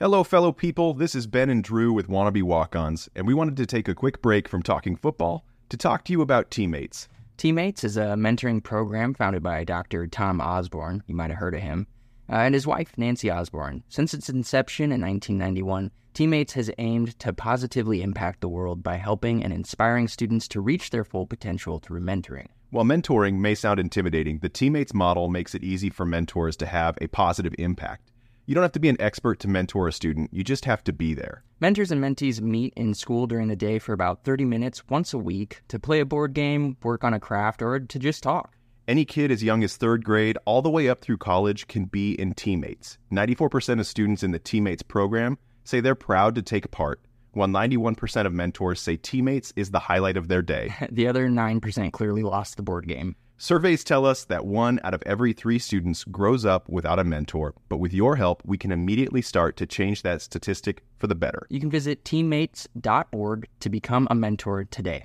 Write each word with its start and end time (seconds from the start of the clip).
Hello, 0.00 0.24
fellow 0.24 0.50
people. 0.50 0.92
This 0.92 1.14
is 1.14 1.28
Ben 1.28 1.48
and 1.48 1.62
Drew 1.62 1.92
with 1.92 2.08
Wannabe 2.08 2.42
Walk 2.42 2.74
Ons, 2.74 3.08
and 3.14 3.28
we 3.28 3.32
wanted 3.32 3.56
to 3.58 3.64
take 3.64 3.86
a 3.86 3.94
quick 3.94 4.20
break 4.20 4.48
from 4.48 4.60
talking 4.60 4.96
football 4.96 5.46
to 5.68 5.76
talk 5.76 6.02
to 6.04 6.12
you 6.12 6.20
about 6.20 6.50
Teammates. 6.50 7.08
Teammates 7.36 7.84
is 7.84 7.96
a 7.96 8.16
mentoring 8.16 8.60
program 8.60 9.14
founded 9.14 9.44
by 9.44 9.62
Dr. 9.62 10.08
Tom 10.08 10.40
Osborne. 10.40 11.04
You 11.06 11.14
might 11.14 11.30
have 11.30 11.38
heard 11.38 11.54
of 11.54 11.60
him. 11.60 11.86
Uh, 12.28 12.38
and 12.38 12.54
his 12.54 12.66
wife, 12.66 12.92
Nancy 12.96 13.30
Osborne. 13.30 13.84
Since 13.88 14.14
its 14.14 14.28
inception 14.28 14.86
in 14.86 15.00
1991, 15.00 15.92
Teammates 16.12 16.54
has 16.54 16.72
aimed 16.78 17.16
to 17.20 17.32
positively 17.32 18.02
impact 18.02 18.40
the 18.40 18.48
world 18.48 18.82
by 18.82 18.96
helping 18.96 19.44
and 19.44 19.52
inspiring 19.52 20.08
students 20.08 20.48
to 20.48 20.60
reach 20.60 20.90
their 20.90 21.04
full 21.04 21.26
potential 21.28 21.78
through 21.78 22.00
mentoring. 22.00 22.48
While 22.70 22.84
mentoring 22.84 23.34
may 23.34 23.54
sound 23.54 23.78
intimidating, 23.78 24.40
the 24.40 24.48
Teammates 24.48 24.92
model 24.92 25.28
makes 25.28 25.54
it 25.54 25.62
easy 25.62 25.88
for 25.88 26.04
mentors 26.04 26.56
to 26.56 26.66
have 26.66 26.98
a 27.00 27.06
positive 27.06 27.54
impact. 27.60 28.10
You 28.46 28.54
don't 28.54 28.62
have 28.62 28.72
to 28.72 28.80
be 28.80 28.90
an 28.90 29.00
expert 29.00 29.40
to 29.40 29.48
mentor 29.48 29.88
a 29.88 29.92
student, 29.92 30.28
you 30.30 30.44
just 30.44 30.66
have 30.66 30.84
to 30.84 30.92
be 30.92 31.14
there. 31.14 31.42
Mentors 31.60 31.90
and 31.90 32.02
mentees 32.02 32.42
meet 32.42 32.74
in 32.76 32.92
school 32.92 33.26
during 33.26 33.48
the 33.48 33.56
day 33.56 33.78
for 33.78 33.94
about 33.94 34.22
30 34.22 34.44
minutes 34.44 34.86
once 34.90 35.14
a 35.14 35.18
week 35.18 35.62
to 35.68 35.78
play 35.78 36.00
a 36.00 36.04
board 36.04 36.34
game, 36.34 36.76
work 36.82 37.04
on 37.04 37.14
a 37.14 37.20
craft, 37.20 37.62
or 37.62 37.80
to 37.80 37.98
just 37.98 38.22
talk. 38.22 38.54
Any 38.86 39.06
kid 39.06 39.30
as 39.30 39.42
young 39.42 39.64
as 39.64 39.78
third 39.78 40.04
grade, 40.04 40.36
all 40.44 40.60
the 40.60 40.68
way 40.68 40.90
up 40.90 41.00
through 41.00 41.16
college, 41.16 41.68
can 41.68 41.86
be 41.86 42.12
in 42.20 42.34
Teammates. 42.34 42.98
94% 43.10 43.80
of 43.80 43.86
students 43.86 44.22
in 44.22 44.32
the 44.32 44.38
Teammates 44.38 44.82
program 44.82 45.38
say 45.64 45.80
they're 45.80 45.94
proud 45.94 46.34
to 46.34 46.42
take 46.42 46.70
part, 46.70 47.00
while 47.32 47.48
91% 47.48 48.26
of 48.26 48.34
mentors 48.34 48.78
say 48.78 48.98
Teammates 48.98 49.54
is 49.56 49.70
the 49.70 49.78
highlight 49.78 50.18
of 50.18 50.28
their 50.28 50.42
day. 50.42 50.74
the 50.90 51.08
other 51.08 51.30
9% 51.30 51.92
clearly 51.92 52.22
lost 52.22 52.58
the 52.58 52.62
board 52.62 52.86
game. 52.86 53.16
Surveys 53.44 53.84
tell 53.84 54.06
us 54.06 54.24
that 54.24 54.46
one 54.46 54.80
out 54.84 54.94
of 54.94 55.02
every 55.04 55.34
three 55.34 55.58
students 55.58 56.02
grows 56.04 56.46
up 56.46 56.66
without 56.66 56.98
a 56.98 57.04
mentor, 57.04 57.52
but 57.68 57.76
with 57.76 57.92
your 57.92 58.16
help, 58.16 58.40
we 58.46 58.56
can 58.56 58.72
immediately 58.72 59.20
start 59.20 59.54
to 59.58 59.66
change 59.66 60.00
that 60.00 60.22
statistic 60.22 60.82
for 60.96 61.08
the 61.08 61.14
better. 61.14 61.46
You 61.50 61.60
can 61.60 61.68
visit 61.68 62.06
teammates.org 62.06 63.46
to 63.60 63.68
become 63.68 64.08
a 64.10 64.14
mentor 64.14 64.64
today. 64.64 65.04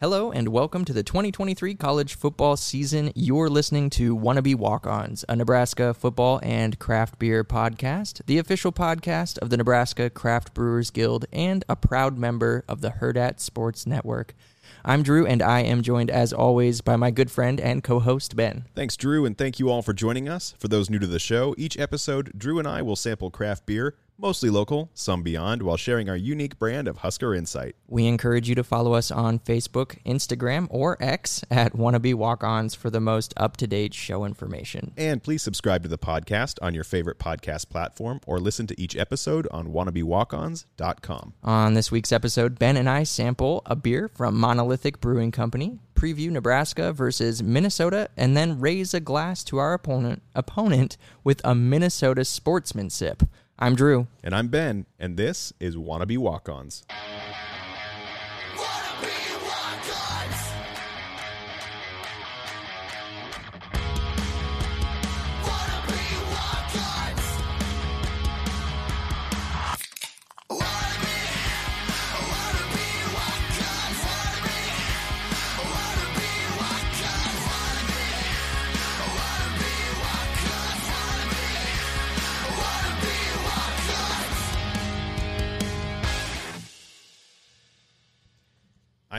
Hello 0.00 0.30
and 0.30 0.50
welcome 0.50 0.84
to 0.84 0.92
the 0.92 1.02
2023 1.02 1.74
college 1.74 2.14
football 2.14 2.56
season. 2.56 3.10
You're 3.16 3.50
listening 3.50 3.90
to 3.90 4.16
Wannabe 4.16 4.54
Walk 4.54 4.86
Ons, 4.86 5.24
a 5.28 5.34
Nebraska 5.34 5.92
football 5.92 6.38
and 6.44 6.78
craft 6.78 7.18
beer 7.18 7.42
podcast, 7.42 8.24
the 8.26 8.38
official 8.38 8.70
podcast 8.70 9.38
of 9.38 9.50
the 9.50 9.56
Nebraska 9.56 10.08
Craft 10.08 10.54
Brewers 10.54 10.92
Guild, 10.92 11.26
and 11.32 11.64
a 11.68 11.74
proud 11.74 12.16
member 12.16 12.64
of 12.68 12.80
the 12.80 12.90
Hurrdat 12.90 13.40
Sports 13.40 13.88
Network. 13.88 14.36
I'm 14.84 15.02
Drew, 15.02 15.26
and 15.26 15.42
I 15.42 15.60
am 15.60 15.82
joined, 15.82 16.10
as 16.10 16.32
always, 16.32 16.80
by 16.80 16.96
my 16.96 17.10
good 17.10 17.30
friend 17.30 17.60
and 17.60 17.84
co 17.84 18.00
host, 18.00 18.34
Ben. 18.34 18.64
Thanks, 18.74 18.96
Drew, 18.96 19.26
and 19.26 19.36
thank 19.36 19.58
you 19.58 19.68
all 19.68 19.82
for 19.82 19.92
joining 19.92 20.28
us. 20.28 20.54
For 20.58 20.68
those 20.68 20.88
new 20.88 20.98
to 20.98 21.06
the 21.06 21.18
show, 21.18 21.54
each 21.58 21.78
episode, 21.78 22.32
Drew 22.36 22.58
and 22.58 22.66
I 22.66 22.80
will 22.80 22.96
sample 22.96 23.30
craft 23.30 23.66
beer, 23.66 23.94
mostly 24.20 24.50
local, 24.50 24.90
some 24.94 25.22
beyond, 25.22 25.62
while 25.62 25.76
sharing 25.76 26.08
our 26.08 26.16
unique 26.16 26.58
brand 26.58 26.86
of 26.86 26.98
Husker 26.98 27.34
Insight. 27.34 27.74
We 27.88 28.06
encourage 28.06 28.48
you 28.48 28.54
to 28.54 28.64
follow 28.64 28.92
us 28.92 29.10
on 29.10 29.38
Facebook, 29.38 29.98
Instagram, 30.04 30.66
or 30.70 30.96
X 31.02 31.42
at 31.50 31.72
Wannabe 31.72 32.14
Walk 32.14 32.44
Ons 32.44 32.74
for 32.74 32.90
the 32.90 33.00
most 33.00 33.32
up 33.36 33.56
to 33.58 33.66
date 33.66 33.94
show 33.94 34.24
information. 34.24 34.92
And 34.96 35.22
please 35.22 35.42
subscribe 35.42 35.82
to 35.82 35.88
the 35.88 35.98
podcast 35.98 36.58
on 36.60 36.74
your 36.74 36.84
favorite 36.84 37.18
podcast 37.18 37.68
platform 37.70 38.20
or 38.26 38.38
listen 38.38 38.66
to 38.68 38.80
each 38.80 38.96
episode 38.96 39.48
on 39.50 39.68
wannabewalkons.com. 39.68 41.34
On 41.42 41.74
this 41.74 41.90
week's 41.90 42.12
episode, 42.12 42.58
Ben 42.58 42.76
and 42.76 42.88
I 42.88 43.04
sample 43.04 43.62
a 43.66 43.74
beer 43.74 44.08
from 44.08 44.36
Monolithic 44.38 45.00
Brewing 45.00 45.30
Company, 45.32 45.78
preview 45.94 46.30
Nebraska 46.30 46.92
versus 46.92 47.42
Minnesota, 47.42 48.08
and 48.16 48.36
then 48.36 48.60
raise 48.60 48.94
a 48.94 49.00
glass 49.00 49.42
to 49.44 49.58
our 49.58 49.74
opponent 49.74 50.22
opponent 50.34 50.96
with 51.24 51.40
a 51.44 51.54
Minnesota 51.54 52.24
sportsman 52.24 52.90
sip. 52.90 53.22
I'm 53.62 53.74
Drew. 53.74 54.06
And 54.22 54.34
I'm 54.34 54.48
Ben, 54.48 54.86
and 54.98 55.18
this 55.18 55.52
is 55.60 55.76
Wannabe 55.76 56.16
Walk 56.16 56.48
Ons. 56.48 56.82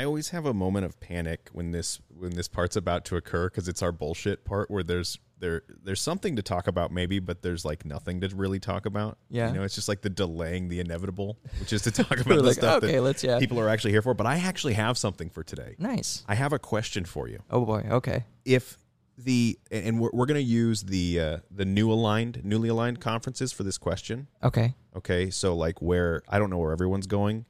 I 0.02 0.04
always 0.06 0.30
have 0.30 0.48
a 0.48 0.54
moment 0.54 0.84
of 0.84 1.00
panic 1.00 1.50
when 1.54 1.70
this 1.70 2.00
when 2.18 2.32
this 2.32 2.48
part's 2.48 2.76
about 2.76 3.06
to 3.06 3.18
occur 3.18 3.50
because 3.50 3.68
it's 3.68 3.84
our 3.84 3.92
bullshit 3.92 4.44
part 4.44 4.72
where 4.72 4.82
there's 4.82 5.20
there 5.38 5.62
there's 5.84 6.02
something 6.02 6.36
to 6.38 6.42
talk 6.42 6.66
about 6.66 6.92
maybe, 6.92 7.20
but 7.20 7.44
there's 7.44 7.64
like 7.64 7.86
nothing 7.86 8.20
to 8.22 8.36
really 8.36 8.60
talk 8.60 8.88
about. 8.88 9.20
Yeah. 9.30 9.50
you 9.50 9.54
know, 9.54 9.64
it's 9.64 9.76
just 9.76 9.88
like 9.88 10.02
the 10.02 10.10
delaying 10.10 10.70
the 10.70 10.80
inevitable, 10.80 11.38
which 11.60 11.72
is 11.72 11.84
to 11.84 11.92
talk 12.04 12.14
about 12.20 12.38
the 12.38 12.42
like, 12.42 12.56
stuff 12.56 12.84
okay, 12.84 12.94
that 12.94 13.02
let's- 13.04 13.24
yeah. 13.24 13.38
people 13.38 13.60
are 13.60 13.70
actually 13.70 13.92
here 13.92 14.02
for. 14.02 14.16
But 14.16 14.26
I 14.26 14.38
actually 14.38 14.74
have 14.74 14.98
something 14.98 15.30
for 15.30 15.44
today. 15.44 15.76
Nice. 15.78 16.26
I 16.28 16.34
have 16.34 16.52
a 16.52 16.58
question 16.60 17.06
for 17.06 17.28
you. 17.28 17.44
Oh 17.52 17.64
boy. 17.64 17.86
Okay. 17.92 18.26
If 18.44 18.80
the 19.20 19.60
and 19.70 20.00
we're, 20.00 20.10
we're 20.14 20.26
going 20.26 20.40
to 20.40 20.42
use 20.42 20.82
the 20.82 21.20
uh, 21.20 21.38
the 21.52 21.66
new 21.66 21.92
aligned 21.92 22.44
newly 22.44 22.70
aligned 22.70 23.00
conferences 23.00 23.52
for 23.54 23.62
this 23.62 23.78
question. 23.78 24.30
Okay. 24.44 24.74
Okay, 24.98 25.30
so 25.30 25.56
like 25.56 25.80
where 25.80 26.24
I 26.28 26.40
don't 26.40 26.50
know 26.50 26.58
where 26.58 26.72
everyone's 26.72 27.08
going, 27.08 27.46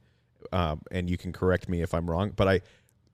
um, 0.52 0.82
and 0.90 1.08
you 1.08 1.16
can 1.16 1.32
correct 1.32 1.68
me 1.68 1.82
if 1.82 1.94
I'm 1.94 2.08
wrong, 2.10 2.30
but 2.36 2.48
I 2.48 2.60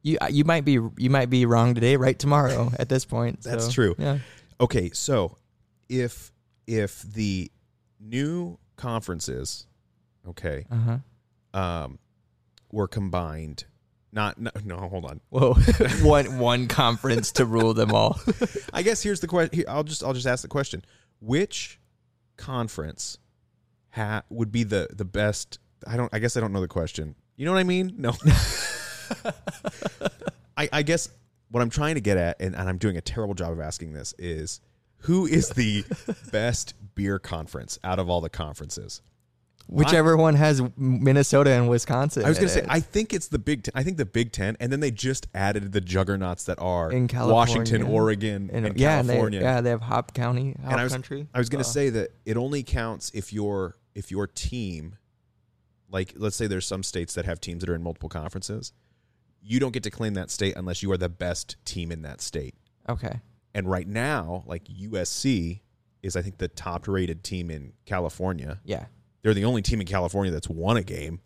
You 0.03 0.19
you 0.31 0.45
might 0.45 0.65
be 0.65 0.73
you 0.73 1.11
might 1.11 1.31
be 1.31 1.47
wrong 1.47 1.75
today, 1.75 1.97
right 1.97 2.19
tomorrow 2.19 2.71
at 2.79 2.89
this 2.89 3.05
point. 3.05 3.43
That's 3.43 3.67
so, 3.67 3.73
true. 3.73 3.95
Yeah. 3.99 4.19
Okay, 4.61 4.91
so 4.93 5.37
if 5.89 6.33
if 6.67 7.03
the 7.03 7.51
new 8.01 8.59
conferences, 8.77 9.67
okay, 10.27 10.67
Uh 10.71 10.77
huh. 10.77 11.59
um, 11.59 11.99
were 12.71 12.87
combined, 12.89 13.65
not 14.13 14.39
no, 14.39 14.51
no 14.65 14.77
hold 14.89 15.05
on. 15.05 15.21
Whoa. 15.31 15.55
one 16.03 16.39
one 16.39 16.67
conference 16.69 17.33
to 17.33 17.45
rule 17.47 17.75
them 17.75 17.93
all. 17.93 18.21
I 18.73 18.83
guess 18.83 19.03
here's 19.03 19.21
the 19.21 19.29
question. 19.29 19.65
I'll 19.69 19.85
just 19.85 20.03
I'll 20.05 20.13
just 20.15 20.27
ask 20.27 20.43
the 20.43 20.49
question: 20.49 20.85
Which 21.21 21.81
conference 22.37 23.19
ha- 23.91 24.23
would 24.31 24.53
be 24.53 24.65
the 24.65 24.89
the 24.93 25.05
best? 25.05 25.59
I 25.87 25.97
don't. 25.97 26.13
I 26.13 26.19
guess 26.19 26.37
I 26.37 26.41
don't 26.41 26.53
know 26.53 26.61
the 26.61 26.69
question. 26.69 27.15
You 27.39 27.47
know 27.47 27.53
what 27.53 27.61
I 27.61 27.65
mean? 27.65 27.95
No. 27.97 28.13
I, 30.57 30.69
I 30.73 30.83
guess 30.83 31.09
what 31.51 31.63
I'm 31.63 31.71
trying 31.71 31.95
to 31.95 32.01
get 32.01 32.17
at, 32.19 32.41
and, 32.41 32.55
and 32.55 32.69
I'm 32.69 32.79
doing 32.79 32.97
a 32.97 33.01
terrible 33.01 33.35
job 33.35 33.53
of 33.53 33.61
asking 33.61 33.93
this, 33.93 34.13
is 34.19 34.61
who 35.03 35.25
is 35.25 35.51
the 35.51 35.85
best 36.33 36.75
beer 36.97 37.21
conference 37.21 37.79
out 37.85 37.99
of 38.01 38.11
all 38.11 38.21
the 38.21 38.29
conferences? 38.29 39.01
whichever 39.69 40.17
one 40.17 40.35
has 40.35 40.63
Minnesota 40.77 41.51
and 41.51 41.69
Wisconsin. 41.69 42.25
I 42.25 42.29
was 42.29 42.39
going 42.39 42.49
to 42.49 42.55
say. 42.55 42.67
I 42.69 42.81
think 42.81 43.13
it's 43.13 43.29
the 43.29 43.39
Big 43.39 43.63
Ten. 43.65 43.73
I 43.75 43.83
think 43.83 43.99
the 43.99 44.07
Big 44.07 44.33
Ten, 44.33 44.57
and 44.61 44.73
then 44.73 44.81
they 44.81 44.91
just 44.91 45.29
added 45.35 45.73
the 45.73 45.81
juggernauts 45.81 46.45
that 46.45 46.59
are 46.59 46.91
in 46.91 47.07
California, 47.07 47.35
Washington, 47.35 47.83
Oregon, 47.83 48.51
and, 48.53 48.79
yeah, 48.79 49.03
California. 49.03 49.41
And 49.41 49.47
they, 49.47 49.51
yeah, 49.51 49.61
they 49.61 49.71
have 49.71 49.83
Hop 49.83 50.15
County, 50.15 50.57
Hop 50.63 50.73
and 50.73 50.81
I 50.81 50.85
was, 50.85 50.93
Country. 50.93 51.27
I 51.35 51.39
was 51.39 51.49
going 51.49 51.63
to 51.63 51.69
Uh, 51.69 51.73
say 51.73 51.91
that 51.91 52.11
it 52.25 52.37
only 52.37 52.63
counts 52.63 53.11
if 53.15 53.33
your 53.33 53.77
if 53.95 54.11
your 54.11 54.27
team, 54.27 54.97
like 55.91 56.15
let's 56.17 56.37
say 56.37 56.47
there's 56.47 56.67
some 56.67 56.83
states 56.83 57.15
that 57.15 57.25
have 57.25 57.41
teams 57.41 57.61
that 57.61 57.71
are 57.71 57.75
in 57.75 57.83
multiple 57.83 58.09
conferences, 58.09 58.73
you 59.43 59.61
don't 59.61 59.73
get 59.73 59.83
to 59.85 59.91
claim 59.91 60.15
that 60.15 60.31
state 60.31 60.55
unless 60.57 60.83
you 60.83 60.91
are 60.93 60.97
the 60.97 61.09
best 61.09 61.57
team 61.65 61.91
in 61.93 62.03
that 62.03 62.21
state. 62.21 62.55
okay, 62.89 63.21
And 63.55 63.71
right 63.71 63.87
now, 63.87 64.45
like 64.47 64.65
USC 64.65 65.61
is 66.03 66.17
I 66.17 66.23
think 66.23 66.39
the 66.39 66.49
top 66.49 66.87
rated 66.89 67.25
team 67.25 67.51
in 67.51 67.73
California. 67.87 68.61
yeah. 68.65 68.87
They're 69.23 69.35
the 69.35 69.47
only 69.47 69.63
team 69.63 69.81
in 69.81 69.87
California 69.87 70.31
that's 70.31 70.49
won 70.49 70.77
a 70.77 70.83
game 70.83 71.21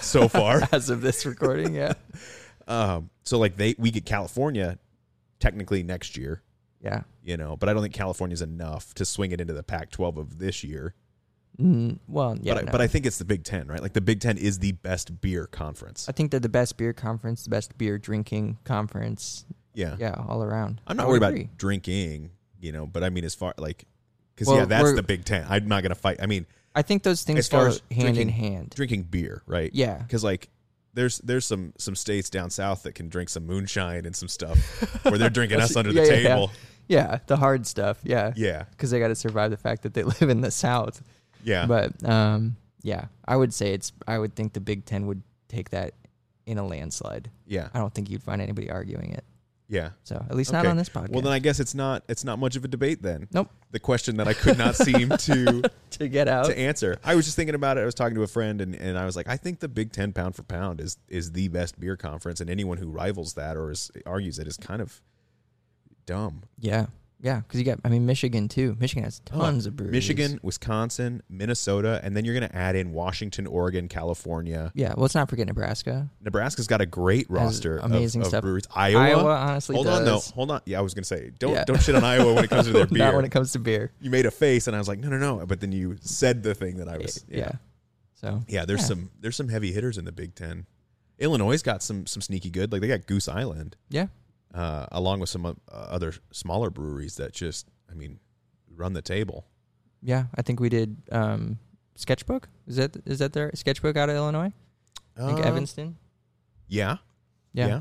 so 0.00 0.28
far. 0.28 0.60
As 0.72 0.90
of 0.90 1.00
this 1.00 1.24
recording, 1.24 1.74
yeah, 1.74 1.94
um, 2.68 3.08
so 3.24 3.38
like 3.38 3.56
they 3.56 3.74
we 3.78 3.90
get 3.90 4.04
California 4.04 4.78
technically 5.38 5.82
next 5.82 6.18
year, 6.18 6.42
yeah. 6.82 7.02
you 7.22 7.38
know, 7.38 7.56
but 7.56 7.68
I 7.68 7.72
don't 7.72 7.82
think 7.82 7.94
California's 7.94 8.42
enough 8.42 8.92
to 8.94 9.06
swing 9.06 9.32
it 9.32 9.40
into 9.40 9.54
the 9.54 9.62
Pac-12 9.62 10.18
of 10.18 10.38
this 10.38 10.62
year. 10.62 10.94
Mm, 11.60 11.98
well, 12.08 12.38
yeah, 12.40 12.54
but, 12.54 12.62
I, 12.62 12.64
no. 12.66 12.72
but 12.72 12.80
I 12.80 12.86
think 12.86 13.06
it's 13.06 13.18
the 13.18 13.24
Big 13.24 13.44
Ten, 13.44 13.66
right? 13.68 13.82
Like 13.82 13.92
the 13.92 14.00
Big 14.00 14.20
Ten 14.20 14.38
is 14.38 14.58
the 14.58 14.72
best 14.72 15.20
beer 15.20 15.46
conference. 15.46 16.08
I 16.08 16.12
think 16.12 16.30
they're 16.30 16.40
the 16.40 16.48
best 16.48 16.76
beer 16.76 16.92
conference, 16.92 17.44
the 17.44 17.50
best 17.50 17.76
beer 17.76 17.98
drinking 17.98 18.58
conference. 18.64 19.44
Yeah, 19.74 19.96
Yeah, 19.98 20.14
all 20.28 20.42
around. 20.42 20.80
I'm 20.86 20.96
not 20.96 21.06
would 21.08 21.20
worried 21.20 21.28
agree. 21.28 21.40
about 21.44 21.58
drinking, 21.58 22.30
you 22.60 22.72
know, 22.72 22.86
but 22.86 23.04
I 23.04 23.10
mean 23.10 23.24
as 23.24 23.34
far 23.34 23.54
like 23.58 23.84
because 24.34 24.48
Well, 24.48 24.56
yeah, 24.58 24.64
that's 24.64 24.94
the 24.94 25.02
Big 25.02 25.24
Ten. 25.24 25.46
I'm 25.48 25.68
not 25.68 25.82
gonna 25.82 25.94
fight. 25.94 26.18
I 26.22 26.26
mean, 26.26 26.46
I 26.74 26.82
think 26.82 27.02
those 27.02 27.22
things 27.22 27.40
as 27.40 27.48
far 27.48 27.62
go 27.64 27.68
as 27.68 27.82
hand 27.90 28.08
in 28.08 28.14
drinking- 28.14 28.28
hand. 28.30 28.70
drinking 28.70 29.02
beer, 29.04 29.42
right? 29.46 29.70
Yeah. 29.74 29.98
because 29.98 30.24
like. 30.24 30.48
There's 30.92 31.18
there's 31.18 31.46
some 31.46 31.72
some 31.78 31.94
states 31.94 32.30
down 32.30 32.50
south 32.50 32.82
that 32.82 32.96
can 32.96 33.08
drink 33.08 33.28
some 33.28 33.46
moonshine 33.46 34.06
and 34.06 34.16
some 34.16 34.26
stuff 34.26 34.58
where 35.04 35.18
they're 35.18 35.30
drinking 35.30 35.60
us 35.60 35.76
under 35.76 35.92
the 35.92 36.00
Yeah, 36.00 36.06
yeah, 36.06 36.14
yeah. 36.18 36.28
table. 36.34 36.50
Yeah, 36.88 37.18
the 37.28 37.36
hard 37.36 37.64
stuff. 37.64 38.00
Yeah, 38.02 38.32
Yeah, 38.34 38.64
because 38.72 38.90
they 38.90 38.98
got 38.98 39.06
to 39.06 39.14
survive 39.14 39.52
the 39.52 39.56
fact 39.56 39.82
that 39.84 39.94
they 39.94 40.02
live 40.20 40.22
in 40.28 40.40
the 40.40 40.50
South. 40.50 41.00
Yeah. 41.44 41.66
But 41.66 42.02
um, 42.08 42.56
yeah, 42.82 43.06
I 43.26 43.36
would 43.36 43.52
say 43.54 43.72
it's. 43.72 43.92
I 44.06 44.18
would 44.18 44.34
think 44.34 44.52
the 44.52 44.60
Big 44.60 44.84
Ten 44.84 45.06
would 45.06 45.22
take 45.48 45.70
that 45.70 45.94
in 46.46 46.58
a 46.58 46.66
landslide. 46.66 47.30
yeah, 47.46 47.68
I 47.74 47.78
don't 47.78 47.92
think 47.94 48.10
you'd 48.10 48.22
find 48.22 48.40
anybody 48.42 48.70
arguing 48.70 49.12
it. 49.12 49.24
yeah. 49.68 49.90
So 50.04 50.16
at 50.16 50.34
least 50.34 50.52
not 50.52 50.60
Okay. 50.60 50.70
on 50.70 50.76
this 50.76 50.88
podcast. 50.88 51.10
Well, 51.10 51.22
then 51.22 51.32
I 51.32 51.38
guess 51.38 51.60
it's 51.60 51.74
not 51.74 52.02
it's 52.08 52.24
not 52.24 52.38
much 52.38 52.56
of 52.56 52.64
a 52.64 52.68
debate 52.68 53.02
then. 53.02 53.28
Nope. 53.32 53.50
The 53.70 53.78
question 53.78 54.16
that 54.16 54.26
I 54.26 54.32
could 54.34 54.58
not 54.58 54.74
seem 54.74 55.08
to 55.28 55.62
to 55.98 56.08
get 56.08 56.26
out. 56.26 56.46
to 56.46 56.58
answer. 56.58 56.96
I 57.04 57.14
was 57.14 57.24
just 57.26 57.36
thinking 57.36 57.54
about 57.54 57.78
it. 57.78 57.82
I 57.82 57.84
was 57.84 57.94
talking 57.94 58.16
to 58.16 58.22
a 58.22 58.26
friend 58.26 58.60
and, 58.60 58.74
and 58.74 58.98
I 58.98 59.04
was 59.04 59.14
like, 59.14 59.28
I 59.28 59.36
think 59.36 59.60
the 59.60 59.68
Big 59.68 59.92
Ten 59.92 60.12
pound 60.12 60.34
for 60.34 60.42
pound 60.42 60.80
is 60.80 60.96
is 61.08 61.32
the 61.32 61.46
best 61.48 61.78
beer 61.78 61.96
conference, 61.96 62.40
and 62.40 62.50
anyone 62.50 62.78
who 62.78 62.88
rivals 62.88 63.34
that 63.34 63.56
or 63.56 63.70
is, 63.70 63.90
argues 64.06 64.38
it 64.40 64.48
is 64.48 64.56
kind 64.56 64.80
of 64.82 65.00
dumb. 66.06 66.42
yeah, 66.58 66.86
yeah, 67.22 67.40
because 67.40 67.60
you 67.60 67.66
got. 67.66 67.78
I 67.84 67.88
mean, 67.88 68.06
Michigan 68.06 68.48
too. 68.48 68.76
Michigan 68.80 69.04
has 69.04 69.20
tons 69.20 69.66
of 69.66 69.76
breweries. 69.76 69.92
Oh, 69.92 69.96
Michigan, 69.96 70.40
Wisconsin, 70.42 71.22
Minnesota, 71.28 72.00
and 72.02 72.16
then 72.16 72.24
you're 72.24 72.34
going 72.34 72.48
to 72.48 72.56
add 72.56 72.76
in 72.76 72.92
Washington, 72.92 73.46
Oregon, 73.46 73.88
California. 73.88 74.72
Yeah, 74.74 74.88
well, 74.88 75.02
let's 75.02 75.14
not 75.14 75.28
forget 75.28 75.46
Nebraska. 75.46 76.08
Nebraska's 76.22 76.66
got 76.66 76.80
a 76.80 76.86
great 76.86 77.26
roster 77.28 77.78
amazing 77.78 78.22
of, 78.22 78.28
stuff. 78.28 78.42
breweries. 78.42 78.64
Iowa, 78.74 79.00
Iowa 79.00 79.34
honestly 79.34 79.74
hold 79.74 79.86
on, 79.86 80.04
no, 80.04 80.18
hold 80.34 80.50
on. 80.50 80.60
Yeah, 80.64 80.78
I 80.78 80.80
was 80.82 80.94
going 80.94 81.02
to 81.04 81.08
say, 81.08 81.30
don't 81.38 81.52
Yeah. 81.52 81.64
don't 81.64 81.80
shit 81.82 81.94
on 81.94 82.04
Iowa 82.04 82.32
when 82.34 82.44
it 82.44 82.50
comes 82.50 82.66
to 82.66 82.72
their 82.72 82.86
beer. 82.88 82.98
Not 82.98 83.14
when 83.14 83.24
it 83.24 83.30
comes 83.32 83.52
to 83.52 83.58
beer. 83.58 83.92
you 84.00 84.10
made 84.10 84.26
a 84.26 84.30
face, 84.30 84.66
and 84.66 84.74
I 84.74 84.78
was 84.78 84.88
like, 84.88 84.98
no, 84.98 85.08
no, 85.08 85.18
no. 85.18 85.44
But 85.46 85.60
then 85.60 85.72
you 85.72 85.96
said 86.00 86.42
the 86.42 86.54
thing 86.54 86.76
that 86.78 86.88
I 86.88 86.98
was, 86.98 87.24
Yeah. 87.28 87.52
So 88.14 88.42
Yeah, 88.48 88.64
there's 88.64 88.80
Yeah. 88.80 88.86
some 88.86 89.10
there's 89.20 89.36
some 89.36 89.48
heavy 89.48 89.72
hitters 89.72 89.96
in 89.98 90.04
the 90.04 90.12
Big 90.12 90.34
Ten. 90.34 90.66
Illinois 91.18 91.60
got 91.62 91.82
some 91.82 92.06
some 92.06 92.22
sneaky 92.22 92.50
good. 92.50 92.72
Like 92.72 92.80
they 92.80 92.88
got 92.88 93.06
Goose 93.06 93.28
Island, 93.28 93.76
yeah, 93.90 94.06
uh, 94.54 94.86
along 94.92 95.20
with 95.20 95.28
some 95.28 95.46
uh, 95.46 95.52
other 95.70 96.12
smaller 96.32 96.70
breweries 96.70 97.16
that 97.16 97.32
just, 97.32 97.66
I 97.90 97.94
mean, 97.94 98.18
run 98.74 98.92
the 98.94 99.02
table. 99.02 99.46
yeah. 100.02 100.24
I 100.34 100.42
think 100.42 100.60
we 100.60 100.68
did 100.68 100.96
um, 101.12 101.58
Sketchbook. 101.96 102.48
Is 102.66 102.76
that 102.76 102.96
is 103.06 103.18
that 103.18 103.32
their 103.32 103.50
Sketchbook 103.54 103.96
out 103.96 104.08
of 104.08 104.16
Illinois? 104.16 104.52
I 105.16 105.26
think 105.26 105.40
Um, 105.40 105.44
Evanston. 105.46 105.96
Yeah, 106.68 106.98
Yeah, 107.52 107.66
yeah, 107.66 107.80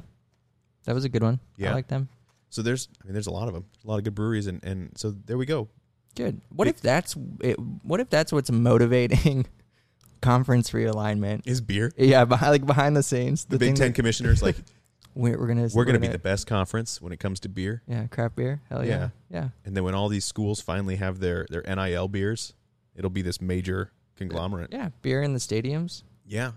that 0.85 0.95
was 0.95 1.05
a 1.05 1.09
good 1.09 1.21
one. 1.23 1.39
Yeah. 1.57 1.71
I 1.71 1.73
like 1.75 1.87
them. 1.87 2.09
So 2.49 2.61
there's, 2.63 2.87
I 3.01 3.05
mean, 3.05 3.13
there's 3.13 3.27
a 3.27 3.31
lot 3.31 3.47
of 3.47 3.53
them, 3.53 3.65
a 3.85 3.87
lot 3.87 3.97
of 3.99 4.03
good 4.03 4.15
breweries, 4.15 4.47
and 4.47 4.63
and 4.63 4.91
so 4.97 5.11
there 5.11 5.37
we 5.37 5.45
go. 5.45 5.67
Good. 6.15 6.41
What 6.49 6.65
Big- 6.65 6.73
if 6.75 6.81
that's 6.81 7.15
it, 7.41 7.57
what 7.83 7.99
if 7.99 8.09
that's 8.09 8.31
what's 8.33 8.49
motivating 8.51 9.45
conference 10.21 10.71
realignment? 10.71 11.41
Is 11.45 11.61
beer 11.61 11.93
Yeah, 11.97 12.25
behind, 12.33 12.51
like 12.51 12.65
behind 12.65 12.95
the 12.97 13.03
scenes, 13.03 13.45
the, 13.45 13.57
Big 13.59 13.69
thing 13.69 13.75
Ten 13.75 13.87
that 13.89 13.95
commissioners 13.95 14.41
like 14.41 14.55
we're, 15.19 15.37
we're 15.39 15.47
gonna 15.47 15.69
we're 15.73 15.85
gonna 15.85 15.99
be 15.99 16.07
the 16.07 16.17
best 16.17 16.47
conference 16.47 17.01
when 17.01 17.11
it 17.11 17.19
comes 17.19 17.39
to 17.41 17.49
beer, 17.49 17.81
yeah 17.87 18.07
craft 18.07 18.35
beer. 18.35 18.61
Hell 18.69 18.85
yeah, 18.85 19.09
yeah. 19.29 19.49
and 19.65 19.75
then 19.75 19.83
when 19.83 19.93
all 19.93 20.07
these 20.09 20.25
schools 20.25 20.61
finally 20.61 20.95
have 20.95 21.19
their 21.19 21.45
their 21.49 21.61
NIL 21.63 22.07
beers, 22.07 22.53
it'll 22.95 23.09
be 23.09 23.21
this 23.21 23.41
major 23.41 23.91
conglomerate. 24.15 24.69
Yeah, 24.71 24.89
beer 25.01 25.21
in 25.21 25.33
the 25.33 25.39
stadiums. 25.39 26.03
Yeah. 26.25 26.51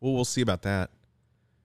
Well, 0.00 0.12
we'll 0.12 0.24
see 0.24 0.42
about 0.42 0.62
that. 0.62 0.90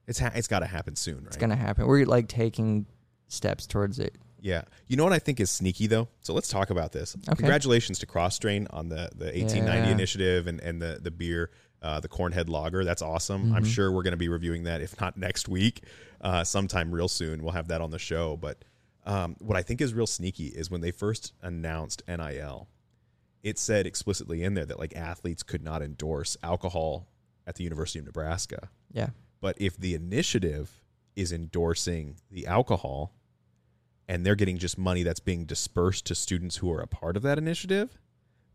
It's 0.06 0.18
ha- 0.18 0.32
it's 0.34 0.48
got 0.48 0.60
to 0.60 0.66
happen 0.66 0.96
soon, 0.96 1.18
right? 1.18 1.26
It's 1.26 1.36
gonna 1.36 1.56
happen. 1.56 1.86
We're 1.86 2.04
like 2.06 2.26
taking 2.28 2.86
steps 3.28 3.66
towards 3.66 3.98
it. 3.98 4.16
Yeah. 4.40 4.62
You 4.86 4.96
know 4.96 5.04
what 5.04 5.12
I 5.12 5.18
think 5.18 5.38
is 5.38 5.50
sneaky 5.50 5.86
though? 5.86 6.08
So 6.20 6.32
let's 6.32 6.48
talk 6.48 6.70
about 6.70 6.92
this. 6.92 7.14
Okay. 7.28 7.36
Congratulations 7.36 7.98
to 8.00 8.06
Kros 8.06 8.32
Strain 8.32 8.66
on 8.70 8.88
the, 8.88 9.10
the 9.14 9.26
1890 9.26 9.66
Yeah. 9.88 9.92
initiative 9.92 10.46
and, 10.46 10.60
and 10.60 10.80
the, 10.80 10.98
the 11.00 11.10
beer, 11.10 11.50
uh, 11.82 12.00
the 12.00 12.08
Cornhead 12.08 12.48
Lager. 12.48 12.84
That's 12.84 13.02
awesome. 13.02 13.52
I'm 13.54 13.64
Mhm. 13.64 13.68
sure 13.74 13.90
we're 13.92 14.02
going 14.02 14.12
to 14.12 14.16
be 14.18 14.28
reviewing 14.28 14.64
that, 14.64 14.80
if 14.82 15.00
not 15.00 15.16
next 15.16 15.48
week, 15.48 15.84
uh, 16.20 16.44
sometime 16.44 16.92
real 16.92 17.08
soon. 17.08 17.42
We'll 17.42 17.52
have 17.52 17.68
that 17.68 17.80
on 17.80 17.90
the 17.90 17.98
show. 17.98 18.36
But 18.36 18.64
um, 19.06 19.36
what 19.40 19.56
I 19.56 19.62
think 19.62 19.80
is 19.80 19.94
real 19.94 20.06
sneaky 20.06 20.48
is 20.48 20.70
when 20.70 20.82
they 20.82 20.90
first 20.90 21.32
announced 21.40 22.02
NIL, 22.06 22.68
it 23.42 23.58
said 23.58 23.86
explicitly 23.86 24.42
in 24.42 24.52
there 24.54 24.66
that 24.66 24.78
like 24.78 24.94
athletes 24.94 25.42
could 25.42 25.62
not 25.62 25.80
endorse 25.82 26.36
alcohol 26.42 27.08
at 27.46 27.54
the 27.54 27.64
University 27.64 27.98
of 27.98 28.04
Nebraska. 28.04 28.68
Yeah. 28.92 29.10
But 29.40 29.56
if 29.58 29.78
the 29.78 29.94
initiative 29.94 30.82
is 31.16 31.32
endorsing 31.32 32.16
the 32.30 32.46
alcohol 32.46 33.14
and 34.06 34.26
they're 34.26 34.34
getting 34.34 34.58
just 34.58 34.76
money 34.76 35.02
that's 35.02 35.20
being 35.20 35.46
dispersed 35.46 36.04
to 36.06 36.14
students 36.14 36.56
who 36.56 36.70
are 36.70 36.80
a 36.80 36.86
part 36.86 37.16
of 37.16 37.22
that 37.22 37.38
initiative, 37.38 37.98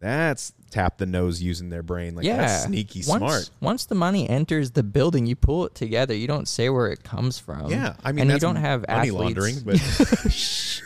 that's 0.05 0.53
tap 0.71 0.97
the 0.97 1.05
nose 1.05 1.41
using 1.41 1.69
their 1.69 1.83
brain. 1.83 2.15
Like 2.15 2.25
yeah. 2.25 2.37
that's 2.37 2.63
sneaky 2.65 3.03
once, 3.07 3.19
smart. 3.19 3.49
Once 3.61 3.85
the 3.85 3.95
money 3.95 4.29
enters 4.29 4.71
the 4.71 4.83
building, 4.83 5.25
you 5.25 5.35
pull 5.35 5.65
it 5.65 5.75
together. 5.75 6.13
You 6.13 6.27
don't 6.27 6.47
say 6.47 6.69
where 6.69 6.87
it 6.91 7.03
comes 7.03 7.39
from. 7.39 7.69
Yeah, 7.69 7.95
I 8.03 8.11
mean 8.11 8.23
and 8.23 8.31
you 8.31 8.39
don't 8.39 8.55
have 8.57 8.85
money 8.87 9.09
athletes. 9.09 9.13
laundering, 9.13 9.59
but 9.65 9.75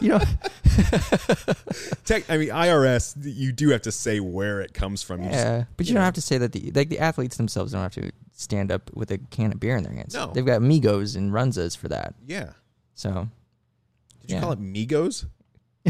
you 0.02 0.08
know, 0.10 0.18
tech, 2.04 2.24
I 2.30 2.36
mean 2.38 2.48
IRS, 2.48 3.16
you 3.22 3.52
do 3.52 3.70
have 3.70 3.82
to 3.82 3.92
say 3.92 4.20
where 4.20 4.60
it 4.60 4.74
comes 4.74 5.02
from. 5.02 5.22
You 5.22 5.30
just- 5.30 5.38
yeah, 5.44 5.64
but 5.76 5.86
you 5.86 5.90
you 5.90 5.94
don't 5.94 6.00
know. 6.02 6.04
have 6.06 6.14
to 6.14 6.22
say 6.22 6.38
that 6.38 6.52
the 6.52 6.70
like 6.74 6.88
the 6.88 6.98
athletes 6.98 7.36
themselves 7.36 7.72
don't 7.72 7.82
have 7.82 7.94
to 7.94 8.10
stand 8.32 8.70
up 8.72 8.90
with 8.94 9.10
a 9.10 9.18
can 9.18 9.52
of 9.52 9.60
beer 9.60 9.76
in 9.76 9.84
their 9.84 9.92
hands. 9.92 10.14
No. 10.14 10.30
they've 10.32 10.46
got 10.46 10.60
Migos 10.62 11.16
and 11.16 11.32
Runzas 11.32 11.76
for 11.76 11.88
that. 11.88 12.14
yeah. 12.26 12.50
So 12.94 13.28
Did 14.22 14.30
you 14.30 14.36
Yeah. 14.36 14.40
call 14.42 14.52
it 14.52 14.60
Migos? 14.60 15.26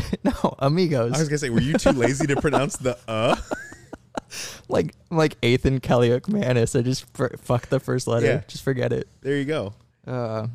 no, 0.25 0.55
amigos. 0.59 1.13
I 1.13 1.19
was 1.19 1.29
gonna 1.29 1.39
say, 1.39 1.51
were 1.51 1.61
you 1.61 1.75
too 1.75 1.91
lazy 1.93 2.27
to 2.27 2.37
pronounce 2.41 2.77
the 2.77 2.99
uh? 3.09 3.37
like 4.69 4.95
like 5.11 5.37
Ethan 5.43 5.81
Kelly 5.81 6.19
Manis. 6.29 6.75
I 6.77 6.83
just 6.83 7.05
fuck 7.15 7.67
the 7.69 7.81
first 7.81 8.07
letter. 8.07 8.27
Yeah. 8.27 8.43
Just 8.49 8.63
forget 8.65 8.93
it. 8.93 9.09
There 9.21 9.37
you 9.37 9.45
go. 9.45 9.75
Uh, 10.07 10.47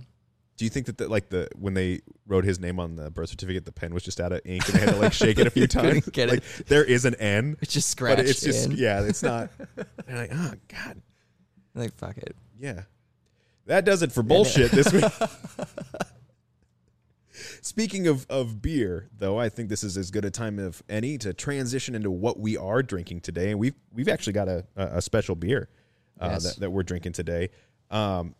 Do 0.58 0.66
you 0.66 0.70
think 0.70 0.86
that 0.88 0.98
the, 0.98 1.08
like 1.08 1.30
the 1.30 1.48
when 1.56 1.74
they 1.74 2.02
wrote 2.28 2.44
his 2.46 2.60
name 2.60 2.80
on 2.80 2.96
the 2.96 3.12
birth 3.12 3.30
certificate, 3.30 3.66
the 3.66 3.72
pen 3.72 3.94
was 3.94 4.04
just 4.04 4.20
out 4.20 4.32
of 4.32 4.42
ink 4.46 4.68
and 4.70 4.76
they 4.78 4.80
had 4.86 4.90
to 4.96 5.00
like 5.02 5.14
shake 5.14 5.38
it 5.40 5.48
a 5.48 5.52
few 5.52 5.68
times? 5.68 6.06
get 6.10 6.30
it. 6.30 6.32
like 6.34 6.44
there 6.68 6.84
is 6.84 7.06
an 7.06 7.16
N, 7.16 7.58
it's 7.62 7.74
just 7.74 7.90
scratched 7.90 8.18
but 8.18 8.26
it's 8.28 8.42
just 8.42 8.66
in. 8.70 8.72
yeah, 8.78 9.02
it's 9.04 9.22
not. 9.24 9.50
They're 10.06 10.18
like, 10.18 10.32
oh 10.34 10.52
god, 10.68 11.02
Like 11.74 11.94
fuck 11.96 12.18
it. 12.18 12.36
yeah. 12.60 12.82
That 13.68 13.84
does 13.84 14.04
it 14.04 14.12
for 14.12 14.22
bullshit 14.22 14.70
this 14.72 14.92
week. 14.94 15.04
Speaking 17.62 18.08
of, 18.08 18.26
of 18.30 18.62
beer, 18.62 19.10
though, 19.18 19.38
I 19.40 19.50
think 19.50 19.70
this 19.70 19.84
is 19.84 19.98
as 19.98 20.12
good 20.12 20.26
a 20.26 20.32
time 20.32 20.60
of 20.60 20.82
any 20.90 21.18
to 21.20 21.34
transition 21.34 21.96
into 21.96 22.12
what 22.12 22.40
we 22.40 22.58
are 22.58 22.82
drinking 22.82 23.22
today, 23.22 23.52
and 23.52 23.60
we've 23.60 23.76
we've 23.94 24.10
actually 24.10 24.34
got 24.34 24.48
a, 24.48 24.66
a 24.76 25.02
special 25.02 25.36
beer 25.36 25.70
uh, 26.20 26.30
Yes. 26.32 26.44
that, 26.44 26.60
that 26.62 26.70
we're 26.72 26.84
drinking 26.84 27.14
today. 27.14 27.50
Um, 27.92 28.36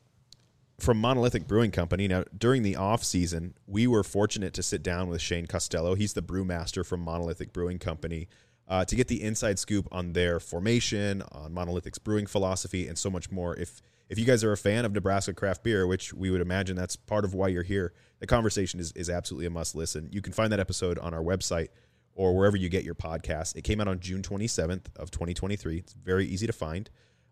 from 0.80 1.00
Monolithic 1.00 1.48
Brewing 1.48 1.72
Company. 1.72 2.06
Now, 2.08 2.26
during 2.38 2.62
the 2.62 2.76
off 2.76 3.02
season, 3.04 3.54
we 3.66 3.88
were 3.88 4.04
fortunate 4.04 4.54
to 4.56 4.64
sit 4.64 4.84
down 4.84 5.08
with 5.08 5.22
Shane 5.22 5.46
Costello. 5.48 5.96
He's 5.96 6.12
the 6.12 6.22
brewmaster 6.22 6.86
from 6.86 7.00
Monolithic 7.00 7.54
Brewing 7.54 7.80
Company 7.80 8.28
uh, 8.68 8.84
to 8.84 8.96
get 8.96 9.08
the 9.08 9.24
inside 9.24 9.58
scoop 9.58 9.88
on 9.92 10.12
their 10.12 10.38
formation, 10.40 11.22
on 11.32 11.54
Monolithic's 11.54 11.98
brewing 12.00 12.26
philosophy, 12.26 12.90
and 12.90 12.98
so 12.98 13.10
much 13.10 13.32
more. 13.32 13.56
If 13.56 13.82
if 14.10 14.20
you 14.20 14.26
guys 14.26 14.44
are 14.44 14.52
a 14.52 14.58
fan 14.58 14.86
of 14.86 14.94
Nebraska 14.94 15.34
craft 15.34 15.64
beer, 15.64 15.88
which 15.88 16.14
we 16.14 16.30
would 16.30 16.42
imagine 16.42 16.76
that's 16.76 16.96
part 16.96 17.26
of 17.26 17.34
why 17.34 17.48
you're 17.48 17.64
here, 17.64 17.94
the 18.20 18.28
conversation 18.28 18.80
is, 18.80 18.92
is 18.94 19.10
absolutely 19.10 19.48
a 19.48 19.50
must 19.50 19.76
listen. 19.76 20.10
You 20.12 20.22
can 20.22 20.34
find 20.34 20.52
that 20.52 20.60
episode 20.60 21.00
on 21.00 21.14
our 21.14 21.24
website 21.24 21.70
or 22.14 22.36
wherever 22.36 22.56
you 22.56 22.70
get 22.70 22.84
your 22.84 22.96
podcast. 22.96 23.56
It 23.56 23.64
came 23.64 23.82
out 23.82 23.88
on 23.88 24.00
June 24.00 24.22
27th 24.22 24.86
of 24.96 25.12
2023. 25.12 25.78
It's 25.78 25.94
very 25.94 26.26
easy 26.26 26.48
to 26.48 26.54
find. 26.54 26.90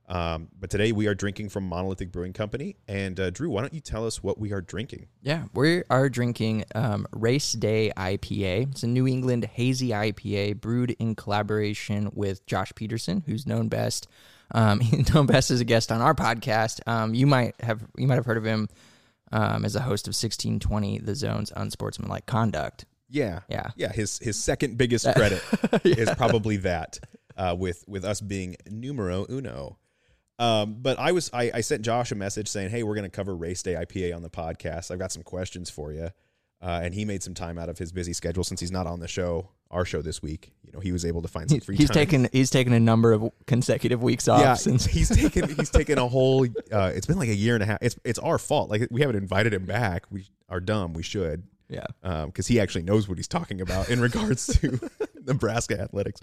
Um, 0.10 0.50
but 0.60 0.70
today 0.70 0.92
we 0.92 1.08
are 1.08 1.16
drinking 1.16 1.50
from 1.50 1.68
Monolithic 1.68 2.12
Brewing 2.12 2.34
Company. 2.34 2.76
And 2.88 3.18
uh, 3.20 3.30
Drew, 3.30 3.50
why 3.50 3.62
don't 3.62 3.74
you 3.74 3.80
tell 3.80 4.06
us 4.06 4.22
what 4.22 4.38
we 4.38 4.52
are 4.52 4.62
drinking? 4.62 5.08
Yeah, 5.22 5.46
we 5.54 5.84
are 5.90 6.10
drinking 6.10 6.66
um, 6.76 7.08
Race 7.12 7.54
Day 7.54 7.92
IPA. 7.96 8.72
It's 8.72 8.84
a 8.84 8.88
New 8.88 9.08
England 9.08 9.46
hazy 9.46 9.90
IPA 9.90 10.60
brewed 10.60 10.92
in 11.00 11.16
collaboration 11.16 12.10
with 12.14 12.46
Josh 12.46 12.74
Peterson, 12.76 13.24
who's 13.26 13.48
known 13.48 13.70
best. 13.70 14.08
Um, 14.54 14.82
known 15.14 15.26
best 15.26 15.52
as 15.52 15.60
a 15.62 15.66
guest 15.66 15.92
on 15.92 16.02
our 16.02 16.14
podcast. 16.14 16.80
Um, 16.88 17.14
you 17.16 17.26
might 17.28 17.56
have 17.62 17.84
you 17.98 18.08
might 18.08 18.16
have 18.16 18.26
heard 18.26 18.38
of 18.38 18.46
him 18.46 18.70
um, 19.32 19.66
as 19.66 19.76
a 19.76 19.82
host 19.82 20.08
of 20.08 20.12
1620, 20.12 21.00
The 21.00 21.16
Zone's 21.16 21.52
Unsportsmanlike 21.56 22.26
Conduct. 22.26 22.86
Yeah, 23.10 23.42
Yeah. 23.50 23.72
yeah. 23.76 23.92
His 23.92 24.20
his 24.20 24.42
second 24.42 24.78
biggest 24.78 25.06
credit 25.16 25.42
is 25.84 26.10
probably 26.16 26.58
that, 26.58 27.00
uh, 27.38 27.56
with 27.58 27.84
with 27.88 28.06
us 28.06 28.22
being 28.22 28.56
numero 28.70 29.26
uno. 29.30 29.78
Um, 30.40 30.78
but 30.82 30.98
I 31.00 31.12
was 31.12 31.30
I, 31.34 31.52
I 31.54 31.62
sent 31.62 31.84
Josh 31.84 32.12
a 32.12 32.16
message 32.16 32.48
saying, 32.48 32.70
"Hey, 32.72 32.82
we're 32.84 32.96
going 32.96 33.10
to 33.10 33.16
cover 33.16 33.36
Race 33.36 33.62
Day 33.62 33.74
IPA 33.74 34.16
on 34.16 34.24
the 34.24 34.30
podcast. 34.32 34.90
I've 34.92 35.00
got 35.00 35.12
some 35.12 35.24
questions 35.24 35.70
for 35.70 35.92
you." 35.94 36.10
Uh, 36.62 36.80
and 36.82 36.94
he 36.94 37.06
made 37.06 37.22
some 37.22 37.34
time 37.34 37.58
out 37.58 37.68
of 37.70 37.78
his 37.78 37.92
busy 37.92 38.14
schedule 38.14 38.44
since 38.44 38.60
he's 38.62 38.72
not 38.72 38.88
on 38.88 39.00
the 39.00 39.08
show, 39.08 39.50
our 39.74 39.86
show 39.86 40.02
this 40.02 40.22
week. 40.22 40.54
You 40.64 40.72
know, 40.72 40.80
he 40.80 40.92
was 40.92 41.06
able 41.06 41.22
to 41.22 41.28
find 41.28 41.50
some 41.50 41.60
free 41.60 41.76
He's 41.76 41.90
time. 41.90 41.96
taken 41.96 42.30
he's 42.32 42.50
taken 42.50 42.74
a 42.74 42.80
number 42.80 43.12
of 43.12 43.32
consecutive 43.48 44.02
weeks 44.02 44.28
off 44.28 44.42
yeah, 44.42 44.54
since 44.54 44.86
he's 44.86 45.10
taken 45.16 45.54
he's 45.56 45.70
taken 45.70 45.98
a 45.98 46.08
whole. 46.08 46.46
Uh, 46.72 46.92
it's 46.96 47.08
been 47.08 47.18
like 47.18 47.30
a 47.30 47.36
year 47.36 47.56
and 47.56 47.64
a 47.64 47.66
half. 47.66 47.80
It's 47.82 47.98
it's 48.04 48.20
our 48.20 48.38
fault. 48.38 48.70
Like 48.70 48.88
we 48.92 49.02
haven't 49.02 49.18
invited 49.18 49.54
him 49.54 49.66
back. 49.66 50.06
We 50.10 50.26
are 50.50 50.60
dumb. 50.60 50.94
We 50.94 51.04
should 51.04 51.44
yeah. 51.70 51.86
Um, 52.04 52.28
because 52.28 52.48
he 52.48 52.60
actually 52.60 52.84
knows 52.84 53.08
what 53.08 53.18
he's 53.18 53.28
talking 53.28 53.62
about 53.62 53.90
in 53.90 54.00
regards 54.00 54.48
to 54.60 54.80
Nebraska 55.26 55.80
athletics. 55.80 56.22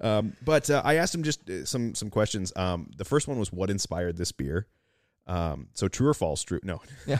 Um, 0.00 0.34
but 0.44 0.70
uh, 0.70 0.82
I 0.84 0.94
asked 0.94 1.14
him 1.14 1.22
just 1.22 1.48
uh, 1.48 1.64
some 1.64 1.94
some 1.94 2.10
questions. 2.10 2.52
Um, 2.56 2.90
the 2.96 3.04
first 3.04 3.28
one 3.28 3.38
was 3.38 3.52
what 3.52 3.70
inspired 3.70 4.16
this 4.16 4.32
beer. 4.32 4.66
Um, 5.28 5.68
so 5.74 5.88
true 5.88 6.08
or 6.08 6.14
false? 6.14 6.42
True. 6.42 6.60
No. 6.62 6.80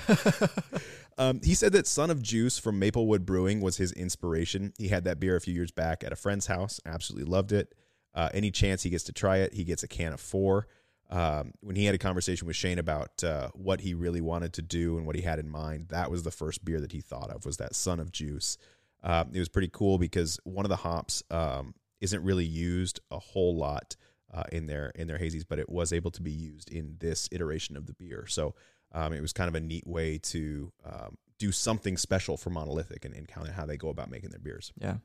um, 1.18 1.40
he 1.44 1.54
said 1.54 1.72
that 1.72 1.86
Son 1.86 2.10
of 2.10 2.22
Juice 2.22 2.58
from 2.58 2.78
Maplewood 2.78 3.24
Brewing 3.24 3.60
was 3.60 3.76
his 3.76 3.92
inspiration. 3.92 4.72
He 4.78 4.88
had 4.88 5.04
that 5.04 5.20
beer 5.20 5.36
a 5.36 5.40
few 5.40 5.54
years 5.54 5.70
back 5.70 6.02
at 6.02 6.12
a 6.12 6.16
friend's 6.16 6.46
house. 6.46 6.80
Absolutely 6.86 7.30
loved 7.30 7.52
it. 7.52 7.74
Uh, 8.14 8.30
any 8.32 8.50
chance 8.50 8.82
he 8.82 8.90
gets 8.90 9.04
to 9.04 9.12
try 9.12 9.36
it, 9.38 9.52
he 9.52 9.62
gets 9.62 9.82
a 9.82 9.88
can 9.88 10.12
of 10.12 10.20
four. 10.20 10.66
Um, 11.10 11.52
when 11.60 11.76
he 11.76 11.84
had 11.84 11.94
a 11.94 11.98
conversation 11.98 12.46
with 12.46 12.56
Shane 12.56 12.78
about 12.78 13.22
uh, 13.22 13.48
what 13.54 13.80
he 13.80 13.94
really 13.94 14.20
wanted 14.20 14.52
to 14.54 14.62
do 14.62 14.98
and 14.98 15.06
what 15.06 15.16
he 15.16 15.22
had 15.22 15.38
in 15.38 15.48
mind, 15.48 15.88
that 15.88 16.10
was 16.10 16.22
the 16.22 16.30
first 16.30 16.64
beer 16.64 16.80
that 16.80 16.92
he 16.92 17.00
thought 17.00 17.30
of 17.30 17.46
was 17.46 17.58
that 17.58 17.74
Son 17.74 18.00
of 18.00 18.12
Juice. 18.12 18.58
Uh, 19.02 19.24
it 19.32 19.38
was 19.38 19.48
pretty 19.48 19.70
cool 19.72 19.98
because 19.98 20.40
one 20.44 20.64
of 20.64 20.70
the 20.70 20.76
hops 20.76 21.22
um, 21.30 21.74
isn't 22.00 22.22
really 22.22 22.44
used 22.44 23.00
a 23.10 23.18
whole 23.18 23.56
lot 23.56 23.96
uh, 24.32 24.44
in 24.52 24.66
their 24.66 24.90
in 24.94 25.06
their 25.08 25.18
hazies, 25.18 25.44
but 25.48 25.58
it 25.58 25.68
was 25.68 25.92
able 25.92 26.10
to 26.12 26.22
be 26.22 26.30
used 26.32 26.70
in 26.70 26.96
this 26.98 27.28
iteration 27.32 27.76
of 27.76 27.86
the 27.86 27.92
beer. 27.94 28.26
So 28.28 28.54
um, 28.92 29.12
it 29.12 29.20
was 29.20 29.32
kind 29.32 29.48
of 29.48 29.54
a 29.54 29.60
neat 29.60 29.86
way 29.86 30.18
to 30.18 30.72
um, 30.84 31.16
do 31.38 31.52
something 31.52 31.96
special 31.96 32.36
for 32.36 32.50
Monolithic 32.50 33.04
and, 33.04 33.14
and 33.14 33.28
kind 33.28 33.46
of 33.48 33.54
how 33.54 33.64
they 33.66 33.76
go 33.76 33.88
about 33.90 34.10
making 34.10 34.30
their 34.30 34.40
beers. 34.40 34.72
Yeah. 34.80 34.96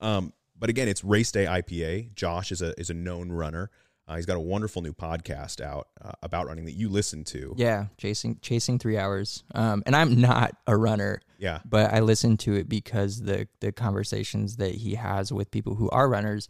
Um, 0.00 0.32
but 0.58 0.70
again, 0.70 0.88
it's 0.88 1.04
Race 1.04 1.30
Day 1.32 1.44
IPA. 1.44 2.14
Josh 2.14 2.52
is 2.52 2.62
a 2.62 2.78
is 2.80 2.90
a 2.90 2.94
known 2.94 3.30
runner. 3.30 3.70
Uh, 4.08 4.14
he's 4.14 4.26
got 4.26 4.36
a 4.36 4.40
wonderful 4.40 4.82
new 4.82 4.92
podcast 4.92 5.60
out 5.60 5.88
uh, 6.00 6.12
about 6.22 6.46
running 6.46 6.64
that 6.64 6.74
you 6.74 6.88
listen 6.88 7.24
to. 7.24 7.54
Yeah, 7.56 7.86
chasing 7.98 8.38
chasing 8.40 8.78
three 8.78 8.96
hours. 8.96 9.42
Um, 9.54 9.82
and 9.84 9.96
I'm 9.96 10.20
not 10.20 10.56
a 10.68 10.76
runner, 10.76 11.20
Yeah. 11.38 11.58
but 11.64 11.92
I 11.92 11.98
listen 12.00 12.36
to 12.38 12.54
it 12.54 12.68
because 12.68 13.20
the 13.22 13.48
the 13.60 13.72
conversations 13.72 14.56
that 14.58 14.74
he 14.76 14.94
has 14.94 15.32
with 15.32 15.50
people 15.50 15.74
who 15.74 15.90
are 15.90 16.08
runners, 16.08 16.48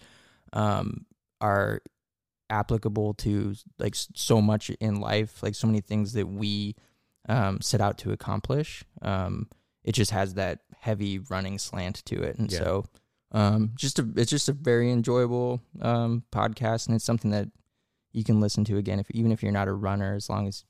um, 0.53 1.07
are 1.40 1.81
applicable 2.49 3.14
to 3.14 3.55
like 3.78 3.95
so 3.95 4.40
much 4.40 4.71
in 4.81 5.00
life, 5.00 5.43
like 5.43 5.55
so 5.55 5.66
many 5.66 5.81
things 5.81 6.12
that 6.12 6.26
we 6.28 6.75
um 7.28 7.61
set 7.61 7.81
out 7.81 7.99
to 7.99 8.12
accomplish. 8.12 8.85
Um, 9.02 9.49
it 9.85 9.93
just 9.93 10.11
has 10.12 10.35
that 10.35 10.61
heavy 10.81 11.19
running 11.19 11.59
slant 11.59 12.05
to 12.07 12.23
it, 12.23 12.38
and 12.38 12.50
Yeah. 12.52 12.59
so 12.59 12.85
um, 13.33 13.73
just 13.75 13.99
a 13.99 14.09
it's 14.16 14.31
just 14.31 14.49
a 14.49 14.52
very 14.52 14.90
enjoyable 14.90 15.61
um 15.83 16.23
podcast, 16.33 16.87
and 16.87 16.95
it's 16.95 17.05
something 17.05 17.33
that 17.33 17.49
you 18.12 18.23
can 18.25 18.40
listen 18.40 18.64
to 18.64 18.76
again 18.78 18.99
if 19.00 19.11
even 19.11 19.33
if 19.33 19.43
you're 19.43 19.52
not 19.52 19.69
a 19.69 19.73
runner, 19.73 20.14
as 20.14 20.31
long 20.31 20.47
as 20.47 20.64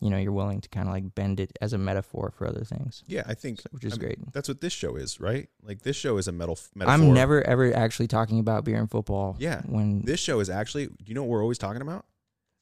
you 0.00 0.10
know 0.10 0.18
you're 0.18 0.32
willing 0.32 0.60
to 0.60 0.68
kind 0.68 0.88
of 0.88 0.94
like 0.94 1.14
bend 1.14 1.40
it 1.40 1.52
as 1.60 1.72
a 1.72 1.78
metaphor 1.78 2.32
for 2.36 2.46
other 2.46 2.64
things, 2.64 3.02
Yeah, 3.06 3.22
I 3.26 3.34
think 3.34 3.60
which 3.70 3.84
is 3.84 3.94
I 3.94 3.96
mean, 3.96 4.00
great. 4.00 4.32
That's 4.32 4.48
what 4.48 4.60
this 4.60 4.72
show 4.72 4.96
is, 4.96 5.20
right? 5.20 5.48
Like 5.62 5.82
this 5.82 5.96
show 5.96 6.16
is 6.18 6.28
a 6.28 6.32
metal 6.32 6.58
metaphor. 6.74 6.94
I'm 6.94 7.14
never 7.14 7.42
ever 7.42 7.74
actually 7.74 8.08
talking 8.08 8.38
about 8.38 8.64
beer 8.64 8.78
and 8.78 8.90
football. 8.90 9.36
Yeah. 9.38 9.62
when 9.66 10.02
This 10.04 10.20
show 10.20 10.40
is 10.40 10.50
actually. 10.50 10.86
Do 10.86 10.94
you 11.06 11.14
know 11.14 11.22
what 11.22 11.30
we're 11.30 11.42
always 11.42 11.58
talking 11.58 11.82
about? 11.82 12.04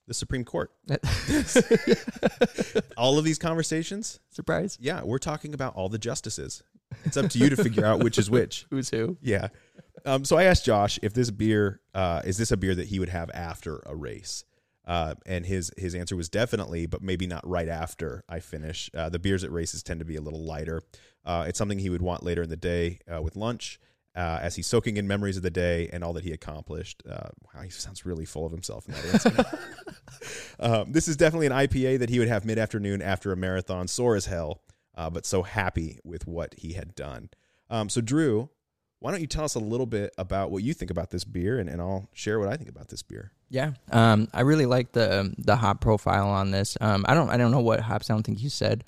The 0.06 0.14
Supreme 0.14 0.44
Court. 0.44 0.70
All 2.96 3.18
of 3.18 3.24
these 3.24 3.38
conversations. 3.38 4.20
surprise, 4.30 4.78
Yeah, 4.80 5.02
we're 5.02 5.18
talking 5.18 5.54
about 5.54 5.74
all 5.76 5.88
the 5.88 5.98
justices. 5.98 6.62
It's 7.04 7.16
up 7.16 7.30
to 7.30 7.38
you 7.38 7.50
to 7.50 7.56
figure 7.56 7.84
out 7.84 8.04
which 8.04 8.18
is 8.18 8.30
which. 8.30 8.66
who's 8.70 8.90
who? 8.90 9.16
Yeah. 9.20 9.48
Um, 10.04 10.24
so 10.24 10.36
I 10.36 10.44
asked 10.44 10.64
Josh 10.64 10.98
if 11.02 11.14
this 11.14 11.30
beer 11.30 11.80
uh, 11.94 12.22
is 12.24 12.36
this 12.36 12.52
a 12.52 12.56
beer 12.56 12.74
that 12.74 12.88
he 12.88 12.98
would 12.98 13.08
have 13.08 13.30
after 13.32 13.82
a 13.86 13.96
race, 13.96 14.44
uh, 14.86 15.14
and 15.26 15.46
his 15.46 15.70
his 15.76 15.94
answer 15.94 16.16
was 16.16 16.28
definitely, 16.28 16.86
but 16.86 17.02
maybe 17.02 17.26
not 17.26 17.46
right 17.48 17.68
after 17.68 18.24
I 18.28 18.40
finish. 18.40 18.90
Uh, 18.94 19.08
the 19.08 19.18
beers 19.18 19.44
at 19.44 19.52
races 19.52 19.82
tend 19.82 20.00
to 20.00 20.06
be 20.06 20.16
a 20.16 20.20
little 20.20 20.44
lighter. 20.44 20.82
Uh, 21.24 21.44
it's 21.48 21.58
something 21.58 21.78
he 21.78 21.90
would 21.90 22.02
want 22.02 22.22
later 22.22 22.42
in 22.42 22.50
the 22.50 22.56
day 22.56 22.98
uh, 23.12 23.22
with 23.22 23.34
lunch, 23.34 23.80
uh, 24.14 24.38
as 24.42 24.56
he's 24.56 24.66
soaking 24.66 24.96
in 24.96 25.08
memories 25.08 25.36
of 25.36 25.42
the 25.42 25.50
day 25.50 25.88
and 25.92 26.04
all 26.04 26.12
that 26.12 26.24
he 26.24 26.32
accomplished. 26.32 27.02
Uh, 27.08 27.28
wow, 27.54 27.62
he 27.62 27.70
sounds 27.70 28.04
really 28.04 28.26
full 28.26 28.44
of 28.44 28.52
himself 28.52 28.86
in 28.86 28.94
that 28.94 29.14
answer. 29.14 29.58
um, 30.60 30.92
this 30.92 31.08
is 31.08 31.16
definitely 31.16 31.46
an 31.46 31.52
IPA 31.52 31.98
that 32.00 32.10
he 32.10 32.18
would 32.18 32.28
have 32.28 32.44
mid 32.44 32.58
afternoon 32.58 33.00
after 33.00 33.32
a 33.32 33.36
marathon, 33.36 33.88
sore 33.88 34.16
as 34.16 34.26
hell, 34.26 34.60
uh, 34.96 35.08
but 35.08 35.24
so 35.24 35.42
happy 35.42 35.98
with 36.04 36.26
what 36.26 36.54
he 36.58 36.74
had 36.74 36.94
done. 36.94 37.30
Um, 37.70 37.88
so 37.88 38.00
Drew, 38.00 38.50
why 39.04 39.10
don't 39.10 39.20
you 39.20 39.26
tell 39.26 39.44
us 39.44 39.54
a 39.54 39.60
little 39.60 39.84
bit 39.84 40.14
about 40.16 40.50
what 40.50 40.62
you 40.62 40.72
think 40.72 40.90
about 40.90 41.10
this 41.10 41.24
beer, 41.24 41.58
and, 41.58 41.68
and 41.68 41.78
I'll 41.78 42.08
share 42.14 42.40
what 42.40 42.48
I 42.48 42.56
think 42.56 42.70
about 42.70 42.88
this 42.88 43.02
beer. 43.02 43.32
Yeah, 43.50 43.72
um, 43.92 44.28
I 44.32 44.40
really 44.40 44.64
like 44.64 44.92
the 44.92 45.20
um, 45.20 45.34
the 45.36 45.56
hop 45.56 45.82
profile 45.82 46.30
on 46.30 46.52
this. 46.52 46.78
Um, 46.80 47.04
I 47.06 47.12
don't 47.12 47.28
I 47.28 47.36
don't 47.36 47.50
know 47.50 47.60
what 47.60 47.80
hops. 47.80 48.08
I 48.08 48.14
don't 48.14 48.22
think 48.22 48.42
you 48.42 48.48
said, 48.48 48.82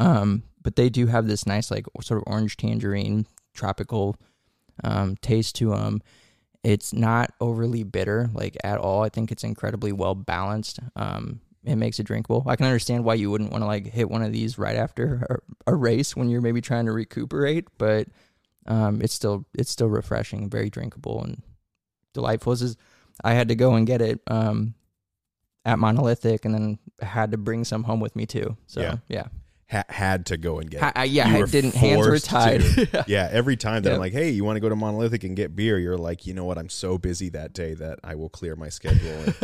um, 0.00 0.42
but 0.60 0.74
they 0.74 0.90
do 0.90 1.06
have 1.06 1.28
this 1.28 1.46
nice 1.46 1.70
like 1.70 1.86
sort 2.00 2.18
of 2.18 2.24
orange 2.26 2.56
tangerine 2.56 3.24
tropical 3.54 4.16
um, 4.82 5.14
taste 5.18 5.54
to 5.56 5.70
them. 5.70 6.02
It's 6.64 6.92
not 6.92 7.30
overly 7.40 7.84
bitter 7.84 8.30
like 8.34 8.56
at 8.64 8.78
all. 8.78 9.04
I 9.04 9.10
think 9.10 9.30
it's 9.30 9.44
incredibly 9.44 9.92
well 9.92 10.16
balanced. 10.16 10.80
Um, 10.96 11.40
it 11.62 11.76
makes 11.76 12.00
it 12.00 12.04
drinkable. 12.08 12.42
I 12.48 12.56
can 12.56 12.66
understand 12.66 13.04
why 13.04 13.14
you 13.14 13.30
wouldn't 13.30 13.52
want 13.52 13.62
to 13.62 13.68
like 13.68 13.86
hit 13.86 14.10
one 14.10 14.24
of 14.24 14.32
these 14.32 14.58
right 14.58 14.74
after 14.74 15.40
a, 15.66 15.72
a 15.72 15.76
race 15.76 16.16
when 16.16 16.28
you're 16.28 16.40
maybe 16.40 16.60
trying 16.60 16.86
to 16.86 16.92
recuperate, 16.92 17.68
but 17.78 18.08
um, 18.66 19.00
it's 19.02 19.14
still 19.14 19.44
it's 19.54 19.70
still 19.70 19.88
refreshing, 19.88 20.48
very 20.50 20.70
drinkable 20.70 21.22
and 21.22 21.42
delightful. 22.14 22.52
This 22.52 22.62
is 22.62 22.76
I 23.24 23.34
had 23.34 23.48
to 23.48 23.54
go 23.54 23.74
and 23.74 23.86
get 23.86 24.00
it 24.00 24.20
um, 24.26 24.74
at 25.64 25.78
Monolithic, 25.78 26.44
and 26.44 26.54
then 26.54 26.78
had 27.00 27.30
to 27.32 27.38
bring 27.38 27.64
some 27.64 27.84
home 27.84 28.00
with 28.00 28.16
me 28.16 28.26
too. 28.26 28.56
So 28.66 28.80
Yeah. 28.80 28.96
yeah, 29.08 29.24
Ha- 29.70 29.84
had 29.88 30.26
to 30.26 30.36
go 30.36 30.58
and 30.58 30.70
get. 30.70 30.80
Ha- 30.80 30.88
it. 30.96 30.98
I- 30.98 31.04
yeah, 31.04 31.28
I 31.28 31.42
didn't- 31.42 31.74
hands 31.74 32.06
were 32.06 32.18
tied. 32.18 32.60
to. 32.62 33.04
yeah, 33.08 33.28
every 33.30 33.56
time 33.56 33.82
that 33.82 33.90
Yeah. 33.90 33.94
I'm 33.94 34.00
like, 34.00 34.12
"Hey, 34.12 34.30
you 34.30 34.44
want 34.44 34.56
to 34.56 34.60
go 34.60 34.68
to 34.68 34.76
Monolithic 34.76 35.24
and 35.24 35.34
get 35.36 35.54
beer?" 35.56 35.78
You're 35.78 35.96
like, 35.98 36.26
"You 36.26 36.34
know 36.34 36.44
what? 36.44 36.58
I'm 36.58 36.68
so 36.68 36.98
busy 36.98 37.28
that 37.30 37.52
day 37.54 37.74
that 37.74 37.98
I 38.04 38.14
will 38.14 38.28
clear 38.28 38.54
my 38.56 38.68
schedule." 38.68 39.12
And 39.24 39.34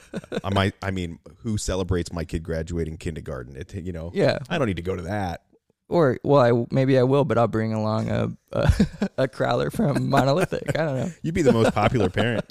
I 0.44 0.50
might. 0.54 0.74
I 0.82 0.90
mean, 0.90 1.18
who 1.38 1.58
celebrates 1.58 2.12
my 2.12 2.24
kid 2.24 2.42
graduating 2.42 2.96
kindergarten? 2.98 3.56
It, 3.56 3.74
you 3.74 3.92
know, 3.92 4.10
yeah. 4.14 4.38
I 4.48 4.58
don't 4.58 4.66
need 4.66 4.76
to 4.76 4.82
go 4.82 4.96
to 4.96 5.02
that. 5.02 5.42
Or 5.88 6.18
well, 6.22 6.40
I 6.42 6.66
maybe 6.74 6.98
I 6.98 7.02
will, 7.02 7.24
but 7.24 7.38
I'll 7.38 7.48
bring 7.48 7.72
along 7.72 8.10
a 8.10 8.30
a, 8.52 8.72
a 9.18 9.28
crowler 9.28 9.72
from 9.72 10.08
Monolithic. 10.10 10.78
I 10.78 10.84
don't 10.84 10.96
know. 10.96 11.10
You'd 11.22 11.34
be 11.34 11.42
the 11.42 11.52
most 11.52 11.74
popular 11.74 12.10
parent. 12.10 12.44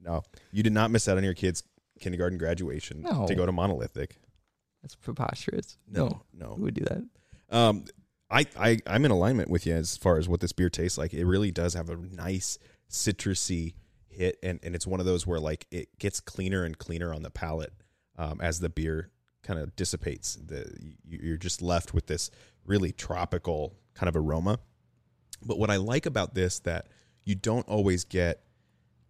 No, 0.00 0.22
you 0.52 0.62
did 0.62 0.72
not 0.72 0.90
miss 0.90 1.08
out 1.08 1.16
on 1.16 1.24
your 1.24 1.34
kid's 1.34 1.62
kindergarten 2.00 2.36
graduation 2.36 3.02
No. 3.02 3.26
to 3.26 3.34
go 3.34 3.46
to 3.46 3.52
Monolithic. 3.52 4.16
That's 4.82 4.94
preposterous. 4.96 5.78
No, 5.88 6.22
no. 6.34 6.54
who 6.56 6.62
would 6.64 6.74
do 6.74 6.84
that? 6.84 7.02
Um, 7.56 7.84
I, 8.28 8.46
I 8.58 8.78
I'm 8.86 9.04
in 9.04 9.10
alignment 9.10 9.48
with 9.48 9.64
you 9.66 9.74
as 9.74 9.96
far 9.96 10.18
as 10.18 10.28
what 10.28 10.40
this 10.40 10.52
beer 10.52 10.68
tastes 10.68 10.98
like. 10.98 11.14
It 11.14 11.24
really 11.24 11.50
does 11.52 11.74
have 11.74 11.88
a 11.88 11.96
nice 11.96 12.58
citrusy 12.90 13.74
hit, 14.08 14.38
and 14.42 14.60
and 14.62 14.74
it's 14.74 14.86
one 14.86 15.00
of 15.00 15.06
those 15.06 15.26
where 15.26 15.40
like 15.40 15.66
it 15.70 15.88
gets 15.98 16.20
cleaner 16.20 16.64
and 16.64 16.76
cleaner 16.78 17.14
on 17.14 17.22
the 17.22 17.30
palate 17.30 17.72
um, 18.18 18.40
as 18.40 18.60
the 18.60 18.68
beer 18.68 19.10
kind 19.42 19.58
of 19.58 19.74
dissipates. 19.76 20.36
The 20.36 20.72
you- 21.04 21.18
you're 21.22 21.36
just 21.36 21.62
left 21.62 21.94
with 21.94 22.06
this 22.06 22.30
really 22.64 22.92
tropical 22.92 23.74
kind 23.94 24.08
of 24.08 24.16
aroma. 24.16 24.58
But 25.44 25.58
what 25.58 25.70
I 25.70 25.76
like 25.76 26.06
about 26.06 26.34
this 26.34 26.60
that 26.60 26.88
you 27.24 27.34
don't 27.34 27.66
always 27.68 28.04
get 28.04 28.42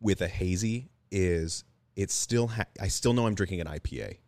with 0.01 0.21
a 0.21 0.29
hazy 0.29 0.91
is 1.11 1.65
it's 1.97 2.15
still 2.15 2.49
ha- 2.49 2.65
I 2.81 2.89
still 2.89 3.13
know 3.13 3.27
I'm 3.27 3.35
drinking 3.35 3.61
an 3.61 3.67
IPA. 3.67 4.19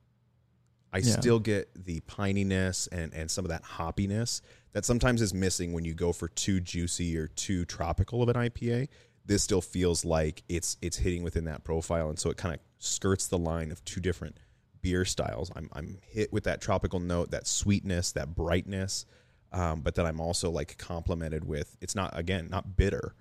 I 0.92 0.98
Yeah. 0.98 1.18
still 1.18 1.40
get 1.40 1.70
the 1.74 2.00
pininess 2.00 2.88
and 2.92 3.12
and 3.14 3.30
some 3.30 3.44
of 3.44 3.48
that 3.48 3.64
hoppiness 3.64 4.40
that 4.72 4.84
sometimes 4.84 5.20
is 5.22 5.32
missing 5.34 5.72
when 5.72 5.84
you 5.84 5.94
go 5.94 6.12
for 6.12 6.28
too 6.28 6.60
juicy 6.60 7.16
or 7.16 7.26
too 7.28 7.64
tropical 7.64 8.22
of 8.22 8.28
an 8.28 8.36
IPA. 8.36 8.88
This 9.26 9.42
still 9.42 9.62
feels 9.62 10.04
like 10.04 10.42
it's 10.48 10.76
it's 10.82 10.98
hitting 10.98 11.22
within 11.22 11.44
that 11.46 11.64
profile, 11.64 12.10
and 12.10 12.18
so 12.18 12.30
it 12.30 12.36
kind 12.36 12.54
of 12.54 12.60
skirts 12.78 13.26
the 13.26 13.38
line 13.38 13.72
of 13.72 13.84
two 13.84 14.00
different 14.00 14.36
beer 14.84 15.04
styles. 15.06 15.50
I'm 15.56 15.68
I'm 15.72 15.98
hit 16.06 16.30
with 16.30 16.44
that 16.44 16.60
tropical 16.60 17.00
note, 17.00 17.30
that 17.30 17.46
sweetness, 17.46 18.12
that 18.12 18.34
brightness, 18.36 19.06
um, 19.50 19.80
but 19.80 19.94
then 19.94 20.04
I'm 20.04 20.20
also 20.20 20.50
like 20.50 20.76
complemented 20.76 21.44
with 21.44 21.76
it's 21.80 21.94
not 21.94 22.16
again 22.16 22.48
not 22.50 22.76
bitter, 22.76 23.14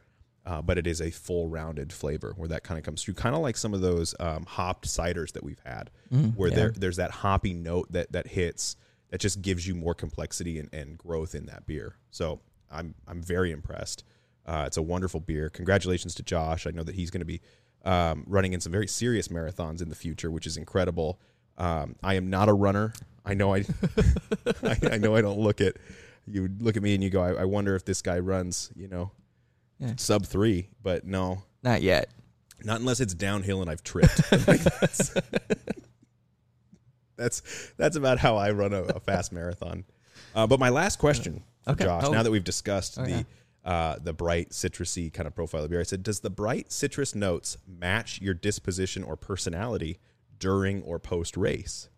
uh, 0.46 0.62
but 0.62 0.77
it 0.77 0.86
is 0.86 1.00
a 1.01 1.10
full 1.10 1.48
rounded 1.48 1.93
flavor 1.93 2.34
where 2.36 2.50
that 2.50 2.63
kind 2.63 2.77
of 2.77 2.84
comes 2.84 3.01
through, 3.01 3.13
kind 3.13 3.34
of 3.34 3.41
like 3.41 3.55
some 3.55 3.74
of 3.74 3.79
those 3.79 4.13
um, 4.20 4.46
hopped 4.46 4.86
ciders 4.88 5.32
that 5.32 5.43
we've 5.43 5.62
had, 5.65 5.89
where 6.36 6.50
yeah. 6.50 6.55
there 6.55 6.70
there's 6.72 6.98
that 6.98 7.12
hoppy 7.12 7.53
note 7.53 7.89
that 7.93 8.12
that 8.12 8.27
hits 8.27 8.75
that 9.10 9.22
just 9.22 9.41
gives 9.41 9.65
you 9.65 9.74
more 9.74 9.93
complexity 9.93 10.60
and, 10.60 10.70
and 10.74 10.98
growth 10.98 11.34
in 11.34 11.46
that 11.46 11.65
beer. 11.65 11.96
So 12.12 12.41
I'm 12.70 12.93
I'm 13.08 13.24
very 13.24 13.51
impressed. 13.51 14.03
Uh, 14.46 14.65
it's 14.67 14.75
a 14.75 14.82
wonderful 14.82 15.22
beer. 15.22 15.50
Congratulations 15.50 16.13
to 16.15 16.24
Josh. 16.24 16.67
I 16.67 16.72
know 16.72 16.84
that 16.84 16.96
he's 16.96 17.10
going 17.10 17.22
to 17.22 17.25
be 17.25 17.39
um, 17.86 18.24
running 18.27 18.53
in 18.53 18.60
some 18.60 18.72
very 18.72 18.88
serious 18.88 19.27
marathons 19.27 19.82
in 19.82 19.89
the 19.89 19.96
future, 19.96 20.32
which 20.32 20.48
is 20.48 20.58
incredible. 20.58 21.20
Um, 21.57 21.95
I 22.03 22.15
am 22.15 22.29
not 22.29 22.50
a 22.50 22.53
runner. 22.53 22.93
I 23.25 23.33
know 23.36 23.53
I, 23.53 23.63
I, 24.63 24.77
I 24.93 24.98
know 24.98 25.15
I 25.15 25.22
don't 25.22 25.39
look 25.39 25.62
at 25.62 25.75
you 26.25 26.50
look 26.60 26.77
at 26.77 26.83
me 26.83 26.93
and 26.95 27.03
you 27.03 27.10
go. 27.10 27.22
I, 27.22 27.41
I 27.41 27.45
wonder 27.45 27.75
if 27.75 27.86
this 27.86 28.01
guy 28.01 28.19
runs, 28.19 28.72
you 28.75 28.88
know, 28.88 29.12
Yeah. 29.79 29.93
sub 29.98 30.25
three. 30.25 30.69
But 30.81 31.05
no, 31.05 31.43
Not 31.63 31.81
yet. 31.81 32.10
not 32.63 32.79
unless 32.79 33.00
it's 33.00 33.13
downhill 33.13 33.62
and 33.62 33.69
I've 33.69 33.83
tripped. 33.83 34.22
Like, 34.48 34.62
that's, 34.63 35.13
that's 37.15 37.41
that's 37.77 37.95
about 37.95 38.19
how 38.19 38.38
I 38.38 38.51
run 38.51 38.74
a, 38.74 38.81
a 38.83 39.00
fast 39.00 39.31
marathon. 39.31 39.86
Uh, 40.36 40.48
but 40.48 40.60
my 40.60 40.69
last 40.69 41.00
question, 41.00 41.43
for 41.63 41.72
Okay. 41.72 41.86
Josh. 41.86 42.03
Oh. 42.05 42.12
Now 42.12 42.24
that 42.24 42.31
we've 42.31 42.43
discussed 42.43 42.98
Oh, 43.00 43.05
the 43.05 43.12
yeah. 43.12 43.24
uh, 43.72 43.98
the 44.01 44.13
bright 44.13 44.50
citrusy 44.50 45.13
kind 45.13 45.27
of 45.27 45.36
profile 45.36 45.63
of 45.63 45.69
beer, 45.69 45.79
I 45.79 45.83
said, 45.83 46.03
does 46.03 46.19
the 46.22 46.29
bright 46.29 46.72
citrus 46.72 47.13
notes 47.15 47.57
match 47.67 48.19
your 48.22 48.33
disposition 48.33 49.03
or 49.03 49.15
personality 49.15 50.00
during 50.44 50.82
or 50.84 51.00
post 51.00 51.38
race? 51.38 51.90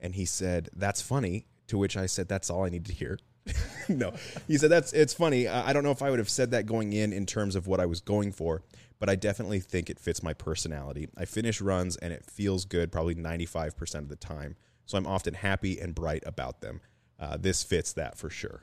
And 0.00 0.14
he 0.14 0.24
said, 0.24 0.68
"That's 0.74 1.02
funny." 1.02 1.46
To 1.66 1.76
which 1.76 1.96
I 1.96 2.06
said, 2.06 2.28
"That's 2.28 2.48
all 2.50 2.64
I 2.64 2.68
need 2.68 2.86
to 2.86 2.92
hear." 2.92 3.18
no, 3.88 4.12
he 4.46 4.56
said 4.58 4.70
that's 4.70 4.92
it's 4.92 5.14
funny. 5.14 5.48
I 5.48 5.72
don't 5.72 5.82
know 5.82 5.90
if 5.90 6.02
I 6.02 6.10
would 6.10 6.18
have 6.18 6.28
said 6.30 6.50
that 6.52 6.66
going 6.66 6.92
in 6.92 7.12
in 7.12 7.26
terms 7.26 7.56
of 7.56 7.66
what 7.66 7.80
I 7.80 7.86
was 7.86 8.00
going 8.00 8.30
for, 8.32 8.62
but 8.98 9.08
I 9.10 9.16
definitely 9.16 9.60
think 9.60 9.90
it 9.90 9.98
fits 9.98 10.22
my 10.22 10.34
personality. 10.34 11.08
I 11.16 11.24
finish 11.24 11.60
runs 11.60 11.96
and 11.96 12.12
it 12.12 12.24
feels 12.24 12.64
good 12.66 12.92
probably 12.92 13.14
95% 13.14 13.94
of 13.96 14.08
the 14.08 14.16
time. 14.16 14.56
So 14.86 14.98
I'm 14.98 15.06
often 15.06 15.34
happy 15.34 15.80
and 15.80 15.94
bright 15.94 16.22
about 16.26 16.60
them. 16.60 16.80
Uh, 17.18 17.36
this 17.38 17.62
fits 17.62 17.92
that 17.94 18.16
for 18.18 18.30
sure. 18.30 18.62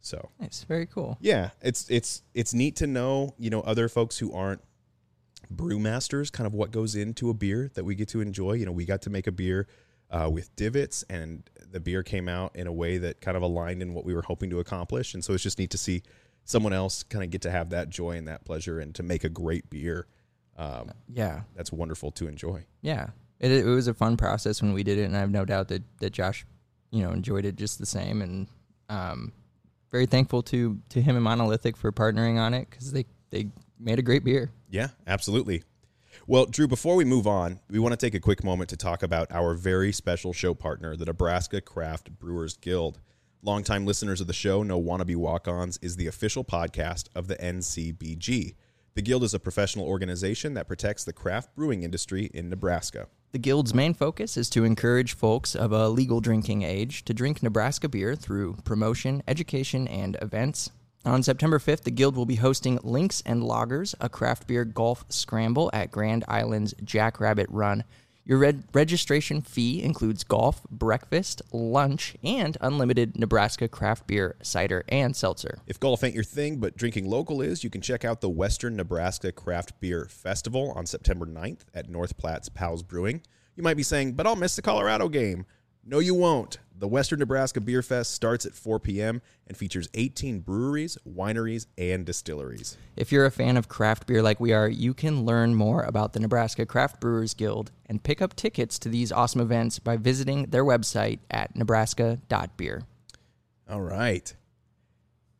So 0.00 0.30
Nice. 0.40 0.64
Very 0.66 0.86
cool. 0.86 1.18
yeah, 1.20 1.50
it's 1.60 1.90
it's 1.90 2.22
it's 2.32 2.54
neat 2.54 2.76
to 2.76 2.86
know 2.86 3.34
you 3.36 3.50
know 3.50 3.60
other 3.62 3.88
folks 3.88 4.18
who 4.18 4.32
aren't 4.32 4.62
brewmasters, 5.54 6.30
kind 6.32 6.46
of 6.46 6.54
what 6.54 6.70
goes 6.70 6.94
into 6.94 7.30
a 7.30 7.34
beer 7.34 7.70
that 7.74 7.84
we 7.84 7.94
get 7.94 8.08
to 8.08 8.20
enjoy. 8.20 8.52
You 8.52 8.66
know, 8.66 8.72
we 8.72 8.84
got 8.84 9.02
to 9.02 9.10
make 9.10 9.26
a 9.26 9.32
beer 9.32 9.66
uh, 10.10 10.28
with 10.32 10.54
divots, 10.56 11.04
and 11.10 11.48
the 11.70 11.80
beer 11.80 12.02
came 12.02 12.28
out 12.28 12.54
in 12.56 12.66
a 12.66 12.72
way 12.72 12.98
that 12.98 13.20
kind 13.20 13.36
of 13.36 13.42
aligned 13.42 13.82
in 13.82 13.94
what 13.94 14.04
we 14.04 14.14
were 14.14 14.22
hoping 14.22 14.50
to 14.50 14.60
accomplish. 14.60 15.14
And 15.14 15.24
so 15.24 15.32
it's 15.34 15.42
just 15.42 15.58
neat 15.58 15.70
to 15.70 15.78
see 15.78 16.02
someone 16.44 16.72
else 16.72 17.02
kind 17.04 17.22
of 17.24 17.30
get 17.30 17.42
to 17.42 17.50
have 17.50 17.70
that 17.70 17.90
joy 17.90 18.12
and 18.16 18.26
that 18.28 18.44
pleasure, 18.44 18.80
and 18.80 18.94
to 18.94 19.02
make 19.02 19.24
a 19.24 19.28
great 19.28 19.70
beer. 19.70 20.06
Um, 20.56 20.90
Yeah. 21.08 21.42
that's 21.54 21.72
wonderful 21.72 22.10
to 22.12 22.26
enjoy. 22.28 22.64
Yeah. 22.82 23.10
It, 23.38 23.50
it 23.52 23.64
was 23.64 23.86
a 23.88 23.94
fun 23.94 24.16
process 24.16 24.60
when 24.60 24.72
we 24.72 24.82
did 24.82 24.98
it, 24.98 25.04
and 25.04 25.16
I 25.16 25.20
have 25.20 25.30
no 25.30 25.44
doubt 25.44 25.68
that, 25.68 25.82
that 26.00 26.10
Josh, 26.12 26.44
you 26.90 27.02
know, 27.02 27.12
enjoyed 27.12 27.44
it 27.46 27.56
just 27.56 27.78
the 27.78 27.86
same. 27.86 28.20
And 28.20 28.46
um, 28.90 29.32
very 29.90 30.06
thankful 30.06 30.42
to 30.44 30.78
to 30.90 31.00
him 31.00 31.14
and 31.16 31.24
Monolithic 31.24 31.76
for 31.76 31.90
partnering 31.92 32.38
on 32.38 32.52
it 32.52 32.68
because 32.68 32.92
they 32.92 33.06
they 33.30 33.48
made 33.78 33.98
a 33.98 34.02
great 34.02 34.24
beer. 34.24 34.50
Yeah, 34.70 34.88
absolutely. 35.06 35.64
Well, 36.26 36.46
Drew, 36.46 36.68
before 36.68 36.96
we 36.96 37.04
move 37.04 37.26
on, 37.26 37.60
we 37.68 37.78
want 37.78 37.92
to 37.92 37.96
take 37.96 38.14
a 38.14 38.20
quick 38.20 38.44
moment 38.44 38.70
to 38.70 38.76
talk 38.76 39.02
about 39.02 39.30
our 39.32 39.54
very 39.54 39.92
special 39.92 40.32
show 40.32 40.54
partner, 40.54 40.96
the 40.96 41.06
Nebraska 41.06 41.60
Craft 41.60 42.18
Brewers 42.18 42.56
Guild. 42.56 43.00
Longtime 43.42 43.86
listeners 43.86 44.20
of 44.20 44.26
the 44.26 44.32
show 44.32 44.62
know 44.62 44.80
Wannabe 44.80 45.16
Walk 45.16 45.48
Ons 45.48 45.78
is 45.82 45.96
the 45.96 46.06
official 46.06 46.44
podcast 46.44 47.08
of 47.14 47.26
the 47.26 47.36
NCBG. 47.36 48.54
The 48.94 49.02
Guild 49.02 49.24
is 49.24 49.34
a 49.34 49.40
professional 49.40 49.86
organization 49.86 50.54
that 50.54 50.68
protects 50.68 51.04
the 51.04 51.12
craft 51.12 51.54
brewing 51.54 51.82
industry 51.82 52.30
in 52.34 52.50
Nebraska. 52.50 53.08
The 53.32 53.38
Guild's 53.38 53.72
main 53.72 53.94
focus 53.94 54.36
is 54.36 54.50
to 54.50 54.64
encourage 54.64 55.14
folks 55.14 55.54
of 55.54 55.72
a 55.72 55.88
legal 55.88 56.20
drinking 56.20 56.62
age 56.62 57.04
to 57.04 57.14
drink 57.14 57.42
Nebraska 57.42 57.88
beer 57.88 58.16
through 58.16 58.56
promotion, 58.64 59.22
education, 59.28 59.86
and 59.88 60.16
events. 60.20 60.70
On 61.02 61.22
September 61.22 61.58
5th, 61.58 61.84
the 61.84 61.90
Guild 61.90 62.14
will 62.14 62.26
be 62.26 62.34
hosting 62.34 62.78
Links 62.82 63.22
and 63.24 63.42
Lagers, 63.42 63.94
a 64.02 64.10
craft 64.10 64.46
beer 64.46 64.66
golf 64.66 65.06
scramble 65.08 65.70
at 65.72 65.90
Grand 65.90 66.26
Island's 66.28 66.74
Jackrabbit 66.84 67.46
Run. 67.48 67.84
Your 68.26 68.36
red 68.36 68.64
registration 68.74 69.40
fee 69.40 69.82
includes 69.82 70.24
golf, 70.24 70.62
breakfast, 70.70 71.40
lunch, 71.52 72.16
and 72.22 72.58
unlimited 72.60 73.18
Nebraska 73.18 73.66
craft 73.66 74.06
beer, 74.06 74.36
cider, 74.42 74.84
and 74.90 75.16
seltzer. 75.16 75.60
If 75.66 75.80
golf 75.80 76.04
ain't 76.04 76.14
your 76.14 76.22
thing, 76.22 76.58
but 76.58 76.76
drinking 76.76 77.08
local 77.08 77.40
is, 77.40 77.64
you 77.64 77.70
can 77.70 77.80
check 77.80 78.04
out 78.04 78.20
the 78.20 78.28
Western 78.28 78.76
Nebraska 78.76 79.32
Craft 79.32 79.80
Beer 79.80 80.04
Festival 80.04 80.70
on 80.76 80.84
September 80.84 81.24
9th 81.24 81.60
at 81.72 81.88
North 81.88 82.18
Platte's 82.18 82.50
Pals 82.50 82.82
Brewing. 82.82 83.22
You 83.56 83.62
might 83.62 83.78
be 83.78 83.82
saying, 83.82 84.12
but 84.12 84.26
I'll 84.26 84.36
miss 84.36 84.54
the 84.54 84.62
Colorado 84.62 85.08
game. 85.08 85.46
No, 85.82 85.98
you 85.98 86.14
won't. 86.14 86.58
The 86.80 86.88
Western 86.88 87.18
Nebraska 87.18 87.60
Beer 87.60 87.82
Fest 87.82 88.10
starts 88.14 88.46
at 88.46 88.54
4 88.54 88.80
p.m. 88.80 89.20
and 89.46 89.54
features 89.54 89.90
18 89.92 90.40
breweries, 90.40 90.96
wineries, 91.06 91.66
and 91.76 92.06
distilleries. 92.06 92.78
If 92.96 93.12
you're 93.12 93.26
a 93.26 93.30
fan 93.30 93.58
of 93.58 93.68
craft 93.68 94.06
beer 94.06 94.22
like 94.22 94.40
we 94.40 94.54
are, 94.54 94.66
you 94.66 94.94
can 94.94 95.26
learn 95.26 95.54
more 95.54 95.82
about 95.82 96.14
the 96.14 96.20
Nebraska 96.20 96.64
Craft 96.64 96.98
Brewers 96.98 97.34
Guild 97.34 97.70
and 97.84 98.02
pick 98.02 98.22
up 98.22 98.34
tickets 98.34 98.78
to 98.78 98.88
these 98.88 99.12
awesome 99.12 99.42
events 99.42 99.78
by 99.78 99.98
visiting 99.98 100.44
their 100.44 100.64
website 100.64 101.18
at 101.30 101.54
nebraska.beer. 101.54 102.82
All 103.68 103.82
right. 103.82 104.34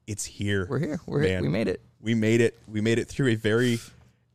It's 0.06 0.26
here. 0.26 0.66
We're 0.68 0.78
here. 0.78 1.00
We're 1.06 1.20
Man, 1.20 1.40
we 1.40 1.48
made 1.48 1.68
it. 1.68 1.80
We 2.02 2.14
made 2.14 2.42
it. 2.42 2.58
We 2.68 2.82
made 2.82 2.98
it 2.98 3.08
through 3.08 3.28
a 3.28 3.34
very, 3.36 3.78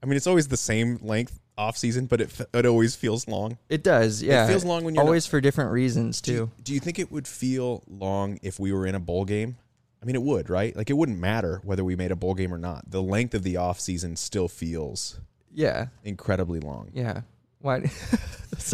I 0.02 0.08
mean, 0.08 0.18
it's 0.18 0.26
always 0.26 0.48
the 0.48 0.58
same 0.58 0.98
length 1.04 1.40
off 1.58 1.78
season, 1.78 2.06
but 2.06 2.22
it, 2.22 2.30
it 2.54 2.66
always 2.66 2.96
feels 2.96 3.28
long. 3.28 3.58
It 3.70 3.84
does, 3.84 4.22
yeah. 4.22 4.46
It 4.46 4.50
feels 4.50 4.66
long 4.66 4.84
when 4.84 4.96
you're 4.96 5.04
always 5.04 5.26
for 5.26 5.40
different 5.42 5.72
reasons 5.72 6.22
Do 6.22 6.32
too. 6.32 6.38
you, 6.38 6.52
do 6.64 6.74
you 6.74 6.80
think 6.80 7.00
it 7.00 7.12
would 7.12 7.28
feel 7.28 7.84
long 7.88 8.40
if 8.42 8.60
we 8.60 8.72
were 8.74 8.86
in 8.86 8.96
a 8.96 9.00
bowl 9.00 9.26
game? 9.26 9.58
I 10.02 10.06
mean, 10.06 10.16
it 10.16 10.22
would, 10.22 10.50
right? 10.50 10.76
Like, 10.76 10.90
it 10.90 10.94
wouldn't 10.94 11.18
matter 11.20 11.62
whether 11.64 11.84
we 11.84 11.96
made 11.96 12.12
a 12.12 12.16
bowl 12.16 12.34
game 12.36 12.54
or 12.54 12.58
not. 12.60 12.92
The 12.92 13.02
length 13.02 13.34
of 13.34 13.44
the 13.44 13.58
off 13.58 13.80
season 13.80 14.16
still 14.18 14.48
feels 14.48 15.20
Yeah, 15.54 15.88
incredibly 16.04 16.60
long. 16.60 16.92
yeah. 16.94 17.22
Why? 17.66 17.92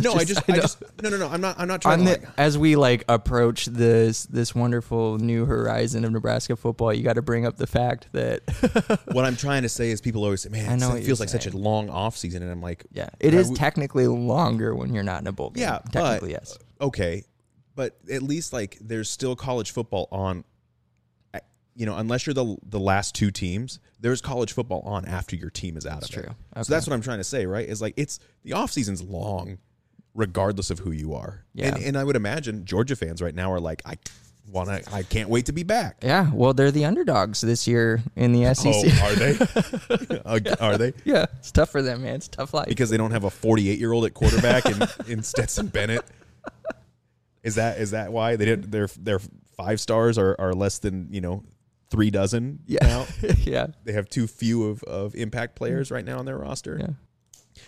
No, 0.04 0.14
I 0.14 0.24
just, 0.24 0.48
I 0.48 0.54
just, 0.54 0.82
no, 1.02 1.10
no, 1.10 1.18
no. 1.18 1.28
I'm 1.28 1.42
not, 1.42 1.60
I'm 1.60 1.68
not 1.68 1.82
trying 1.82 2.06
the, 2.06 2.12
Like, 2.12 2.24
as 2.38 2.58
we 2.58 2.76
like 2.76 3.04
approach 3.10 3.66
this 3.66 4.24
this 4.26 4.54
wonderful 4.54 5.18
new 5.18 5.46
horizon 5.46 6.06
of 6.06 6.12
Nebraska 6.12 6.56
football, 6.56 6.94
you 6.94 7.04
got 7.04 7.14
to 7.14 7.22
bring 7.22 7.46
up 7.46 7.58
the 7.58 7.68
fact 7.68 8.08
that 8.12 8.42
what 9.12 9.26
I'm 9.26 9.36
trying 9.36 9.64
to 9.64 9.70
say 9.70 9.90
is, 9.90 10.00
people 10.00 10.24
always 10.24 10.42
say, 10.42 10.50
"Man, 10.50 10.70
I 10.70 10.76
know 10.76 10.96
it 10.96 11.04
feels 11.04 11.20
like 11.20 11.30
such 11.30 11.48
a 11.48 11.58
long 11.58 11.90
off 11.90 12.16
season," 12.16 12.44
and 12.44 12.52
I'm 12.52 12.62
like, 12.62 12.86
yeah, 12.92 13.10
it 13.20 13.34
is 13.34 13.50
technically 13.52 14.08
longer 14.08 14.76
when 14.76 14.94
you're 14.94 15.04
not 15.04 15.22
in 15.22 15.28
a 15.28 15.32
bowl 15.32 15.50
game. 15.50 15.64
Yeah, 15.64 15.80
technically 15.92 16.34
but, 16.34 16.42
yes. 16.42 16.58
Okay, 16.80 17.24
but 17.76 17.98
at 18.10 18.22
least 18.22 18.54
like 18.54 18.78
there's 18.82 19.10
still 19.10 19.36
college 19.36 19.72
football 19.72 20.08
on. 20.12 20.44
You 21.76 21.86
know, 21.86 21.96
unless 21.96 22.26
you're 22.26 22.34
the 22.34 22.58
the 22.64 22.80
last 22.80 23.16
two 23.16 23.32
teams, 23.32 23.80
there's 24.00 24.22
college 24.22 24.54
football 24.54 24.82
on 24.82 25.06
after 25.06 25.36
your 25.36 25.50
team 25.50 25.78
is 25.78 25.86
out 25.86 26.02
That's 26.02 26.10
of 26.14 26.20
it. 26.20 26.26
true. 26.26 26.36
So 26.64 26.74
that's 26.74 26.86
what 26.88 26.94
I'm 26.94 27.02
trying 27.02 27.20
to 27.20 27.24
say, 27.24 27.46
right? 27.46 27.68
Is 27.68 27.82
like 27.82 27.94
it's 27.98 28.20
the 28.44 28.54
off 28.54 28.72
season's 28.72 29.02
long, 29.02 29.58
regardless 30.14 30.70
of 30.70 30.80
who 30.80 30.92
you 30.92 31.14
are. 31.14 31.46
Yeah. 31.54 31.68
And, 31.68 31.84
and 31.84 31.98
I 31.98 32.04
would 32.04 32.16
imagine 32.18 32.66
Georgia 32.66 32.96
fans 32.96 33.22
right 33.22 33.34
now 33.34 33.52
are 33.54 33.60
like, 33.62 33.82
I 33.86 33.96
want 34.50 34.68
to, 34.70 34.94
I 34.94 35.04
can't 35.04 35.30
wait 35.30 35.46
to 35.46 35.54
be 35.54 35.64
back. 35.64 35.98
Yeah, 36.04 36.30
well, 36.34 36.54
they're 36.54 36.72
the 36.72 36.84
underdogs 36.84 37.40
this 37.40 37.68
year 37.68 38.02
in 38.18 38.34
the 38.34 38.54
SEC. 38.54 38.74
Oh, 38.76 39.06
are 39.06 39.16
they? 39.16 40.52
Are 40.60 40.78
they? 40.78 40.94
yeah, 41.06 41.26
it's 41.40 41.52
tough 41.52 41.70
for 41.70 41.82
them, 41.82 42.04
man. 42.04 42.16
It's 42.16 42.28
tough 42.28 42.54
life. 42.54 42.68
Because 42.68 42.90
they 42.90 42.98
don't 42.98 43.12
have 43.12 43.24
a 43.24 43.30
48 43.30 43.80
year 43.80 43.94
old 43.94 44.06
at 44.06 44.14
quarterback 44.14 44.66
in, 44.66 44.82
in 45.08 45.24
Stetson 45.24 45.68
Bennett. 45.68 46.04
Is 47.44 47.56
that 47.56 47.80
is 47.80 47.92
that 47.92 48.12
why 48.12 48.36
they 48.36 48.46
did 48.46 48.72
their 48.72 48.88
their 49.00 49.20
five 49.58 49.80
stars 49.80 50.18
are, 50.18 50.36
are 50.38 50.54
less 50.54 50.78
than 50.80 51.08
you 51.12 51.22
know 51.22 51.44
three 51.92 52.10
dozen 52.10 52.60
yeah, 52.66 52.80
now? 52.82 53.06
yeah, 53.44 53.68
They 53.84 53.92
have 53.94 54.10
too 54.10 54.26
few 54.26 54.64
of, 54.64 54.82
of 54.84 55.14
impact 55.14 55.56
players 55.56 55.92
right 55.92 56.04
now 56.04 56.18
on 56.18 56.26
their 56.26 56.38
roster. 56.40 56.78
yeah. 56.80 56.94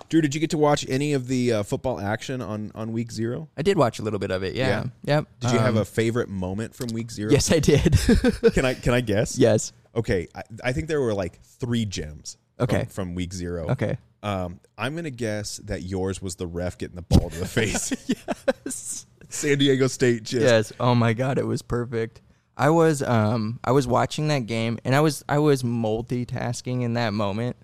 Drew, 0.09 0.21
did 0.21 0.33
you 0.33 0.41
get 0.41 0.49
to 0.49 0.57
watch 0.57 0.85
any 0.89 1.13
of 1.13 1.27
the 1.27 1.53
uh, 1.53 1.63
football 1.63 1.99
action 1.99 2.41
on, 2.41 2.71
on 2.73 2.93
week 2.93 3.11
zero? 3.11 3.49
I 3.55 3.61
did 3.61 3.77
watch 3.77 3.99
a 3.99 4.01
little 4.01 4.17
bit 4.17 4.31
of 4.31 4.41
it. 4.41 4.55
Yeah. 4.55 4.85
Yep. 5.03 5.27
Did 5.41 5.51
you 5.51 5.59
have 5.59 5.75
Um, 5.75 5.81
a 5.81 5.85
favorite 5.85 6.29
moment 6.29 6.73
from 6.73 6.87
week 6.93 7.11
zero? 7.11 7.29
Yes, 7.31 7.51
I 7.51 7.59
did. 7.59 7.95
Can 8.53 8.65
I 8.65 8.73
can 8.73 8.93
I 8.95 9.01
guess? 9.01 9.37
yes. 9.37 9.71
Okay, 9.95 10.27
I, 10.33 10.41
I 10.63 10.71
think 10.71 10.87
there 10.87 10.99
were 10.99 11.13
like 11.13 11.39
three 11.43 11.85
gems. 11.85 12.37
from- 12.57 12.63
Okay. 12.63 12.85
From, 12.89 13.13
week 13.13 13.33
zero. 13.33 13.69
Okay. 13.71 13.97
Um, 14.23 14.59
I'm 14.77 14.95
gonna 14.95 15.09
guess 15.11 15.57
that 15.65 15.83
yours 15.83 16.21
was 16.21 16.35
the 16.37 16.47
ref 16.47 16.77
getting 16.79 16.95
the 16.95 17.01
ball 17.03 17.29
to 17.29 17.37
the 17.39 17.45
face. 17.59 17.91
yes. 18.07 19.05
San 19.29 19.57
Diego 19.57 19.87
State 19.87 20.23
just 20.23 20.43
yes. 20.45 20.73
Oh 20.79 20.95
my 20.95 21.13
god, 21.13 21.37
it 21.37 21.45
was 21.45 21.61
perfect. 21.61 22.21
I 22.55 22.69
was 22.69 23.01
um 23.01 23.59
I 23.63 23.71
was 23.71 23.87
watching 23.87 24.27
that 24.27 24.45
game 24.45 24.79
and 24.83 24.95
I 24.95 25.01
was 25.01 25.23
I 25.27 25.39
was 25.39 25.63
multitasking 25.63 26.83
in 26.83 26.93
that 26.93 27.13
moment. 27.13 27.55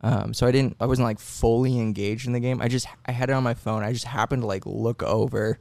Um 0.00 0.32
so 0.32 0.46
I 0.46 0.52
didn't 0.52 0.76
I 0.80 0.86
wasn't 0.86 1.06
like 1.06 1.18
fully 1.18 1.78
engaged 1.78 2.26
in 2.26 2.32
the 2.32 2.40
game. 2.40 2.60
I 2.62 2.68
just 2.68 2.86
I 3.04 3.12
had 3.12 3.30
it 3.30 3.34
on 3.34 3.42
my 3.42 3.54
phone. 3.54 3.82
I 3.82 3.92
just 3.92 4.06
happened 4.06 4.42
to 4.42 4.46
like 4.46 4.64
look 4.66 5.02
over 5.02 5.58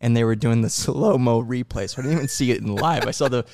and 0.00 0.16
they 0.16 0.24
were 0.24 0.36
doing 0.36 0.62
the 0.62 0.70
slow-mo 0.70 1.42
replay. 1.42 1.88
So 1.88 2.00
I 2.00 2.02
didn't 2.02 2.18
even 2.18 2.28
see 2.28 2.50
it 2.50 2.60
in 2.60 2.74
live. 2.74 3.06
I 3.06 3.10
saw 3.10 3.28
the 3.28 3.44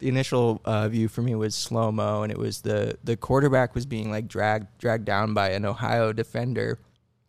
the 0.00 0.08
initial 0.08 0.60
uh, 0.66 0.88
view 0.88 1.08
for 1.08 1.22
me 1.22 1.34
was 1.34 1.54
slow 1.54 1.90
mo, 1.90 2.24
and 2.24 2.30
it 2.30 2.38
was 2.38 2.60
the 2.60 2.98
the 3.04 3.16
quarterback 3.16 3.74
was 3.74 3.86
being 3.86 4.10
like 4.10 4.28
dragged 4.28 4.66
dragged 4.78 5.04
down 5.06 5.32
by 5.32 5.50
an 5.50 5.64
Ohio 5.64 6.12
defender, 6.12 6.78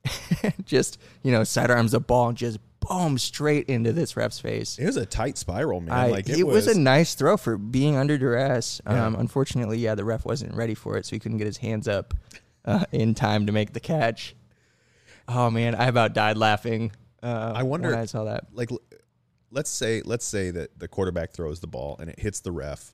just 0.66 1.00
you 1.24 1.32
know 1.32 1.44
sidearms 1.44 1.92
the 1.92 2.00
ball 2.00 2.30
and 2.30 2.38
just 2.38 2.60
boom 2.88 3.18
straight 3.18 3.68
into 3.68 3.92
this 3.94 4.16
ref's 4.18 4.40
face. 4.40 4.78
It 4.80 4.86
was 4.86 4.98
a 4.98 5.06
tight 5.06 5.38
spiral, 5.38 5.82
man. 5.82 5.94
I, 5.94 6.08
like 6.08 6.30
it, 6.30 6.44
was, 6.44 6.68
a 6.68 6.78
nice 6.80 7.16
throw 7.16 7.38
for 7.38 7.58
being 7.58 7.96
under 7.96 8.18
duress. 8.18 8.82
Um, 8.86 9.16
unfortunately, 9.16 9.78
yeah, 9.80 9.96
the 9.96 10.04
ref 10.06 10.26
wasn't 10.26 10.54
ready 10.56 10.74
for 10.76 10.98
it, 10.98 11.06
so 11.06 11.16
he 11.16 11.20
couldn't 11.20 11.38
get 11.38 11.48
his 11.48 11.58
hands 11.58 11.88
up 11.88 12.14
uh, 12.66 12.86
in 12.92 13.14
time 13.14 13.46
to 13.46 13.52
make 13.52 13.74
the 13.74 13.80
catch. 13.80 14.36
Oh 15.28 15.50
man, 15.50 15.76
I 15.76 15.88
about 15.88 16.14
died 16.14 16.38
laughing. 16.38 16.92
Uh, 17.24 17.54
I 17.56 17.64
wonder- 17.64 17.90
when 17.90 18.00
I 18.00 18.06
saw 18.06 18.26
that. 18.26 18.46
like 18.54 18.70
let's 19.52 19.70
say 19.70 20.02
let's 20.04 20.26
say 20.26 20.52
that 20.52 20.78
the 20.78 20.88
quarterback 20.88 21.32
throws 21.32 21.60
the 21.62 21.68
ball 21.68 21.96
and 22.00 22.10
it 22.10 22.20
hits 22.20 22.42
the 22.42 22.52
ref, 22.52 22.94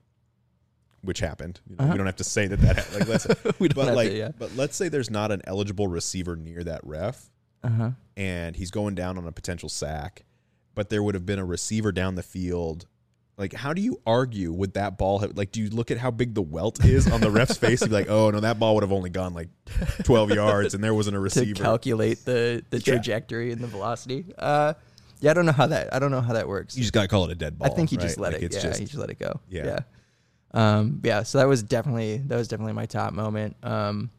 which 1.02 1.20
happened. 1.20 1.60
You 1.70 1.76
know, 1.78 1.88
We 1.92 1.98
don't 1.98 2.06
have 2.06 2.16
to 2.18 2.24
say 2.24 2.48
that 2.48 2.60
that 2.62 2.76
happened. 2.78 3.00
Like 3.00 3.08
let's 3.10 3.26
Uh-huh. 3.26 3.52
We 3.60 3.68
don't 3.68 3.76
but 3.76 3.86
have 3.88 3.96
like 3.96 4.10
to, 4.10 4.16
yeah. 4.18 4.30
but 4.38 4.56
let's 4.56 4.78
say 4.78 4.88
there's 4.88 5.10
not 5.10 5.32
an 5.32 5.42
eligible 5.46 5.88
receiver 5.88 6.36
near 6.36 6.64
that 6.64 6.82
ref, 6.84 7.31
Uh-huh. 7.64 7.92
and 8.18 8.56
he's 8.56 8.72
going 8.72 8.96
down 8.96 9.18
on 9.18 9.28
a 9.28 9.32
potential 9.32 9.70
sack, 9.70 10.24
but 10.76 10.90
there 10.90 11.04
would 11.04 11.14
have 11.16 11.26
been 11.26 11.40
a 11.40 11.46
receiver 11.46 11.92
down 11.92 12.16
the 12.16 12.24
field. 12.24 12.86
Like, 13.38 13.54
how 13.54 13.74
do 13.74 13.82
you 13.82 14.00
argue 14.06 14.52
with 14.52 14.74
that 14.74 14.98
ball? 14.98 15.20
Have, 15.20 15.36
like, 15.38 15.52
do 15.52 15.62
you 15.62 15.70
look 15.70 15.90
at 15.90 15.98
how 15.98 16.12
big 16.12 16.34
the 16.36 16.42
welt 16.42 16.84
is 16.86 17.08
on 17.10 17.22
the 17.22 17.32
ref's 17.32 17.58
face 17.58 17.82
and 17.82 17.90
be 17.90 17.96
like, 17.96 18.10
oh 18.10 18.30
no, 18.30 18.40
that 18.42 18.60
ball 18.60 18.76
would 18.76 18.84
have 18.84 18.92
only 18.92 19.10
gone 19.10 19.34
like 19.34 19.50
12 20.04 20.32
yards, 20.36 20.74
and 20.74 20.84
there 20.84 20.94
wasn't 20.94 21.16
a 21.16 21.18
to 21.18 21.22
receiver. 21.22 21.64
calculate 21.64 22.24
the 22.26 22.64
the 22.70 22.78
Yeah. 22.78 22.84
trajectory 22.94 23.52
and 23.52 23.62
the 23.62 23.68
velocity. 23.68 24.26
Uh, 24.38 24.74
yeah, 25.22 25.32
I 25.32 25.34
don't 25.34 25.46
know 25.46 25.52
how 25.54 25.68
that 25.68 25.94
I 25.94 26.00
don't 26.00 26.12
know 26.12 26.22
how 26.22 26.34
that 26.34 26.48
works. 26.48 26.76
you 26.76 26.82
just 26.82 26.94
gotta 26.94 27.08
call 27.08 27.26
it 27.26 27.32
a 27.32 27.36
dead 27.36 27.58
ball. 27.58 27.72
I 27.72 27.76
think 27.76 27.90
he 27.90 27.98
just 27.98 28.20
let 28.20 28.34
Like, 28.34 28.42
it. 28.44 28.54
Yeah, 28.54 28.60
just 28.60 28.80
he 28.80 28.86
just 28.86 28.98
let 28.98 29.10
it 29.10 29.18
go. 29.20 29.40
Yeah. 29.50 29.66
yeah. 29.66 29.80
Um, 30.54 31.00
yeah, 31.04 31.24
so 31.24 31.38
that 31.38 31.48
was 31.48 31.64
definitely 31.64 32.18
that 32.28 32.36
was 32.36 32.48
definitely 32.48 32.74
my 32.74 32.86
top 32.86 33.14
moment. 33.14 33.56
Um, 33.64 34.10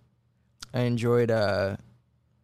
I 0.74 0.80
enjoyed. 0.82 1.30
Uh, 1.30 1.76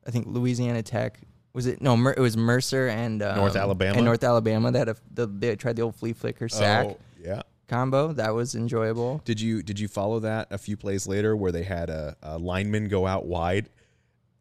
I 0.08 0.10
think 0.10 0.26
Louisiana 0.26 0.82
Tech 0.82 1.20
was 1.52 1.66
it? 1.66 1.80
No, 1.82 1.96
Mer- 1.96 2.14
it 2.16 2.20
was 2.20 2.36
Mercer 2.36 2.88
and 2.88 3.22
um, 3.22 3.36
North 3.36 3.56
Alabama? 3.56 3.96
and 3.96 4.04
North 4.04 4.24
Alabama 4.24 4.72
that 4.72 4.88
have 4.88 5.00
the, 5.12 5.26
they 5.26 5.54
tried 5.56 5.76
the 5.76 5.82
old 5.82 5.94
flea 5.96 6.12
flicker 6.12 6.48
sack 6.48 6.86
Oh, 6.86 6.96
yeah. 7.20 7.42
combo. 7.68 8.12
That 8.12 8.34
was 8.34 8.54
enjoyable. 8.54 9.20
Did 9.24 9.40
you 9.40 9.62
did 9.62 9.78
you 9.78 9.88
follow 9.88 10.20
that 10.20 10.48
a 10.50 10.58
few 10.58 10.76
plays 10.76 11.06
later 11.06 11.36
where 11.36 11.52
they 11.52 11.64
had 11.64 11.90
a, 11.90 12.16
a 12.22 12.38
lineman 12.38 12.88
go 12.88 13.06
out 13.06 13.26
wide 13.26 13.70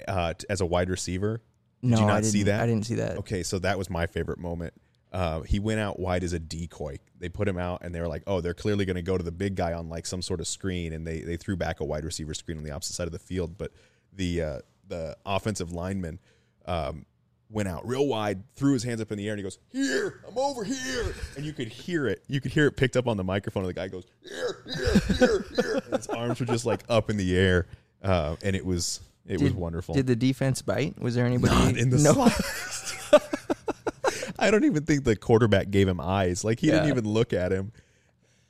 uh, 0.07 0.33
t- 0.33 0.45
as 0.49 0.61
a 0.61 0.65
wide 0.65 0.89
receiver? 0.89 1.41
Did 1.81 1.91
no, 1.91 1.99
you 1.99 2.05
not 2.05 2.11
I 2.17 2.21
didn't, 2.21 2.31
see 2.31 2.43
that? 2.43 2.61
I 2.61 2.65
didn't 2.65 2.85
see 2.85 2.95
that. 2.95 3.17
Okay, 3.17 3.43
so 3.43 3.59
that 3.59 3.77
was 3.77 3.89
my 3.89 4.07
favorite 4.07 4.39
moment. 4.39 4.73
Uh, 5.11 5.41
he 5.41 5.59
went 5.59 5.79
out 5.79 5.99
wide 5.99 6.23
as 6.23 6.33
a 6.33 6.39
decoy. 6.39 6.99
They 7.17 7.29
put 7.29 7.47
him 7.47 7.57
out, 7.57 7.81
and 7.83 7.95
they 7.95 8.01
were 8.01 8.07
like, 8.09 8.23
"Oh, 8.27 8.41
they're 8.41 8.53
clearly 8.53 8.83
going 8.85 8.95
to 8.97 9.01
go 9.01 9.17
to 9.17 9.23
the 9.23 9.31
big 9.31 9.55
guy 9.55 9.73
on 9.73 9.89
like 9.89 10.05
some 10.05 10.21
sort 10.21 10.39
of 10.39 10.47
screen," 10.47 10.93
and 10.93 11.07
they 11.07 11.21
they 11.21 11.37
threw 11.37 11.55
back 11.55 11.79
a 11.79 11.85
wide 11.85 12.03
receiver 12.03 12.33
screen 12.33 12.57
on 12.57 12.63
the 12.63 12.71
opposite 12.71 12.93
side 12.93 13.07
of 13.07 13.13
the 13.13 13.19
field. 13.19 13.57
But 13.57 13.71
the 14.13 14.41
uh, 14.41 14.59
the 14.87 15.17
offensive 15.25 15.71
lineman 15.71 16.19
um, 16.65 17.05
went 17.49 17.67
out 17.67 17.87
real 17.87 18.07
wide, 18.07 18.43
threw 18.55 18.73
his 18.73 18.83
hands 18.83 19.01
up 19.01 19.11
in 19.11 19.17
the 19.17 19.25
air, 19.27 19.33
and 19.33 19.39
he 19.39 19.43
goes, 19.43 19.59
"Here, 19.71 20.21
I'm 20.27 20.37
over 20.37 20.63
here," 20.63 21.15
and 21.35 21.45
you 21.45 21.53
could 21.53 21.67
hear 21.67 22.07
it. 22.07 22.23
You 22.27 22.41
could 22.41 22.51
hear 22.51 22.67
it 22.67 22.77
picked 22.77 22.97
up 22.97 23.07
on 23.07 23.17
the 23.17 23.23
microphone. 23.23 23.63
And 23.63 23.69
the 23.69 23.73
guy 23.73 23.87
goes, 23.87 24.05
"Here, 24.21 24.63
here, 24.65 25.17
here, 25.17 25.45
here," 25.55 25.81
and 25.85 25.95
his 25.95 26.07
arms 26.07 26.39
were 26.39 26.45
just 26.45 26.65
like 26.65 26.83
up 26.89 27.09
in 27.09 27.17
the 27.17 27.37
air, 27.37 27.67
uh, 28.03 28.35
and 28.43 28.55
it 28.55 28.65
was 28.65 29.01
it 29.27 29.41
was 29.41 29.53
wonderful. 29.53 29.93
Did 29.93 30.07
the 30.07 30.15
defense 30.15 30.61
bite? 30.61 30.99
Was 30.99 31.15
there 31.15 31.25
anybody 31.25 31.53
Not 31.53 31.77
in 31.77 31.89
the 31.89 31.97
no? 31.99 33.19
I 34.39 34.51
don't 34.51 34.63
even 34.65 34.83
think 34.83 35.03
the 35.03 35.15
quarterback 35.15 35.69
gave 35.71 35.87
him 35.87 35.99
eyes. 35.99 36.43
Like 36.43 36.59
he 36.59 36.67
didn't 36.67 36.89
even 36.89 37.05
look 37.05 37.33
at 37.33 37.51
him. 37.51 37.71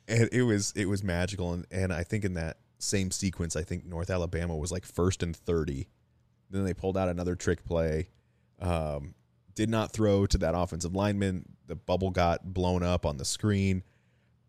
And 0.06 0.28
it 0.32 0.42
was 0.42 0.72
it 0.76 0.86
was 0.86 1.02
magical. 1.02 1.52
And 1.52 1.66
and 1.70 1.92
I 1.92 2.04
think 2.04 2.24
in 2.24 2.34
that 2.34 2.58
same 2.78 3.10
sequence, 3.10 3.56
I 3.56 3.62
think 3.62 3.84
North 3.84 4.10
Alabama 4.10 4.56
was 4.56 4.70
like 4.70 4.84
first 4.84 5.22
and 5.22 5.34
thirty. 5.34 5.88
Then 6.50 6.64
they 6.64 6.74
pulled 6.74 6.96
out 6.96 7.08
another 7.08 7.34
trick 7.34 7.64
play. 7.64 8.08
Um, 8.60 9.14
did 9.54 9.68
not 9.68 9.92
throw 9.92 10.26
to 10.26 10.38
that 10.38 10.54
offensive 10.54 10.94
lineman. 10.94 11.44
The 11.66 11.74
bubble 11.76 12.10
got 12.10 12.52
blown 12.54 12.82
up 12.82 13.04
on 13.04 13.16
the 13.16 13.24
screen. 13.24 13.82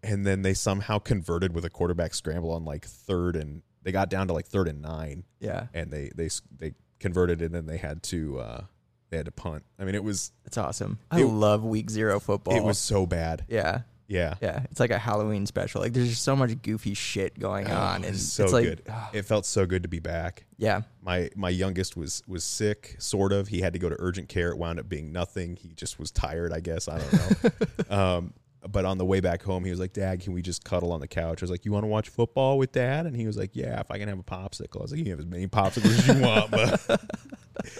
And 0.01 0.25
then 0.25 0.43
they 0.43 0.53
somehow 0.53 0.99
converted 0.99 1.53
with 1.53 1.65
a 1.65 1.69
quarterback 1.69 2.13
scramble 2.13 2.51
on 2.51 2.63
like 2.63 2.85
third 2.85 3.35
and 3.35 3.63
they 3.83 3.91
got 3.91 4.09
down 4.09 4.27
to 4.27 4.33
like 4.33 4.45
third 4.45 4.67
and 4.67 4.81
nine 4.81 5.23
yeah, 5.39 5.67
and 5.73 5.91
they 5.91 6.11
they 6.15 6.29
they 6.57 6.73
converted 6.99 7.41
and 7.41 7.53
then 7.53 7.65
they 7.65 7.77
had 7.77 8.03
to 8.03 8.39
uh 8.39 8.61
they 9.09 9.17
had 9.17 9.25
to 9.25 9.31
punt. 9.31 9.63
I 9.77 9.83
mean, 9.83 9.95
it 9.95 10.03
was 10.03 10.31
It's 10.45 10.57
awesome. 10.57 10.99
I 11.11 11.23
love 11.23 11.65
week 11.65 11.89
zero 11.89 12.19
football. 12.19 12.55
it 12.55 12.63
was 12.63 12.77
so 12.77 13.05
bad. 13.05 13.43
yeah. 13.49 13.81
Yeah, 14.09 14.33
Yeah, 14.41 14.63
it's 14.71 14.79
like 14.79 14.89
a 14.89 14.97
Halloween 14.97 15.45
special. 15.45 15.81
Like 15.81 15.93
there's 15.93 16.09
just 16.09 16.23
so 16.23 16.35
much 16.35 16.61
goofy 16.63 16.95
shit 16.95 17.39
going 17.39 17.67
Oh, 17.67 17.75
on, 17.75 18.03
and 18.03 18.17
so 18.17 18.43
it's 18.43 18.53
like, 18.53 18.63
good. 18.65 18.81
It 19.13 19.21
felt 19.21 19.45
so 19.45 19.65
good 19.67 19.83
to 19.83 19.89
be 19.89 19.99
back. 19.99 20.45
yeah, 20.57 20.81
My 21.03 21.29
my 21.35 21.49
youngest 21.49 21.95
was 21.95 22.23
was 22.27 22.43
sick, 22.43 22.95
sort 22.99 23.31
of. 23.31 23.47
He 23.49 23.61
had 23.61 23.73
to 23.73 23.79
go 23.79 23.87
to 23.87 23.95
urgent 23.99 24.27
care. 24.27 24.49
It 24.49 24.57
wound 24.57 24.79
up 24.79 24.89
being 24.89 25.11
nothing. 25.11 25.55
He 25.55 25.73
just 25.73 25.99
was 25.99 26.09
tired, 26.11 26.51
I 26.51 26.59
guess. 26.59 26.87
I 26.87 26.97
don't 26.97 27.13
know. 27.43 27.49
um, 27.95 28.33
but 28.67 28.83
on 28.83 28.97
the 28.97 29.05
way 29.05 29.19
back 29.21 29.41
home, 29.43 29.63
he 29.63 29.69
was 29.71 29.79
like, 29.79 29.93
"Dad, 29.93 30.19
can 30.21 30.33
we 30.33 30.41
just 30.41 30.65
cuddle 30.65 30.91
on 30.91 30.99
the 31.01 31.07
couch?" 31.07 31.41
I 31.41 31.45
was 31.45 31.51
like, 31.51 31.63
"You 31.63 31.71
want 31.71 31.83
to 31.83 31.87
watch 31.87 32.09
football 32.09 32.57
with 32.57 32.71
Dad?" 32.71 33.05
And 33.05 33.15
he 33.15 33.25
was 33.27 33.37
like, 33.37 33.51
"Yeah, 33.55 33.79
if 33.79 33.89
I 33.91 33.99
can 33.99 34.09
have 34.09 34.19
a 34.19 34.23
popsicle." 34.23 34.79
I 34.79 34.81
was 34.81 34.91
like, 34.91 34.97
"You 34.97 35.05
can 35.05 35.11
have 35.11 35.19
as 35.19 35.27
many 35.27 35.47
popsicles 35.47 35.97
as 35.99 36.07
you 36.07 36.21
want." 36.21 36.51
But 36.51 37.01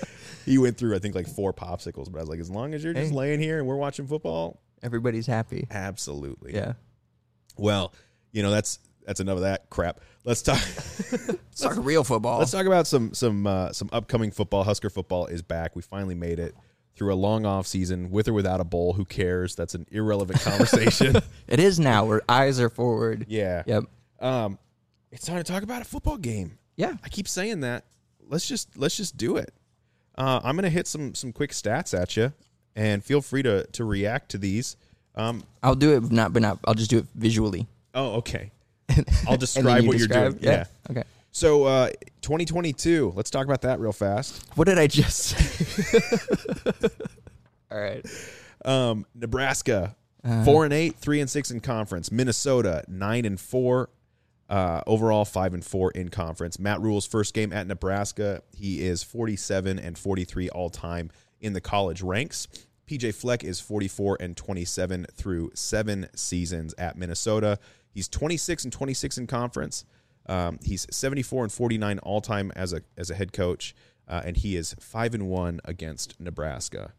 he 0.45 0.57
went 0.57 0.77
through, 0.77 0.95
I 0.95 0.99
think, 0.99 1.15
like 1.15 1.27
four 1.27 1.53
popsicles. 1.53 2.11
But 2.11 2.19
I 2.19 2.21
was 2.21 2.29
like, 2.29 2.39
"As 2.39 2.49
long 2.49 2.73
as 2.73 2.83
you're 2.83 2.93
just 2.93 3.09
Hey. 3.11 3.15
laying 3.15 3.39
here 3.39 3.57
and 3.57 3.67
we're 3.67 3.75
watching 3.75 4.07
football, 4.07 4.61
everybody's 4.83 5.27
happy. 5.27 5.67
absolutely." 5.71 6.53
Yeah, 6.53 6.73
Well, 7.57 7.93
you 8.31 8.43
know 8.43 8.51
that's 8.51 8.79
that's 9.05 9.19
enough 9.19 9.37
of 9.37 9.41
that 9.41 9.69
crap. 9.69 10.01
Let's 10.23 10.41
talk. 10.41 10.61
it's 11.11 11.63
like 11.63 11.77
real 11.77 12.03
football. 12.03 12.39
Let's 12.39 12.51
talk 12.51 12.65
about 12.65 12.87
some 12.87 13.13
some 13.13 13.47
uh, 13.47 13.71
some 13.71 13.89
upcoming 13.91 14.31
football. 14.31 14.63
Husker 14.63 14.89
football 14.89 15.25
is 15.27 15.41
back. 15.41 15.75
We 15.75 15.81
finally 15.81 16.15
made 16.15 16.39
it 16.39 16.53
through 16.95 17.13
a 17.13 17.15
long 17.15 17.45
off 17.45 17.65
season 17.65 18.11
with 18.11 18.27
or 18.27 18.33
without 18.33 18.59
a 18.59 18.65
bowl. 18.65 18.93
Who 18.93 19.05
cares? 19.05 19.55
That's 19.55 19.73
an 19.73 19.87
irrelevant 19.89 20.41
conversation. 20.41 21.15
it 21.47 21.59
is 21.59 21.79
now. 21.79 22.05
Where 22.05 22.21
eyes 22.29 22.59
are 22.59 22.69
forward. 22.69 23.25
yeah. 23.29 23.63
Yep. 23.65 23.83
Um, 24.19 24.59
it's 25.11 25.25
time 25.25 25.37
to 25.37 25.43
talk 25.43 25.63
about 25.63 25.81
a 25.81 25.85
football 25.85 26.17
game. 26.17 26.57
Yeah. 26.75 26.93
I 27.03 27.09
keep 27.09 27.27
saying 27.27 27.61
that. 27.61 27.85
Let's 28.21 28.47
just 28.47 28.77
let's 28.77 28.95
just 28.95 29.17
do 29.17 29.37
it. 29.37 29.53
Uh, 30.15 30.41
I'm 30.43 30.55
gonna 30.55 30.69
hit 30.69 30.85
some 30.85 31.15
some 31.15 31.31
quick 31.31 31.51
stats 31.51 31.99
at 31.99 32.15
you, 32.17 32.33
and 32.75 33.03
feel 33.03 33.21
free 33.21 33.43
to 33.43 33.65
to 33.73 33.83
react 33.83 34.31
to 34.31 34.37
these. 34.37 34.77
Um, 35.15 35.43
I'll 35.63 35.75
do 35.75 35.95
it. 35.97 36.11
Not, 36.11 36.33
but 36.33 36.41
not. 36.41 36.59
I'll 36.65 36.75
just 36.75 36.89
do 36.89 36.99
it 36.99 37.05
visually. 37.15 37.67
oh, 37.93 38.13
okay. 38.17 38.51
I'll 39.27 39.37
describe 39.37 39.83
you 39.83 39.87
what 39.89 39.97
describe? 39.97 40.21
you're 40.21 40.31
doing. 40.31 40.43
Yeah. 40.43 40.65
Okay. 40.89 41.03
So, 41.31 41.65
uh, 41.65 41.89
2022. 42.21 43.13
Let's 43.15 43.29
talk 43.29 43.45
about 43.45 43.61
that 43.61 43.79
real 43.79 43.91
fast. 43.91 44.43
What 44.55 44.65
did 44.67 44.79
I 44.79 44.87
just 44.87 45.19
say? 45.19 45.99
All 47.71 47.79
right. 47.79 48.03
Um, 48.65 49.05
Nebraska 49.13 49.95
four 50.43 50.65
and 50.65 50.73
eight, 50.73 50.97
three 50.97 51.21
and 51.21 51.29
six 51.29 51.51
in 51.51 51.59
conference. 51.59 52.11
Minnesota 52.11 52.83
nine 52.87 53.25
and 53.25 53.39
four, 53.39 53.89
uh, 54.49 54.81
overall 54.87 55.25
five 55.25 55.53
and 55.53 55.63
four 55.63 55.91
in 55.91 56.09
conference. 56.09 56.59
Matt 56.59 56.81
Rhule's 56.81 57.05
first 57.05 57.33
game 57.33 57.53
at 57.53 57.67
Nebraska, 57.67 58.41
he 58.55 58.81
is 58.81 59.03
forty 59.03 59.35
seven 59.35 59.79
and 59.79 59.97
forty 59.97 60.25
three 60.25 60.49
all 60.49 60.69
time 60.69 61.11
in 61.41 61.53
the 61.53 61.61
college 61.61 62.01
ranks. 62.01 62.47
PJ 62.87 63.13
Fleck 63.15 63.43
is 63.43 63.59
forty 63.59 63.87
four 63.87 64.17
and 64.19 64.35
twenty 64.35 64.65
seven 64.65 65.05
through 65.13 65.51
seven 65.53 66.07
seasons 66.15 66.73
at 66.77 66.97
Minnesota. 66.97 67.59
He's 67.91 68.07
twenty 68.07 68.37
six 68.37 68.63
and 68.63 68.73
twenty 68.73 68.93
six 68.93 69.17
in 69.17 69.27
conference. 69.27 69.85
Um, 70.27 70.59
he's 70.63 70.87
seventy 70.91 71.21
four 71.21 71.43
and 71.43 71.51
forty 71.51 71.77
nine 71.77 71.99
all 71.99 72.21
time 72.21 72.51
as 72.55 72.73
a 72.73 72.81
as 72.97 73.09
a 73.11 73.15
head 73.15 73.31
coach, 73.33 73.75
uh, 74.07 74.21
and 74.25 74.37
he 74.37 74.55
is 74.55 74.75
five 74.79 75.13
and 75.13 75.27
one 75.27 75.59
against 75.65 76.19
Nebraska. 76.19 76.93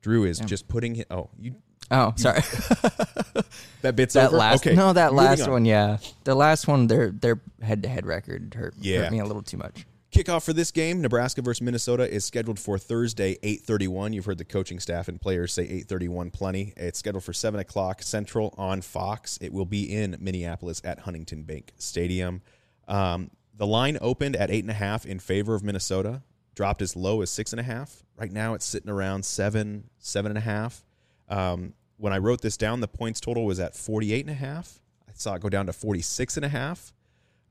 Drew 0.00 0.24
is 0.24 0.38
just 0.40 0.68
putting 0.68 0.96
it. 0.96 1.06
Oh, 1.10 1.30
you 1.38 1.56
Oh, 1.90 2.14
sorry. 2.16 2.40
that 3.82 3.94
bit's 3.94 4.14
that 4.14 4.28
over. 4.28 4.36
last. 4.38 4.66
okay, 4.66 4.74
No, 4.74 4.92
that 4.94 5.12
moving 5.12 5.26
last 5.26 5.42
on. 5.42 5.50
one. 5.50 5.64
Yeah, 5.66 5.98
the 6.24 6.34
last 6.34 6.66
one. 6.66 6.86
Their 6.86 7.10
their 7.10 7.40
head 7.62 7.82
to 7.82 7.88
head 7.88 8.06
record 8.06 8.54
hurt, 8.54 8.74
Yeah. 8.80 9.02
hurt 9.02 9.12
me 9.12 9.18
a 9.20 9.24
little 9.26 9.42
too 9.42 9.58
much. 9.58 9.84
Kickoff 10.14 10.44
for 10.44 10.52
this 10.52 10.70
game, 10.70 11.02
Nebraska 11.02 11.42
versus 11.42 11.60
Minnesota, 11.60 12.08
is 12.08 12.24
scheduled 12.24 12.60
for 12.60 12.78
Thursday, 12.78 13.36
eight 13.42 13.62
thirty-one. 13.62 14.12
You've 14.12 14.24
heard 14.26 14.38
the 14.38 14.44
coaching 14.44 14.78
staff 14.78 15.08
and 15.08 15.20
players 15.20 15.52
say 15.52 15.64
eight 15.64 15.88
thirty-one 15.88 16.30
plenty. 16.30 16.72
It's 16.76 17.00
scheduled 17.00 17.24
for 17.24 17.32
seven 17.32 17.58
o'clock 17.58 18.00
Central 18.00 18.54
on 18.56 18.80
Fox. 18.80 19.38
It 19.42 19.52
will 19.52 19.64
be 19.64 19.92
in 19.92 20.16
Minneapolis 20.20 20.80
at 20.84 21.00
Huntington 21.00 21.42
Bank 21.42 21.72
Stadium. 21.78 22.42
Um, 22.86 23.32
the 23.56 23.66
line 23.66 23.98
opened 24.00 24.36
at 24.36 24.52
eight 24.52 24.62
and 24.62 24.70
a 24.70 24.74
half 24.74 25.04
in 25.04 25.18
favor 25.18 25.56
of 25.56 25.64
Minnesota. 25.64 26.22
dropped 26.54 26.80
as 26.80 26.94
low 26.94 27.20
as 27.20 27.30
six 27.30 27.52
and 27.52 27.58
a 27.58 27.64
half. 27.64 28.04
Right 28.16 28.30
now, 28.30 28.54
it's 28.54 28.64
sitting 28.64 28.90
around 28.90 29.24
seven, 29.24 29.90
seven 29.98 30.30
and 30.30 30.38
a 30.38 30.42
half. 30.42 30.84
Um, 31.28 31.74
when 31.96 32.12
I 32.12 32.18
wrote 32.18 32.40
this 32.40 32.56
down, 32.56 32.78
the 32.78 32.86
points 32.86 33.18
total 33.18 33.44
was 33.44 33.58
at 33.58 33.74
48 33.74 34.20
and 34.26 34.30
a 34.30 34.34
half. 34.34 34.80
I 35.08 35.12
saw 35.14 35.34
it 35.34 35.42
go 35.42 35.48
down 35.48 35.66
to 35.66 35.72
46 35.72 36.36
and 36.36 36.46
a 36.46 36.48
half. 36.48 36.92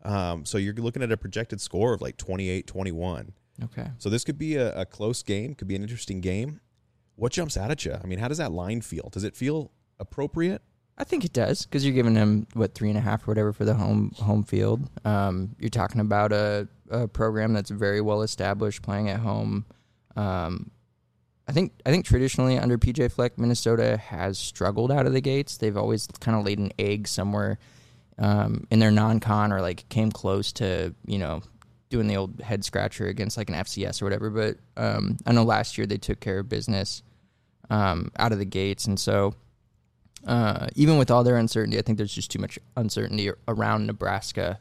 Um, 0.03 0.45
so 0.45 0.57
you're 0.57 0.73
looking 0.73 1.01
at 1.01 1.11
a 1.11 1.17
projected 1.17 1.61
score 1.61 1.93
of 1.93 2.01
like 2.01 2.17
28 2.17 2.67
21. 2.67 3.33
Okay. 3.65 3.87
So 3.97 4.09
this 4.09 4.23
could 4.23 4.37
be 4.37 4.55
a, 4.55 4.73
a 4.81 4.85
close 4.85 5.23
game, 5.23 5.55
could 5.55 5.67
be 5.67 5.75
an 5.75 5.81
interesting 5.81 6.21
game. 6.21 6.59
What 7.15 7.31
jumps 7.31 7.55
out 7.55 7.71
at 7.71 7.85
you? 7.85 7.95
I 8.03 8.07
mean, 8.07 8.19
how 8.19 8.27
does 8.27 8.39
that 8.39 8.51
line 8.51 8.81
feel? 8.81 9.09
Does 9.11 9.23
it 9.23 9.35
feel 9.35 9.71
appropriate? 9.99 10.61
I 10.97 11.03
think 11.03 11.25
it 11.25 11.33
does 11.33 11.65
because 11.65 11.85
you're 11.85 11.93
giving 11.93 12.13
them 12.13 12.47
what 12.53 12.75
three 12.75 12.89
and 12.89 12.97
a 12.97 13.01
half 13.01 13.27
or 13.27 13.31
whatever 13.31 13.51
for 13.51 13.65
the 13.65 13.73
home 13.73 14.11
home 14.15 14.43
field. 14.43 14.89
Um, 15.05 15.55
you're 15.59 15.69
talking 15.69 16.01
about 16.01 16.31
a, 16.31 16.67
a 16.89 17.07
program 17.07 17.53
that's 17.53 17.71
very 17.71 18.01
well 18.01 18.21
established, 18.21 18.81
playing 18.83 19.09
at 19.09 19.19
home. 19.19 19.65
Um, 20.15 20.71
I 21.47 21.51
think 21.51 21.73
I 21.85 21.91
think 21.91 22.05
traditionally 22.05 22.59
under 22.59 22.77
PJ 22.77 23.11
Fleck, 23.11 23.37
Minnesota 23.39 23.97
has 23.97 24.37
struggled 24.37 24.91
out 24.91 25.07
of 25.07 25.13
the 25.13 25.21
gates. 25.21 25.57
They've 25.57 25.75
always 25.75 26.07
kind 26.19 26.37
of 26.37 26.45
laid 26.45 26.59
an 26.59 26.71
egg 26.77 27.07
somewhere 27.07 27.57
um, 28.19 28.67
in 28.69 28.79
their 28.79 28.91
non-con 28.91 29.51
or 29.51 29.61
like 29.61 29.87
came 29.89 30.11
close 30.11 30.51
to 30.53 30.93
you 31.05 31.17
know 31.19 31.41
doing 31.89 32.07
the 32.07 32.15
old 32.17 32.41
head 32.41 32.63
scratcher 32.65 33.05
against 33.07 33.37
like 33.37 33.49
an 33.49 33.55
FCS 33.55 34.01
or 34.01 34.05
whatever. 34.05 34.29
But 34.29 34.57
um, 34.77 35.17
I 35.25 35.31
know 35.31 35.43
last 35.43 35.77
year 35.77 35.85
they 35.87 35.97
took 35.97 36.19
care 36.19 36.39
of 36.39 36.49
business 36.49 37.03
um, 37.69 38.11
out 38.17 38.31
of 38.31 38.39
the 38.39 38.45
gates, 38.45 38.85
and 38.85 38.99
so 38.99 39.35
uh, 40.25 40.67
even 40.75 40.97
with 40.97 41.11
all 41.11 41.23
their 41.23 41.37
uncertainty, 41.37 41.77
I 41.77 41.81
think 41.81 41.97
there's 41.97 42.13
just 42.13 42.31
too 42.31 42.39
much 42.39 42.57
uncertainty 42.77 43.29
around 43.47 43.87
Nebraska 43.87 44.59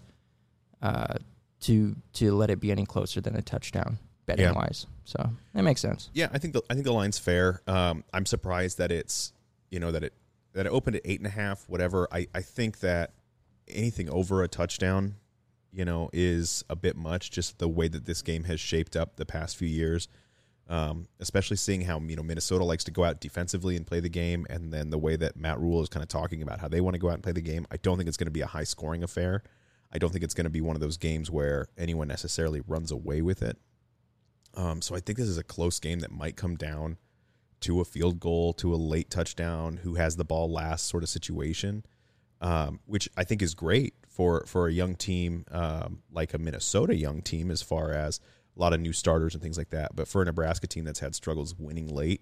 uh, 0.83 1.15
to 1.61 1.95
to 2.15 2.35
let 2.35 2.51
it 2.51 2.61
be 2.61 2.71
any 2.73 2.85
closer 2.85 3.21
than 3.21 3.37
a 3.37 3.43
touchdown 3.43 3.99
betting 4.27 4.45
Yeah. 4.47 4.53
wise. 4.53 4.87
So 5.05 5.31
that 5.55 5.63
makes 5.63 5.81
sense. 5.81 6.11
Yeah, 6.15 6.29
I 6.33 6.39
think 6.39 6.55
the 6.55 6.63
I 6.69 6.75
think 6.75 6.85
the 6.85 6.93
line's 6.93 7.19
fair. 7.19 7.61
Um, 7.67 8.05
I'm 8.13 8.27
surprised 8.27 8.79
that 8.79 8.91
it's 8.91 9.33
you 9.71 9.79
know 9.81 9.93
that 9.93 10.03
it 10.05 10.13
that 10.55 10.67
it 10.67 10.71
opened 10.71 10.97
at 10.97 11.03
eight 11.05 11.21
and 11.21 11.27
a 11.27 11.31
half. 11.31 11.69
Whatever. 11.69 12.09
I 12.13 12.27
I 12.35 12.43
think 12.43 12.81
that 12.81 13.13
anything 13.69 14.11
over 14.11 14.43
a 14.43 14.49
touchdown, 14.49 15.17
you 15.73 15.85
know, 15.85 16.11
is 16.13 16.65
a 16.69 16.77
bit 16.77 16.97
much. 16.97 17.31
Just 17.31 17.59
the 17.59 17.69
way 17.69 17.89
that 17.89 18.05
this 18.05 18.23
game 18.23 18.45
has 18.45 18.61
shaped 18.61 18.97
up 18.97 19.17
the 19.17 19.27
past 19.27 19.57
few 19.57 19.69
years. 19.69 20.09
Um, 20.69 21.09
especially 21.19 21.57
seeing 21.57 21.83
how 21.83 22.01
you 22.01 22.17
know 22.17 22.23
Minnesota 22.23 22.65
likes 22.65 22.85
to 22.85 22.93
go 22.93 23.05
out 23.05 23.21
defensively 23.21 23.77
and 23.77 23.87
play 23.87 24.01
the 24.01 24.09
game, 24.09 24.47
and 24.49 24.73
then 24.73 24.91
the 24.91 24.99
way 24.99 25.17
that 25.17 25.37
Matt 25.37 25.59
Rhule 25.61 25.83
is 25.83 25.89
kind 25.89 26.03
of 26.03 26.09
talking 26.09 26.41
about 26.41 26.61
how 26.61 26.69
they 26.69 26.81
want 26.81 26.95
to 26.95 27.01
go 27.01 27.09
out 27.09 27.15
and 27.15 27.23
play 27.23 27.33
the 27.33 27.43
game. 27.43 27.67
I 27.71 27.77
don't 27.79 27.97
think 27.99 28.09
it's 28.09 28.17
going 28.17 28.29
to 28.29 28.33
be 28.33 28.41
a 28.41 28.47
high 28.47 28.65
scoring 28.65 29.03
affair. 29.03 29.43
I 29.93 29.99
don't 29.99 30.11
think 30.11 30.25
it's 30.25 30.35
going 30.35 30.45
to 30.45 30.51
be 30.51 30.61
one 30.63 30.77
of 30.77 30.81
those 30.81 30.97
games 30.97 31.31
where 31.31 31.67
anyone 31.77 32.09
necessarily 32.09 32.63
runs 32.67 32.91
away 32.91 33.21
with 33.21 33.43
it. 33.43 33.59
Um, 34.55 34.81
so 34.81 34.95
I 34.95 35.01
think 35.01 35.19
this 35.19 35.29
is 35.29 35.39
a 35.39 35.43
close 35.43 35.79
game 35.79 36.01
that 36.01 36.11
might 36.11 36.37
come 36.37 36.57
down 36.57 36.97
to 37.61 37.81
a 37.81 37.85
field 37.85 38.21
goal, 38.21 38.53
to 38.55 38.75
a 38.75 38.77
late 38.77 39.11
touchdown, 39.11 39.79
who 39.79 39.95
has 39.95 40.17
the 40.17 40.25
ball 40.25 40.51
last 40.51 40.87
sort 40.87 41.03
of 41.03 41.09
situation, 41.09 41.85
um, 42.43 42.81
which 42.85 43.09
I 43.17 43.25
think 43.25 43.41
is 43.41 43.55
great 43.55 43.95
for 44.09 44.45
for 44.47 44.69
a 44.69 44.73
young 44.73 44.97
team 44.97 45.47
um, 45.51 46.03
like 46.13 46.35
a 46.35 46.39
Minnesota 46.39 46.95
young 46.95 47.23
team, 47.23 47.51
as 47.51 47.63
far 47.63 47.93
as 47.93 48.21
a 48.55 48.61
lot 48.61 48.75
of 48.75 48.81
new 48.81 48.93
starters 48.93 49.35
and 49.35 49.43
things 49.43 49.57
like 49.57 49.71
that. 49.71 49.97
But 49.97 50.09
for 50.09 50.21
a 50.21 50.25
Nebraska 50.27 50.67
team 50.67 50.85
that's 50.85 51.01
had 51.01 51.15
struggles 51.15 51.55
winning 51.59 51.89
late, 51.89 52.21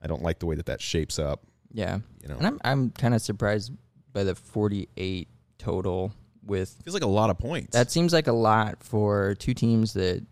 I 0.00 0.06
don't 0.06 0.22
like 0.22 0.38
the 0.38 0.46
way 0.46 0.54
that 0.54 0.66
that 0.66 0.80
shapes 0.80 1.18
up. 1.18 1.42
Yeah, 1.72 1.98
You 2.22 2.28
know, 2.28 2.36
and 2.38 2.46
I'm 2.46 2.60
I'm 2.64 2.90
kind 2.90 3.12
of 3.14 3.20
surprised 3.20 3.72
by 4.12 4.24
the 4.24 4.34
48 4.34 5.28
total. 5.58 6.12
With 6.44 6.76
feels 6.84 6.94
like 6.94 7.02
a 7.02 7.08
lot 7.08 7.28
of 7.28 7.38
points. 7.38 7.72
that 7.72 7.90
seems 7.90 8.12
like 8.12 8.28
a 8.28 8.32
lot 8.32 8.84
for 8.84 9.34
two 9.34 9.52
teams 9.52 9.94
that, 9.94 10.24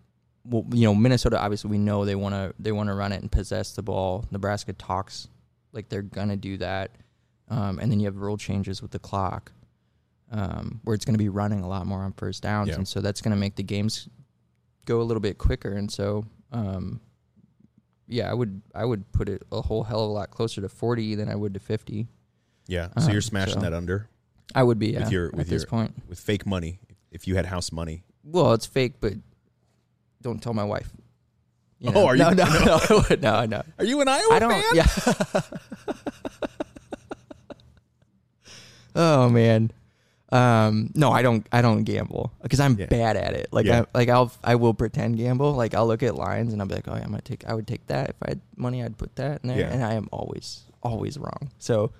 well, 0.44 0.64
you 0.72 0.84
know, 0.84 0.94
Minnesota. 0.94 1.40
Obviously, 1.40 1.70
we 1.72 1.78
know 1.78 2.04
they 2.04 2.14
want 2.14 2.36
to 2.36 2.54
they 2.60 2.70
want 2.70 2.88
to 2.88 2.94
run 2.94 3.10
it 3.10 3.20
and 3.20 3.32
possess 3.32 3.74
the 3.74 3.82
ball. 3.82 4.24
Nebraska 4.30 4.72
talks 4.74 5.26
like 5.72 5.88
they're 5.88 6.02
gonna 6.02 6.36
do 6.36 6.56
that, 6.58 6.92
um, 7.48 7.78
and 7.78 7.90
then 7.90 8.00
you 8.00 8.06
have 8.06 8.16
rule 8.16 8.36
changes 8.36 8.80
with 8.82 8.90
the 8.90 8.98
clock, 8.98 9.52
um, 10.30 10.80
where 10.84 10.94
it's 10.94 11.04
going 11.04 11.14
to 11.14 11.18
be 11.18 11.28
running 11.28 11.60
a 11.60 11.68
lot 11.68 11.86
more 11.86 12.00
on 12.02 12.12
first 12.12 12.42
downs, 12.42 12.68
Yeah. 12.68 12.76
and 12.76 12.88
so 12.88 13.00
that's 13.00 13.20
going 13.20 13.34
to 13.34 13.40
make 13.40 13.56
the 13.56 13.62
games 13.62 14.08
go 14.84 15.00
a 15.00 15.04
little 15.04 15.20
bit 15.20 15.38
quicker. 15.38 15.72
And 15.72 15.90
so, 15.90 16.24
um, 16.52 17.00
yeah, 18.06 18.30
I 18.30 18.34
would 18.34 18.60
I 18.74 18.84
would 18.84 19.10
put 19.12 19.28
it 19.28 19.42
a 19.52 19.62
whole 19.62 19.82
hell 19.84 20.04
of 20.04 20.10
a 20.10 20.12
lot 20.12 20.30
closer 20.30 20.60
to 20.60 20.68
40 20.68 21.14
than 21.14 21.28
I 21.28 21.34
would 21.34 21.54
to 21.54 21.60
50. 21.60 22.06
yeah. 22.66 22.88
So 22.98 23.06
you're 23.08 23.16
um, 23.16 23.20
smashing 23.22 23.54
so- 23.54 23.60
that 23.60 23.72
under 23.72 24.08
I 24.54 24.62
would 24.62 24.78
be 24.78 24.88
yeah, 24.88 25.00
with 25.00 25.10
your 25.12 25.26
at 25.28 25.34
with 25.34 25.48
this 25.48 25.64
point. 25.64 25.94
with 26.08 26.20
fake 26.20 26.44
money. 26.46 26.78
If 27.10 27.26
you 27.26 27.36
had 27.36 27.46
house 27.46 27.72
money, 27.72 28.02
Well, 28.24 28.52
it's 28.52 28.66
fake, 28.66 28.94
but 29.00 29.14
don't 30.20 30.42
tell 30.42 30.52
my 30.52 30.64
wife. 30.64 30.90
You 31.78 31.92
Oh, 31.94 32.06
are 32.06 32.14
you- 32.16 32.22
No, 32.24 32.30
no, 32.30 32.44
no, 32.64 32.80
I 32.90 33.04
would- 33.08 33.22
no, 33.22 33.44
no. 33.46 33.62
are 33.78 33.84
you 33.84 34.00
an 34.02 34.08
Iowa 34.08 34.32
I 34.32 34.38
don't. 34.38 34.50
fan? 34.50 34.62
Yeah. 34.74 35.40
oh 38.94 39.28
man. 39.28 39.70
Um, 40.32 40.90
no, 40.94 41.12
I 41.12 41.22
don't. 41.22 41.46
I 41.52 41.62
don't 41.62 41.84
gamble 41.84 42.32
because 42.42 42.58
I'm 42.58 42.76
Yeah. 42.78 42.86
bad 42.86 43.16
at 43.16 43.34
it. 43.34 43.48
Like, 43.52 43.66
Yeah. 43.66 43.82
I, 43.94 43.98
like 43.98 44.08
I'll, 44.08 44.32
I 44.42 44.56
will 44.56 44.74
pretend 44.74 45.16
gamble. 45.16 45.52
Like, 45.52 45.74
I'll 45.74 45.86
look 45.86 46.02
at 46.02 46.16
lines 46.16 46.52
and 46.52 46.60
I'll 46.60 46.66
be 46.66 46.74
like, 46.74 46.88
oh, 46.88 46.94
yeah, 46.94 47.02
I'm 47.04 47.10
gonna 47.10 47.22
take. 47.22 47.44
I 47.46 47.54
would 47.54 47.68
take 47.68 47.86
that 47.86 48.10
if 48.10 48.16
I 48.22 48.30
had 48.30 48.40
money. 48.56 48.82
I'd 48.82 48.98
put 48.98 49.14
that 49.16 49.42
in 49.42 49.48
there, 49.48 49.60
Yeah. 49.60 49.72
and 49.72 49.84
I 49.84 49.94
am 49.94 50.08
always, 50.10 50.62
always 50.82 51.18
wrong. 51.18 51.52
So, 51.58 51.92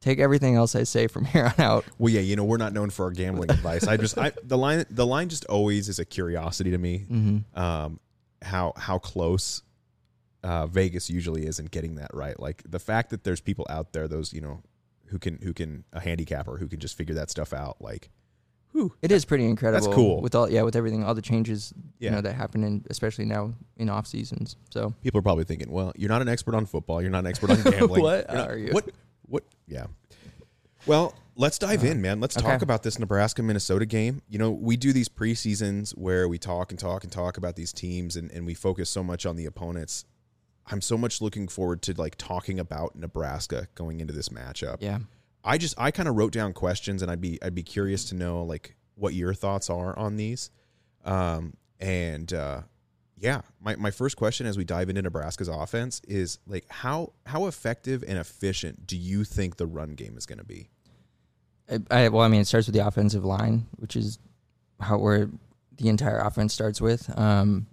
take 0.00 0.20
everything 0.20 0.54
else 0.54 0.76
I 0.76 0.84
say 0.84 1.08
from 1.08 1.24
here 1.32 1.46
on 1.58 1.64
out. 1.64 1.84
Well, 1.98 2.12
yeah, 2.12 2.20
you 2.20 2.36
know, 2.36 2.44
we're 2.44 2.56
not 2.58 2.72
known 2.72 2.90
for 2.90 3.06
our 3.06 3.10
gambling 3.10 3.50
advice. 3.58 3.88
I 3.88 3.96
just, 3.96 4.16
I 4.16 4.30
the 4.44 4.58
line, 4.58 4.84
the 4.90 5.06
line 5.06 5.28
just 5.28 5.44
always 5.46 5.88
is 5.88 5.98
a 5.98 6.04
curiosity 6.04 6.70
to 6.70 6.78
me. 6.78 7.06
Mm-hmm. 7.10 7.58
Um, 7.60 7.98
how 8.42 8.74
how 8.76 8.98
close 9.00 9.62
uh, 10.44 10.66
Vegas 10.68 11.10
usually 11.10 11.46
is 11.46 11.58
in 11.58 11.66
getting 11.66 11.96
that 11.96 12.10
right. 12.14 12.38
Like 12.38 12.62
the 12.70 12.78
fact 12.78 13.10
that 13.10 13.24
there's 13.24 13.40
people 13.40 13.66
out 13.68 13.92
there, 13.92 14.06
those 14.06 14.32
you 14.32 14.40
know, 14.40 14.62
who 15.08 15.18
can 15.18 15.38
who 15.42 15.52
can 15.52 15.84
a 15.92 16.00
handicapper 16.00 16.58
who 16.58 16.68
can 16.68 16.80
just 16.80 16.96
figure 16.96 17.14
that 17.14 17.30
stuff 17.30 17.52
out. 17.52 17.76
Like, 17.80 18.10
whew, 18.72 18.94
It 19.02 19.10
is 19.12 19.24
pretty 19.24 19.44
incredible. 19.46 19.84
That's 19.86 19.94
cool. 19.94 20.20
with 20.20 20.34
all 20.34 20.50
yeah, 20.50 20.62
with 20.62 20.76
everything, 20.76 21.04
all 21.04 21.14
the 21.14 21.22
changes 21.22 21.72
Yeah. 21.98 22.10
you 22.10 22.16
know 22.16 22.22
that 22.22 22.34
happen 22.34 22.64
in 22.64 22.84
especially 22.90 23.24
now 23.24 23.54
in 23.76 23.88
off 23.88 24.06
seasons. 24.06 24.56
So 24.70 24.94
people 25.02 25.18
are 25.18 25.22
probably 25.22 25.44
thinking, 25.44 25.70
well, 25.70 25.92
you're 25.96 26.08
not 26.10 26.22
an 26.22 26.28
expert 26.28 26.54
on 26.54 26.66
football. 26.66 27.00
You're 27.02 27.10
not 27.10 27.20
an 27.20 27.26
expert 27.28 27.50
on 27.50 27.62
gambling. 27.70 28.02
What 28.02 28.32
not- 28.32 28.50
are 28.50 28.56
you? 28.58 28.72
What? 28.72 28.90
What? 29.28 29.44
Yeah. 29.66 29.86
Well, 30.86 31.14
let's 31.34 31.58
dive 31.58 31.82
in, 31.84 32.00
man. 32.00 32.20
Let's 32.20 32.36
talk 32.36 32.62
about 32.62 32.82
this 32.84 32.98
Nebraska 32.98 33.42
Minnesota 33.42 33.86
game. 33.86 34.22
You 34.28 34.38
know, 34.38 34.50
we 34.52 34.76
do 34.76 34.92
these 34.92 35.08
preseasons 35.08 35.90
where 35.98 36.28
we 36.28 36.38
talk 36.38 36.70
and 36.70 36.78
talk 36.78 37.02
and 37.02 37.12
talk 37.12 37.36
about 37.36 37.56
these 37.56 37.72
teams 37.72 38.14
and, 38.16 38.30
and 38.30 38.46
we 38.46 38.54
focus 38.54 38.88
so 38.88 39.02
much 39.02 39.26
on 39.26 39.34
the 39.36 39.46
opponents. 39.46 40.04
I'm 40.66 40.80
so 40.80 40.98
much 40.98 41.20
looking 41.20 41.48
forward 41.48 41.82
to 41.82 41.94
like 41.94 42.16
talking 42.16 42.58
about 42.58 42.96
Nebraska 42.96 43.68
going 43.74 44.00
into 44.00 44.12
this 44.12 44.30
matchup. 44.30 44.78
yeah, 44.80 44.98
I 45.44 45.58
just 45.58 45.74
I 45.78 45.90
kind 45.90 46.08
of 46.08 46.16
wrote 46.16 46.32
down 46.32 46.52
questions 46.52 47.02
and 47.02 47.10
I'd 47.10 47.20
be 47.20 47.38
I'd 47.42 47.54
be 47.54 47.62
curious 47.62 48.04
to 48.06 48.14
know 48.14 48.42
like 48.42 48.74
what 48.96 49.14
your 49.14 49.32
thoughts 49.34 49.70
are 49.70 49.96
on 49.98 50.16
these. 50.16 50.50
Um 51.04 51.54
and 51.78 52.32
uh 52.32 52.62
yeah, 53.18 53.40
my, 53.60 53.76
my 53.76 53.90
first 53.90 54.16
question 54.16 54.46
as 54.46 54.58
we 54.58 54.64
dive 54.64 54.90
into 54.90 55.00
Nebraska's 55.00 55.48
offense 55.48 56.02
is 56.06 56.38
like 56.46 56.66
how 56.68 57.12
how 57.24 57.46
effective 57.46 58.04
and 58.06 58.18
efficient 58.18 58.86
do 58.86 58.96
you 58.96 59.24
think 59.24 59.56
the 59.56 59.66
run 59.66 59.94
game 59.94 60.18
is 60.18 60.26
going 60.26 60.38
to 60.38 60.44
be? 60.44 60.68
I, 61.70 61.78
I 61.90 62.08
well, 62.08 62.22
I 62.22 62.28
mean, 62.28 62.42
it 62.42 62.46
starts 62.46 62.66
with 62.66 62.74
the 62.74 62.86
offensive 62.86 63.24
line, 63.24 63.66
which 63.76 63.96
is 63.96 64.18
how 64.80 64.98
where 64.98 65.30
the 65.78 65.88
entire 65.88 66.18
offense 66.18 66.52
starts 66.52 66.80
with. 66.80 67.10
Um, 67.18 67.66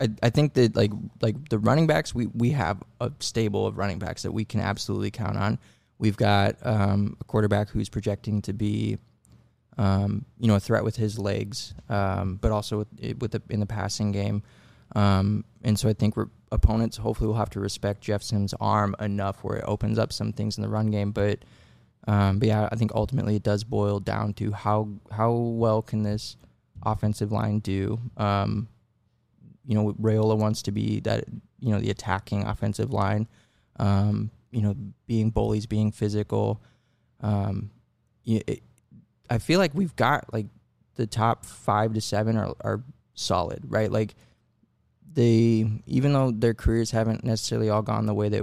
I 0.00 0.08
I 0.22 0.30
think 0.30 0.54
that 0.54 0.76
like 0.76 0.92
like 1.20 1.48
the 1.48 1.58
running 1.58 1.86
backs, 1.86 2.14
we 2.14 2.26
we 2.26 2.50
have 2.50 2.82
a 3.00 3.12
stable 3.20 3.66
of 3.66 3.78
running 3.78 3.98
backs 3.98 4.22
that 4.22 4.32
we 4.32 4.44
can 4.44 4.60
absolutely 4.60 5.10
count 5.10 5.36
on. 5.36 5.58
We've 5.98 6.16
got 6.16 6.56
um, 6.62 7.16
a 7.20 7.24
quarterback 7.24 7.70
who's 7.70 7.88
projecting 7.88 8.42
to 8.42 8.52
be, 8.52 8.98
um, 9.78 10.24
you 10.38 10.48
know, 10.48 10.56
a 10.56 10.60
threat 10.60 10.84
with 10.84 10.96
his 10.96 11.18
legs, 11.18 11.72
um, 11.88 12.36
but 12.42 12.50
also 12.50 12.78
with, 12.78 13.20
with 13.20 13.30
the, 13.30 13.42
in 13.48 13.60
the 13.60 13.66
passing 13.66 14.10
game. 14.10 14.42
Um, 14.96 15.44
and 15.62 15.78
so 15.78 15.88
I 15.88 15.92
think 15.92 16.16
we're, 16.16 16.28
opponents 16.50 16.96
hopefully 16.96 17.28
will 17.28 17.36
have 17.36 17.50
to 17.50 17.60
respect 17.60 18.00
Jeff 18.00 18.22
Sims' 18.22 18.54
arm 18.60 18.96
enough 19.00 19.42
where 19.44 19.58
it 19.58 19.64
opens 19.66 19.98
up 19.98 20.12
some 20.12 20.32
things 20.32 20.58
in 20.58 20.62
the 20.62 20.68
run 20.68 20.90
game. 20.90 21.12
But 21.12 21.40
um, 22.06 22.38
but 22.38 22.48
yeah, 22.48 22.68
I 22.70 22.76
think 22.76 22.92
ultimately 22.94 23.36
it 23.36 23.42
does 23.42 23.64
boil 23.64 24.00
down 24.00 24.34
to 24.34 24.52
how 24.52 24.88
how 25.10 25.32
well 25.32 25.80
can 25.80 26.02
this 26.02 26.36
offensive 26.84 27.32
line 27.32 27.60
do. 27.60 28.00
Um, 28.16 28.68
you 29.66 29.74
know, 29.74 29.92
Raiola 29.94 30.36
wants 30.36 30.62
to 30.62 30.72
be 30.72 31.00
that 31.00 31.24
you 31.58 31.70
know 31.70 31.80
the 31.80 31.90
attacking 31.90 32.44
offensive 32.44 32.92
line. 32.92 33.26
Um, 33.78 34.30
you 34.50 34.62
know, 34.62 34.76
being 35.06 35.30
bullies, 35.30 35.66
being 35.66 35.90
physical. 35.90 36.62
Um, 37.20 37.70
it, 38.24 38.62
I 39.28 39.38
feel 39.38 39.58
like 39.58 39.74
we've 39.74 39.96
got 39.96 40.32
like 40.32 40.46
the 40.96 41.06
top 41.06 41.44
five 41.44 41.94
to 41.94 42.00
seven 42.00 42.36
are 42.36 42.54
are 42.60 42.82
solid, 43.14 43.62
right? 43.66 43.90
Like 43.90 44.14
they, 45.12 45.66
even 45.86 46.12
though 46.12 46.30
their 46.30 46.54
careers 46.54 46.90
haven't 46.90 47.24
necessarily 47.24 47.70
all 47.70 47.82
gone 47.82 48.06
the 48.06 48.14
way 48.14 48.28
that 48.28 48.42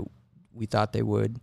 we 0.53 0.65
thought 0.65 0.93
they 0.93 1.01
would, 1.01 1.39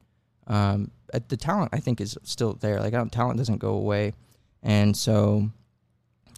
um, 0.46 0.90
the 1.28 1.36
talent 1.36 1.70
I 1.72 1.80
think 1.80 2.00
is 2.00 2.18
still 2.22 2.54
there. 2.54 2.80
Like 2.80 2.92
talent 3.10 3.38
doesn't 3.38 3.58
go 3.58 3.74
away, 3.74 4.12
and 4.62 4.96
so, 4.96 5.50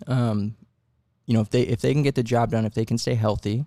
um, 0.06 0.56
you 1.30 1.34
know 1.34 1.42
if 1.42 1.50
they 1.50 1.62
if 1.62 1.80
they 1.80 1.92
can 1.92 2.02
get 2.02 2.16
the 2.16 2.24
job 2.24 2.50
done, 2.50 2.64
if 2.64 2.74
they 2.74 2.84
can 2.84 2.98
stay 2.98 3.14
healthy, 3.14 3.64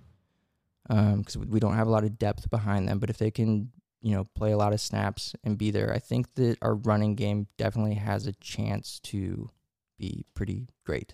because 0.90 1.38
we 1.38 1.62
don't 1.62 1.76
have 1.76 1.88
a 1.88 1.90
lot 1.90 2.04
of 2.04 2.20
depth 2.20 2.50
behind 2.50 2.90
them, 2.90 3.00
but 3.00 3.10
if 3.10 3.18
they 3.18 3.32
can 3.32 3.72
you 4.02 4.12
know 4.14 4.26
play 4.36 4.52
a 4.52 4.58
lot 4.58 4.74
of 4.74 4.82
snaps 4.82 5.34
and 5.46 5.58
be 5.58 5.72
there, 5.72 5.94
I 5.94 6.00
think 6.00 6.36
that 6.36 6.58
our 6.62 6.76
running 6.76 7.16
game 7.16 7.48
definitely 7.58 7.94
has 7.94 8.28
a 8.28 8.34
chance 8.34 9.00
to 9.04 9.50
be 9.98 10.26
pretty 10.34 10.68
great. 10.86 11.14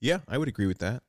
Yeah, 0.00 0.20
I 0.28 0.38
would 0.38 0.46
agree 0.46 0.66
with 0.66 0.78
that. 0.78 1.02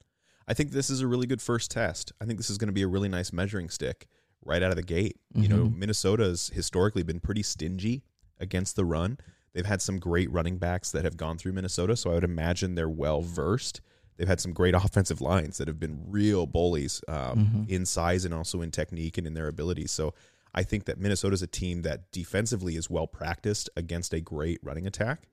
I 0.48 0.56
think 0.56 0.72
this 0.72 0.89
is 0.89 1.02
a 1.02 1.08
really 1.08 1.28
good 1.28 1.41
first 1.41 1.69
test. 1.69 2.12
I 2.19 2.26
think 2.26 2.39
this 2.39 2.50
is 2.50 2.58
going 2.58 2.69
to 2.69 2.74
be 2.74 2.82
a 2.82 2.88
really 2.88 3.10
nice 3.10 3.32
measuring 3.32 3.69
stick 3.69 4.08
right 4.43 4.63
out 4.63 4.72
of 4.72 4.78
the 4.78 4.82
gate. 4.84 5.19
You 5.36 5.48
know, 5.48 5.65
Mhm. 5.65 5.78
Minnesota's 5.78 6.50
historically 6.50 7.04
been 7.04 7.19
pretty 7.19 7.43
stingy 7.43 8.02
against 8.39 8.76
the 8.76 8.84
run. 8.84 9.19
They've 9.54 9.65
had 9.65 9.82
some 9.84 10.00
great 10.00 10.32
running 10.32 10.58
backs 10.58 10.89
that 10.91 11.06
have 11.06 11.17
gone 11.17 11.38
through 11.38 11.54
Minnesota, 11.54 11.96
so 11.96 12.10
I 12.10 12.15
would 12.15 12.24
imagine 12.24 12.74
they're 12.74 12.89
well 12.89 13.22
versed. 13.22 13.80
They've 14.17 14.28
had 14.28 14.39
some 14.41 14.54
great 14.54 14.73
offensive 14.84 15.21
lines 15.21 15.58
that 15.58 15.67
have 15.67 15.80
been 15.80 16.04
real 16.08 16.45
bullies 16.45 17.02
um, 17.08 17.65
Mhm. 17.67 17.69
in 17.69 17.86
size 17.86 18.26
and 18.26 18.34
also 18.34 18.62
in 18.62 18.71
technique 18.71 19.17
and 19.17 19.26
in 19.28 19.34
their 19.34 19.47
abilities. 19.47 19.91
So 19.91 20.13
I 20.54 20.63
think 20.63 20.86
that 20.86 20.99
Minnesota's 20.99 21.41
a 21.41 21.47
team 21.47 21.82
that 21.82 22.12
defensively 22.12 22.76
is 22.76 22.89
well 22.89 23.08
practiced 23.08 23.69
against 23.76 24.13
a 24.13 24.21
great 24.21 24.60
running 24.63 24.86
attack. 24.86 25.28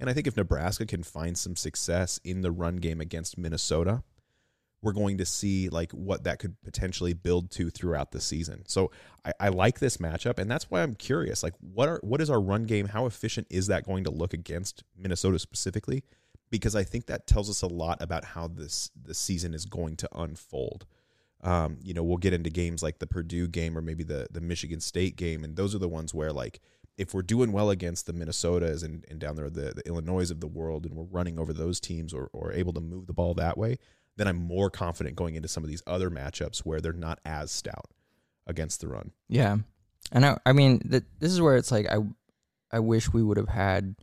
And 0.00 0.08
I 0.08 0.14
think 0.14 0.26
if 0.26 0.36
Nebraska 0.36 0.86
can 0.86 1.02
find 1.02 1.36
some 1.36 1.54
success 1.56 2.18
in 2.24 2.40
the 2.40 2.50
run 2.50 2.76
game 2.76 3.00
against 3.00 3.36
Minnesota, 3.38 4.02
we're 4.80 4.92
going 4.92 5.18
to 5.18 5.24
see 5.26 5.68
like 5.68 5.92
what 5.92 6.24
that 6.24 6.40
could 6.40 6.60
potentially 6.62 7.12
build 7.12 7.52
to 7.52 7.70
throughout 7.70 8.10
the 8.10 8.20
season. 8.20 8.64
So 8.66 8.90
I, 9.24 9.32
I 9.38 9.48
like 9.50 9.78
this 9.78 9.98
matchup, 9.98 10.38
and 10.40 10.50
that's 10.50 10.70
why 10.70 10.82
I'm 10.82 10.94
curious. 10.94 11.42
Like, 11.44 11.54
what 11.60 11.88
are 11.88 12.00
what 12.02 12.20
is 12.20 12.30
our 12.30 12.40
run 12.40 12.64
game? 12.64 12.88
How 12.88 13.06
efficient 13.06 13.46
is 13.48 13.68
that 13.68 13.84
going 13.84 14.02
to 14.04 14.10
look 14.10 14.34
against 14.34 14.82
Minnesota 14.96 15.38
specifically? 15.38 16.02
Because 16.52 16.76
I 16.76 16.84
think 16.84 17.06
that 17.06 17.26
tells 17.26 17.48
us 17.48 17.62
a 17.62 17.66
lot 17.66 18.00
about 18.02 18.24
how 18.24 18.46
this 18.46 18.90
the 18.94 19.14
season 19.14 19.54
is 19.54 19.64
going 19.64 19.96
to 19.96 20.08
unfold. 20.14 20.86
Um, 21.40 21.78
you 21.82 21.94
know, 21.94 22.04
we'll 22.04 22.18
get 22.18 22.34
into 22.34 22.50
games 22.50 22.82
like 22.82 22.98
the 23.00 23.06
Purdue 23.06 23.48
game 23.48 23.76
or 23.76 23.80
maybe 23.80 24.04
the 24.04 24.28
the 24.30 24.40
Michigan 24.40 24.78
State 24.78 25.16
game, 25.16 25.42
and 25.42 25.56
those 25.56 25.74
are 25.74 25.78
the 25.78 25.88
ones 25.88 26.12
where 26.14 26.32
like 26.32 26.60
if 26.98 27.14
we're 27.14 27.22
doing 27.22 27.52
well 27.52 27.70
against 27.70 28.06
the 28.06 28.12
Minnesotas 28.12 28.84
and, 28.84 29.04
and 29.08 29.18
down 29.18 29.34
there 29.34 29.48
the, 29.48 29.72
the 29.74 29.82
Illinois 29.86 30.30
of 30.30 30.40
the 30.40 30.46
world, 30.46 30.84
and 30.84 30.94
we're 30.94 31.04
running 31.04 31.38
over 31.38 31.52
those 31.52 31.80
teams 31.80 32.12
or 32.12 32.28
or 32.32 32.52
able 32.52 32.74
to 32.74 32.80
move 32.80 33.06
the 33.06 33.14
ball 33.14 33.34
that 33.34 33.56
way, 33.56 33.78
then 34.16 34.28
I'm 34.28 34.36
more 34.36 34.70
confident 34.70 35.16
going 35.16 35.34
into 35.34 35.48
some 35.48 35.64
of 35.64 35.70
these 35.70 35.82
other 35.86 36.10
matchups 36.10 36.60
where 36.60 36.80
they're 36.80 36.92
not 36.92 37.18
as 37.24 37.50
stout 37.50 37.90
against 38.46 38.80
the 38.80 38.88
run. 38.88 39.12
Yeah, 39.28 39.56
and 40.12 40.26
I, 40.26 40.38
I 40.44 40.52
mean, 40.52 40.80
th- 40.80 41.04
this 41.18 41.32
is 41.32 41.40
where 41.40 41.56
it's 41.56 41.72
like 41.72 41.86
I, 41.86 41.96
I 42.70 42.80
wish 42.80 43.12
we 43.12 43.22
would 43.22 43.38
have 43.38 43.48
had 43.48 43.96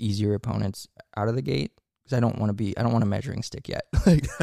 easier 0.00 0.34
opponents 0.34 0.88
out 1.16 1.28
of 1.28 1.34
the 1.34 1.42
gate 1.42 1.72
because 2.02 2.16
I 2.16 2.20
don't 2.20 2.38
want 2.38 2.50
to 2.50 2.54
be, 2.54 2.76
I 2.76 2.82
don't 2.82 2.92
want 2.92 3.04
a 3.04 3.06
measuring 3.06 3.42
stick 3.42 3.68
yet. 3.68 3.82
like, 4.06 4.26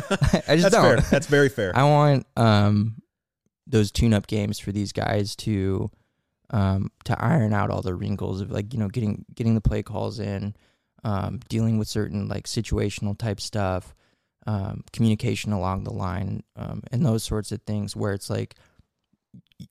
I 0.47 0.55
just 0.55 0.63
That's 0.63 0.75
don't. 0.75 0.83
fair. 0.83 0.97
That's 1.01 1.27
very 1.27 1.49
fair. 1.49 1.75
I 1.75 1.83
want 1.83 2.25
um 2.37 3.01
those 3.65 3.91
tune-up 3.91 4.27
games 4.27 4.59
for 4.59 4.71
these 4.71 4.93
guys 4.93 5.35
to 5.35 5.91
um 6.51 6.89
to 7.03 7.21
iron 7.21 7.53
out 7.53 7.69
all 7.69 7.81
the 7.81 7.93
wrinkles 7.95 8.39
of 8.39 8.49
like 8.51 8.73
you 8.73 8.79
know 8.79 8.87
getting 8.87 9.25
getting 9.35 9.55
the 9.55 9.61
play 9.61 9.83
calls 9.83 10.19
in, 10.19 10.55
um 11.03 11.39
dealing 11.49 11.77
with 11.77 11.87
certain 11.87 12.27
like 12.27 12.45
situational 12.45 13.17
type 13.17 13.41
stuff, 13.41 13.93
um 14.45 14.83
communication 14.93 15.51
along 15.51 15.83
the 15.83 15.93
line, 15.93 16.43
um 16.55 16.81
and 16.91 17.05
those 17.05 17.23
sorts 17.23 17.51
of 17.51 17.61
things 17.63 17.95
where 17.95 18.13
it's 18.13 18.29
like 18.29 18.55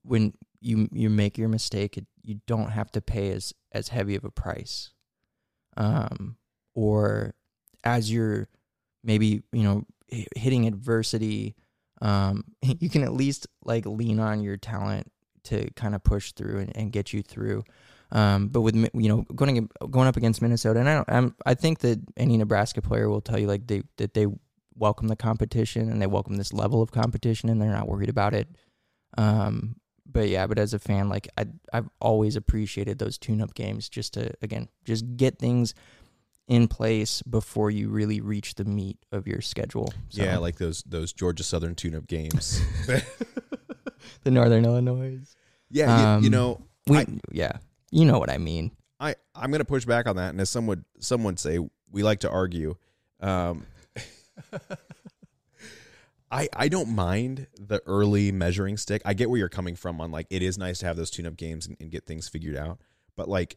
when 0.03 0.33
you 0.61 0.89
you 0.93 1.09
make 1.09 1.39
your 1.39 1.49
mistake, 1.49 1.97
it, 1.97 2.07
you 2.23 2.41
don't 2.47 2.71
have 2.71 2.91
to 2.93 3.01
pay 3.01 3.31
as 3.31 3.55
as 3.73 3.89
heavy 3.89 4.17
of 4.17 4.25
a 4.25 4.31
price, 4.31 4.91
um 5.77 6.37
or 6.75 7.35
as 7.85 8.11
you're 8.11 8.49
maybe 9.05 9.43
you 9.53 9.63
know 9.63 9.85
hitting 10.37 10.67
adversity 10.67 11.55
um 12.01 12.45
you 12.63 12.89
can 12.89 13.03
at 13.03 13.13
least 13.13 13.47
like 13.65 13.87
lean 13.87 14.21
on 14.21 14.41
your 14.41 14.57
talent 14.57 15.11
to 15.47 15.71
kind 15.75 15.95
of 15.95 16.03
push 16.03 16.33
through 16.33 16.59
and, 16.59 16.77
and 16.77 16.93
get 16.93 17.13
you 17.13 17.23
through. 17.23 17.65
Um 18.13 18.49
but 18.49 18.61
with 18.61 18.77
you 18.77 19.09
know 19.09 19.23
going 19.35 19.69
going 19.91 20.09
up 20.09 20.17
against 20.17 20.43
Minnesota 20.43 20.81
and 20.81 20.89
I 20.89 20.95
don't 20.95 21.11
I'm, 21.11 21.35
I 21.45 21.55
think 21.55 21.81
that 21.81 22.01
any 22.17 22.37
Nebraska 22.37 22.83
player 22.83 23.09
will 23.09 23.21
tell 23.21 23.39
you 23.39 23.47
like 23.47 23.67
they 23.67 23.83
that 23.97 24.15
they 24.15 24.27
welcome 24.75 25.09
the 25.09 25.17
competition 25.17 25.91
and 25.91 26.01
they 26.01 26.07
welcome 26.07 26.37
this 26.37 26.53
level 26.53 26.83
of 26.83 26.93
competition 26.93 27.49
and 27.49 27.61
they're 27.61 27.71
not 27.71 27.89
worried 27.89 28.11
about 28.11 28.35
it. 28.35 28.49
Um 29.17 29.77
but 30.11 30.29
yeah 30.29 30.47
but 30.47 30.59
as 30.59 30.73
a 30.75 30.79
fan 30.79 31.09
like 31.09 31.29
I 31.37 31.47
I've 31.73 31.89
always 32.01 32.37
appreciated 32.37 32.99
those 32.99 33.19
tune 33.19 33.41
up 33.43 33.55
games 33.55 33.89
just 33.89 34.15
to 34.15 34.33
again 34.43 34.69
just 34.85 35.17
get 35.17 35.39
things 35.39 35.75
in 36.49 36.69
place 36.69 37.23
before 37.23 37.71
you 37.73 37.89
really 37.89 38.21
reach 38.21 38.55
the 38.55 38.65
meat 38.65 38.97
of 39.11 39.27
your 39.27 39.41
schedule. 39.41 39.93
So, 40.11 40.23
Yeah, 40.23 40.39
like 40.39 40.57
those 40.57 40.83
those 40.87 41.13
Georgia 41.13 41.43
Southern 41.43 41.75
tune-up 41.75 42.07
games. 42.07 42.61
the 44.23 44.31
Northern 44.31 44.65
Illinois. 44.65 45.19
yeah, 45.71 46.19
you, 46.21 46.23
you 46.23 46.27
Um, 46.29 46.31
know, 46.33 46.61
We, 46.87 46.99
I, 46.99 47.07
yeah, 47.33 47.59
you 47.91 48.05
know 48.05 48.21
what 48.21 48.31
I 48.31 48.39
mean. 48.39 48.71
I 49.01 49.17
I'm 49.35 49.51
going 49.51 49.59
to 49.59 49.65
push 49.65 49.85
back 49.85 50.07
on 50.07 50.15
that, 50.17 50.31
and 50.31 50.41
as 50.41 50.49
some 50.49 50.69
would 50.69 50.85
some 51.01 51.25
would 51.25 51.41
say, 51.41 51.59
we 51.91 52.03
like 52.05 52.21
to 52.21 52.31
argue. 52.31 52.77
Um, 53.21 53.67
I 56.37 56.49
I 56.55 56.69
don't 56.69 56.95
mind 56.95 57.47
the 57.59 57.81
early 57.87 58.31
measuring 58.33 58.77
stick. 58.77 59.03
I 59.05 59.15
get 59.15 59.31
where 59.31 59.39
you're 59.39 59.49
coming 59.49 59.77
from 59.77 60.01
on 60.01 60.11
like 60.11 60.27
it 60.31 60.43
is 60.43 60.59
nice 60.59 60.79
to 60.81 60.87
have 60.87 60.97
those 60.97 61.11
tune-up 61.11 61.37
games 61.37 61.67
and, 61.67 61.77
and 61.81 61.91
get 61.91 62.07
things 62.07 62.29
figured 62.29 62.57
out, 62.57 62.79
but 63.17 63.29
like. 63.29 63.57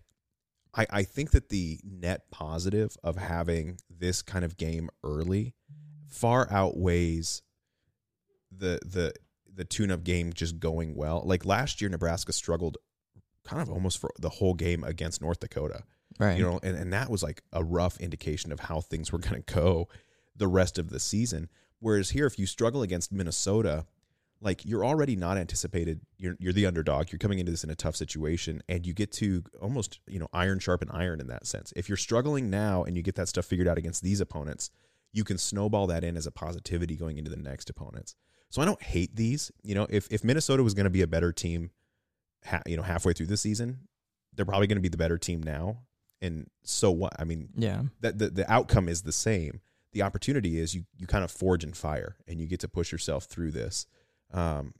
I, 0.71 0.85
I 0.91 1.03
think 1.03 1.31
that 1.31 1.49
the 1.49 1.79
net 1.83 2.29
positive 2.29 2.95
of 3.03 3.15
having 3.15 3.79
this 3.89 4.21
kind 4.21 4.45
of 4.45 4.55
game 4.55 4.91
early 5.03 5.55
far 6.07 6.47
outweighs 6.51 7.41
the 8.55 8.79
the 8.85 9.13
the 9.51 9.65
tune-up 9.65 10.03
game 10.03 10.31
just 10.31 10.59
going 10.59 10.93
well. 10.93 11.23
Like 11.25 11.43
last 11.43 11.81
year, 11.81 11.89
Nebraska 11.89 12.33
struggled 12.33 12.77
kind 13.43 13.63
of 13.63 13.71
almost 13.71 13.97
for 13.97 14.11
the 14.19 14.29
whole 14.29 14.53
game 14.53 14.83
against 14.83 15.23
North 15.23 15.39
Dakota. 15.39 15.81
Right. 16.19 16.37
You 16.37 16.43
know, 16.43 16.59
and, 16.61 16.77
and 16.77 16.93
that 16.93 17.09
was 17.09 17.23
like 17.23 17.41
a 17.51 17.63
rough 17.63 17.99
indication 17.99 18.51
of 18.51 18.59
how 18.59 18.79
things 18.79 19.11
were 19.11 19.17
going 19.17 19.41
to 19.41 19.53
go 19.53 19.87
the 20.35 20.47
rest 20.47 20.77
of 20.77 20.91
the 20.91 20.99
season. 20.99 21.49
Whereas 21.79 22.09
here, 22.11 22.25
if 22.25 22.37
you 22.37 22.45
struggle 22.45 22.81
against 22.81 23.11
Minnesota, 23.11 23.85
like 24.41 24.65
you're 24.65 24.85
already 24.85 25.15
not 25.15 25.37
anticipated. 25.37 26.01
You're 26.17 26.35
you're 26.39 26.53
the 26.53 26.65
underdog. 26.65 27.11
You're 27.11 27.19
coming 27.19 27.39
into 27.39 27.51
this 27.51 27.63
in 27.63 27.69
a 27.69 27.75
tough 27.75 27.95
situation, 27.95 28.61
and 28.69 28.85
you 28.85 28.93
get 28.93 29.11
to 29.13 29.43
almost 29.61 29.99
you 30.07 30.19
know 30.19 30.27
iron 30.33 30.59
sharpen 30.59 30.89
iron 30.91 31.19
in 31.19 31.27
that 31.27 31.45
sense. 31.45 31.73
If 31.75 31.89
you're 31.89 31.97
struggling 31.97 32.49
now 32.49 32.83
and 32.83 32.95
you 32.95 33.03
get 33.03 33.15
that 33.15 33.27
stuff 33.27 33.45
figured 33.45 33.67
out 33.67 33.77
against 33.77 34.01
these 34.01 34.21
opponents, 34.21 34.71
you 35.11 35.23
can 35.23 35.37
snowball 35.37 35.87
that 35.87 36.03
in 36.03 36.15
as 36.15 36.25
a 36.25 36.31
positivity 36.31 36.95
going 36.95 37.17
into 37.17 37.29
the 37.29 37.37
next 37.37 37.69
opponents. 37.69 38.15
So 38.49 38.61
I 38.61 38.65
don't 38.65 38.81
hate 38.81 39.15
these. 39.15 39.51
You 39.63 39.75
know, 39.75 39.87
if 39.89 40.07
if 40.11 40.23
Minnesota 40.23 40.63
was 40.63 40.73
going 40.73 40.85
to 40.85 40.89
be 40.89 41.01
a 41.01 41.07
better 41.07 41.31
team, 41.31 41.71
ha, 42.45 42.61
you 42.65 42.77
know, 42.77 42.83
halfway 42.83 43.13
through 43.13 43.27
the 43.27 43.37
season, 43.37 43.87
they're 44.35 44.45
probably 44.45 44.67
going 44.67 44.77
to 44.77 44.81
be 44.81 44.89
the 44.89 44.97
better 44.97 45.17
team 45.17 45.43
now. 45.43 45.79
And 46.21 46.47
so 46.63 46.91
what? 46.91 47.13
I 47.19 47.23
mean, 47.23 47.49
yeah. 47.55 47.83
that 48.01 48.17
the, 48.17 48.29
the 48.29 48.51
outcome 48.51 48.89
is 48.89 49.03
the 49.03 49.11
same. 49.11 49.61
The 49.93 50.01
opportunity 50.03 50.59
is 50.59 50.75
you 50.75 50.83
you 50.97 51.07
kind 51.07 51.23
of 51.23 51.31
forge 51.31 51.63
and 51.63 51.75
fire, 51.75 52.15
and 52.27 52.39
you 52.39 52.47
get 52.47 52.59
to 52.61 52.67
push 52.67 52.91
yourself 52.91 53.25
through 53.25 53.51
this. 53.51 53.87
Um, 54.31 54.73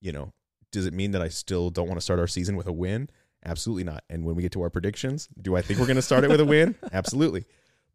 you 0.00 0.12
know, 0.12 0.32
does 0.72 0.84
it 0.86 0.92
mean 0.92 1.12
that 1.12 1.22
I 1.22 1.28
still 1.28 1.70
don't 1.70 1.86
want 1.88 1.98
to 1.98 2.02
start 2.02 2.18
our 2.20 2.26
season 2.26 2.56
with 2.56 2.66
a 2.66 2.72
win? 2.72 3.08
Absolutely 3.44 3.84
not. 3.84 4.04
And 4.10 4.24
when 4.24 4.36
we 4.36 4.42
get 4.42 4.52
to 4.52 4.62
our 4.62 4.70
predictions, 4.70 5.28
do 5.40 5.56
I 5.56 5.62
think 5.62 5.80
we're 5.80 5.86
going 5.86 5.96
to 5.96 6.02
start 6.02 6.22
it 6.24 6.30
with 6.30 6.40
a 6.40 6.44
win? 6.44 6.74
Absolutely. 6.92 7.44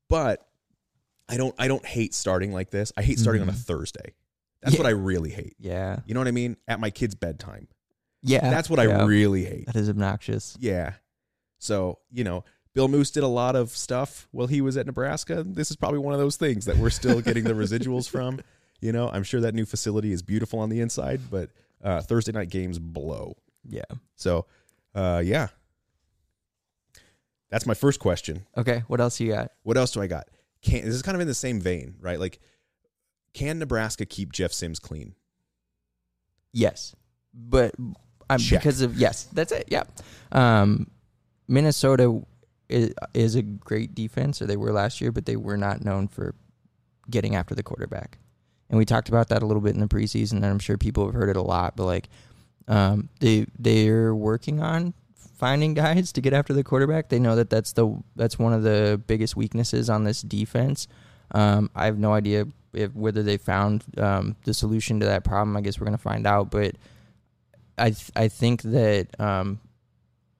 But 0.09 0.45
I 1.29 1.37
don't 1.37 1.53
I 1.59 1.67
don't 1.67 1.85
hate 1.85 2.13
starting 2.13 2.51
like 2.53 2.69
this. 2.71 2.91
I 2.97 3.01
hate 3.03 3.19
starting 3.19 3.41
on 3.41 3.49
a 3.49 3.53
Mhm. 3.53 3.63
Thursday. 3.63 4.13
That's 4.61 4.73
Yeah. 4.75 4.79
what 4.81 4.87
I 4.87 4.91
really 4.91 5.29
hate. 5.29 5.55
Yeah. 5.59 5.99
You 6.05 6.13
know 6.15 6.19
what 6.19 6.27
I 6.27 6.31
mean? 6.31 6.57
At 6.67 6.79
my 6.79 6.89
kid's 6.89 7.13
bedtime. 7.15 7.67
Yeah. 8.23 8.49
That's 8.49 8.69
what 8.69 8.79
yeah. 8.79 9.03
I 9.03 9.05
really 9.05 9.45
hate. 9.45 9.67
That 9.67 9.75
is 9.75 9.89
obnoxious. 9.89 10.57
Yeah. 10.59 10.93
So, 11.59 11.99
you 12.11 12.23
know, 12.23 12.43
Bill 12.73 12.87
Moos 12.87 13.11
did 13.11 13.23
a 13.23 13.27
lot 13.27 13.55
of 13.55 13.69
stuff 13.71 14.27
while 14.31 14.47
he 14.47 14.61
was 14.61 14.77
at 14.77 14.85
Nebraska. 14.85 15.43
This 15.43 15.71
is 15.71 15.77
probably 15.77 15.99
one 15.99 16.13
of 16.13 16.19
those 16.19 16.35
things 16.35 16.65
that 16.65 16.77
we're 16.77 16.89
still 16.89 17.21
getting 17.21 17.43
the 17.43 17.53
residuals 17.53 18.09
from. 18.09 18.39
You 18.79 18.91
know, 18.91 19.09
I'm 19.09 19.23
sure 19.23 19.41
that 19.41 19.55
new 19.55 19.65
facility 19.65 20.11
is 20.11 20.21
beautiful 20.21 20.59
on 20.59 20.69
the 20.69 20.81
inside, 20.81 21.19
but 21.31 21.49
uh, 21.83 21.99
Thursday 22.01 22.31
night 22.31 22.49
games 22.49 22.77
blow. 22.77 23.35
Yeah. 23.67 23.81
So, 24.15 24.45
uh, 24.93 25.23
yeah. 25.25 25.47
That's 27.49 27.65
my 27.65 27.73
first 27.73 27.99
question. 27.99 28.45
Okay. 28.55 28.83
What 28.85 29.01
else 29.01 29.19
you 29.19 29.31
got? 29.31 29.51
What 29.63 29.77
else 29.77 29.91
do 29.91 30.01
I 30.01 30.05
got? 30.05 30.27
Can 30.61 30.85
this 30.85 30.93
is 30.93 31.01
kind 31.01 31.15
of 31.15 31.21
in 31.21 31.27
the 31.27 31.33
same 31.33 31.59
vein, 31.59 31.95
right? 31.99 32.19
Like, 32.19 32.39
can 33.33 33.59
Nebraska 33.59 34.05
keep 34.05 34.31
Jeff 34.31 34.51
Sims 34.51 34.79
clean? 34.79 35.15
Yes, 36.51 36.95
but 37.33 37.73
um, 38.29 38.39
because 38.49 38.81
of 38.81 38.97
yes, 38.97 39.23
that's 39.31 39.51
it. 39.51 39.65
Yeah, 39.69 39.83
um, 40.31 40.89
Minnesota 41.47 42.21
is, 42.69 42.93
is 43.13 43.35
a 43.35 43.41
great 43.41 43.95
defense, 43.95 44.41
or 44.41 44.45
they 44.45 44.57
were 44.57 44.71
last 44.71 45.01
year, 45.01 45.11
but 45.11 45.25
they 45.25 45.35
were 45.35 45.57
not 45.57 45.83
known 45.83 46.07
for 46.07 46.35
getting 47.09 47.35
after 47.35 47.55
the 47.55 47.63
quarterback. 47.63 48.17
And 48.69 48.77
we 48.77 48.85
talked 48.85 49.09
about 49.09 49.29
that 49.29 49.41
a 49.41 49.45
little 49.45 49.61
bit 49.61 49.75
in 49.75 49.79
the 49.79 49.87
preseason, 49.87 50.33
and 50.33 50.45
I'm 50.45 50.59
sure 50.59 50.77
people 50.77 51.05
have 51.05 51.15
heard 51.15 51.29
it 51.29 51.37
a 51.37 51.41
lot. 51.41 51.75
But 51.75 51.85
like, 51.85 52.09
um, 52.67 53.09
they 53.19 53.45
they're 53.57 54.13
working 54.13 54.61
on 54.61 54.93
finding 55.37 55.73
guys 55.73 56.11
to 56.11 56.21
get 56.21 56.33
after 56.33 56.53
the 56.53 56.63
quarterback. 56.63 57.09
They 57.09 57.19
know 57.19 57.35
that 57.35 57.49
that's 57.49 57.73
the 57.73 57.97
that's 58.15 58.37
one 58.37 58.53
of 58.53 58.63
the 58.63 59.01
biggest 59.07 59.35
weaknesses 59.35 59.89
on 59.89 60.03
this 60.03 60.21
defense. 60.21 60.87
Um, 61.31 61.69
I 61.75 61.85
have 61.85 61.97
no 61.97 62.13
idea 62.13 62.47
if 62.73 62.93
whether 62.93 63.23
they 63.23 63.37
found 63.37 63.83
um, 63.97 64.35
the 64.43 64.53
solution 64.53 64.99
to 64.99 65.05
that 65.05 65.23
problem, 65.23 65.55
I 65.55 65.61
guess 65.61 65.79
we're 65.79 65.85
gonna 65.85 65.97
find 65.97 66.27
out. 66.27 66.51
But 66.51 66.75
I 67.77 67.91
th- 67.91 68.11
I 68.15 68.27
think 68.27 68.63
that 68.63 69.19
um, 69.19 69.59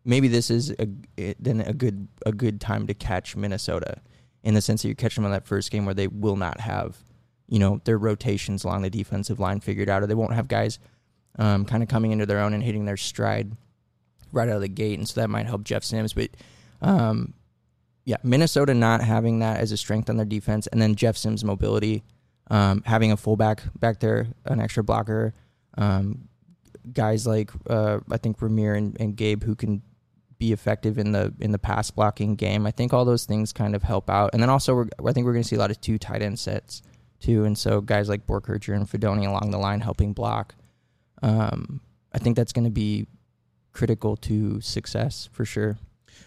maybe 0.08 0.28
this 0.28 0.50
is 0.50 0.72
a 0.80 0.88
it- 1.18 1.38
then 1.44 1.62
a 1.62 1.74
good 1.74 2.08
a 2.26 2.32
good 2.32 2.60
time 2.60 2.88
to 2.88 2.94
catch 2.96 3.36
Minnesota 3.36 4.02
in 4.44 4.54
the 4.56 4.62
sense 4.62 4.82
that 4.82 4.88
you 4.88 4.96
catch 4.96 5.16
them 5.16 5.26
on 5.26 5.32
that 5.32 5.46
first 5.46 5.70
game 5.70 5.86
where 5.86 5.94
they 5.94 6.08
will 6.08 6.38
not 6.38 6.60
have 6.62 6.98
you 7.48 7.60
know 7.60 7.82
their 7.84 7.98
rotations 7.98 8.64
along 8.64 8.82
the 8.82 8.90
defensive 8.90 9.40
line 9.40 9.60
figured 9.60 9.90
out, 9.90 10.02
or 10.02 10.08
they 10.08 10.16
won't 10.16 10.34
have 10.34 10.48
guys 10.48 10.80
um, 11.38 11.66
kind 11.66 11.84
of 11.84 11.90
coming 11.90 12.12
into 12.12 12.26
their 12.26 12.40
own 12.40 12.54
and 12.54 12.64
hitting 12.64 12.86
their 12.86 12.98
stride 12.98 13.52
right 14.32 14.50
out 14.50 14.56
of 14.56 14.62
the 14.62 14.68
gate, 14.68 14.98
and 14.98 15.08
so 15.08 15.22
that 15.22 15.30
might 15.30 15.46
help 15.46 15.64
Jeff 15.64 15.84
Sims. 15.84 16.14
But 16.14 16.32
um, 16.82 17.34
yeah, 18.06 18.18
Minnesota 18.24 18.74
not 18.74 19.02
having 19.02 19.40
that 19.40 19.60
as 19.60 19.72
a 19.72 19.78
strength 19.78 20.10
on 20.10 20.18
their 20.18 20.26
defense, 20.26 20.68
and 20.68 20.82
then 20.82 20.96
Jeff 20.96 21.16
Sims' 21.18 21.44
mobility, 21.44 22.04
um, 22.50 22.82
having 22.86 23.12
a 23.12 23.18
fullback 23.18 23.64
back 23.80 24.00
there, 24.00 24.28
an 24.46 24.60
extra 24.60 24.84
blocker, 24.84 25.34
um, 25.78 26.28
guys 26.94 27.28
like 27.28 27.52
uh, 27.70 28.00
I 28.10 28.18
think 28.18 28.40
Rahmir 28.40 28.78
and, 28.78 28.98
and 29.00 29.16
Gabe 29.16 29.44
who 29.44 29.56
can 29.56 29.82
be 30.40 30.52
effective 30.52 30.98
in 30.98 31.12
the 31.12 31.34
in 31.40 31.52
the 31.52 31.60
pass 31.60 31.92
blocking 31.92 32.36
game. 32.36 32.66
I 32.66 32.72
think 32.72 32.94
all 32.94 33.06
those 33.06 33.26
things 33.26 33.54
kind 33.54 33.76
of 33.76 33.84
help 33.84 34.10
out, 34.10 34.32
and 34.34 34.42
then 34.42 34.50
also 34.50 34.76
we're, 34.76 34.88
I 35.04 35.12
think 35.12 35.26
we're 35.26 35.34
going 35.34 35.44
to 35.44 35.48
see 35.48 35.56
a 35.56 35.60
lot 35.60 35.72
of 35.72 35.82
two 35.82 35.98
tight 35.98 36.22
end 36.22 36.40
sets 36.40 36.82
too, 37.20 37.46
and 37.46 37.58
so 37.58 37.82
guys 37.82 38.10
like 38.10 38.28
Boerkircher 38.28 38.76
and 38.76 38.88
Fidone 38.88 39.28
along 39.28 39.52
the 39.52 39.58
line 39.58 39.82
helping 39.82 40.14
block. 40.14 40.56
Um, 41.22 41.82
I 42.14 42.20
think 42.20 42.36
that's 42.36 42.54
going 42.54 42.66
to 42.66 42.72
be 42.72 43.08
critical 43.74 44.16
to 44.18 44.62
success 44.62 45.30
for 45.32 45.46
sure. 45.46 45.78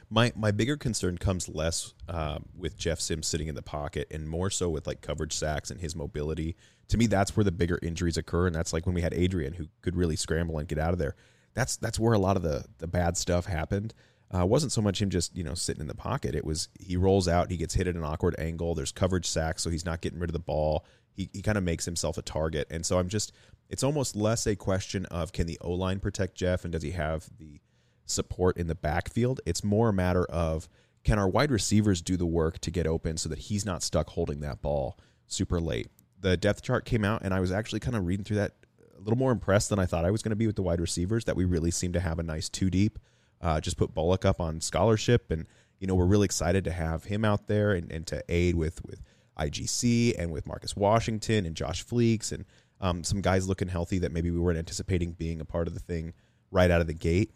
My 0.09 0.33
my 0.37 0.51
bigger 0.51 0.77
concern 0.77 1.19
comes 1.19 1.49
less 1.49 1.95
um, 2.09 2.47
with 2.57 2.77
Jeff 2.77 3.01
Sims 3.01 3.27
sitting 3.27 3.49
in 3.49 3.55
the 3.55 3.63
pocket 3.63 4.09
and 4.11 4.29
more 4.29 4.51
so 4.51 4.69
with 4.69 4.87
like 4.87 5.01
coverage 5.01 5.33
sacks 5.33 5.71
and 5.71 5.81
his 5.81 5.95
mobility. 5.95 6.57
To 6.89 6.99
me, 6.99 7.07
that's 7.07 7.37
where 7.37 7.45
the 7.45 7.53
bigger 7.53 7.79
injuries 7.83 8.17
occur, 8.17 8.47
and 8.47 8.55
that's 8.55 8.73
like 8.73 8.87
when 8.87 8.95
we 8.95 9.03
had 9.03 9.15
Adrian 9.15 9.53
who 9.53 9.67
could 9.83 9.97
really 9.97 10.17
scramble 10.17 10.59
and 10.59 10.67
get 10.67 10.79
out 10.79 10.93
of 10.93 10.99
there. 10.99 11.15
That's 11.55 11.77
that's 11.77 11.99
where 11.99 12.13
a 12.13 12.19
lot 12.19 12.37
of 12.37 12.43
the 12.43 12.65
the 12.79 12.87
bad 12.87 13.17
stuff 13.17 13.47
happened. 13.47 13.95
Uh, 14.33 14.47
wasn't 14.47 14.71
so 14.71 14.81
much 14.81 15.03
him 15.03 15.11
just 15.11 15.37
you 15.37 15.43
know 15.43 15.55
sitting 15.55 15.81
in 15.81 15.89
the 15.89 15.95
pocket. 15.95 16.35
It 16.35 16.45
was 16.45 16.69
he 16.79 16.97
rolls 16.97 17.27
out, 17.27 17.51
he 17.51 17.57
gets 17.57 17.75
hit 17.75 17.87
at 17.87 17.97
an 17.97 18.05
awkward 18.05 18.37
angle. 18.39 18.75
There's 18.75 18.93
coverage 18.93 19.27
sacks, 19.27 19.63
so 19.63 19.71
he's 19.71 19.85
not 19.85 20.01
getting 20.01 20.21
rid 20.21 20.31
of 20.31 20.35
the 20.35 20.39
ball. 20.39 20.85
He 21.13 21.29
he 21.33 21.43
kind 21.43 21.59
of 21.59 21.65
makes 21.65 21.85
himself 21.85 22.17
a 22.17 22.23
target, 22.23 22.69
and 22.71 22.87
so 22.87 22.99
I'm 22.99 23.09
just 23.09 23.33
it's 23.69 23.83
almost 23.83 24.17
less 24.17 24.47
a 24.47 24.57
question 24.57 25.07
of 25.07 25.33
can 25.33 25.47
the 25.47 25.59
O 25.61 25.73
line 25.73 26.01
protect 26.01 26.37
Jeff 26.37 26.65
and 26.65 26.73
does 26.73 26.83
he 26.83 26.93
have 26.93 27.29
the 27.39 27.61
support 28.07 28.57
in 28.57 28.67
the 28.67 28.75
backfield. 28.75 29.41
It's 29.47 29.65
more 29.65 29.89
a 29.89 29.93
matter 29.93 30.25
of 30.25 30.69
can 31.05 31.19
our 31.19 31.29
wide 31.29 31.51
receivers 31.51 32.03
do 32.03 32.17
the 32.17 32.27
work 32.27 32.59
to 32.61 32.71
get 32.71 32.87
open 32.87 33.17
so 33.17 33.29
that 33.29 33.39
he's 33.39 33.65
not 33.65 33.83
stuck 33.83 34.11
holding 34.11 34.41
that 34.41 34.61
ball 34.61 34.99
super 35.27 35.61
late. 35.61 35.89
The 36.21 36.37
depth 36.37 36.63
chart 36.63 36.85
came 36.85 37.05
out, 37.05 37.23
and 37.23 37.33
I 37.33 37.41
was 37.41 37.51
actually 37.51 37.81
kind 37.81 37.97
of 37.97 38.07
reading 38.07 38.25
through 38.25 38.37
that 38.37 38.55
a 39.01 39.03
little 39.03 39.19
more 39.19 39.33
impressed 39.33 39.71
than 39.71 39.79
I 39.79 39.87
thought 39.87 40.05
I 40.05 40.11
was 40.11 40.23
going 40.23 40.31
to 40.31 40.37
be 40.37 40.47
with 40.47 40.57
the 40.57 40.63
wide 40.63 40.81
receivers. 40.81 41.25
That 41.25 41.37
we 41.37 41.45
really 41.45 41.71
seem 41.71 41.93
to 41.95 42.01
have 42.01 42.19
a 42.19 42.23
nice 42.23 42.49
two 42.49 42.71
deep. 42.71 42.99
Uh, 43.41 43.61
just 43.61 43.77
put 43.77 43.95
Bullock 43.95 44.25
up 44.25 44.41
on 44.41 44.61
scholarship, 44.61 45.31
and 45.31 45.47
you 45.79 45.87
know 45.87 45.95
we're 45.95 46.05
really 46.07 46.27
excited 46.27 46.65
to 46.65 46.73
have 46.73 47.05
him 47.05 47.25
out 47.25 47.47
there 47.47 47.73
and, 47.73 47.91
and 47.91 48.07
to 48.09 48.23
aid 48.29 48.55
with 48.55 48.85
with 48.85 49.03
IGC 49.39 50.15
and 50.19 50.31
with 50.31 50.47
Marcus 50.47 50.77
Washington 50.77 51.47
and 51.47 51.57
Josh 51.57 51.85
Fleeks 51.85 52.33
and 52.33 52.45
um, 52.81 53.05
some 53.05 53.21
guys 53.21 53.49
looking 53.49 53.69
healthy 53.69 53.99
that 53.99 54.13
maybe 54.13 54.31
we 54.31 54.39
weren't 54.39 54.59
anticipating 54.59 55.13
being 55.13 55.41
a 55.41 55.45
part 55.45 55.67
of 55.67 55.75
the 55.75 55.81
thing 55.81 56.13
right 56.51 56.71
out 56.71 56.81
of 56.81 56.87
the 56.87 56.95
gate. 56.95 57.33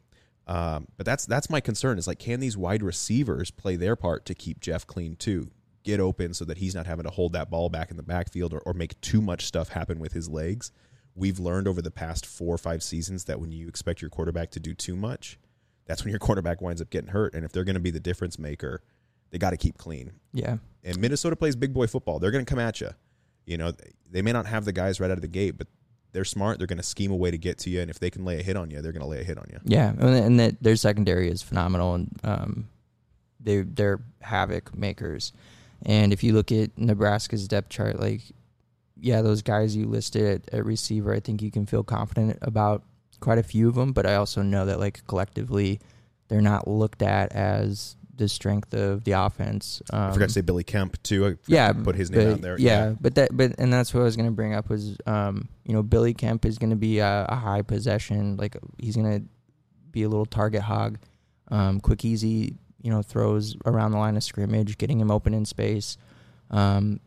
Um, 0.46 0.88
but 0.96 1.06
that's 1.06 1.24
that's 1.24 1.48
my 1.48 1.60
concern 1.60 1.98
is 1.98 2.06
like, 2.06 2.18
can 2.18 2.40
these 2.40 2.56
wide 2.56 2.82
receivers 2.82 3.50
play 3.50 3.76
their 3.76 3.96
part 3.96 4.26
to 4.26 4.34
keep 4.34 4.60
Jeff 4.60 4.86
clean 4.86 5.16
too? 5.16 5.50
Get 5.82 6.00
open 6.00 6.34
so 6.34 6.44
that 6.46 6.58
he's 6.58 6.74
not 6.74 6.86
having 6.86 7.04
to 7.04 7.10
hold 7.10 7.32
that 7.32 7.50
ball 7.50 7.68
back 7.68 7.90
in 7.90 7.96
the 7.96 8.02
backfield 8.02 8.52
or, 8.52 8.60
or 8.60 8.72
make 8.72 9.00
too 9.00 9.20
much 9.20 9.46
stuff 9.46 9.70
happen 9.70 9.98
with 9.98 10.12
his 10.12 10.28
legs. 10.28 10.70
We've 11.14 11.38
learned 11.38 11.68
over 11.68 11.80
the 11.80 11.90
past 11.90 12.26
four 12.26 12.54
or 12.54 12.58
five 12.58 12.82
seasons 12.82 13.24
that 13.24 13.40
when 13.40 13.52
you 13.52 13.68
expect 13.68 14.02
your 14.02 14.10
quarterback 14.10 14.50
to 14.52 14.60
do 14.60 14.74
too 14.74 14.96
much, 14.96 15.38
that's 15.86 16.02
when 16.02 16.10
your 16.10 16.18
quarterback 16.18 16.60
winds 16.60 16.80
up 16.80 16.90
getting 16.90 17.10
hurt. 17.10 17.34
And 17.34 17.44
if 17.44 17.52
they're 17.52 17.64
going 17.64 17.74
to 17.74 17.80
be 17.80 17.90
the 17.90 18.00
difference 18.00 18.38
maker, 18.38 18.82
they 19.30 19.38
got 19.38 19.50
to 19.50 19.56
keep 19.56 19.78
clean. 19.78 20.12
Yeah. 20.32 20.56
And 20.82 20.98
Minnesota 20.98 21.36
plays 21.36 21.56
big 21.56 21.72
boy 21.72 21.86
football. 21.86 22.18
They're 22.18 22.30
going 22.30 22.44
to 22.44 22.48
come 22.48 22.58
at 22.58 22.80
you. 22.80 22.90
You 23.46 23.58
know, 23.58 23.72
they 24.10 24.22
may 24.22 24.32
not 24.32 24.46
have 24.46 24.64
the 24.64 24.72
guys 24.72 25.00
right 25.00 25.10
out 25.10 25.18
of 25.18 25.22
the 25.22 25.28
gate, 25.28 25.58
but 25.58 25.66
they're 26.12 26.24
smart. 26.24 26.58
They're 26.58 26.66
going 26.66 26.78
to 26.78 26.84
scheme 26.84 27.10
a 27.10 27.16
way 27.16 27.30
to 27.30 27.36
get 27.38 27.58
to 27.58 27.70
you, 27.70 27.80
and 27.80 27.90
if 27.90 27.98
they 27.98 28.08
can 28.08 28.24
lay 28.24 28.38
a 28.38 28.42
hit 28.42 28.56
on 28.56 28.70
you, 28.70 28.80
they're 28.80 28.92
going 28.92 29.02
to 29.02 29.08
lay 29.08 29.20
a 29.20 29.24
hit 29.24 29.36
on 29.36 29.46
you. 29.50 29.58
Yeah, 29.64 29.90
and, 29.90 30.02
and 30.02 30.40
that 30.40 30.62
their 30.62 30.76
secondary 30.76 31.28
is 31.28 31.42
phenomenal, 31.42 31.94
and 31.94 32.20
um, 32.22 32.68
they 33.40 33.62
they're 33.62 34.00
havoc 34.22 34.74
makers. 34.76 35.32
And 35.84 36.12
if 36.12 36.22
you 36.22 36.32
look 36.32 36.52
at 36.52 36.78
Nebraska's 36.78 37.46
depth 37.48 37.68
chart, 37.68 37.98
like 38.00 38.22
yeah, 39.00 39.22
those 39.22 39.42
guys 39.42 39.74
you 39.76 39.86
listed 39.86 40.42
at, 40.48 40.54
at 40.54 40.64
receiver, 40.64 41.12
I 41.12 41.20
think 41.20 41.42
you 41.42 41.50
can 41.50 41.66
feel 41.66 41.82
confident 41.82 42.38
about 42.42 42.82
quite 43.20 43.38
a 43.38 43.42
few 43.42 43.68
of 43.68 43.74
them. 43.74 43.92
But 43.92 44.06
I 44.06 44.14
also 44.16 44.42
know 44.42 44.66
that 44.66 44.78
like 44.78 45.06
collectively, 45.06 45.80
they're 46.28 46.40
not 46.40 46.68
looked 46.68 47.02
at 47.02 47.32
as 47.32 47.96
the 48.16 48.28
strength 48.28 48.72
of 48.74 49.04
the 49.04 49.12
offense. 49.12 49.82
Um, 49.92 50.10
I 50.10 50.12
forgot 50.12 50.28
to 50.28 50.32
say 50.34 50.40
Billy 50.40 50.64
Kemp 50.64 51.02
too. 51.02 51.26
I 51.26 51.34
yeah, 51.46 51.72
to 51.72 51.80
put 51.80 51.96
his 51.96 52.10
name 52.10 52.28
but- 52.28 52.32
out 52.34 52.40
there. 52.42 52.56
Yeah, 52.58 52.94
but 53.00 53.16
that, 53.16 53.36
but 53.36 53.54
and 53.58 53.72
that's 53.72 53.92
what 53.92 54.00
I 54.00 54.04
was 54.04 54.16
gonna 54.16 54.30
bring 54.30 54.54
up 54.54 54.68
was, 54.68 54.96
um, 55.06 55.48
you 55.64 55.72
know, 55.74 55.82
Billy 55.82 56.14
Kemp 56.14 56.44
is 56.44 56.58
gonna 56.58 56.76
be 56.76 57.00
a, 57.00 57.26
a 57.28 57.34
high 57.34 57.62
possession, 57.62 58.36
like 58.36 58.56
he's 58.78 58.96
gonna 58.96 59.22
be 59.90 60.04
a 60.04 60.08
little 60.08 60.26
target 60.26 60.62
hog, 60.62 60.98
um, 61.48 61.80
quick, 61.80 62.04
easy, 62.04 62.56
you 62.82 62.90
know, 62.90 63.02
throws 63.02 63.56
around 63.66 63.90
the 63.92 63.98
line 63.98 64.16
of 64.16 64.22
scrimmage, 64.22 64.78
getting 64.78 65.00
him 65.00 65.10
open 65.10 65.34
in 65.34 65.44
space, 65.44 65.96
um, 66.50 67.00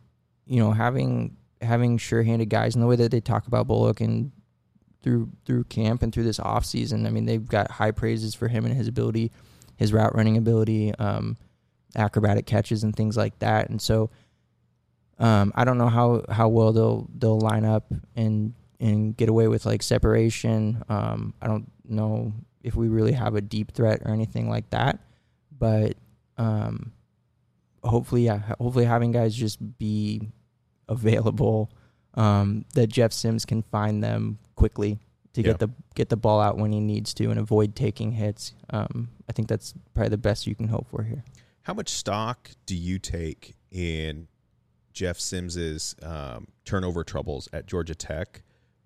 you 0.46 0.58
know, 0.58 0.72
having 0.72 1.36
having 1.62 1.98
sure-handed 1.98 2.48
guys 2.48 2.74
and 2.74 2.82
the 2.82 2.86
way 2.86 2.96
that 2.96 3.10
they 3.10 3.20
talk 3.20 3.46
about 3.46 3.66
Bullock 3.66 4.00
and 4.00 4.32
through 5.02 5.28
through 5.44 5.64
camp 5.64 6.02
and 6.02 6.12
through 6.12 6.24
this 6.24 6.40
off 6.40 6.64
season. 6.64 7.06
I 7.06 7.10
mean, 7.10 7.24
they've 7.24 7.46
got 7.46 7.70
high 7.70 7.92
praises 7.92 8.34
for 8.34 8.48
him 8.48 8.64
and 8.64 8.74
his 8.74 8.88
ability, 8.88 9.30
his 9.76 9.92
route 9.92 10.14
running 10.14 10.36
ability, 10.36 10.94
um, 10.96 11.36
acrobatic 11.96 12.46
catches 12.46 12.84
and 12.84 12.94
things 12.94 13.16
like 13.16 13.38
that. 13.38 13.70
And 13.70 13.80
so, 13.80 14.10
um, 15.18 15.52
I 15.54 15.64
don't 15.64 15.78
know 15.78 15.88
how, 15.88 16.24
how 16.28 16.48
well 16.48 16.72
they'll 16.72 17.08
they'll 17.16 17.40
line 17.40 17.64
up 17.64 17.92
and 18.16 18.54
and 18.80 19.16
get 19.16 19.28
away 19.28 19.48
with 19.48 19.66
like 19.66 19.82
separation. 19.82 20.82
Um, 20.88 21.34
I 21.42 21.46
don't 21.46 21.70
know 21.84 22.32
if 22.62 22.74
we 22.74 22.88
really 22.88 23.12
have 23.12 23.34
a 23.34 23.40
deep 23.40 23.72
threat 23.72 24.02
or 24.04 24.12
anything 24.12 24.48
like 24.48 24.70
that, 24.70 25.00
but 25.56 25.94
um, 26.36 26.92
hopefully, 27.82 28.26
yeah, 28.26 28.54
hopefully 28.60 28.84
having 28.84 29.12
guys 29.12 29.34
just 29.34 29.78
be 29.78 30.28
available 30.88 31.70
um, 32.14 32.64
that 32.74 32.88
Jeff 32.88 33.12
Sims 33.12 33.44
can 33.44 33.62
find 33.62 34.02
them 34.02 34.38
quickly 34.56 34.98
to 35.34 35.42
get 35.42 35.58
the 35.58 35.70
get 35.94 36.08
the 36.08 36.16
ball 36.16 36.40
out 36.40 36.58
when 36.58 36.72
he 36.72 36.80
needs 36.80 37.14
to 37.14 37.30
and 37.30 37.38
avoid 37.38 37.76
taking 37.76 38.12
hits. 38.12 38.54
Um, 38.70 39.08
I 39.28 39.32
think 39.32 39.48
that's 39.48 39.74
probably 39.94 40.10
the 40.10 40.18
best 40.18 40.46
you 40.46 40.54
can 40.54 40.68
hope 40.68 40.88
for 40.90 41.02
here. 41.02 41.22
How 41.62 41.74
much 41.74 41.90
stock 41.90 42.50
do 42.66 42.74
you 42.74 42.98
take 42.98 43.54
in 43.70 44.26
Jeff 44.92 45.18
Sims's 45.20 45.94
um, 46.02 46.48
turnover 46.64 47.04
troubles 47.04 47.48
at 47.52 47.66
Georgia 47.66 47.94
Tech 47.94 48.42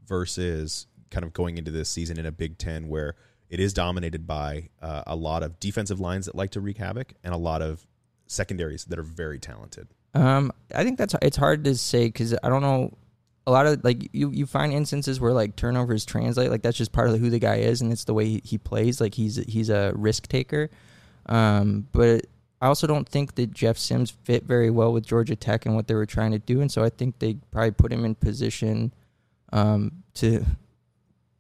versus 0.07 0.87
kind 1.11 1.25
of 1.25 1.33
going 1.33 1.59
into 1.59 1.71
this 1.71 1.89
season 1.89 2.19
in 2.19 2.27
a 2.27 2.33
Big 2.33 2.59
Ten 2.59 2.89
where 2.89 3.15
it 3.49 3.61
is 3.61 3.73
dominated 3.73 4.27
by 4.27 4.69
uh, 4.81 5.03
a 5.07 5.17
lot 5.17 5.43
of 5.43 5.61
defensive 5.61 6.01
lines 6.01 6.27
that 6.27 6.35
like 6.35 6.51
to 6.51 6.61
wreak 6.61 6.79
havoc 6.79 7.15
and 7.23 7.33
a 7.33 7.39
lot 7.39 7.63
of 7.63 7.87
secondaries 8.27 8.85
that 8.87 8.99
are 8.99 9.05
very 9.05 9.39
talented? 9.39 9.89
Um, 10.15 10.53
I 10.75 10.85
think 10.85 10.99
that's 10.99 11.15
it's 11.23 11.37
hard 11.37 11.65
to 11.65 11.75
say 11.77 12.07
because 12.07 12.35
I 12.43 12.49
don't 12.49 12.63
know. 12.63 12.97
A 13.47 13.51
lot 13.51 13.67
of 13.67 13.83
like 13.83 14.09
you, 14.13 14.31
you 14.31 14.47
find 14.47 14.73
instances 14.73 15.21
where 15.21 15.33
like 15.33 15.57
turnovers 15.57 16.05
translate. 16.05 16.51
Like 16.51 16.63
that's 16.63 16.77
just 16.77 16.93
part 16.93 17.11
of 17.11 17.19
who 17.19 17.29
the 17.29 17.41
guy 17.41 17.57
is, 17.57 17.81
and 17.81 17.93
it's 17.93 18.05
the 18.05 18.15
way 18.15 18.41
he, 18.45 18.57
plays. 18.59 19.01
Like 19.01 19.15
he's 19.15 19.37
he's 19.49 19.69
a 19.69 19.93
risk 19.97 20.29
taker. 20.29 20.71
Um, 21.27 21.89
but 21.93 22.27
I 22.61 22.69
also 22.69 22.87
don't 22.87 23.09
think 23.09 23.35
that 23.35 23.53
Jeff 23.53 23.79
Sims 23.79 24.11
fit 24.11 24.45
very 24.45 24.71
well 24.71 24.93
with 24.93 25.05
Georgia 25.05 25.35
Tech 25.35 25.67
and 25.67 25.75
what 25.75 25.89
they 25.89 25.95
were 25.95 26.07
trying 26.07 26.31
to 26.33 26.39
do, 26.39 26.61
and 26.61 26.71
so 26.71 26.85
I 26.85 26.89
think 26.91 27.19
they 27.19 27.35
probably 27.51 27.73
put 27.73 27.93
him 27.93 28.05
in 28.05 28.15
position 28.15 28.95
um, 29.53 30.05
to. 30.15 30.45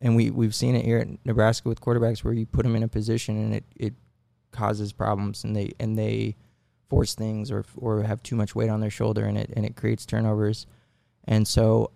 And 0.00 0.16
we 0.16 0.30
we've 0.30 0.54
seen 0.54 0.74
it 0.74 0.84
here 0.84 0.98
at 0.98 1.08
Nebraska 1.24 1.68
with 1.68 1.80
quarterbacks 1.80 2.24
where 2.24 2.34
you 2.34 2.46
put 2.46 2.64
them 2.64 2.74
in 2.74 2.82
a 2.82 2.88
position 2.88 3.38
and 3.38 3.54
it, 3.54 3.64
it 3.76 3.94
causes 4.50 4.92
problems, 4.92 5.44
and 5.44 5.54
they 5.54 5.72
and 5.78 5.96
they 5.96 6.34
force 6.92 7.14
things 7.14 7.50
or 7.50 7.64
or 7.76 8.02
have 8.02 8.22
too 8.22 8.36
much 8.36 8.54
weight 8.54 8.68
on 8.68 8.80
their 8.80 8.90
shoulder 8.90 9.24
and 9.24 9.38
it 9.38 9.50
and 9.56 9.64
it 9.64 9.76
creates 9.76 10.04
turnovers. 10.04 10.66
And 11.24 11.48
so 11.48 11.90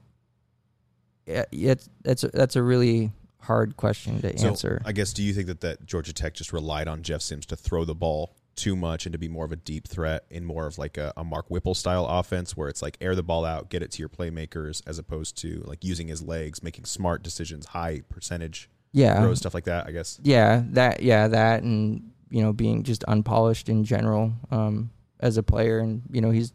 yeah, 1.26 1.44
it's 1.52 1.90
that's 2.02 2.24
a, 2.24 2.28
that's 2.28 2.56
a 2.56 2.62
really 2.62 3.12
hard 3.40 3.76
question 3.76 4.22
to 4.22 4.38
So, 4.38 4.48
answer. 4.48 4.80
I 4.86 4.92
guess 4.92 5.12
do 5.12 5.22
you 5.22 5.34
think 5.34 5.48
that 5.48 5.60
that 5.60 5.84
Georgia 5.84 6.14
Tech 6.14 6.32
just 6.32 6.50
relied 6.50 6.88
on 6.88 7.02
Jeff 7.02 7.20
Sims 7.20 7.44
to 7.46 7.56
throw 7.56 7.84
the 7.84 7.94
ball 7.94 8.34
too 8.54 8.74
much 8.74 9.04
and 9.04 9.12
to 9.12 9.18
be 9.18 9.28
more 9.28 9.44
of 9.44 9.52
a 9.52 9.56
deep 9.56 9.86
threat 9.86 10.24
in 10.30 10.46
more 10.46 10.66
of 10.66 10.78
like 10.78 10.96
a, 10.96 11.12
a 11.14 11.22
Mark 11.22 11.50
Whipple 11.50 11.74
style 11.74 12.06
offense 12.06 12.56
where 12.56 12.70
it's 12.70 12.80
like 12.80 12.96
air 13.02 13.14
the 13.14 13.22
ball 13.22 13.44
out, 13.44 13.68
get 13.68 13.82
it 13.82 13.90
to 13.90 13.98
your 13.98 14.08
playmakers 14.08 14.80
as 14.86 14.98
opposed 14.98 15.36
to 15.42 15.62
like 15.66 15.84
using 15.84 16.08
his 16.08 16.22
legs, 16.22 16.62
making 16.62 16.86
smart 16.86 17.22
decisions, 17.22 17.66
high 17.66 18.00
percentage 18.08 18.70
yeah. 18.92 19.20
throws, 19.20 19.40
stuff 19.40 19.52
like 19.52 19.64
that, 19.64 19.86
I 19.86 19.90
guess. 19.90 20.18
Yeah, 20.22 20.62
that 20.70 21.02
yeah, 21.02 21.28
that 21.28 21.62
and 21.62 22.12
you 22.30 22.42
know, 22.42 22.52
being 22.52 22.82
just 22.82 23.04
unpolished 23.04 23.68
in 23.68 23.84
general 23.84 24.32
um 24.50 24.90
as 25.20 25.36
a 25.36 25.42
player 25.42 25.78
and 25.78 26.02
you 26.10 26.20
know, 26.20 26.30
he's 26.30 26.52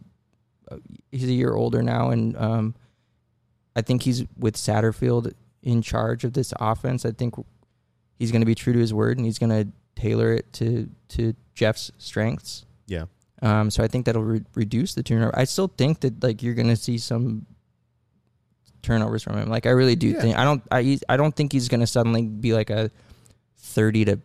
he's 1.11 1.27
a 1.29 1.33
year 1.33 1.53
older 1.53 1.81
now, 1.81 2.11
and 2.11 2.37
um, 2.37 2.75
I 3.75 3.81
think 3.81 4.03
he's 4.03 4.23
with 4.37 4.55
Satterfield 4.55 5.33
in 5.63 5.81
charge 5.81 6.23
of 6.23 6.33
this 6.33 6.53
offense. 6.59 7.05
I 7.05 7.11
think 7.11 7.35
he's 8.17 8.31
going 8.31 8.41
to 8.41 8.45
be 8.45 8.55
true 8.55 8.71
to 8.73 8.79
his 8.79 8.93
word, 8.93 9.17
and 9.17 9.25
he's 9.25 9.37
going 9.39 9.49
to 9.49 9.67
tailor 9.99 10.33
it 10.33 10.51
to 10.53 10.89
to 11.09 11.33
Jeff's 11.55 11.91
strengths. 11.97 12.65
Yeah. 12.87 13.05
Um, 13.41 13.69
so 13.71 13.83
I 13.83 13.87
think 13.87 14.05
that'll 14.05 14.23
re- 14.23 14.43
reduce 14.55 14.93
the 14.93 15.03
turnover. 15.03 15.37
I 15.37 15.43
still 15.45 15.67
think 15.67 15.99
that 16.01 16.23
like 16.23 16.41
you're 16.43 16.53
going 16.53 16.69
to 16.69 16.75
see 16.77 16.97
some 16.99 17.45
turnovers 18.81 19.23
from 19.23 19.37
him. 19.37 19.49
Like 19.49 19.65
I 19.65 19.71
really 19.71 19.95
do 19.95 20.09
Yeah. 20.09 20.21
think 20.21 20.37
I 20.37 20.43
don't 20.43 20.63
I 20.71 20.99
I 21.09 21.17
don't 21.17 21.35
think 21.35 21.51
he's 21.51 21.67
going 21.67 21.81
to 21.81 21.87
suddenly 21.87 22.23
be 22.23 22.53
like 22.53 22.69
a 22.69 22.91
thirty 23.57 24.05
to 24.05 24.19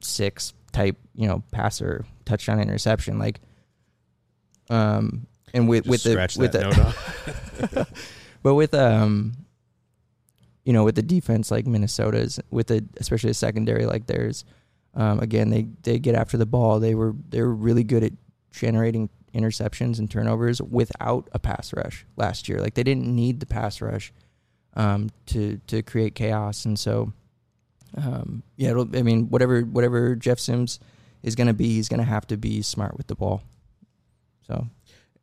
six 0.00 0.52
type 0.78 0.96
you 1.14 1.26
know 1.26 1.42
passer 1.50 2.04
touchdown 2.24 2.60
interception 2.60 3.18
like. 3.18 3.40
Um, 4.70 5.26
and 5.54 5.66
with 5.68 5.86
Just 5.86 6.04
with 6.04 6.04
the 6.04 6.36
with 6.38 6.52
the, 6.52 7.88
but 8.42 8.54
with 8.54 8.74
um, 8.74 9.32
you 10.68 10.74
know, 10.74 10.84
with 10.84 10.96
the 10.96 11.02
defense 11.02 11.50
like 11.50 11.66
Minnesota's, 11.66 12.38
with 12.50 12.66
the 12.66 12.84
especially 12.98 13.30
the 13.30 13.34
secondary 13.34 13.86
like 13.86 14.06
theirs, 14.06 14.44
um, 14.94 15.18
again 15.20 15.48
they 15.48 15.66
they 15.82 15.98
get 15.98 16.14
after 16.14 16.36
the 16.36 16.44
ball. 16.44 16.78
They 16.78 16.94
were 16.94 17.14
they 17.30 17.40
were 17.40 17.54
really 17.54 17.84
good 17.84 18.04
at 18.04 18.12
generating 18.52 19.08
interceptions 19.34 19.98
and 19.98 20.10
turnovers 20.10 20.60
without 20.60 21.28
a 21.32 21.38
pass 21.38 21.72
rush 21.72 22.04
last 22.18 22.50
year. 22.50 22.60
Like 22.60 22.74
they 22.74 22.82
didn't 22.82 23.06
need 23.06 23.40
the 23.40 23.46
pass 23.46 23.80
rush 23.80 24.12
um, 24.74 25.08
to 25.26 25.58
to 25.68 25.82
create 25.82 26.14
chaos, 26.14 26.66
and 26.66 26.78
so 26.78 27.14
um, 27.96 28.42
yeah, 28.56 28.72
I 28.94 29.02
mean 29.02 29.28
whatever 29.30 29.62
whatever 29.62 30.14
Jeff 30.14 30.38
Sims 30.38 30.80
is 31.22 31.34
going 31.34 31.48
to 31.48 31.54
be, 31.54 31.74
he's 31.74 31.88
going 31.88 32.00
to 32.00 32.06
have 32.06 32.26
to 32.28 32.36
be 32.36 32.62
smart 32.62 32.96
with 32.96 33.06
the 33.06 33.14
ball. 33.14 33.42
So 34.46 34.66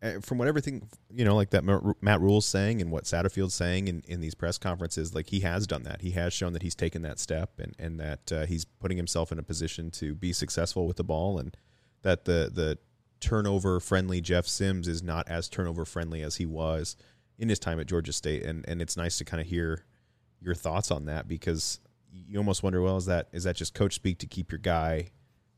Uh, 0.03 0.19
from 0.19 0.37
what 0.37 0.47
everything 0.47 0.87
you 1.09 1.23
know, 1.25 1.35
like 1.35 1.51
that 1.51 1.63
Matt 2.01 2.21
Rhule's 2.21 2.45
saying 2.45 2.81
and 2.81 2.91
what 2.91 3.05
Satterfield's 3.05 3.53
saying 3.53 3.87
in, 3.87 4.03
in 4.07 4.19
these 4.19 4.35
press 4.35 4.57
conferences, 4.57 5.15
like 5.15 5.29
he 5.29 5.39
has 5.39 5.65
done 5.65 5.83
that. 5.83 6.01
He 6.01 6.11
has 6.11 6.33
shown 6.33 6.53
that 6.53 6.61
he's 6.61 6.75
taken 6.75 7.01
that 7.03 7.19
step 7.19 7.59
and 7.59 7.73
and 7.79 7.99
that 7.99 8.31
uh, 8.31 8.45
he's 8.45 8.65
putting 8.65 8.97
himself 8.97 9.31
in 9.31 9.39
a 9.39 9.43
position 9.43 9.91
to 9.91 10.13
be 10.13 10.33
successful 10.33 10.85
with 10.85 10.97
the 10.97 11.03
ball, 11.03 11.39
and 11.39 11.55
that 12.01 12.25
the 12.25 12.51
the 12.53 12.77
turnover 13.21 13.79
friendly 13.79 14.21
Jeff 14.21 14.45
Sims 14.45 14.87
is 14.87 15.01
not 15.01 15.27
as 15.29 15.47
turnover 15.49 15.85
friendly 15.85 16.21
as 16.21 16.35
he 16.35 16.45
was 16.45 16.97
in 17.39 17.49
his 17.49 17.57
time 17.57 17.79
at 17.79 17.87
Georgia 17.87 18.13
State, 18.13 18.43
and 18.43 18.65
and 18.67 18.81
it's 18.81 18.97
nice 18.97 19.17
to 19.17 19.25
kind 19.25 19.41
of 19.41 19.47
hear 19.47 19.85
your 20.41 20.53
thoughts 20.55 20.91
on 20.91 21.05
that 21.05 21.27
because 21.27 21.79
you 22.27 22.37
almost 22.37 22.63
wonder, 22.63 22.81
well, 22.81 22.97
is 22.97 23.05
that 23.05 23.27
is 23.31 23.43
that 23.43 23.55
just 23.55 23.73
coach 23.73 23.95
speak 23.95 24.19
to 24.19 24.27
keep 24.27 24.51
your 24.51 24.59
guy 24.59 25.11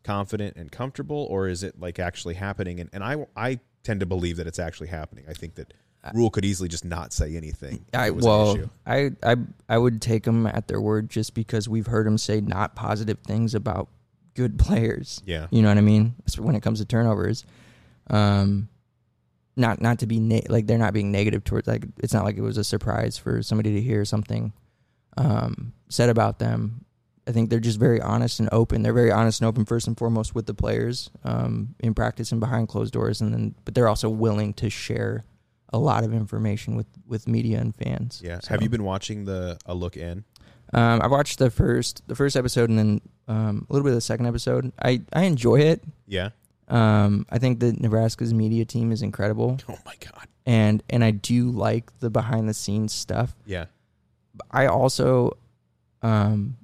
confident 0.04 0.56
and 0.56 0.72
comfortable, 0.72 1.28
or 1.30 1.48
is 1.48 1.64
it 1.64 1.80
like 1.80 2.00
actually 2.00 2.36
happening? 2.36 2.80
And 2.80 2.90
and 2.94 3.04
I 3.04 3.26
I 3.36 3.60
tend 3.84 4.00
to 4.00 4.06
believe 4.06 4.38
that 4.38 4.48
it's 4.48 4.60
actually 4.60 4.88
happening. 4.88 5.26
I 5.30 5.34
think 5.34 5.56
that 5.56 5.74
Rhule 6.14 6.30
could 6.30 6.46
easily 6.46 6.70
just 6.70 6.86
not 6.86 7.12
say 7.14 7.36
anything. 7.36 7.86
I 7.94 8.08
it 8.08 8.16
was 8.16 8.26
an 8.26 8.32
well. 8.32 8.58
I 8.86 9.12
I 9.24 9.36
I 9.68 9.78
would 9.78 10.02
take 10.02 10.24
them 10.24 10.48
at 10.48 10.68
their 10.68 10.82
word 10.82 11.10
just 11.10 11.34
because 11.34 11.68
we've 11.68 11.88
heard 11.88 12.06
them 12.06 12.18
say 12.18 12.42
not 12.42 12.76
positive 12.76 13.20
things 13.20 13.56
about 13.56 13.90
good 14.36 14.58
players. 14.68 15.22
Yeah. 15.26 15.48
you 15.52 15.62
know 15.62 15.70
what 15.70 15.78
I 15.78 15.82
mean. 15.82 16.16
When 16.38 16.56
it 16.56 16.62
comes 16.62 16.80
to 16.80 16.86
turnovers, 16.86 17.46
um, 18.10 18.70
not 19.56 19.82
not 19.82 20.00
to 20.00 20.08
be 20.08 20.20
na- 20.20 20.48
like 20.50 20.68
they're 20.68 20.78
not 20.78 20.94
being 20.94 21.12
negative 21.12 21.44
towards 21.44 21.68
like 21.68 21.86
it's 21.98 22.14
not 22.14 22.24
like 22.24 22.38
it 22.38 22.42
was 22.42 22.58
a 22.58 22.64
surprise 22.64 23.18
for 23.18 23.42
somebody 23.42 23.74
to 23.74 23.82
hear 23.82 24.06
something 24.06 24.54
um, 25.18 25.74
said 25.90 26.10
about 26.10 26.40
them. 26.40 26.86
I 27.28 27.34
think 27.34 27.50
they're 27.50 27.60
just 27.60 27.78
very 27.80 28.00
honest 28.02 28.40
and 28.40 28.48
open. 28.54 28.84
They're 28.84 28.94
very 28.94 29.12
honest 29.12 29.42
and 29.42 29.48
open 29.50 29.66
first 29.66 29.86
and 29.88 29.98
foremost 29.98 30.34
with 30.34 30.46
the 30.46 30.54
players 30.54 31.10
um, 31.26 31.76
in 31.82 31.94
practice 31.94 32.32
and 32.32 32.40
behind 32.40 32.70
closed 32.70 32.94
doors, 32.94 33.20
and 33.20 33.34
then 33.34 33.56
but 33.66 33.76
they're 33.76 33.90
also 33.90 34.08
willing 34.10 34.54
to 34.56 34.70
share 34.70 35.26
a 35.74 35.78
lot 35.78 36.06
of 36.06 36.14
information 36.14 36.78
with 36.78 36.88
with 37.06 37.28
media 37.28 37.60
and 37.60 37.76
fans. 37.76 38.22
Yeah. 38.24 38.40
So, 38.40 38.50
Have 38.52 38.62
you 38.64 38.70
been 38.70 38.86
watching 38.86 39.26
the 39.26 39.58
A 39.66 39.74
Look 39.76 39.98
In? 39.98 40.24
Um, 40.74 41.02
I 41.02 41.08
watched 41.08 41.38
the 41.40 41.50
first 41.50 42.02
the 42.08 42.16
first 42.16 42.38
episode 42.38 42.70
and 42.70 42.80
then 42.80 43.02
um, 43.28 43.68
a 43.70 43.74
little 43.74 43.84
bit 43.84 43.90
of 43.92 43.96
the 43.96 44.02
second 44.02 44.26
episode. 44.28 44.72
I 44.82 45.02
I 45.12 45.24
enjoy 45.24 45.60
it. 45.60 45.84
Yeah. 46.08 46.30
Um, 46.70 47.26
I 47.30 47.40
think 47.40 47.60
that 47.62 47.80
Nebraska's 47.80 48.34
media 48.34 48.66
team 48.66 48.92
is 48.92 49.02
incredible, 49.02 49.58
Oh 49.70 49.78
my 49.86 49.96
God. 50.00 50.28
and 50.46 50.84
and 50.90 51.04
I 51.04 51.12
do 51.12 51.50
like 51.52 51.98
the 52.00 52.10
behind 52.10 52.48
the 52.50 52.54
scenes 52.54 52.94
stuff. 52.94 53.36
Yeah. 53.46 53.66
I 54.52 54.68
also, 54.68 55.38
um, 56.02 56.58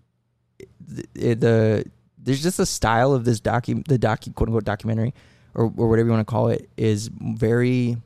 the, 0.87 1.33
the 1.33 1.85
there's 2.17 2.41
just 2.43 2.59
a 2.59 2.65
style 2.65 3.13
of 3.13 3.25
this 3.25 3.41
docu 3.41 3.85
the 3.87 3.99
docu 3.99 4.33
quote 4.33 4.49
unquote 4.49 4.63
documentary 4.65 5.13
or 5.53 5.65
or 5.77 5.89
whatever 5.89 6.07
you 6.07 6.13
want 6.13 6.25
to 6.27 6.31
call 6.31 6.47
it 6.47 6.69
is 6.77 7.09
very, 7.13 7.97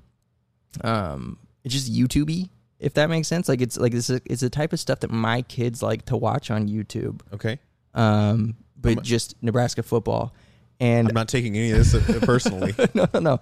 um, 0.83 1.37
it's 1.63 1.73
just 1.73 1.93
YouTubey 1.93 2.49
if 2.79 2.93
that 2.93 3.09
makes 3.09 3.27
sense. 3.27 3.49
Like 3.49 3.61
it's 3.61 3.77
like 3.77 3.93
it's 3.93 4.09
a, 4.09 4.21
it's 4.25 4.41
the 4.41 4.49
type 4.49 4.73
of 4.73 4.79
stuff 4.79 4.99
that 5.01 5.11
my 5.11 5.41
kids 5.43 5.81
like 5.81 6.05
to 6.05 6.17
watch 6.17 6.51
on 6.51 6.67
YouTube. 6.67 7.21
Okay. 7.33 7.59
Um, 7.93 8.55
but 8.79 8.89
I'm- 8.89 9.03
just 9.03 9.35
Nebraska 9.41 9.83
football, 9.83 10.33
and 10.79 11.07
I'm 11.09 11.15
not 11.15 11.27
taking 11.27 11.57
any 11.57 11.71
of 11.71 11.77
this 11.77 11.93
uh, 11.95 12.19
personally. 12.25 12.73
no, 12.93 13.07
no, 13.13 13.19
no. 13.19 13.39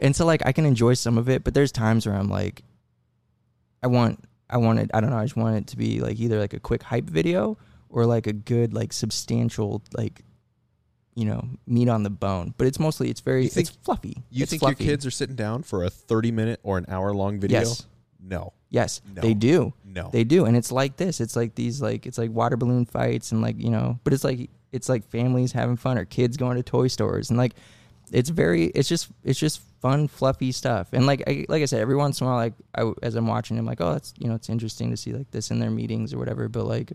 And 0.00 0.16
so 0.16 0.24
like 0.26 0.42
I 0.46 0.52
can 0.52 0.64
enjoy 0.64 0.94
some 0.94 1.18
of 1.18 1.28
it, 1.28 1.44
but 1.44 1.54
there's 1.54 1.72
times 1.72 2.06
where 2.06 2.16
I'm 2.16 2.28
like, 2.28 2.62
I 3.82 3.86
want, 3.86 4.24
I 4.52 4.58
wanted 4.58 4.90
I 4.94 5.00
don't 5.00 5.10
know. 5.10 5.16
I 5.18 5.24
just 5.24 5.36
want 5.36 5.56
it 5.56 5.66
to 5.68 5.76
be 5.76 6.00
like 6.00 6.20
either 6.20 6.38
like 6.38 6.52
a 6.52 6.60
quick 6.60 6.82
hype 6.82 7.04
video 7.10 7.56
or 7.88 8.06
like 8.06 8.26
a 8.26 8.32
good 8.32 8.72
like 8.74 8.92
substantial 8.92 9.82
like, 9.96 10.22
you 11.14 11.24
know, 11.24 11.46
meat 11.66 11.88
on 11.88 12.02
the 12.02 12.10
bone. 12.10 12.54
But 12.56 12.66
it's 12.66 12.78
mostly 12.78 13.10
it's 13.10 13.20
very 13.20 13.48
think- 13.48 13.68
it's 13.68 13.76
fluffy. 13.76 14.22
You 14.30 14.42
It's 14.42 14.50
think 14.50 14.60
fluffy. 14.60 14.84
your 14.84 14.92
kids 14.92 15.06
are 15.06 15.10
sitting 15.10 15.36
down 15.36 15.62
for 15.62 15.84
a 15.84 15.90
30 15.90 16.30
minute 16.32 16.60
or 16.62 16.78
an 16.78 16.86
hour 16.88 17.12
long 17.14 17.40
video? 17.40 17.60
Yes. 17.60 17.86
No. 18.20 18.52
Yes, 18.70 19.00
No. 19.14 19.20
they 19.20 19.34
do. 19.34 19.74
No. 19.84 20.08
They 20.12 20.24
do, 20.24 20.44
and 20.46 20.56
it's 20.56 20.70
like 20.72 20.96
this. 20.96 21.20
It's 21.20 21.36
like 21.36 21.54
these 21.56 21.82
like 21.82 22.06
it's 22.06 22.16
like 22.18 22.30
water 22.30 22.56
balloon 22.56 22.86
fights 22.86 23.32
and 23.32 23.42
like 23.42 23.58
you 23.58 23.68
know, 23.70 23.98
but 24.04 24.12
it's 24.14 24.24
like 24.24 24.48
it's 24.70 24.88
like 24.88 25.04
families 25.10 25.52
having 25.52 25.76
fun 25.76 25.98
or 25.98 26.04
kids 26.06 26.36
going 26.38 26.56
to 26.56 26.62
toy 26.62 26.86
stores 26.88 27.28
and 27.28 27.36
like 27.38 27.52
it's 28.12 28.30
very 28.30 28.66
it's 28.66 28.88
just 28.88 29.08
it's 29.24 29.38
just 29.38 29.60
fun 29.82 30.06
fluffy 30.08 30.52
stuff 30.52 30.92
and 30.92 31.06
like 31.06 31.22
I, 31.26 31.44
like 31.48 31.60
I 31.60 31.64
said 31.66 31.80
every 31.80 31.96
once 31.96 32.20
in 32.20 32.26
a 32.26 32.30
while 32.30 32.38
like 32.38 32.54
I, 32.74 32.90
as 33.02 33.16
I'm 33.16 33.26
watching 33.26 33.58
I'm 33.58 33.66
like 33.66 33.80
oh 33.80 33.92
that's 33.94 34.14
you 34.16 34.28
know 34.28 34.34
it's 34.36 34.48
interesting 34.48 34.90
to 34.92 34.96
see 34.96 35.12
like 35.12 35.30
this 35.32 35.50
in 35.50 35.58
their 35.58 35.70
meetings 35.72 36.14
or 36.14 36.18
whatever 36.18 36.48
but 36.48 36.64
like 36.66 36.92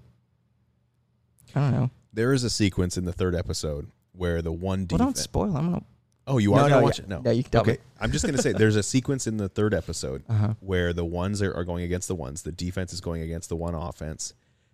I 1.56 1.60
don't 1.60 1.72
know 1.72 1.90
There 2.14 2.34
is 2.34 2.44
a 2.44 2.50
sequence 2.50 2.98
in 2.98 3.06
the 3.06 3.14
third 3.14 3.36
episode 3.36 3.90
where 4.14 4.42
the 4.42 4.52
one 4.52 4.86
defense. 4.86 5.00
well 5.00 5.08
don't 5.08 5.18
spoil 5.18 5.58
I'm 5.58 5.66
gonna 5.72 5.84
oh, 6.28 6.38
you 6.40 6.54
are 6.54 6.58
no, 6.64 6.70
gonna 6.70 6.76
yeah. 6.78 6.82
watch 6.82 7.00
it? 7.00 7.08
No. 7.08 7.22
Yeah, 7.26 7.32
you 7.32 7.44
can 7.44 7.60
okay. 7.62 7.78
I'm 8.00 8.12
just 8.12 8.26
gonna 8.26 8.38
say 8.42 8.52
there's 8.54 8.76
a 8.76 8.84
sequence 8.84 9.28
in 9.28 9.38
the 9.38 9.50
third 9.50 9.74
episode 9.74 10.24
Uh-huh. 10.30 10.54
where 10.60 10.94
the 10.94 11.06
ones 11.06 11.42
are, 11.42 11.54
are 11.54 11.64
going 11.64 11.84
against 11.84 12.08
the 12.08 12.16
ones. 12.16 12.42
The 12.44 12.52
defense 12.52 12.94
is 12.94 13.02
going 13.02 13.22
against 13.22 13.50
the 13.50 13.56
one 13.56 13.76
offense, 13.76 14.34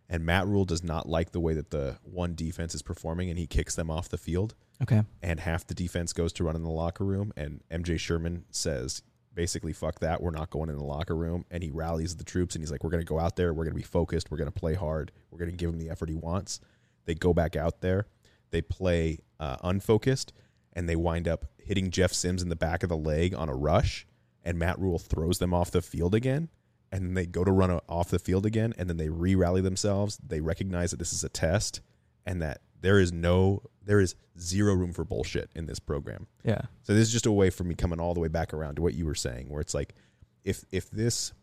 and 0.10 0.26
Matt 0.26 0.48
Rhule 0.48 0.66
does 0.66 0.84
not 0.84 1.08
like 1.10 1.32
the 1.32 1.40
way 1.40 1.54
that 1.54 1.70
the 1.72 1.98
one 2.04 2.34
defense 2.36 2.74
is 2.76 2.82
performing, 2.82 3.30
and 3.30 3.38
he 3.38 3.46
kicks 3.48 3.76
them 3.76 3.90
off 3.92 4.10
the 4.10 4.18
field. 4.18 4.56
Okay. 4.84 5.04
And 5.22 5.40
half 5.40 5.66
the 5.66 5.74
defense 5.74 6.14
goes 6.14 6.34
to 6.34 6.44
run 6.44 6.56
in 6.56 6.64
the 6.64 6.70
locker 6.70 7.06
room. 7.06 7.32
And 7.36 7.62
MJ 7.72 7.98
Sherman 7.98 8.46
says 8.52 9.02
basically 9.34 9.74
fuck 9.74 10.00
that. 10.00 10.22
We're 10.22 10.32
not 10.32 10.50
going 10.50 10.70
in 10.70 10.78
the 10.78 10.84
locker 10.84 11.16
room. 11.16 11.46
And 11.50 11.64
he 11.64 11.72
rallies 11.72 12.18
the 12.18 12.24
troops 12.24 12.56
and 12.56 12.62
he's 12.62 12.72
like 12.72 12.84
we're 12.84 12.90
going 12.90 13.02
to 13.02 13.08
go 13.08 13.20
out 13.20 13.36
there. 13.36 13.54
We're 13.54 13.64
going 13.64 13.74
to 13.74 13.80
be 13.80 13.84
focused. 13.84 14.30
We're 14.30 14.38
going 14.38 14.52
to 14.52 14.60
play 14.60 14.74
hard. 14.76 15.12
We're 15.32 15.40
going 15.40 15.52
to 15.52 15.58
give 15.58 15.70
him 15.70 15.80
the 15.80 15.90
effort 15.90 16.10
he 16.10 16.16
wants. 16.16 16.60
They 17.06 17.16
go 17.16 17.34
back 17.34 17.56
out 17.56 17.82
there. 17.82 18.08
They 18.52 18.62
play 18.62 19.20
uh, 19.40 19.58
unfocused 19.64 20.34
and 20.74 20.88
they 20.88 20.96
wind 20.96 21.28
up 21.28 21.46
hitting 21.58 21.90
Jeff 21.90 22.12
Sims 22.12 22.44
in 22.44 22.50
the 22.50 22.56
back 22.56 22.84
of 22.84 22.90
the 22.90 22.98
leg 22.98 23.34
on 23.34 23.50
a 23.50 23.56
rush. 23.56 24.06
And 24.44 24.60
Matt 24.60 24.78
Rhule 24.80 25.00
throws 25.00 25.40
them 25.40 25.54
off 25.54 25.72
the 25.72 25.82
field 25.82 26.14
again. 26.14 26.50
And 26.92 27.06
then 27.06 27.14
they 27.14 27.26
go 27.26 27.44
to 27.44 27.52
run 27.52 27.80
off 27.88 28.10
the 28.10 28.20
field 28.20 28.46
again. 28.46 28.74
And 28.78 28.90
then 28.90 28.98
they 28.98 29.10
re-rally 29.10 29.62
themselves. 29.62 30.18
They 30.18 30.42
recognize 30.42 30.92
that 30.92 30.98
this 30.98 31.14
is 31.14 31.24
a 31.24 31.30
test 31.30 31.80
and 32.26 32.42
that 32.42 32.62
there 32.84 33.00
is 33.00 33.12
no 33.12 33.64
there 33.86 34.00
is 34.00 34.16
zero 34.40 34.76
room 34.76 34.94
for 34.94 35.04
bullshit 35.04 35.50
in 35.56 35.66
this 35.66 35.80
program. 35.80 36.28
Yeah. 36.44 36.62
So 36.84 36.94
this 36.94 37.08
is 37.08 37.12
just 37.12 37.26
a 37.26 37.32
way 37.32 37.50
for 37.50 37.64
me 37.64 37.74
coming 37.74 38.00
all 38.00 38.14
the 38.14 38.20
way 38.20 38.28
back 38.28 38.54
around 38.54 38.76
to 38.76 38.82
what 38.82 38.94
you 38.94 39.06
were 39.06 39.16
saying 39.16 39.50
where 39.50 39.62
it's 39.62 39.74
like 39.74 39.96
if 40.44 40.64
if 40.72 40.92
this 40.92 41.34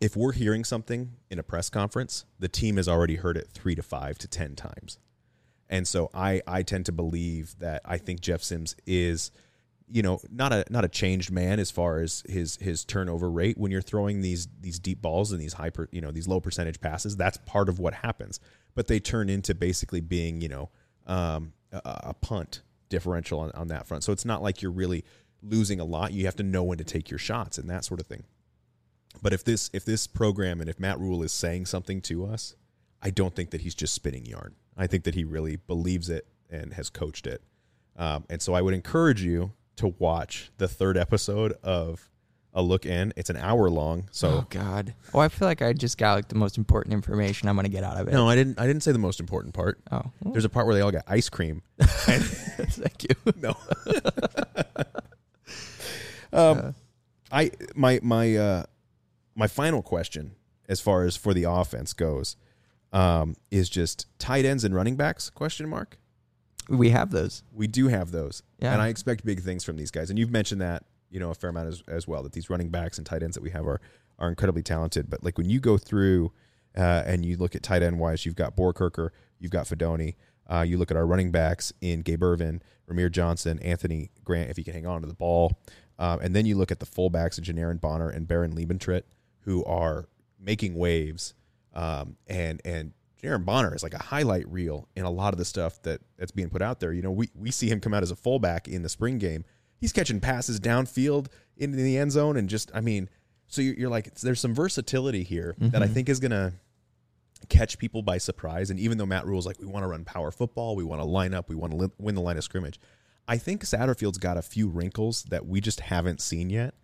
if 0.00 0.14
we're 0.14 0.32
hearing 0.32 0.64
something 0.64 1.12
in 1.30 1.38
a 1.38 1.42
press 1.42 1.70
conference 1.70 2.26
the 2.38 2.48
team 2.48 2.76
has 2.76 2.88
already 2.88 3.16
heard 3.16 3.36
it 3.36 3.48
3 3.54 3.74
to 3.76 3.82
5 3.82 4.18
to 4.18 4.28
10 4.28 4.56
times. 4.56 4.98
And 5.70 5.88
so 5.88 6.10
i 6.12 6.42
i 6.46 6.62
tend 6.62 6.86
to 6.86 6.92
believe 6.92 7.56
that 7.58 7.80
i 7.84 7.96
think 7.96 8.20
jeff 8.20 8.42
sims 8.42 8.76
is 8.86 9.30
you 9.90 10.02
know 10.02 10.20
not 10.30 10.52
a 10.52 10.64
not 10.70 10.84
a 10.84 10.88
changed 10.88 11.30
man 11.30 11.60
as 11.60 11.70
far 11.70 12.00
as 12.00 12.22
his 12.28 12.56
his 12.56 12.84
turnover 12.84 13.30
rate 13.30 13.56
when 13.56 13.70
you're 13.70 13.82
throwing 13.82 14.20
these 14.20 14.48
these 14.60 14.78
deep 14.78 15.00
balls 15.00 15.32
and 15.32 15.40
these 15.40 15.54
high 15.54 15.70
you 15.90 16.00
know 16.00 16.10
these 16.10 16.26
low 16.26 16.40
percentage 16.40 16.80
passes 16.80 17.16
that's 17.16 17.38
part 17.46 17.68
of 17.68 17.78
what 17.78 17.94
happens. 17.94 18.40
But 18.74 18.88
they 18.88 19.00
turn 19.00 19.30
into 19.30 19.54
basically 19.54 20.00
being 20.00 20.40
you 20.40 20.48
know 20.48 20.70
um, 21.06 21.52
a, 21.72 21.80
a 21.84 22.14
punt 22.14 22.62
differential 22.88 23.40
on, 23.40 23.50
on 23.52 23.68
that 23.68 23.86
front. 23.86 24.04
So 24.04 24.12
it's 24.12 24.24
not 24.24 24.42
like 24.42 24.62
you're 24.62 24.70
really 24.70 25.04
losing 25.42 25.80
a 25.80 25.84
lot. 25.84 26.12
You 26.12 26.24
have 26.26 26.36
to 26.36 26.42
know 26.42 26.64
when 26.64 26.78
to 26.78 26.84
take 26.84 27.10
your 27.10 27.18
shots 27.18 27.58
and 27.58 27.70
that 27.70 27.84
sort 27.84 28.00
of 28.00 28.06
thing. 28.06 28.24
But 29.22 29.32
if 29.32 29.44
this 29.44 29.70
if 29.72 29.84
this 29.84 30.06
program 30.06 30.60
and 30.60 30.68
if 30.68 30.80
Matt 30.80 30.98
Rhule 30.98 31.22
is 31.22 31.32
saying 31.32 31.66
something 31.66 32.00
to 32.02 32.26
us 32.26 32.54
I 33.02 33.10
don't 33.10 33.34
think 33.34 33.50
that 33.50 33.60
he's 33.60 33.74
just 33.74 33.94
spinning 33.94 34.26
yarn. 34.26 34.54
I 34.76 34.86
think 34.86 35.04
that 35.04 35.14
he 35.14 35.24
really 35.24 35.56
believes 35.56 36.10
it 36.10 36.26
and 36.50 36.72
has 36.74 36.90
coached 36.90 37.26
it. 37.26 37.42
Um, 37.96 38.24
and 38.28 38.42
so 38.42 38.54
I 38.54 38.62
would 38.62 38.74
encourage 38.74 39.22
you 39.22 39.52
to 39.76 39.94
watch 39.98 40.50
the 40.58 40.68
third 40.68 40.96
episode 40.96 41.52
of 41.62 42.08
a 42.52 42.62
look 42.62 42.86
in. 42.86 43.12
It's 43.16 43.28
an 43.30 43.36
hour 43.36 43.68
long, 43.68 44.08
so 44.10 44.28
oh 44.28 44.46
God. 44.48 44.94
Oh, 45.12 45.18
I 45.18 45.28
feel 45.28 45.46
like 45.46 45.60
I 45.60 45.72
just 45.74 45.98
got 45.98 46.14
like 46.14 46.28
the 46.28 46.34
most 46.36 46.56
important 46.56 46.94
information 46.94 47.48
I'm 47.48 47.56
gonna 47.56 47.68
get 47.68 47.84
out 47.84 47.98
of 47.98 48.08
it. 48.08 48.12
no, 48.12 48.28
I 48.28 48.34
didn't. 48.34 48.58
I 48.58 48.66
didn't 48.66 48.82
say 48.82 48.92
the 48.92 48.98
most 48.98 49.20
important 49.20 49.54
part. 49.54 49.78
Oh, 49.92 50.10
well, 50.22 50.32
There's 50.32 50.46
a 50.46 50.48
part 50.48 50.66
where 50.66 50.74
they 50.74 50.80
all 50.80 50.90
got 50.90 51.04
ice 51.06 51.28
cream. 51.28 51.62
thank 51.82 53.04
you. 53.04 53.10
No. 53.36 53.56
um, 56.32 56.74
I 57.30 57.50
my 57.74 58.00
my 58.02 58.36
uh, 58.36 58.64
my 59.34 59.46
final 59.46 59.82
question, 59.82 60.34
as 60.68 60.80
far 60.80 61.04
as 61.04 61.16
for 61.16 61.34
the 61.34 61.44
offense 61.44 61.92
goes, 61.92 62.36
um, 62.92 63.36
is 63.50 63.68
just 63.68 64.06
tight 64.18 64.46
ends 64.46 64.64
and 64.64 64.74
running 64.74 64.96
backs? 64.96 65.28
Question 65.28 65.68
mark. 65.68 65.98
We 66.68 66.90
have 66.90 67.10
those. 67.10 67.42
We 67.52 67.66
do 67.66 67.88
have 67.88 68.10
those, 68.10 68.42
Yeah. 68.58 68.72
and 68.72 68.82
I 68.82 68.88
expect 68.88 69.24
big 69.24 69.40
things 69.42 69.62
from 69.64 69.76
these 69.76 69.90
guys. 69.90 70.10
And 70.10 70.18
you've 70.18 70.30
mentioned 70.32 70.60
that 70.60 70.84
you 71.10 71.20
know 71.20 71.30
a 71.30 71.34
fair 71.34 71.50
amount 71.50 71.68
as, 71.68 71.82
as 71.88 72.08
well. 72.08 72.22
That 72.22 72.32
these 72.32 72.50
running 72.50 72.70
backs 72.70 72.98
and 72.98 73.06
tight 73.06 73.22
ends 73.22 73.34
that 73.36 73.42
we 73.42 73.50
have 73.50 73.66
are 73.66 73.80
are 74.18 74.28
incredibly 74.28 74.62
talented. 74.62 75.08
But 75.10 75.22
like 75.22 75.38
when 75.38 75.48
you 75.50 75.60
go 75.60 75.76
through 75.78 76.32
uh, 76.76 77.02
and 77.06 77.24
you 77.24 77.36
look 77.36 77.54
at 77.54 77.62
tight 77.62 77.82
end 77.82 77.98
wise, 77.98 78.24
you've 78.26 78.34
got 78.34 78.56
Boerkircher, 78.56 79.10
you've 79.38 79.52
got 79.52 79.66
Fidone. 79.66 80.14
Uh, 80.48 80.62
you 80.66 80.78
look 80.78 80.90
at 80.90 80.96
our 80.96 81.06
running 81.06 81.30
backs 81.32 81.72
in 81.80 82.02
Gabe 82.02 82.22
Ervin, 82.22 82.62
Rahmir 82.88 83.10
Johnson, 83.10 83.58
Anthony 83.60 84.10
Grant, 84.24 84.48
if 84.48 84.56
he 84.56 84.62
can 84.64 84.74
hang 84.74 84.86
on 84.86 85.00
to 85.02 85.08
the 85.08 85.14
ball. 85.14 85.58
Um, 85.98 86.20
and 86.20 86.36
then 86.36 86.46
you 86.46 86.56
look 86.56 86.70
at 86.70 86.78
the 86.78 86.86
fullbacks, 86.86 87.36
of 87.38 87.44
Janiran 87.44 87.80
Bonner 87.80 88.08
and 88.10 88.28
Baron 88.28 88.54
Liebentritt, 88.54 89.02
who 89.40 89.64
are 89.64 90.06
making 90.38 90.74
waves. 90.74 91.34
Um, 91.74 92.16
and 92.26 92.60
and 92.64 92.92
Jaron 93.22 93.44
Bonner 93.44 93.74
is 93.74 93.82
like 93.82 93.94
a 93.94 94.02
highlight 94.02 94.46
reel 94.48 94.88
in 94.94 95.04
a 95.04 95.10
lot 95.10 95.32
of 95.32 95.38
the 95.38 95.44
stuff 95.44 95.80
that 95.82 96.00
that's 96.18 96.32
being 96.32 96.50
put 96.50 96.62
out 96.62 96.80
there. 96.80 96.92
You 96.92 97.02
know, 97.02 97.10
we 97.10 97.30
we 97.34 97.50
see 97.50 97.68
him 97.68 97.80
come 97.80 97.94
out 97.94 98.02
as 98.02 98.10
a 98.10 98.16
fullback 98.16 98.68
in 98.68 98.82
the 98.82 98.88
spring 98.88 99.18
game. 99.18 99.44
He's 99.78 99.92
catching 99.92 100.20
passes 100.20 100.60
downfield 100.60 101.28
into 101.56 101.76
the 101.76 101.96
end 101.98 102.12
zone, 102.12 102.36
and 102.36 102.48
just 102.48 102.70
I 102.74 102.80
mean, 102.80 103.08
so 103.46 103.62
you're, 103.62 103.74
you're 103.74 103.90
like, 103.90 104.14
there's 104.16 104.40
some 104.40 104.54
versatility 104.54 105.22
here 105.22 105.54
that 105.58 105.82
I 105.82 105.86
think 105.86 106.08
is 106.08 106.20
gonna 106.20 106.54
catch 107.48 107.78
people 107.78 108.02
by 108.02 108.18
surprise. 108.18 108.70
And 108.70 108.80
even 108.80 108.98
though 108.98 109.06
Matt 109.06 109.26
Rhule's 109.26 109.46
like, 109.46 109.60
we 109.60 109.66
want 109.66 109.84
to 109.84 109.88
run 109.88 110.04
power 110.04 110.30
football, 110.30 110.74
we 110.74 110.84
want 110.84 111.00
to 111.00 111.06
line 111.06 111.34
up, 111.34 111.48
we 111.48 111.54
want 111.54 111.72
to 111.72 111.76
li- 111.76 111.90
win 111.98 112.14
the 112.14 112.20
line 112.20 112.36
of 112.36 112.44
scrimmage. 112.44 112.80
I 113.28 113.38
think 113.38 113.62
Satterfield's 113.62 114.18
got 114.18 114.36
a 114.36 114.42
few 114.42 114.68
wrinkles 114.68 115.24
that 115.24 115.46
we 115.46 115.60
just 115.60 115.80
haven't 115.80 116.20
seen 116.20 116.48
yet. 116.50 116.74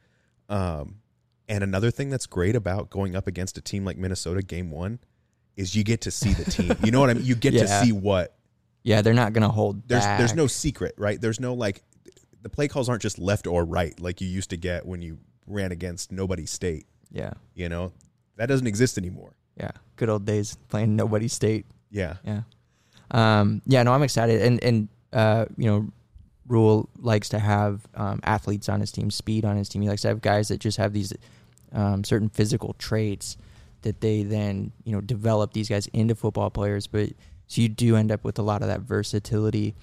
Um, 0.48 0.96
and 1.48 1.64
another 1.64 1.90
thing 1.90 2.10
that's 2.10 2.26
great 2.26 2.56
about 2.56 2.90
going 2.90 3.16
up 3.16 3.26
against 3.26 3.58
a 3.58 3.60
team 3.60 3.84
like 3.84 3.96
Minnesota 3.96 4.42
game 4.42 4.70
one 4.70 4.98
is 5.56 5.74
you 5.74 5.84
get 5.84 6.02
to 6.02 6.10
see 6.10 6.32
the 6.32 6.50
team. 6.50 6.74
You 6.82 6.90
know 6.90 7.00
what 7.00 7.10
I 7.10 7.14
mean? 7.14 7.24
You 7.24 7.34
get 7.34 7.52
to 7.52 7.66
see 7.82 7.92
what 7.92 8.34
Yeah, 8.82 9.02
they're 9.02 9.14
not 9.14 9.32
gonna 9.32 9.48
hold. 9.50 9.86
there's 9.88 10.04
there's 10.04 10.34
no 10.34 10.46
secret, 10.46 10.94
right? 10.98 11.20
There's 11.20 11.40
no 11.40 11.54
like 11.54 11.82
the 12.42 12.48
play 12.48 12.68
calls 12.68 12.88
aren't 12.88 13.02
just 13.02 13.18
left 13.18 13.46
or 13.46 13.64
right 13.64 13.98
like 14.00 14.20
you 14.20 14.26
used 14.28 14.50
to 14.50 14.56
get 14.56 14.84
when 14.86 15.00
you 15.02 15.18
ran 15.46 15.70
against 15.72 16.10
nobody 16.12 16.46
state. 16.46 16.86
Yeah, 17.10 17.32
You 17.54 17.68
know? 17.68 17.92
That 18.36 18.46
doesn't 18.46 18.66
exist 18.66 18.96
anymore. 18.96 19.34
yeah. 19.56 19.70
Good 19.96 20.08
old 20.08 20.24
days 20.24 20.56
playing 20.68 20.96
nobody 20.96 21.28
state. 21.28 21.66
Yeah. 21.90 22.16
Yeah. 22.24 22.40
Um, 23.10 23.60
yeah, 23.66 23.82
no, 23.82 23.92
I'm 23.92 24.02
excited. 24.02 24.40
And, 24.40 24.64
and, 24.64 24.88
uh, 25.12 25.44
you 25.58 25.66
know, 25.70 25.88
Rhule 26.48 26.88
likes 26.98 27.28
to 27.28 27.38
have 27.38 27.86
um, 27.94 28.20
athletes 28.24 28.68
on 28.70 28.80
his 28.80 28.90
team, 28.90 29.10
speed 29.10 29.44
on 29.44 29.56
his 29.56 29.68
team. 29.68 29.82
He 29.82 29.88
likes 29.88 30.02
to 30.02 30.08
have 30.08 30.22
guys 30.22 30.48
that 30.48 30.58
just 30.58 30.78
have 30.78 30.92
these 30.94 31.12
um, 31.72 32.02
certain 32.04 32.30
physical 32.30 32.74
traits 32.78 33.36
that 33.82 34.00
they 34.00 34.22
then, 34.22 34.72
you 34.84 34.92
know, 34.92 35.00
develop 35.00 35.52
these 35.52 35.68
guys 35.68 35.86
into 35.88 36.14
football 36.14 36.50
players. 36.50 36.86
But 36.86 37.10
so 37.46 37.60
you 37.60 37.68
do 37.68 37.96
end 37.96 38.10
up 38.10 38.24
with 38.24 38.38
a 38.38 38.42
lot 38.42 38.62
of 38.62 38.68
that 38.68 38.80
versatility. 38.80 39.74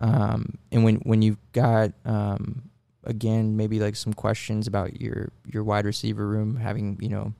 Um, 0.00 0.58
and 0.70 0.84
when, 0.84 0.96
when 0.96 1.22
you've 1.22 1.38
got, 1.52 1.92
um, 2.04 2.70
again, 3.04 3.56
maybe 3.56 3.78
like 3.78 3.96
some 3.96 4.12
questions 4.12 4.66
about 4.66 5.00
your, 5.00 5.30
your 5.46 5.64
wide 5.64 5.84
receiver 5.84 6.26
room 6.26 6.56
having, 6.56 6.98
you 7.00 7.08
know, 7.08 7.32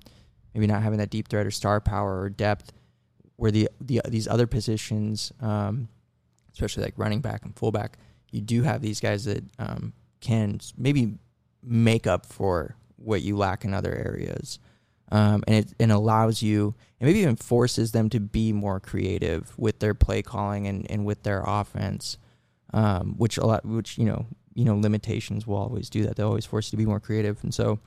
maybe 0.54 0.66
not 0.66 0.82
having 0.82 0.98
that 0.98 1.10
deep 1.10 1.28
threat 1.28 1.46
or 1.46 1.50
star 1.50 1.80
power 1.80 2.20
or 2.20 2.28
depth, 2.28 2.72
where 3.36 3.50
the 3.50 3.68
the 3.80 4.00
these 4.08 4.28
other 4.28 4.46
positions, 4.46 5.32
um, 5.40 5.88
especially 6.52 6.84
like 6.84 6.94
running 6.96 7.20
back 7.20 7.44
and 7.44 7.56
fullback, 7.56 7.98
you 8.30 8.40
do 8.40 8.62
have 8.62 8.82
these 8.82 9.00
guys 9.00 9.24
that 9.24 9.42
um, 9.58 9.92
can 10.20 10.60
maybe 10.76 11.14
make 11.62 12.06
up 12.06 12.26
for 12.26 12.76
what 12.96 13.22
you 13.22 13.36
lack 13.36 13.64
in 13.64 13.74
other 13.74 13.94
areas, 13.94 14.58
um, 15.12 15.44
and 15.46 15.56
it 15.56 15.74
and 15.78 15.92
allows 15.92 16.42
you 16.42 16.74
and 16.98 17.06
maybe 17.06 17.20
even 17.20 17.36
forces 17.36 17.92
them 17.92 18.08
to 18.08 18.18
be 18.18 18.52
more 18.52 18.80
creative 18.80 19.52
with 19.58 19.78
their 19.78 19.94
play 19.94 20.22
calling 20.22 20.66
and, 20.66 20.90
and 20.90 21.04
with 21.04 21.22
their 21.22 21.44
offense, 21.46 22.16
um, 22.72 23.14
which 23.18 23.36
a 23.36 23.46
lot 23.46 23.64
which 23.64 23.98
you 23.98 24.06
know 24.06 24.26
you 24.54 24.64
know 24.64 24.74
limitations 24.74 25.46
will 25.46 25.58
always 25.58 25.90
do 25.90 26.04
that. 26.04 26.16
They'll 26.16 26.28
always 26.28 26.46
force 26.46 26.68
you 26.68 26.70
to 26.72 26.76
be 26.78 26.86
more 26.86 26.98
creative, 26.98 27.38
and 27.44 27.52
so 27.52 27.78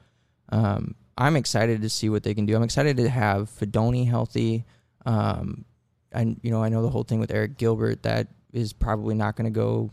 um, 0.49 0.93
I'm 1.17 1.35
excited 1.35 1.81
to 1.81 1.89
see 1.89 2.09
what 2.09 2.21
they 2.21 2.35
can 2.35 2.45
do. 2.45 2.55
I'm 2.55 2.63
excited 2.63 2.95
to 2.97 3.09
have 3.09 3.49
Fidone 3.49 4.07
healthy. 4.07 4.63
Um, 5.07 5.65
and 6.11 6.39
you 6.43 6.51
know, 6.51 6.63
I 6.63 6.69
know 6.69 6.83
the 6.83 6.89
whole 6.89 7.03
thing 7.03 7.19
with 7.19 7.31
Arik 7.31 7.57
Gilbert 7.57 8.03
that 8.03 8.27
is 8.53 8.71
probably 8.71 9.15
not 9.15 9.35
going 9.35 9.45
to 9.45 9.57
go 9.59 9.89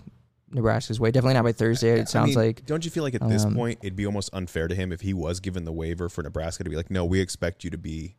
Nebraska's 0.53 1.01
way. 1.01 1.11
Definitely 1.11 1.35
not 1.35 1.45
by 1.45 1.53
Thursday. 1.53 1.99
It 2.01 2.09
sounds 2.09 2.37
mean, 2.37 2.47
like. 2.47 2.67
Don't 2.67 2.85
you 2.85 2.91
feel 2.91 3.03
like 3.03 3.15
at 3.15 3.29
this 3.29 3.45
um, 3.45 3.55
point 3.55 3.79
it'd 3.83 3.97
be 3.97 4.07
almost 4.07 4.31
unfair 4.33 4.69
to 4.69 4.75
him 4.75 4.93
if 4.93 5.01
he 5.01 5.15
was 5.15 5.41
given 5.41 5.65
the 5.65 5.73
waiver 5.73 6.09
for 6.09 6.23
Nebraska 6.23 6.65
to 6.65 6.71
be 6.71 6.77
like, 6.77 6.91
no, 6.91 7.05
we 7.05 7.21
expect 7.21 7.65
you 7.65 7.71
to 7.71 7.79
be 7.79 8.17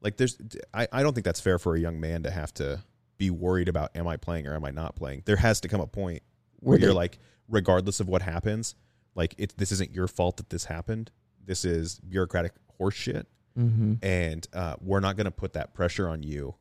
like 0.00 0.16
there's 0.16 0.36
I, 0.72 0.88
I 0.92 1.02
don't 1.02 1.14
think 1.14 1.24
that's 1.24 1.40
fair 1.40 1.58
for 1.58 1.74
a 1.74 1.80
young 1.80 2.00
man 2.00 2.22
to 2.22 2.30
have 2.30 2.54
to 2.54 2.82
be 3.16 3.30
worried 3.30 3.68
about 3.68 3.90
am 3.96 4.06
I 4.06 4.16
playing 4.16 4.46
or 4.46 4.54
am 4.54 4.64
I 4.64 4.70
not 4.70 4.94
playing. 4.94 5.22
There 5.26 5.36
has 5.36 5.60
to 5.62 5.68
come 5.68 5.80
a 5.80 5.86
point 5.86 6.22
where 6.60 6.78
Where 6.78 6.86
you're 6.86 6.94
like, 6.94 7.18
regardless 7.48 8.00
of 8.00 8.08
what 8.08 8.22
happens, 8.22 8.74
like 9.14 9.34
it 9.38 9.54
this 9.56 9.72
isn't 9.72 9.92
your 9.92 10.08
fault 10.08 10.36
that 10.36 10.50
this 10.50 10.66
happened. 10.66 11.10
This 11.44 11.64
is 11.64 12.00
bureaucratic 12.00 12.52
horseshit. 12.80 13.24
hmm 13.56 13.94
And 14.02 14.46
uh, 14.52 14.76
we're 14.80 15.00
not 15.00 15.16
gonna 15.16 15.32
put 15.32 15.54
that 15.54 15.74
pressure 15.74 16.08
on 16.08 16.22
you 16.22 16.54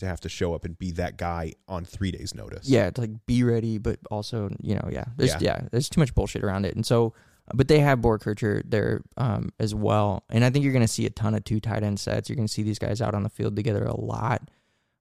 to 0.00 0.06
have 0.06 0.20
to 0.20 0.28
show 0.28 0.54
up 0.54 0.64
and 0.64 0.78
be 0.78 0.90
that 0.92 1.16
guy 1.16 1.54
on 1.68 1.84
three 1.84 2.10
days 2.10 2.34
notice. 2.34 2.68
Yeah, 2.68 2.90
to 2.90 3.00
like 3.00 3.26
be 3.26 3.42
ready, 3.44 3.78
but 3.78 3.98
also 4.10 4.50
you 4.60 4.74
know, 4.74 4.88
yeah, 4.90 5.04
there's 5.16 5.32
Yeah. 5.34 5.38
yeah, 5.40 5.68
there's 5.70 5.88
too 5.88 6.00
much 6.00 6.14
bullshit 6.14 6.42
around 6.44 6.64
it, 6.66 6.74
and 6.74 6.84
so, 6.84 7.14
but 7.54 7.68
they 7.68 7.80
have 7.80 7.98
Boerkircher 8.00 8.62
there 8.64 9.02
um, 9.16 9.50
as 9.58 9.74
well, 9.74 10.24
and 10.30 10.44
I 10.44 10.50
think 10.50 10.64
you're 10.64 10.72
going 10.74 10.84
to 10.86 10.88
see 10.92 11.06
a 11.06 11.10
ton 11.10 11.34
of 11.34 11.44
two 11.44 11.60
tight 11.60 11.82
end 11.82 11.98
sets. 12.00 12.28
You're 12.28 12.36
going 12.36 12.48
to 12.48 12.52
see 12.52 12.62
these 12.62 12.78
guys 12.78 13.00
out 13.00 13.14
on 13.14 13.22
the 13.22 13.30
field 13.30 13.56
together 13.56 13.84
a 13.84 13.98
lot. 13.98 14.50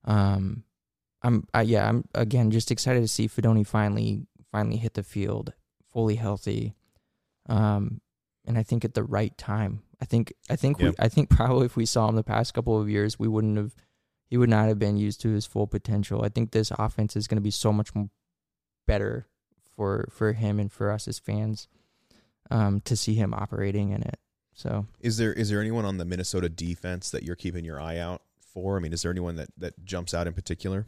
Um, 0.06 0.64
I'm 1.22 1.46
I, 1.54 1.64
yeah, 1.64 1.88
I'm 1.90 2.06
again 2.16 2.50
just 2.52 2.72
excited 2.72 3.02
to 3.02 3.08
see 3.08 3.28
Fidone 3.28 3.68
finally 3.68 4.26
finally 4.52 4.78
hit 4.78 4.94
the 4.94 5.04
field 5.04 5.54
fully 5.92 6.16
healthy, 6.16 6.76
um, 7.48 8.02
and 8.46 8.58
I 8.58 8.64
think 8.64 8.86
at 8.86 8.94
the 8.94 9.04
right 9.04 9.38
time. 9.38 9.84
I 10.02 10.06
think 10.06 10.32
I 10.50 10.56
think 10.56 10.80
Yep. 10.80 10.92
we 10.98 11.06
I 11.06 11.10
think 11.10 11.30
probably 11.40 11.66
if 11.66 11.76
we 11.76 11.86
saw 11.86 12.08
him 12.08 12.16
the 12.16 12.24
past 12.24 12.54
couple 12.54 12.80
of 12.80 12.90
years, 12.90 13.20
we 13.20 13.28
wouldn't 13.28 13.58
have 13.58 13.76
he 14.30 14.38
would 14.38 14.50
not 14.50 14.68
have 14.68 14.78
been 14.80 14.98
used 14.98 15.22
to 15.22 15.30
his 15.30 15.46
full 15.46 15.68
potential. 15.68 16.24
I 16.24 16.30
think 16.30 16.52
this 16.52 16.72
offense 16.78 17.16
is 17.16 17.28
going 17.28 17.38
to 17.38 17.42
be 17.42 17.52
so 17.52 17.74
much 17.74 17.90
m- 17.96 18.12
better 18.88 19.28
for 19.76 20.08
for 20.12 20.34
him 20.34 20.60
and 20.60 20.72
for 20.72 20.92
us 20.92 21.08
as 21.08 21.20
fans 21.20 21.68
um, 22.52 22.82
to 22.82 22.96
see 22.96 23.16
him 23.16 23.34
operating 23.34 23.90
in 23.92 24.02
it. 24.04 24.20
So 24.54 24.86
Is 25.00 25.18
there 25.18 25.34
is 25.34 25.50
there 25.50 25.62
anyone 25.62 25.86
on 25.86 25.98
the 25.98 26.06
Minnesota 26.06 26.50
defense 26.50 27.10
that 27.12 27.24
you're 27.24 27.36
keeping 27.36 27.64
your 27.66 27.80
eye 27.82 27.98
out 27.98 28.22
for? 28.54 28.76
I 28.78 28.80
mean, 28.80 28.94
is 28.94 29.02
there 29.02 29.12
anyone 29.12 29.36
that 29.38 29.50
that 29.58 29.86
jumps 29.86 30.14
out 30.14 30.28
in 30.28 30.34
particular? 30.34 30.86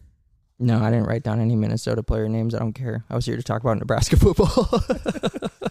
no, 0.59 0.79
I 0.83 0.91
didn't 0.91 1.07
write 1.07 1.23
down 1.23 1.39
any 1.39 1.55
Minnesota 1.55 2.03
player 2.03 2.29
names. 2.29 2.53
I 2.53 2.59
don't 2.59 2.73
care. 2.73 3.03
I 3.09 3.15
was 3.15 3.25
here 3.25 3.35
to 3.35 3.41
talk 3.41 3.61
about 3.61 3.79
Nebraska 3.79 4.15
football. 4.17 4.69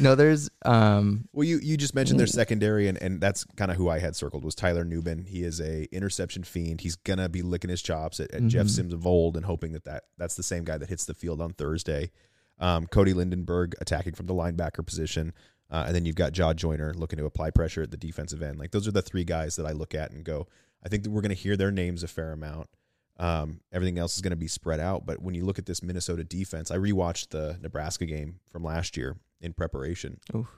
no, 0.00 0.14
there's 0.14 0.50
um, 0.64 1.28
Well, 1.32 1.46
you 1.46 1.58
you 1.62 1.76
just 1.76 1.94
mentioned 1.94 2.18
their 2.18 2.26
Mm. 2.26 2.32
secondary, 2.34 2.88
and, 2.88 2.96
and 3.00 3.20
that's 3.20 3.44
kind 3.56 3.70
of 3.70 3.76
who 3.76 3.88
I 3.88 3.98
had 3.98 4.16
circled 4.16 4.44
was 4.44 4.54
Tyler 4.54 4.84
Nubin. 4.84 5.26
He 5.26 5.42
is 5.44 5.60
a 5.60 5.84
interception 5.94 6.42
fiend. 6.44 6.80
He's 6.80 6.96
gonna 6.96 7.28
be 7.28 7.42
licking 7.42 7.70
his 7.70 7.82
chops 7.82 8.20
at, 8.20 8.30
at 8.32 8.46
Jeff 8.46 8.66
Mhm. 8.66 8.70
Sims 8.70 8.92
of 8.92 9.06
old, 9.06 9.36
and 9.36 9.46
hoping 9.46 9.72
that, 9.72 9.84
that 9.84 10.04
that's 10.18 10.34
the 10.34 10.42
same 10.42 10.64
guy 10.64 10.78
that 10.78 10.88
hits 10.88 11.04
the 11.04 11.14
field 11.14 11.40
on 11.40 11.52
Thursday. 11.52 12.10
Um, 12.58 12.86
Cody 12.86 13.12
Lindenberg 13.14 13.74
attacking 13.80 14.14
from 14.14 14.26
the 14.26 14.34
linebacker 14.34 14.84
position, 14.84 15.32
uh, 15.70 15.84
and 15.86 15.94
then 15.94 16.04
you've 16.04 16.16
got 16.16 16.32
Jah 16.32 16.52
Joyner 16.54 16.92
looking 16.94 17.18
to 17.18 17.24
apply 17.24 17.50
pressure 17.50 17.82
at 17.82 17.90
the 17.90 17.96
defensive 17.96 18.42
end. 18.42 18.58
Like 18.58 18.70
those 18.72 18.86
are 18.88 18.92
the 18.92 19.02
three 19.02 19.24
guys 19.24 19.56
that 19.56 19.66
I 19.66 19.72
look 19.72 19.94
at 19.94 20.10
and 20.10 20.24
go. 20.24 20.46
I 20.84 20.88
think 20.88 21.02
that 21.04 21.10
we're 21.10 21.22
gonna 21.22 21.34
hear 21.34 21.56
their 21.56 21.70
names 21.70 22.02
a 22.02 22.08
fair 22.08 22.32
amount. 22.32 22.68
Um, 23.20 23.60
everything 23.70 23.98
else 23.98 24.16
is 24.16 24.22
going 24.22 24.30
to 24.30 24.36
be 24.36 24.48
spread 24.48 24.80
out. 24.80 25.04
But 25.04 25.20
when 25.20 25.34
you 25.34 25.44
look 25.44 25.58
at 25.58 25.66
this 25.66 25.82
Minnesota 25.82 26.24
defense, 26.24 26.70
I 26.70 26.78
rewatched 26.78 27.28
the 27.28 27.58
Nebraska 27.60 28.06
game 28.06 28.40
from 28.50 28.64
last 28.64 28.96
year 28.96 29.16
in 29.42 29.52
preparation. 29.52 30.18
Oof. 30.34 30.48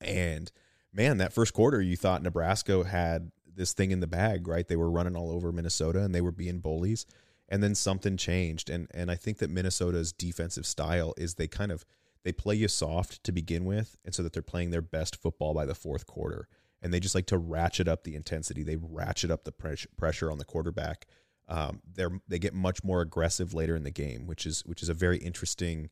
And 0.00 0.50
man, 0.92 1.18
that 1.18 1.32
first 1.32 1.54
quarter, 1.54 1.80
you 1.80 1.96
thought 1.96 2.22
Nebraska 2.22 2.84
had 2.84 3.30
this 3.46 3.72
thing 3.72 3.92
in 3.92 4.00
the 4.00 4.08
bag, 4.08 4.48
right? 4.48 4.66
They 4.66 4.74
were 4.74 4.90
running 4.90 5.14
all 5.14 5.30
over 5.30 5.52
Minnesota 5.52 6.02
and 6.02 6.12
they 6.12 6.20
were 6.20 6.32
being 6.32 6.58
bullies. 6.58 7.06
And 7.48 7.62
then 7.62 7.76
something 7.76 8.16
changed. 8.16 8.70
And 8.70 8.88
and 8.92 9.08
I 9.08 9.14
think 9.14 9.38
that 9.38 9.50
Minnesota's 9.50 10.12
defensive 10.12 10.66
style 10.66 11.14
is 11.16 11.34
they 11.34 11.46
kind 11.46 11.70
of 11.70 11.84
they 12.24 12.32
play 12.32 12.56
you 12.56 12.66
soft 12.68 13.22
to 13.22 13.32
begin 13.32 13.66
with, 13.66 13.96
and 14.04 14.14
so 14.14 14.22
that 14.22 14.32
they're 14.32 14.42
playing 14.42 14.70
their 14.70 14.82
best 14.82 15.14
football 15.14 15.54
by 15.54 15.66
the 15.66 15.74
fourth 15.74 16.06
quarter. 16.06 16.48
And 16.82 16.92
they 16.92 17.00
just 17.00 17.14
like 17.14 17.26
to 17.26 17.38
ratchet 17.38 17.86
up 17.86 18.02
the 18.02 18.16
intensity. 18.16 18.62
They 18.62 18.76
ratchet 18.76 19.30
up 19.30 19.44
the 19.44 19.52
pressure 19.52 19.90
pressure 19.96 20.30
on 20.32 20.38
the 20.38 20.44
quarterback. 20.44 21.06
Um, 21.48 21.82
they're 21.92 22.20
they 22.26 22.38
get 22.38 22.54
much 22.54 22.82
more 22.82 23.00
aggressive 23.00 23.52
later 23.54 23.76
in 23.76 23.84
the 23.84 23.90
game, 23.90 24.26
which 24.26 24.46
is 24.46 24.62
which 24.66 24.82
is 24.82 24.88
a 24.88 24.94
very 24.94 25.18
interesting 25.18 25.90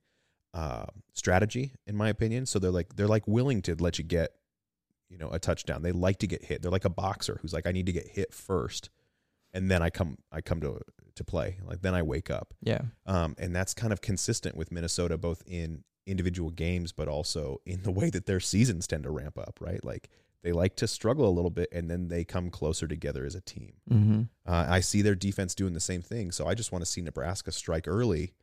uh, 0.54 0.86
strategy 1.12 1.74
in 1.86 1.96
my 1.96 2.08
opinion. 2.08 2.46
So 2.46 2.58
they're 2.58 2.70
like 2.70 2.96
they're 2.96 3.08
like 3.08 3.26
willing 3.28 3.62
to 3.62 3.74
let 3.74 3.98
you 3.98 4.04
get 4.04 4.32
you 5.12 5.18
know, 5.18 5.28
a 5.30 5.38
touchdown. 5.38 5.82
They 5.82 5.92
like 5.92 6.18
to 6.20 6.26
get 6.26 6.42
hit. 6.42 6.62
They're 6.62 6.70
like 6.70 6.86
a 6.86 6.90
boxer 6.90 7.38
who's 7.42 7.52
like, 7.52 7.66
I 7.66 7.72
need 7.72 7.84
to 7.86 7.92
get 7.92 8.08
hit 8.08 8.32
first, 8.32 8.88
and 9.52 9.70
then 9.70 9.82
I 9.82 9.90
come 9.90 10.16
I 10.32 10.40
come 10.40 10.60
to 10.62 10.80
to 11.14 11.24
play. 11.24 11.58
Like 11.64 11.82
then 11.82 11.94
I 11.94 12.00
wake 12.00 12.30
up. 12.30 12.54
Yeah. 12.62 12.80
Um, 13.04 13.34
and 13.38 13.54
that's 13.54 13.74
kind 13.74 13.92
of 13.92 14.00
consistent 14.00 14.56
with 14.56 14.72
Minnesota, 14.72 15.18
both 15.18 15.42
in 15.46 15.84
individual 16.06 16.50
games, 16.50 16.92
but 16.92 17.08
also 17.08 17.60
in 17.66 17.82
the 17.82 17.90
way 17.90 18.08
that 18.08 18.24
their 18.24 18.40
seasons 18.40 18.86
tend 18.86 19.04
to 19.04 19.10
ramp 19.10 19.38
up. 19.38 19.58
Right, 19.60 19.84
like 19.84 20.08
they 20.42 20.52
like 20.52 20.76
to 20.76 20.86
struggle 20.86 21.28
a 21.28 21.30
little 21.30 21.50
bit, 21.50 21.68
and 21.72 21.90
then 21.90 22.08
they 22.08 22.24
come 22.24 22.50
closer 22.50 22.86
together 22.86 23.24
as 23.24 23.34
a 23.34 23.40
team. 23.40 23.74
Mm-hmm. 23.90 24.22
Uh, 24.46 24.66
I 24.68 24.80
see 24.80 25.02
their 25.02 25.14
defense 25.14 25.54
doing 25.54 25.72
the 25.72 25.80
same 25.80 26.02
thing, 26.02 26.32
so 26.32 26.46
I 26.46 26.54
just 26.54 26.72
want 26.72 26.84
to 26.84 26.90
see 26.90 27.00
Nebraska 27.00 27.52
strike 27.52 27.86
early, 27.86 28.34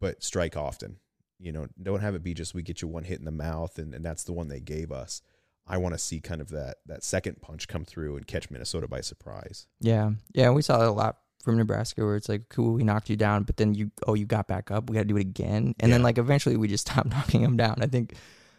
but 0.00 0.22
strike 0.22 0.56
often. 0.56 0.96
You 1.38 1.52
know, 1.52 1.66
don't 1.82 2.00
have 2.00 2.14
it 2.14 2.22
be 2.22 2.32
just 2.32 2.54
we 2.54 2.62
get 2.62 2.80
you 2.80 2.88
one 2.88 3.04
hit 3.04 3.18
in 3.18 3.24
the 3.24 3.30
mouth, 3.30 3.78
and, 3.78 3.94
and 3.94 4.04
that's 4.04 4.24
the 4.24 4.32
one 4.32 4.48
they 4.48 4.60
gave 4.60 4.90
us. 4.90 5.20
I 5.66 5.78
want 5.78 5.94
to 5.94 5.98
see 5.98 6.20
kind 6.20 6.40
of 6.40 6.50
that 6.50 6.76
that 6.86 7.02
second 7.02 7.40
punch 7.40 7.68
come 7.68 7.84
through 7.84 8.16
and 8.16 8.26
catch 8.26 8.50
Minnesota 8.50 8.86
by 8.86 9.00
surprise. 9.00 9.66
Yeah. 9.80 10.12
Yeah. 10.34 10.50
We 10.50 10.62
saw 10.62 10.78
that 10.78 10.88
a 10.88 10.92
lot 10.92 11.18
from 11.42 11.56
Nebraska 11.56 12.04
where 12.04 12.16
it's 12.16 12.28
like, 12.28 12.48
cool, 12.48 12.74
we 12.74 12.84
knocked 12.84 13.10
you 13.10 13.16
down, 13.16 13.44
but 13.44 13.56
then 13.56 13.74
you, 13.74 13.90
oh, 14.06 14.14
you 14.14 14.26
got 14.26 14.48
back 14.48 14.70
up. 14.70 14.88
We 14.88 14.94
got 14.94 15.02
to 15.02 15.08
do 15.08 15.16
it 15.16 15.22
again. 15.22 15.74
And 15.78 15.92
then, 15.92 16.02
like, 16.02 16.18
eventually 16.18 16.56
we 16.56 16.68
just 16.68 16.88
stopped 16.90 17.10
knocking 17.10 17.42
them 17.42 17.56
down. 17.56 17.78
I 17.80 17.86
think, 17.86 18.14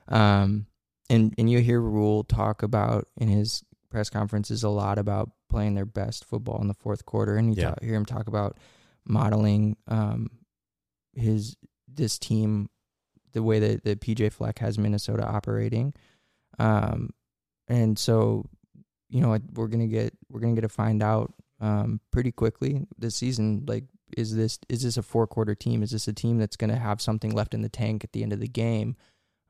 um, 0.07 0.67
and, 1.09 1.33
and 1.37 1.49
you 1.49 1.59
hear 1.59 1.79
Rhule 1.81 2.23
talk 2.23 2.63
about 2.63 3.07
in 3.17 3.27
his 3.27 3.63
press 3.89 4.09
conferences 4.09 4.63
a 4.63 4.69
lot 4.69 4.97
about 4.97 5.31
playing 5.49 5.75
their 5.75 5.85
best 5.85 6.25
football 6.25 6.59
in 6.61 6.67
the 6.67 6.73
fourth 6.73 7.05
quarter. 7.05 7.37
And 7.37 7.55
you 7.55 7.61
Yeah. 7.61 7.69
talk, 7.69 7.83
hear 7.83 7.95
him 7.95 8.05
talk 8.05 8.27
about 8.27 8.57
modeling, 9.05 9.77
um, 9.87 10.29
his, 11.13 11.55
this 11.87 12.17
team, 12.19 12.69
the 13.33 13.43
way 13.43 13.59
that, 13.59 13.83
that 13.83 14.01
PJ 14.01 14.31
Fleck 14.31 14.59
has 14.59 14.77
Minnesota 14.77 15.25
operating. 15.25 15.93
Um, 16.59 17.11
and 17.67 17.97
so, 17.97 18.45
you 19.09 19.21
know, 19.21 19.37
we're 19.53 19.67
gonna 19.67 19.87
get 19.87 20.13
we're 20.29 20.39
gonna 20.39 20.55
get 20.55 20.61
to 20.61 20.69
find 20.69 21.01
out 21.03 21.33
um, 21.59 21.99
pretty 22.11 22.31
quickly 22.31 22.85
this 22.97 23.15
season. 23.15 23.63
Like, 23.67 23.85
is 24.17 24.35
this 24.35 24.59
is 24.69 24.83
this 24.83 24.97
a 24.97 25.01
four 25.03 25.27
quarter 25.27 25.55
team? 25.55 25.83
Is 25.83 25.91
this 25.91 26.07
a 26.07 26.13
team 26.13 26.37
that's 26.37 26.55
gonna 26.55 26.77
have 26.77 27.01
something 27.01 27.31
left 27.31 27.53
in 27.53 27.61
the 27.61 27.69
tank 27.69 28.03
at 28.03 28.13
the 28.13 28.23
end 28.23 28.33
of 28.33 28.39
the 28.39 28.47
game? 28.47 28.95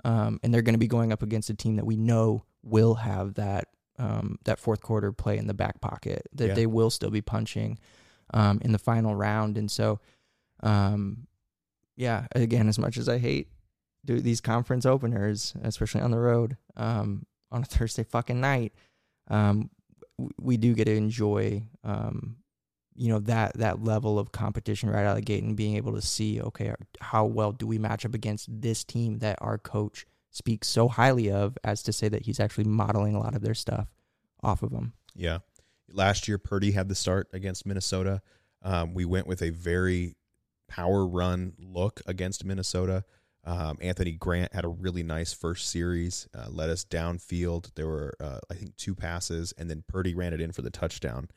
Um, 0.06 0.39
and 0.43 0.53
they're 0.53 0.62
gonna 0.62 0.78
be 0.78 0.88
going 0.88 1.12
up 1.12 1.24
against 1.24 1.49
a 1.49 1.53
team 1.53 1.76
that 1.78 1.86
we 1.86 1.95
know 1.97 2.45
will 2.64 2.95
have 2.95 3.34
that 3.36 3.68
um, 3.97 4.38
that 4.43 4.60
fourth 4.60 4.82
quarter 4.82 5.12
play 5.12 5.38
in 5.38 5.47
the 5.47 5.53
back 5.53 5.80
pocket. 5.82 6.28
That 6.34 6.47
Yeah. 6.49 6.53
they 6.53 6.68
will 6.68 6.89
still 6.89 7.10
be 7.10 7.22
punching 7.22 7.80
um, 8.34 8.60
in 8.62 8.72
the 8.74 8.78
final 8.78 9.16
round. 9.16 9.58
And 9.58 9.72
so, 9.72 9.99
um, 10.62 11.28
yeah, 11.95 12.28
again, 12.36 12.68
as 12.68 12.78
much 12.78 12.97
as 12.97 13.08
I 13.08 13.18
hate 13.20 13.47
do 14.03 14.20
these 14.20 14.41
conference 14.41 14.86
openers, 14.86 15.53
especially 15.64 16.01
on 16.01 16.12
the 16.12 16.20
road, 16.20 16.58
um, 16.76 17.26
on 17.51 17.62
a 17.62 17.66
Thursday 17.74 18.03
fucking 18.03 18.39
night, 18.41 18.74
um, 19.30 19.70
we 20.39 20.58
do 20.58 20.74
get 20.76 20.86
to 20.86 20.95
enjoy, 20.95 21.64
um, 21.84 22.38
you 22.96 23.10
know, 23.10 23.20
that 23.20 23.54
that 23.58 23.84
level 23.84 24.18
of 24.18 24.32
competition 24.32 24.89
right 24.89 25.06
out 25.06 25.12
of 25.12 25.16
the 25.16 25.22
gate 25.22 25.43
and 25.43 25.56
being 25.56 25.76
able 25.76 25.93
to 25.93 26.02
see, 26.02 26.41
okay, 26.41 26.74
how 27.02 27.26
well 27.26 27.52
do 27.52 27.68
we 27.68 27.78
match 27.78 28.06
up 28.06 28.14
against 28.14 28.48
this 28.50 28.84
team 28.84 29.20
that 29.20 29.38
our 29.41 29.58
coach 29.58 30.06
speaks 30.32 30.68
so 30.68 30.88
highly 30.88 31.32
of, 31.32 31.58
as 31.64 31.82
to 31.84 31.93
say 31.93 32.10
that 32.10 32.24
he's 32.24 32.39
actually 32.39 32.66
modeling 32.66 33.16
a 33.16 33.20
lot 33.20 33.36
of 33.36 33.41
their 33.41 33.54
stuff 33.54 33.88
off 34.43 34.64
of 34.64 34.72
them. 34.72 34.93
Yeah. 35.16 35.39
Last 35.89 36.28
year, 36.28 36.38
Purdy 36.38 36.72
had 36.72 36.89
the 36.89 36.96
start 36.96 37.28
against 37.32 37.66
Minnesota. 37.66 38.22
Um, 38.62 38.93
we 38.93 39.06
went 39.06 39.28
with 39.28 39.41
a 39.41 39.52
very 39.52 40.16
power 40.68 41.06
run 41.06 41.54
look 41.58 42.02
against 42.06 42.43
Minnesota. 42.43 43.04
Um, 43.46 43.78
Anthony 43.80 44.12
Grant 44.12 44.54
had 44.54 44.66
a 44.66 44.70
really 44.70 45.04
nice 45.04 45.32
first 45.32 45.70
series, 45.70 46.28
uh, 46.36 46.48
led 46.50 46.70
us 46.70 46.84
downfield. 46.84 47.74
There 47.76 47.88
were, 47.88 48.16
uh, 48.20 48.39
I 48.50 48.56
think, 48.56 48.76
two 48.76 48.96
passes, 48.96 49.54
and 49.58 49.70
then 49.70 49.84
Purdy 49.88 50.16
ran 50.16 50.34
it 50.34 50.41
in 50.41 50.52
for 50.52 50.64
the 50.64 50.72
touchdown. 50.72 51.30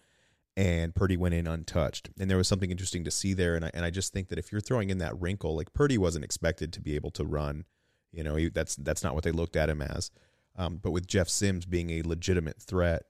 And 0.59 0.93
Purdy 0.93 1.17
went 1.17 1.35
in 1.35 1.47
untouched. 1.47 2.11
And 2.19 2.29
there 2.29 2.37
was 2.37 2.49
something 2.49 2.73
interesting 2.73 3.05
to 3.05 3.13
see 3.13 3.33
there. 3.33 3.55
And 3.55 3.65
I, 3.65 3.71
and 3.75 3.85
I 3.85 3.91
just 3.91 4.13
think 4.13 4.27
that 4.29 4.41
if 4.41 4.51
you're 4.51 4.61
throwing 4.61 4.91
in 4.91 4.99
that 4.99 5.19
wrinkle, 5.21 5.55
like 5.55 5.73
Purdy 5.73 5.97
wasn't 5.97 6.25
expected 6.25 6.73
to 6.73 6.81
be 6.81 6.97
able 6.97 7.13
to 7.13 7.25
run, 7.25 7.65
you 8.11 8.25
know, 8.25 8.35
he, 8.35 8.49
that's 8.49 8.75
that's 8.75 9.05
not 9.05 9.15
what 9.15 9.23
they 9.23 9.31
looked 9.31 9.55
at 9.55 9.71
him 9.71 9.81
as. 9.81 10.11
Um, 10.57 10.81
but 10.83 10.91
with 10.91 11.07
Jeff 11.07 11.29
Sims 11.29 11.65
being 11.65 11.91
a 11.91 12.03
legitimate 12.03 12.61
threat 12.61 13.05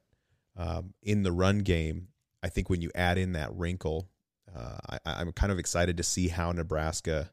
um, 0.58 0.92
in 1.02 1.22
the 1.22 1.32
run 1.32 1.60
game, 1.60 2.08
I 2.42 2.50
think 2.50 2.68
when 2.68 2.82
you 2.82 2.90
add 2.94 3.16
in 3.16 3.32
that 3.32 3.50
wrinkle, 3.54 4.10
uh, 4.54 4.76
I, 4.90 4.98
I'm 5.06 5.32
kind 5.32 5.50
of 5.50 5.58
excited 5.58 5.96
to 5.96 6.02
see 6.02 6.28
how 6.28 6.52
Nebraska 6.52 7.30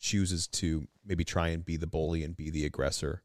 chooses 0.00 0.48
to 0.48 0.88
maybe 1.06 1.22
try 1.22 1.50
and 1.50 1.64
be 1.64 1.76
the 1.76 1.86
bully 1.86 2.24
and 2.24 2.36
be 2.36 2.50
the 2.50 2.66
aggressor 2.66 3.22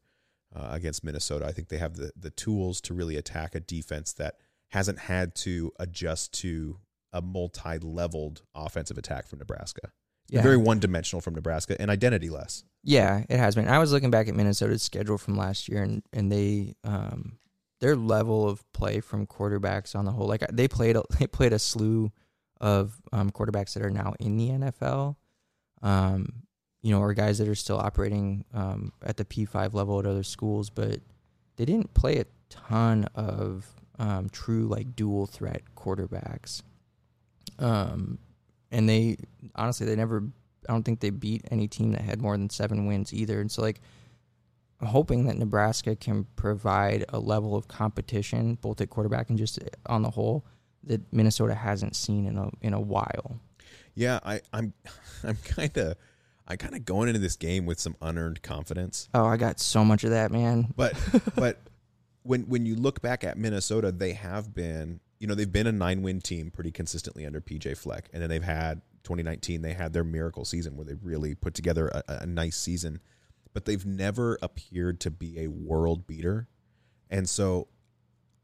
uh, 0.54 0.68
against 0.70 1.02
Minnesota. 1.02 1.44
I 1.44 1.50
think 1.50 1.70
they 1.70 1.78
have 1.78 1.96
the 1.96 2.12
the 2.16 2.30
tools 2.30 2.80
to 2.82 2.94
really 2.94 3.16
attack 3.16 3.56
a 3.56 3.60
defense 3.60 4.12
that 4.12 4.36
hasn't 4.70 4.98
had 4.98 5.34
to 5.36 5.72
adjust 5.78 6.32
to 6.40 6.78
a 7.12 7.20
multi-leveled 7.20 8.42
offensive 8.54 8.96
attack 8.98 9.26
from 9.26 9.38
Nebraska. 9.38 9.90
It's 10.28 10.34
Yeah. 10.36 10.42
very 10.42 10.56
one-dimensional 10.56 11.20
from 11.20 11.34
Nebraska 11.34 11.76
and 11.80 11.90
identity-less. 11.90 12.64
Yeah, 12.82 13.24
it 13.28 13.36
has 13.38 13.54
been. 13.54 13.68
I 13.68 13.78
was 13.78 13.92
looking 13.92 14.10
back 14.10 14.28
at 14.28 14.34
Minnesota's 14.34 14.82
schedule 14.82 15.18
from 15.18 15.36
last 15.36 15.68
year, 15.68 15.82
and 15.82 16.02
and 16.12 16.30
they 16.32 16.76
um 16.84 17.38
their 17.80 17.96
level 17.96 18.48
of 18.48 18.62
play 18.72 19.00
from 19.00 19.26
quarterbacks 19.26 19.94
on 19.96 20.04
the 20.04 20.12
whole, 20.12 20.26
like 20.28 20.44
they 20.52 20.68
played 20.68 20.96
a, 20.96 21.02
they 21.18 21.26
played 21.26 21.52
a 21.52 21.58
slew 21.58 22.12
of 22.60 23.00
um, 23.12 23.30
quarterbacks 23.30 23.72
that 23.74 23.82
are 23.82 23.90
now 23.90 24.14
in 24.20 24.36
the 24.36 24.50
NFL, 24.50 25.16
um, 25.82 26.42
you 26.82 26.90
know, 26.92 27.00
or 27.00 27.12
guys 27.14 27.38
that 27.38 27.48
are 27.48 27.54
still 27.54 27.78
operating 27.78 28.44
um, 28.54 28.92
at 29.02 29.16
the 29.16 29.24
P 29.24 29.44
five 29.44 29.74
level 29.74 29.98
at 29.98 30.06
other 30.06 30.22
schools, 30.22 30.70
but 30.70 31.00
they 31.56 31.64
didn't 31.64 31.92
play 31.94 32.18
a 32.18 32.26
ton 32.48 33.04
of 33.14 33.66
um, 34.00 34.30
true 34.30 34.66
like 34.66 34.96
dual 34.96 35.26
threat 35.26 35.62
quarterbacks. 35.76 36.62
Um, 37.58 38.18
and 38.72 38.88
they 38.88 39.18
honestly 39.54 39.86
they 39.86 39.94
never 39.94 40.24
I 40.68 40.72
don't 40.72 40.82
think 40.82 41.00
they 41.00 41.10
beat 41.10 41.46
any 41.50 41.68
team 41.68 41.92
that 41.92 42.00
had 42.00 42.20
more 42.20 42.36
than 42.36 42.48
seven 42.48 42.86
wins 42.86 43.12
either. 43.12 43.40
And 43.40 43.52
so 43.52 43.60
like 43.62 43.80
I'm 44.80 44.86
hoping 44.86 45.26
that 45.26 45.36
Nebraska 45.36 45.94
can 45.94 46.26
provide 46.34 47.04
a 47.10 47.18
level 47.18 47.54
of 47.54 47.68
competition 47.68 48.56
both 48.62 48.80
at 48.80 48.88
quarterback 48.88 49.28
and 49.28 49.38
just 49.38 49.58
on 49.86 50.02
the 50.02 50.10
whole 50.10 50.46
that 50.84 51.12
Minnesota 51.12 51.54
hasn't 51.54 51.94
seen 51.94 52.26
in 52.26 52.38
a 52.38 52.50
in 52.62 52.72
a 52.72 52.80
while. 52.80 53.38
Yeah, 53.94 54.18
I, 54.24 54.40
I'm 54.50 54.72
I'm 55.22 55.36
kind 55.44 55.76
of 55.76 55.96
I 56.48 56.56
kind 56.56 56.74
of 56.74 56.86
going 56.86 57.08
into 57.08 57.20
this 57.20 57.36
game 57.36 57.66
with 57.66 57.78
some 57.78 57.96
unearned 58.00 58.42
confidence. 58.42 59.10
Oh, 59.12 59.26
I 59.26 59.36
got 59.36 59.60
so 59.60 59.84
much 59.84 60.04
of 60.04 60.10
that, 60.10 60.30
man. 60.30 60.72
But 60.74 60.94
but 61.34 61.58
when 62.22 62.42
when 62.42 62.66
you 62.66 62.76
look 62.76 63.00
back 63.00 63.24
at 63.24 63.38
Minnesota, 63.38 63.92
they 63.92 64.12
have 64.12 64.54
been 64.54 65.00
you 65.18 65.26
know 65.26 65.34
they've 65.34 65.52
been 65.52 65.66
a 65.66 65.72
nine 65.72 66.02
win 66.02 66.20
team 66.20 66.50
pretty 66.50 66.70
consistently 66.70 67.26
under 67.26 67.40
PJ 67.40 67.76
Fleck, 67.76 68.08
and 68.12 68.22
then 68.22 68.30
they've 68.30 68.42
had 68.42 68.82
2019 69.04 69.62
they 69.62 69.72
had 69.72 69.92
their 69.92 70.04
miracle 70.04 70.44
season 70.44 70.76
where 70.76 70.84
they 70.84 70.94
really 70.94 71.34
put 71.34 71.54
together 71.54 71.88
a, 71.88 72.02
a 72.22 72.26
nice 72.26 72.56
season, 72.56 73.00
but 73.52 73.64
they've 73.64 73.86
never 73.86 74.38
appeared 74.42 75.00
to 75.00 75.10
be 75.10 75.40
a 75.40 75.48
world 75.48 76.06
beater, 76.06 76.48
and 77.10 77.28
so. 77.28 77.68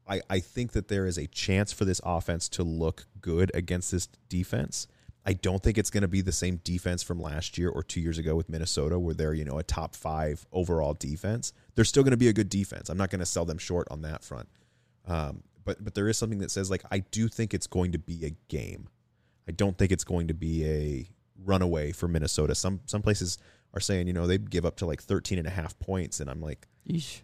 I, 0.09 0.21
I 0.29 0.39
think 0.39 0.71
that 0.71 0.87
there 0.87 1.05
is 1.05 1.17
a 1.17 1.27
chance 1.27 1.73
for 1.73 1.83
this 1.83 1.99
offense 2.01 2.47
to 2.47 2.63
look 2.63 3.07
good 3.19 3.51
against 3.53 3.91
this 3.91 4.07
defense. 4.29 4.87
I 5.27 5.33
don't 5.33 5.61
think 5.61 5.77
it's 5.77 5.89
going 5.89 6.03
to 6.03 6.07
be 6.07 6.21
the 6.21 6.31
same 6.31 6.61
defense 6.63 7.03
from 7.03 7.21
last 7.21 7.57
year 7.57 7.69
or 7.69 7.83
two 7.83 7.99
years 7.99 8.17
ago 8.17 8.33
with 8.33 8.47
Minnesota, 8.47 8.97
where 8.97 9.13
they're 9.13 9.33
you 9.33 9.43
know 9.43 9.59
a 9.59 9.63
top 9.63 9.93
five 9.93 10.47
overall 10.53 10.93
defense. 10.93 11.51
They're 11.75 11.83
still 11.83 12.01
going 12.01 12.11
to 12.11 12.17
be 12.17 12.29
a 12.29 12.33
good 12.33 12.47
defense. 12.47 12.89
I'm 12.89 12.97
not 12.97 13.09
going 13.09 13.19
to 13.19 13.25
sell 13.25 13.43
them 13.43 13.57
short 13.57 13.89
on 13.91 14.03
that 14.03 14.23
front. 14.23 14.47
Um, 15.05 15.43
but 15.65 15.83
but 15.83 15.95
there 15.95 16.07
is 16.07 16.17
something 16.17 16.39
that 16.39 16.49
says 16.49 16.71
like 16.71 16.83
I 16.91 16.99
do 16.99 17.27
think 17.27 17.53
it's 17.53 17.67
going 17.67 17.91
to 17.91 17.99
be 17.99 18.25
a 18.25 18.31
game. 18.47 18.87
I 19.49 19.51
don't 19.51 19.77
think 19.77 19.91
it's 19.91 20.05
going 20.05 20.29
to 20.29 20.33
be 20.33 20.65
a 20.65 21.09
runaway 21.43 21.91
for 21.91 22.07
Minnesota. 22.07 22.55
Some 22.55 22.79
some 22.85 23.01
places 23.01 23.37
are 23.73 23.81
saying 23.81 24.07
you 24.07 24.13
know 24.13 24.27
they 24.27 24.37
give 24.37 24.65
up 24.65 24.77
to 24.77 24.85
like 24.85 25.03
13 25.03 25.37
and 25.37 25.45
a 25.47 25.51
half 25.51 25.77
points, 25.77 26.21
and 26.21 26.29
I'm 26.29 26.41
like 26.41 26.67
Yeesh. 26.89 27.19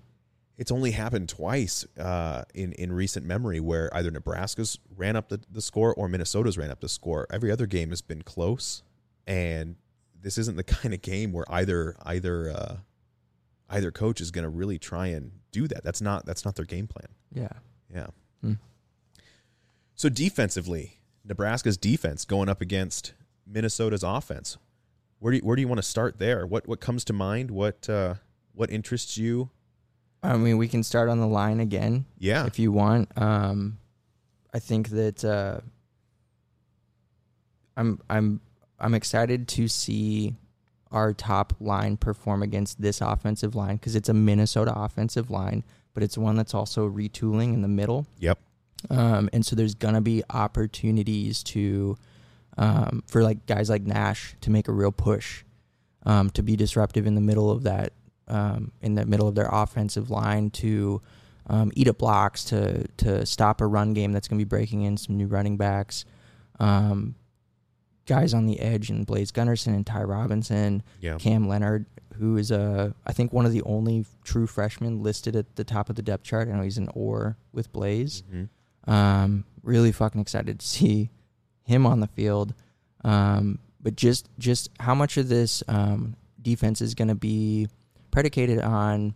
It's 0.58 0.72
only 0.72 0.91
happened 0.91 1.30
twice 1.30 1.86
uh, 1.99 2.43
in 2.54 2.74
in 2.74 2.91
recent 2.91 3.26
memory 3.26 3.60
where 3.60 3.89
either 3.95 4.12
Nebraska's 4.12 4.78
ran 4.95 5.16
up 5.16 5.30
the, 5.30 5.41
the 5.49 5.62
score 5.62 5.93
or 5.93 6.08
Minnesota's 6.08 6.58
ran 6.58 6.70
up 6.70 6.80
the 6.80 6.89
score. 6.89 7.28
Every 7.32 7.51
other 7.51 7.66
game 7.66 7.89
has 7.89 8.01
been 8.01 8.22
close, 8.22 8.84
and 9.26 9.76
this 10.20 10.38
isn't 10.38 10.56
the 10.58 10.64
kind 10.82 10.93
of 10.93 11.01
game 11.01 11.32
where 11.32 11.45
either 11.49 11.95
either 12.06 12.51
uh, 12.51 12.78
either 13.70 13.91
coach 13.91 14.22
is 14.22 14.32
going 14.32 14.43
to 14.43 14.49
really 14.49 14.78
try 14.78 15.08
and 15.08 15.32
do 15.51 15.68
that. 15.68 15.84
That's 15.84 16.01
not 16.01 16.26
that's 16.26 16.45
not 16.45 16.56
their 16.56 16.66
game 16.66 16.88
plan. 16.88 17.08
Yeah. 17.32 17.49
Yeah. 17.93 18.08
Hmm. 18.41 18.54
So 19.95 20.10
defensively, 20.10 20.99
Nebraska's 21.24 21.78
defense 21.78 22.26
going 22.26 22.49
up 22.49 22.62
against 22.62 23.14
Minnesota's 23.45 24.04
offense. 24.04 24.58
Where 25.20 25.32
do 25.32 25.38
you, 25.38 25.43
where 25.43 25.56
do 25.56 25.62
you 25.62 25.68
want 25.68 25.78
to 25.80 25.84
start 25.84 26.20
there? 26.20 26.45
What 26.45 26.68
what 26.68 26.80
comes 26.80 27.04
to 27.06 27.14
mind? 27.14 27.51
What 27.51 27.89
uh, 27.89 28.16
what 28.54 28.70
interests 28.70 29.18
you? 29.18 29.49
I 30.24 30.38
mean, 30.38 30.57
we 30.57 30.67
can 30.67 30.84
start 30.84 31.09
on 31.09 31.19
the 31.19 31.28
line 31.28 31.59
again. 31.59 32.05
Yeah. 32.17 32.45
if 32.45 32.57
you 32.57 32.71
want. 32.71 33.09
Um, 33.15 33.78
I 34.53 34.59
think 34.59 34.89
that 34.89 35.26
uh, 35.26 35.59
I'm 37.76 37.99
I'm 38.09 38.39
I'm 38.80 38.93
excited 38.93 39.47
to 39.49 39.67
see 39.67 40.36
our 40.91 41.13
top 41.13 41.53
line 41.59 41.97
perform 41.97 42.43
against 42.43 42.82
this 42.82 43.01
offensive 43.01 43.55
line 43.55 43.76
because 43.76 43.95
it's 43.95 44.09
a 44.09 44.13
Minnesota 44.13 44.74
offensive 44.76 45.30
line 45.30 45.63
but 45.93 46.03
it's 46.03 46.17
one 46.17 46.36
that's 46.36 46.53
also 46.53 46.89
retooling 46.89 47.53
in 47.53 47.61
the 47.61 47.67
middle. 47.67 48.07
Yep. 48.19 48.39
Um, 48.89 49.30
and 49.32 49.45
so 49.45 49.55
there's 49.55 49.76
gonna 49.76 50.01
be 50.01 50.24
opportunities 50.30 51.43
to 51.43 51.97
um, 52.57 53.03
for 53.07 53.24
like 53.24 53.45
guys 53.45 53.69
like 53.69 53.84
Nash 53.84 54.36
to 54.41 54.51
make 54.51 54.67
a 54.67 54.71
real 54.71 54.91
push 54.91 55.43
um, 56.05 56.30
to 56.32 56.43
be 56.43 56.55
disruptive 56.55 57.07
in 57.07 57.15
the 57.15 57.21
middle 57.21 57.49
of 57.49 57.63
that 57.63 57.93
um, 58.28 58.71
in 58.82 58.95
the 58.95 59.05
middle 59.05 59.28
of 59.28 59.36
their 59.36 59.49
offensive 59.51 60.09
line 60.09 60.49
to 60.51 61.01
um, 61.47 61.71
eat 61.76 61.88
up 61.88 61.97
blocks 61.97 62.43
to 62.45 62.88
to 62.97 63.26
stop 63.26 63.61
a 63.61 63.67
run 63.67 63.93
game 63.93 64.11
that's 64.13 64.28
gonna 64.28 64.38
be 64.39 64.43
breaking 64.45 64.84
in 64.84 64.97
some 64.97 65.17
new 65.17 65.28
running 65.28 65.57
backs. 65.57 66.05
Um, 66.59 67.15
guys 68.05 68.34
on 68.34 68.45
the 68.45 68.59
edge 68.59 68.89
and 68.89 69.05
Blaise 69.05 69.32
Gunnerson 69.32 69.67
and 69.76 69.86
Ty 69.86 70.03
Robinson, 70.03 70.84
Yeah. 70.99 71.17
Cam 71.17 71.45
Lenhardt, 71.47 71.86
who 72.15 72.38
is 72.38 72.51
a 72.51 72.93
I 73.05 73.13
think 73.13 73.34
one 73.34 73.45
of 73.45 73.51
the 73.51 73.61
only 73.63 74.05
true 74.24 74.47
freshmen 74.47 75.01
listed 75.03 75.36
at 75.36 75.55
the 75.55 75.63
top 75.63 75.89
of 75.89 75.95
the 75.95 76.01
depth 76.01 76.24
chart. 76.24 76.47
I 76.47 76.51
know 76.51 76.61
he's 76.63 76.78
an 76.78 76.89
or 76.93 77.38
with 77.51 77.71
Blaise. 77.74 78.24
Mhm. 78.34 78.49
Um, 78.91 79.45
really 79.63 79.91
fucking 79.93 80.19
excited 80.21 80.59
to 80.59 80.65
see 80.67 81.09
him 81.63 81.86
on 81.86 82.01
the 82.01 82.07
field. 82.07 82.53
Um, 83.05 83.59
but 83.82 83.95
just 83.95 84.30
just 84.38 84.69
how 84.80 84.93
much 84.95 85.17
of 85.17 85.28
this 85.30 85.63
um, 85.67 86.15
defense 86.41 86.82
is 86.82 86.93
going 86.93 87.07
to 87.09 87.15
be 87.15 87.67
predicated 88.14 88.59
on 88.59 89.16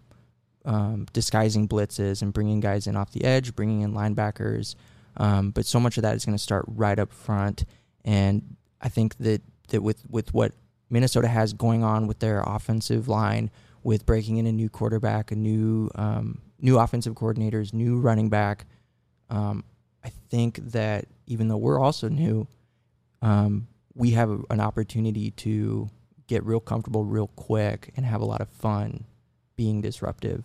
um, 0.66 1.06
disguising 1.14 1.68
blitzes 1.68 2.22
and 2.22 2.34
bringing 2.34 2.60
guys 2.60 2.88
in 2.88 2.98
off 2.98 3.12
the 3.12 3.24
edge, 3.24 3.56
bringing 3.56 3.82
in 3.82 3.93
linebackers. 3.93 4.76
Um, 5.16 5.52
but 5.52 5.66
so 5.66 5.80
much 5.80 5.98
of 5.98 6.02
that 6.02 6.16
is 6.16 6.26
going 6.26 6.38
to 6.38 6.43
start 6.43 6.66
right 6.68 6.98
up 6.98 7.14
front, 7.14 7.64
and 8.04 8.58
I 8.82 8.89
think 8.89 9.16
that 9.18 9.41
that 9.70 9.82
with 9.82 10.04
with 10.10 10.34
what 10.34 10.52
Minnesota 10.89 11.28
has 11.28 11.54
going 11.54 11.84
on 11.84 12.08
with 12.08 12.20
their 12.20 12.41
offensive 12.45 13.08
line, 13.08 13.50
with 13.84 14.06
breaking 14.06 14.38
in 14.38 14.45
a 14.45 14.52
new 14.52 14.70
quarterback, 14.70 15.32
a 15.32 15.36
new 15.36 15.89
um, 15.95 16.41
new 16.60 16.78
offensive 16.78 17.14
coordinators, 17.14 17.74
new 17.74 18.00
running 18.00 18.30
back, 18.30 18.66
um, 19.30 19.64
I 20.04 20.10
think 20.30 20.58
that 20.72 21.06
even 21.26 21.48
though 21.48 21.58
we're 21.58 21.80
also 21.80 22.10
new, 22.10 22.48
um, 23.22 23.68
we 23.95 24.12
have 24.12 24.30
a, 24.30 24.39
an 24.50 24.60
opportunity 24.60 25.32
to 25.32 25.89
get 26.28 26.45
real 26.45 26.59
comfortable 26.59 27.03
real 27.03 27.28
quick 27.28 27.91
and 27.95 28.05
have 28.05 28.21
a 28.21 28.25
lot 28.25 28.41
of 28.41 28.49
fun 28.49 29.05
being 29.55 29.82
disruptive. 29.82 30.43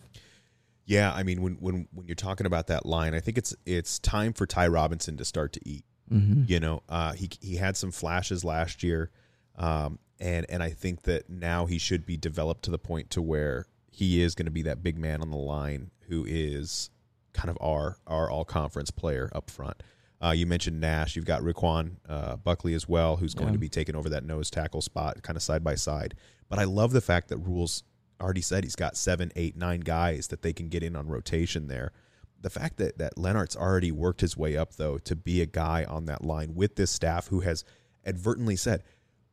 Yeah, 0.85 1.13
I 1.13 1.23
mean 1.23 1.43
when 1.43 1.55
when 1.55 1.89
when 1.93 2.07
you're 2.07 2.15
talking 2.15 2.47
about 2.47 2.67
that 2.69 2.87
line, 2.87 3.15
I 3.15 3.21
think 3.21 3.39
it's 3.39 3.55
it's 3.67 3.99
time 3.99 4.33
for 4.33 4.47
Ty 4.47 4.69
Robinson 4.69 5.17
to 5.17 5.25
start 5.25 5.53
to 5.53 5.61
eat. 5.69 5.85
Mm-hmm. 6.11 6.45
You 6.47 6.61
know, 6.61 6.83
uh, 6.89 7.13
he 7.13 7.31
he 7.41 7.57
had 7.57 7.77
some 7.77 7.93
flashes 7.93 8.45
last 8.45 8.83
year, 8.83 9.11
um, 9.57 9.99
and 10.19 10.45
and 10.49 10.63
I 10.63 10.71
think 10.71 11.03
that 11.03 11.31
now 11.31 11.67
he 11.67 11.79
should 11.79 12.05
be 12.05 12.17
developed 12.17 12.65
to 12.65 12.71
the 12.71 12.79
point 12.79 13.11
to 13.11 13.23
where 13.23 13.67
he 13.91 14.23
is 14.23 14.35
going 14.35 14.47
to 14.47 14.53
be 14.53 14.63
that 14.63 14.83
big 14.83 14.99
man 14.99 15.21
on 15.21 15.31
the 15.31 15.37
line 15.37 15.91
who 16.09 16.25
is 16.27 16.91
kind 17.33 17.49
of 17.49 17.57
our 17.61 17.99
our 18.07 18.31
all 18.31 18.45
conference 18.45 18.91
player 18.91 19.31
up 19.35 19.51
front. 19.51 19.83
Uh, 20.23 20.31
you 20.31 20.47
mentioned 20.47 20.81
Nash. 20.81 21.17
You've 21.17 21.25
got 21.25 21.43
Ru'Quan 21.43 21.97
uh, 22.09 22.37
Buckley 22.37 22.75
as 22.75 22.89
well, 22.89 23.17
who's 23.17 23.35
going 23.35 23.49
Yeah. 23.49 23.55
to 23.55 23.59
be 23.59 23.69
taking 23.69 23.97
over 23.97 24.09
that 24.11 24.25
nose 24.25 24.51
tackle 24.51 24.81
spot, 24.81 25.23
kind 25.23 25.37
of 25.37 25.43
side 25.43 25.65
by 25.65 25.75
side. 25.75 26.15
But 26.49 26.59
I 26.59 26.65
love 26.65 26.93
the 26.93 27.01
fact 27.01 27.29
that 27.29 27.39
Rhule's 27.39 27.83
already 28.21 28.41
said 28.43 28.63
he's 28.63 28.77
got 28.77 28.97
seven, 28.97 29.33
eight, 29.35 29.57
nine 29.57 29.81
guys 29.81 30.29
that 30.29 30.43
they 30.43 30.53
can 30.53 30.69
get 30.69 30.83
in 30.85 30.95
on 30.95 31.09
rotation 31.09 31.67
there. 31.67 31.93
The 32.41 32.51
fact 32.51 32.77
that 32.77 32.99
that 32.99 33.17
Lenhardt's 33.19 33.57
already 33.57 33.91
worked 33.91 34.21
his 34.21 34.37
way 34.37 34.57
up 34.57 34.75
though 34.77 34.99
to 34.99 35.17
be 35.17 35.41
a 35.41 35.47
guy 35.47 35.85
on 35.85 36.05
that 36.07 36.23
line 36.25 36.55
with 36.55 36.77
this 36.77 36.91
staff 36.91 37.29
who 37.29 37.41
has 37.41 37.65
advertently 38.05 38.57
said 38.57 38.83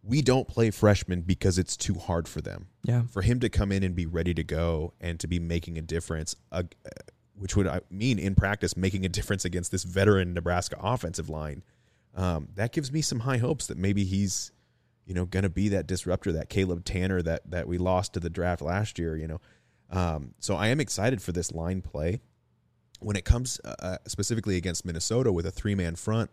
we 0.02 0.22
don't 0.22 0.48
play 0.48 0.72
freshmen 0.72 1.22
because 1.22 1.58
it's 1.60 1.76
too 1.76 1.96
hard 1.96 2.28
for 2.28 2.40
them. 2.42 2.68
Yeah. 2.84 3.04
For 3.12 3.22
him 3.22 3.40
to 3.42 3.50
come 3.50 3.72
in 3.72 3.84
and 3.84 3.94
be 3.96 4.06
ready 4.06 4.34
to 4.34 4.44
go 4.44 4.94
and 5.02 5.20
to 5.20 5.28
be 5.28 5.40
making 5.40 5.78
a 5.78 5.82
difference, 5.82 6.36
uh, 6.52 6.64
which 7.40 7.56
would 7.56 7.68
uh, 7.68 7.80
mean 7.90 8.20
in 8.20 8.36
practice 8.36 8.76
making 8.76 9.06
a 9.06 9.10
difference 9.10 9.46
against 9.46 9.72
this 9.72 9.84
veteran 9.84 10.34
Nebraska 10.34 10.78
offensive 10.80 11.30
line, 11.30 11.64
um, 12.16 12.50
that 12.56 12.74
gives 12.74 12.92
me 12.92 13.02
some 13.02 13.22
high 13.22 13.38
hopes 13.38 13.68
that 13.68 13.78
maybe 13.78 14.04
he's, 14.04 14.52
you 15.06 15.14
know, 15.14 15.26
going 15.26 15.44
to 15.44 15.50
be 15.50 15.70
that 15.70 15.88
disruptor, 15.88 16.34
that 16.34 16.50
Caleb 16.50 16.84
Tannor 16.84 17.24
that 17.24 17.50
that 17.50 17.68
we 17.68 17.78
lost 17.78 18.14
to 18.14 18.20
the 18.20 18.30
draft 18.30 18.62
last 18.62 19.00
year. 19.00 19.16
You 19.16 19.28
know, 19.28 19.42
um, 19.90 20.34
so 20.40 20.56
I 20.56 20.68
am 20.68 20.80
excited 20.80 21.22
for 21.22 21.32
this 21.32 21.52
line 21.52 21.82
play. 21.82 22.20
When 23.00 23.16
it 23.16 23.24
comes 23.24 23.62
uh, 23.64 23.76
uh, 23.80 23.98
specifically 24.08 24.58
against 24.58 24.86
Minnesota 24.86 25.32
with 25.32 25.46
a 25.46 25.52
three 25.52 25.76
man 25.76 25.96
front, 25.96 26.30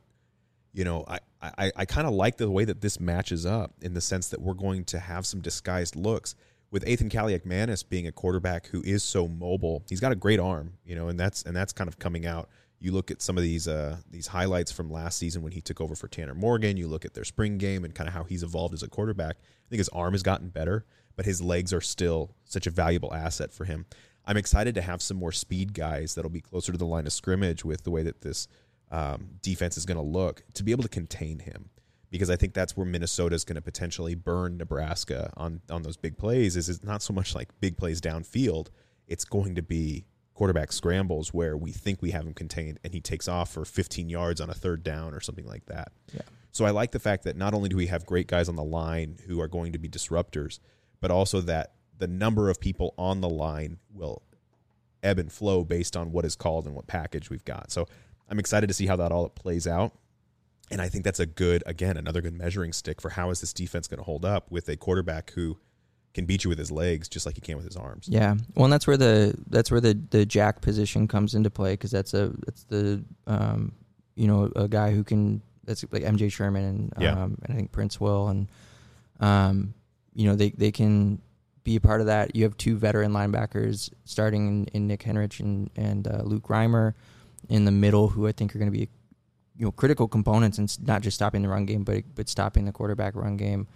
you 0.73 0.85
know, 0.85 1.05
I 1.07 1.21
I, 1.41 1.73
I 1.77 1.85
kind 1.85 2.09
of 2.09 2.15
like 2.15 2.39
the 2.39 2.51
way 2.51 2.65
that 2.65 2.81
this 2.81 2.99
matches 2.99 3.47
up 3.47 3.75
in 3.81 3.95
the 3.95 4.01
sense 4.01 4.29
that 4.31 4.41
we're 4.41 4.55
going 4.55 4.85
to 4.87 4.99
have 4.99 5.25
some 5.25 5.41
disguised 5.41 5.95
looks 5.95 6.35
with 6.77 6.85
Athan 6.85 7.11
Kaliakmanis 7.11 7.89
being 7.89 8.07
a 8.07 8.13
quarterback 8.13 8.67
who 8.67 8.83
is 8.83 9.03
so 9.03 9.27
mobile. 9.27 9.83
He's 9.89 9.99
got 9.99 10.13
a 10.13 10.15
great 10.15 10.39
arm, 10.39 10.75
you 10.85 10.95
know, 10.95 11.09
and 11.09 11.19
that's 11.19 11.43
and 11.43 11.57
that's 11.57 11.73
kind 11.73 11.89
of 11.89 11.99
coming 11.99 12.27
out. 12.27 12.51
You 12.81 12.93
look 12.93 13.11
at 13.11 13.23
some 13.23 13.39
of 13.39 13.43
these 13.43 13.67
uh, 13.67 13.97
these 14.11 14.27
highlights 14.27 14.73
from 14.73 14.91
last 14.91 15.17
season 15.17 15.41
when 15.41 15.53
he 15.53 15.63
took 15.63 15.81
over 15.81 15.95
for 15.95 16.07
Tanner 16.07 16.35
Morgan. 16.35 16.77
You 16.77 16.87
look 16.87 17.07
at 17.07 17.15
their 17.15 17.25
spring 17.25 17.57
game 17.57 17.83
and 17.87 17.95
kind 17.95 18.09
of 18.09 18.13
how 18.13 18.25
he's 18.25 18.43
evolved 18.43 18.75
as 18.75 18.83
a 18.83 18.89
quarterback. 18.89 19.37
I 19.39 19.69
think 19.71 19.79
his 19.79 19.89
arm 19.89 20.13
has 20.13 20.23
gotten 20.23 20.51
better, 20.51 20.85
but 21.17 21.25
his 21.25 21.41
legs 21.41 21.73
are 21.73 21.81
still 21.81 22.35
such 22.45 22.67
a 22.67 22.71
valuable 22.71 23.15
asset 23.15 23.55
for 23.55 23.65
him. 23.65 23.87
I'm 24.27 24.37
excited 24.37 24.75
to 24.75 24.83
have 24.83 25.01
some 25.01 25.17
more 25.17 25.33
speed 25.33 25.73
guys 25.73 26.15
that'll 26.15 26.31
be 26.31 26.43
closer 26.43 26.73
to 26.73 26.79
the 26.79 26.85
line 26.85 27.07
of 27.07 27.15
scrimmage 27.15 27.65
with 27.65 27.85
the 27.85 27.91
way 27.91 28.03
that 28.03 28.21
this 28.21 28.49
um, 28.91 29.29
defense 29.41 29.79
is 29.79 29.87
going 29.87 29.97
to 29.97 30.03
look 30.03 30.43
to 30.53 30.63
be 30.63 30.73
able 30.73 30.83
to 30.83 30.91
contain 30.91 31.39
him 31.39 31.71
because 32.11 32.31
I 32.31 32.37
think 32.37 32.55
that's 32.55 32.77
where 32.77 32.87
Minnesota 32.87 33.35
is 33.35 33.45
going 33.45 33.57
to 33.57 33.63
potentially 33.63 34.15
burn 34.15 34.57
Nebraska 34.59 35.33
on 35.37 35.61
on 35.71 35.83
those 35.83 35.97
big 35.97 36.19
plays. 36.19 36.57
Is 36.57 36.69
it's 36.69 36.83
not 36.83 37.03
so 37.03 37.13
much 37.13 37.35
like 37.35 37.49
big 37.61 37.77
plays 37.77 38.01
downfield; 38.01 38.69
it's 39.07 39.25
going 39.25 39.55
to 39.55 39.63
be 39.63 40.07
quarterback 40.35 40.71
scrambles 40.71 41.33
where 41.33 41.57
we 41.57 41.73
think 41.73 42.03
we 42.03 42.11
have 42.11 42.27
him 42.27 42.35
contained 42.35 42.79
and 42.85 42.93
he 42.93 43.01
takes 43.01 43.27
off 43.27 43.51
for 43.51 43.65
15 43.65 44.11
yards 44.11 44.39
on 44.39 44.51
a 44.51 44.55
third 44.55 44.83
down 44.83 45.15
or 45.15 45.21
something 45.21 45.47
like 45.47 45.65
that. 45.65 45.91
Yeah. 46.13 46.21
So 46.53 46.67
I 46.67 46.71
like 46.71 46.93
the 46.93 46.99
fact 46.99 47.25
that 47.25 47.37
not 47.37 47.55
only 47.55 47.71
do 47.71 47.77
we 47.77 47.87
have 47.87 48.05
great 48.05 48.27
guys 48.27 48.47
on 48.49 48.55
the 48.55 48.65
line 48.65 49.17
who 49.27 49.41
are 49.41 49.49
going 49.49 49.73
to 49.73 49.79
be 49.79 49.89
disruptors, 49.89 50.59
but 51.01 51.11
also 51.11 51.41
that 51.43 51.73
the 51.99 52.07
number 52.07 52.51
of 52.51 52.61
people 52.61 52.95
on 52.99 53.23
the 53.23 53.29
line 53.29 53.79
will 53.93 54.23
ebb 55.03 55.19
and 55.19 55.33
flow 55.33 55.65
based 55.65 55.97
on 55.97 56.13
what 56.13 56.25
is 56.25 56.37
called 56.37 56.67
and 56.67 56.75
what 56.75 56.87
package 56.87 57.31
we've 57.31 57.45
got. 57.45 57.71
So 57.71 57.87
I'm 58.29 58.39
excited 58.39 58.67
to 58.67 58.75
see 58.75 58.87
how 58.87 58.97
that 58.97 59.13
all 59.13 59.29
plays 59.31 59.67
out. 59.67 59.93
And 60.71 60.81
I 60.83 60.89
think 60.89 61.05
that's 61.05 61.21
a 61.21 61.27
good, 61.27 61.63
again, 61.67 61.97
another 61.97 62.21
good 62.21 62.35
measuring 62.35 62.73
stick 62.73 63.01
for 63.01 63.11
how 63.11 63.31
is 63.31 63.41
this 63.41 63.53
defense 63.53 63.87
going 63.87 63.99
to 63.99 64.05
hold 64.05 64.25
up 64.25 64.51
with 64.51 64.69
a 64.69 64.77
quarterback 64.77 65.31
who 65.33 65.59
can 66.13 66.25
beat 66.27 66.43
you 66.45 66.49
with 66.49 66.59
his 66.59 66.71
legs 66.73 67.09
just 67.09 67.25
like 67.27 67.35
he 67.37 67.41
can 67.41 67.57
with 67.57 67.67
his 67.67 67.77
arms. 67.77 68.09
Yeah, 68.09 68.35
well, 68.55 68.65
and 68.65 68.73
that's 68.73 68.87
where 68.87 68.97
the 68.97 69.35
that's 69.49 69.71
where 69.71 69.81
the 69.83 69.93
the 70.11 70.25
jack 70.27 70.63
position 70.63 71.07
comes 71.07 71.35
into 71.35 71.51
play 71.51 71.75
because 71.75 71.91
that's 71.91 72.15
a 72.15 72.33
that's 72.47 72.65
the 72.65 73.05
um 73.27 73.73
you 74.15 74.27
know 74.27 74.51
a 74.57 74.67
guy 74.67 74.93
who 74.93 75.05
can 75.05 75.43
that's 75.65 75.85
like 75.93 76.03
MJ 76.03 76.33
Sherman 76.33 76.65
and 76.65 76.93
Yeah. 76.99 77.13
um 77.13 77.39
and 77.45 77.53
I 77.53 77.55
think 77.57 77.71
Prince 77.71 78.01
Will 78.01 78.29
and 78.29 78.49
um 79.21 79.75
you 80.15 80.27
know 80.27 80.35
they 80.35 80.51
they 80.51 80.73
can 80.73 81.21
be 81.65 81.77
a 81.77 81.81
part 81.81 82.01
of 82.01 82.07
that. 82.07 82.35
You 82.35 82.45
have 82.45 82.57
two 82.57 82.77
veteran 82.79 83.13
linebackers 83.13 83.91
starting 84.05 84.47
in, 84.49 84.65
in 84.73 84.87
Nick 84.87 85.03
Henrich 85.03 85.41
and 85.41 85.69
and 85.77 86.09
uh, 86.09 86.23
Luke 86.25 86.49
Reimer 86.49 86.95
in 87.51 87.65
the 87.67 87.73
middle 87.73 88.09
who 88.09 88.27
I 88.27 88.33
think 88.33 88.55
are 88.57 88.59
going 88.59 88.73
to 88.73 88.77
be 88.79 88.89
you 89.59 89.65
know 89.65 89.73
critical 89.73 90.09
components 90.09 90.59
and 90.59 90.87
not 90.87 91.03
just 91.03 91.15
stopping 91.15 91.43
the 91.43 91.49
run 91.49 91.67
game 91.67 91.85
but 91.85 92.05
but 92.15 92.29
stopping 92.29 92.65
the 92.65 92.73
quarterback 92.73 93.15
run 93.15 93.37
game. 93.37 93.67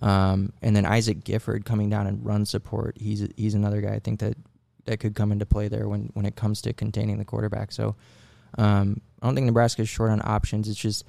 Um, 0.00 0.52
and 0.62 0.76
then 0.76 0.86
Isaac 0.86 1.24
Gifford 1.24 1.64
coming 1.64 1.90
down 1.90 2.06
and 2.06 2.24
run 2.24 2.46
support. 2.46 2.96
He's 3.00 3.28
he's 3.36 3.54
another 3.54 3.80
guy 3.80 3.94
I 3.94 3.98
think 3.98 4.20
that 4.20 4.36
that 4.84 5.00
could 5.00 5.14
come 5.14 5.32
into 5.32 5.46
play 5.46 5.68
there 5.68 5.88
when 5.88 6.10
when 6.14 6.24
it 6.24 6.36
comes 6.36 6.62
to 6.62 6.72
containing 6.72 7.18
the 7.18 7.24
quarterback. 7.24 7.72
So 7.72 7.96
um, 8.56 9.00
I 9.20 9.26
don't 9.26 9.34
think 9.34 9.46
Nebraska 9.46 9.82
is 9.82 9.88
short 9.88 10.10
on 10.10 10.20
options. 10.24 10.68
It's 10.68 10.78
just 10.78 11.04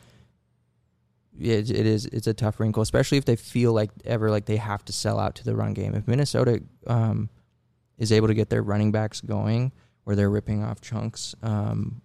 it, 1.39 1.69
it 1.69 1.85
is 1.85 2.05
it's 2.07 2.27
a 2.27 2.33
tough 2.33 2.59
wrinkle, 2.59 2.81
especially 2.81 3.17
if 3.17 3.25
they 3.25 3.35
feel 3.35 3.73
like 3.73 3.91
ever 4.05 4.29
like 4.29 4.45
they 4.45 4.57
have 4.57 4.83
to 4.85 4.93
sell 4.93 5.19
out 5.19 5.35
to 5.35 5.43
the 5.43 5.55
run 5.55 5.73
game. 5.73 5.95
If 5.95 6.07
Minnesota 6.07 6.61
um, 6.87 7.29
is 7.97 8.11
able 8.11 8.27
to 8.27 8.33
get 8.33 8.49
their 8.49 8.63
running 8.63 8.91
backs 8.91 9.21
going, 9.21 9.71
where 10.03 10.15
they're 10.15 10.29
ripping 10.29 10.63
off 10.63 10.81
chunks, 10.81 11.35
um, 11.43 12.01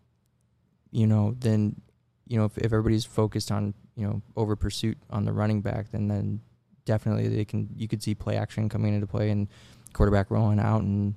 you 0.90 1.06
know, 1.06 1.34
then 1.40 1.80
you 2.26 2.38
know 2.38 2.44
if, 2.44 2.56
if 2.58 2.66
everybody's 2.66 3.04
focused 3.04 3.50
on 3.50 3.74
you 3.96 4.06
know 4.06 4.22
over 4.36 4.56
pursuit 4.56 4.98
on 5.10 5.24
the 5.24 5.32
running 5.32 5.60
back, 5.60 5.90
then 5.90 6.08
then 6.08 6.40
definitely 6.84 7.28
they 7.28 7.44
can 7.44 7.68
you 7.76 7.88
could 7.88 8.02
see 8.02 8.14
play 8.14 8.36
action 8.36 8.68
coming 8.68 8.94
into 8.94 9.06
play 9.06 9.30
and 9.30 9.48
quarterback 9.92 10.30
rolling 10.30 10.58
out 10.58 10.82
and 10.82 11.14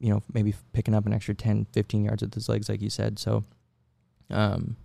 you 0.00 0.10
know 0.10 0.22
maybe 0.32 0.54
picking 0.72 0.94
up 0.94 1.06
an 1.06 1.12
extra 1.12 1.34
10 1.34 1.66
15 1.72 2.04
yards 2.04 2.22
with 2.22 2.34
his 2.34 2.48
legs 2.48 2.68
like 2.68 2.82
you 2.82 2.90
said 2.90 3.18
so 3.18 3.44
um 4.30 4.76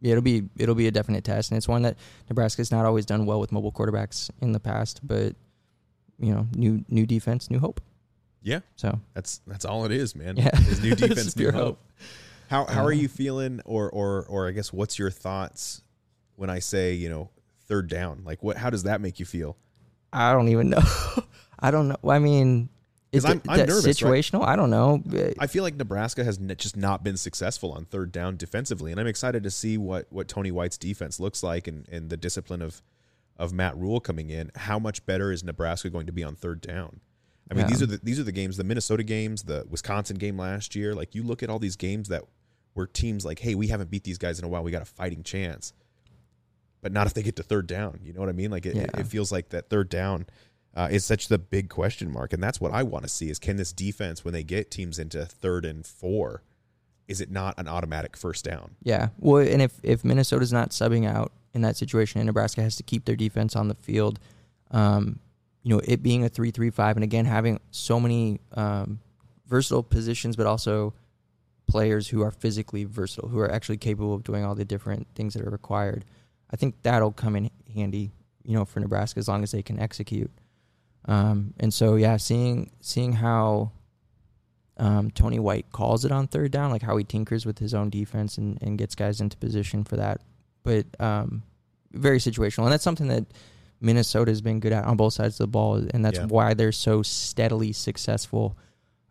yeah, 0.00 0.12
it'll 0.12 0.22
be 0.22 0.44
it'll 0.58 0.74
be 0.76 0.86
a 0.86 0.90
definite 0.92 1.24
test 1.24 1.50
and 1.50 1.58
it's 1.58 1.66
one 1.66 1.82
that 1.82 1.96
Nebraska's 2.28 2.70
not 2.70 2.84
always 2.84 3.04
done 3.06 3.26
well 3.26 3.40
with 3.40 3.50
mobile 3.50 3.72
quarterbacks 3.72 4.30
in 4.40 4.52
the 4.52 4.60
past 4.60 5.00
but 5.02 5.34
you 6.20 6.32
know 6.32 6.46
new 6.54 6.84
new 6.88 7.06
defense 7.06 7.50
new 7.50 7.58
hope 7.58 7.80
Yeah, 8.42 8.60
so 8.76 9.00
that's 9.14 9.40
that's 9.46 9.64
all 9.64 9.84
it 9.84 9.92
is, 9.92 10.14
man. 10.16 10.36
Yeah. 10.36 10.50
Is 10.68 10.82
new 10.82 10.94
defense, 10.96 11.36
new 11.36 11.52
hope. 11.52 11.64
hope. 11.64 11.78
How 12.52 12.66
how 12.66 12.84
are 12.84 12.92
Uh, 12.92 12.96
you 12.96 13.08
feeling, 13.08 13.60
or 13.64 13.90
or 13.90 14.24
or 14.26 14.46
I 14.48 14.52
guess 14.52 14.72
what's 14.72 14.98
your 14.98 15.10
thoughts 15.10 15.82
when 16.36 16.50
I 16.50 16.58
say 16.58 16.92
you 16.94 17.08
know 17.08 17.30
third 17.66 17.88
down? 17.88 18.22
Like 18.24 18.42
what? 18.42 18.56
How 18.58 18.70
does 18.70 18.82
that 18.84 19.00
make 19.00 19.18
you 19.18 19.26
feel? 19.26 19.56
I 20.12 20.32
don't 20.32 20.48
even 20.48 20.68
know 20.70 20.82
I 21.58 21.70
don't 21.70 21.88
know 21.88 21.96
I 22.08 22.18
mean, 22.18 22.68
is 23.12 23.24
I'm- 23.24 23.40
I'm 23.48 23.56
that 23.58 23.68
nervous, 23.68 24.02
right? 24.02 24.22
Situational. 24.22 24.44
I 24.46 24.56
don't 24.56 24.68
know. 24.70 25.02
I 25.38 25.46
feel 25.46 25.62
like 25.62 25.76
Nebraska 25.76 26.22
has 26.24 26.36
just 26.56 26.76
not 26.76 27.02
been 27.02 27.16
successful 27.16 27.72
on 27.72 27.86
third 27.86 28.12
down 28.12 28.36
defensively, 28.36 28.90
and 28.92 29.00
I'm 29.00 29.06
excited 29.06 29.42
to 29.44 29.50
see 29.50 29.78
what 29.78 30.06
what 30.10 30.28
Tony 30.28 30.50
White's 30.50 30.76
defense 30.78 31.18
looks 31.18 31.42
like 31.42 31.66
and, 31.66 31.88
and 31.90 32.10
the 32.10 32.16
discipline 32.18 32.60
of 32.62 32.82
of 33.38 33.52
Matt 33.54 33.76
Rhule 33.78 33.98
coming 34.00 34.28
in. 34.28 34.50
How 34.56 34.78
much 34.78 35.06
better 35.06 35.32
is 35.32 35.42
Nebraska 35.42 35.88
going 35.88 36.06
to 36.06 36.12
be 36.12 36.22
on 36.22 36.36
third 36.36 36.60
down? 36.60 37.00
I 37.50 37.54
mean, 37.54 37.62
Yeah. 37.64 37.68
these 37.68 37.82
are 37.82 37.86
the 37.86 38.00
these 38.02 38.20
are 38.20 38.24
the 38.24 38.32
games, 38.32 38.58
the 38.58 38.64
Minnesota 38.64 39.02
games, 39.02 39.44
the 39.44 39.66
Wisconsin 39.70 40.16
game 40.18 40.36
last 40.38 40.74
year. 40.76 40.94
Like 40.94 41.14
you 41.14 41.22
look 41.22 41.42
at 41.42 41.48
all 41.48 41.58
these 41.58 41.76
games 41.76 42.08
that 42.08 42.24
were 42.74 42.86
teams 42.86 43.24
like, 43.24 43.38
hey, 43.38 43.54
we 43.54 43.68
haven't 43.68 43.90
beat 43.90 44.04
these 44.04 44.18
guys 44.18 44.38
in 44.38 44.44
a 44.44 44.48
while. 44.48 44.62
We 44.62 44.70
got 44.70 44.82
a 44.82 44.86
fighting 44.86 45.22
chance, 45.22 45.72
but 46.80 46.92
not 46.92 47.06
if 47.06 47.14
they 47.14 47.22
get 47.22 47.36
to 47.36 47.42
third 47.42 47.66
down. 47.66 48.00
You 48.02 48.12
know 48.12 48.20
what 48.20 48.28
I 48.28 48.32
mean? 48.32 48.50
Like 48.50 48.66
it, 48.66 48.70
it, 48.76 48.90
Yeah. 48.94 49.00
it 49.00 49.06
feels 49.06 49.30
like 49.32 49.50
that 49.50 49.68
third 49.68 49.88
down 49.88 50.26
uh, 50.74 50.88
is 50.90 51.04
such 51.04 51.28
the 51.28 51.38
big 51.38 51.68
question 51.68 52.10
mark, 52.10 52.32
and 52.32 52.42
that's 52.42 52.60
what 52.60 52.72
I 52.72 52.82
want 52.82 53.04
to 53.04 53.08
see: 53.10 53.28
is 53.28 53.38
can 53.38 53.56
this 53.56 53.72
defense, 53.72 54.24
when 54.24 54.32
they 54.32 54.42
get 54.42 54.70
teams 54.70 54.98
into 54.98 55.26
third 55.26 55.64
and 55.66 55.84
four, 55.84 56.42
is 57.08 57.20
it 57.20 57.30
not 57.30 57.54
an 57.58 57.68
automatic 57.68 58.16
first 58.16 58.42
down? 58.44 58.76
Yeah. 58.82 59.08
Well, 59.18 59.46
and 59.46 59.60
if 59.60 59.78
if 59.82 60.02
Minnesota's 60.02 60.52
not 60.52 60.70
subbing 60.70 61.06
out 61.06 61.30
in 61.52 61.60
that 61.60 61.76
situation, 61.76 62.20
and 62.20 62.26
Nebraska 62.26 62.62
has 62.62 62.76
to 62.76 62.82
keep 62.82 63.04
their 63.04 63.16
defense 63.16 63.54
on 63.54 63.68
the 63.68 63.74
field, 63.74 64.18
um, 64.70 65.18
you 65.62 65.74
know, 65.76 65.82
it 65.84 66.02
being 66.02 66.24
a 66.24 66.30
three-three-five, 66.30 66.96
and 66.96 67.04
again 67.04 67.26
having 67.26 67.60
so 67.70 68.00
many 68.00 68.40
um, 68.54 68.98
versatile 69.46 69.82
positions, 69.82 70.36
but 70.36 70.46
also 70.46 70.94
players 71.72 72.08
who 72.08 72.22
are 72.22 72.30
physically 72.30 72.84
versatile, 72.84 73.28
who 73.28 73.38
are 73.38 73.50
actually 73.50 73.78
capable 73.78 74.14
of 74.14 74.22
doing 74.24 74.44
all 74.44 74.54
the 74.54 74.64
different 74.64 75.06
things 75.14 75.34
that 75.34 75.46
are 75.46 75.50
required. 75.50 76.04
I 76.50 76.56
think 76.56 76.74
that'll 76.82 77.12
come 77.12 77.34
in 77.36 77.50
handy, 77.74 78.12
you 78.44 78.54
know, 78.54 78.64
for 78.64 78.80
Nebraska 78.80 79.18
as 79.18 79.28
long 79.28 79.42
as 79.42 79.50
they 79.52 79.62
can 79.62 79.78
execute. 79.80 80.30
Um, 81.06 81.54
and 81.58 81.72
so, 81.74 81.96
yeah, 81.96 82.16
seeing 82.18 82.70
seeing 82.80 83.12
how 83.14 83.72
um, 84.76 85.10
Tony 85.10 85.38
White 85.38 85.70
calls 85.72 86.04
it 86.04 86.12
on 86.12 86.26
third 86.26 86.50
down, 86.52 86.70
like 86.70 86.82
how 86.82 86.96
he 86.96 87.04
tinkers 87.04 87.44
with 87.46 87.58
his 87.58 87.74
own 87.74 87.90
defense 87.90 88.38
and, 88.38 88.58
and 88.62 88.78
gets 88.78 88.94
guys 88.94 89.20
into 89.20 89.36
position 89.36 89.84
for 89.84 89.96
that. 89.96 90.20
But 90.62 90.86
um, 91.00 91.42
very 91.92 92.18
situational, 92.18 92.64
and 92.64 92.72
that's 92.72 92.84
something 92.84 93.08
that 93.08 93.24
Minnesota 93.80 94.30
has 94.30 94.40
been 94.40 94.60
good 94.60 94.72
at 94.72 94.84
on 94.84 94.96
both 94.96 95.12
sides 95.14 95.34
of 95.40 95.44
the 95.44 95.46
ball, 95.48 95.74
and 95.92 96.04
that's 96.04 96.18
Yeah. 96.18 96.26
why 96.26 96.54
they're 96.54 96.72
so 96.72 97.02
steadily 97.02 97.72
successful. 97.72 98.56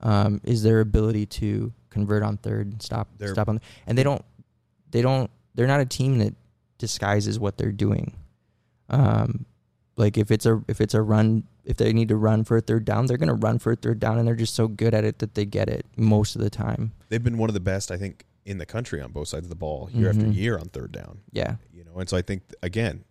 Um, 0.03 0.41
is 0.43 0.63
their 0.63 0.79
ability 0.79 1.27
to 1.27 1.73
convert 1.91 2.23
on 2.23 2.37
third, 2.37 2.71
and 2.71 2.81
stop, 2.81 3.07
They're- 3.19 3.33
stop 3.33 3.47
on, 3.49 3.61
and 3.85 3.95
they 3.97 4.03
don't, 4.03 4.23
they 4.89 5.01
don't, 5.03 5.29
they're 5.53 5.67
not 5.67 5.79
a 5.81 5.85
team 5.85 6.17
that 6.17 6.33
disguises 6.79 7.37
what 7.39 7.57
they're 7.57 7.71
doing. 7.71 8.15
Um, 8.89 9.45
like 9.97 10.17
if 10.17 10.31
it's 10.31 10.45
a 10.47 10.61
if 10.67 10.81
it's 10.81 10.93
a 10.95 11.01
run, 11.01 11.43
if 11.63 11.77
they 11.77 11.93
need 11.93 12.07
to 12.07 12.15
run 12.15 12.43
for 12.43 12.57
a 12.57 12.61
third 12.61 12.85
down, 12.85 13.05
they're 13.05 13.17
gonna 13.17 13.35
run 13.35 13.59
for 13.59 13.71
a 13.73 13.75
third 13.75 13.99
down, 13.99 14.17
and 14.17 14.27
they're 14.27 14.35
just 14.35 14.55
so 14.55 14.67
good 14.67 14.93
at 14.93 15.03
it 15.05 15.19
that 15.19 15.35
they 15.35 15.45
get 15.45 15.69
it 15.69 15.85
most 15.95 16.35
of 16.35 16.41
the 16.41 16.49
time. 16.49 16.91
They've 17.09 17.23
been 17.23 17.37
one 17.37 17.49
of 17.49 17.53
the 17.53 17.59
best, 17.59 17.91
I 17.91 17.97
think, 17.97 18.25
in 18.45 18.57
the 18.57 18.65
country 18.65 18.99
on 19.01 19.11
both 19.11 19.27
sides 19.27 19.45
of 19.45 19.49
the 19.49 19.55
ball, 19.55 19.89
year 19.93 20.09
after 20.09 20.23
Mhm. 20.25 20.35
year 20.35 20.57
on 20.57 20.69
third 20.69 20.91
down. 20.91 21.19
Yeah, 21.31 21.55
You 21.73 21.83
know, 21.83 21.99
and 21.99 22.09
so 22.09 22.17
I 22.17 22.21
think 22.23 22.41
again, 22.63 23.03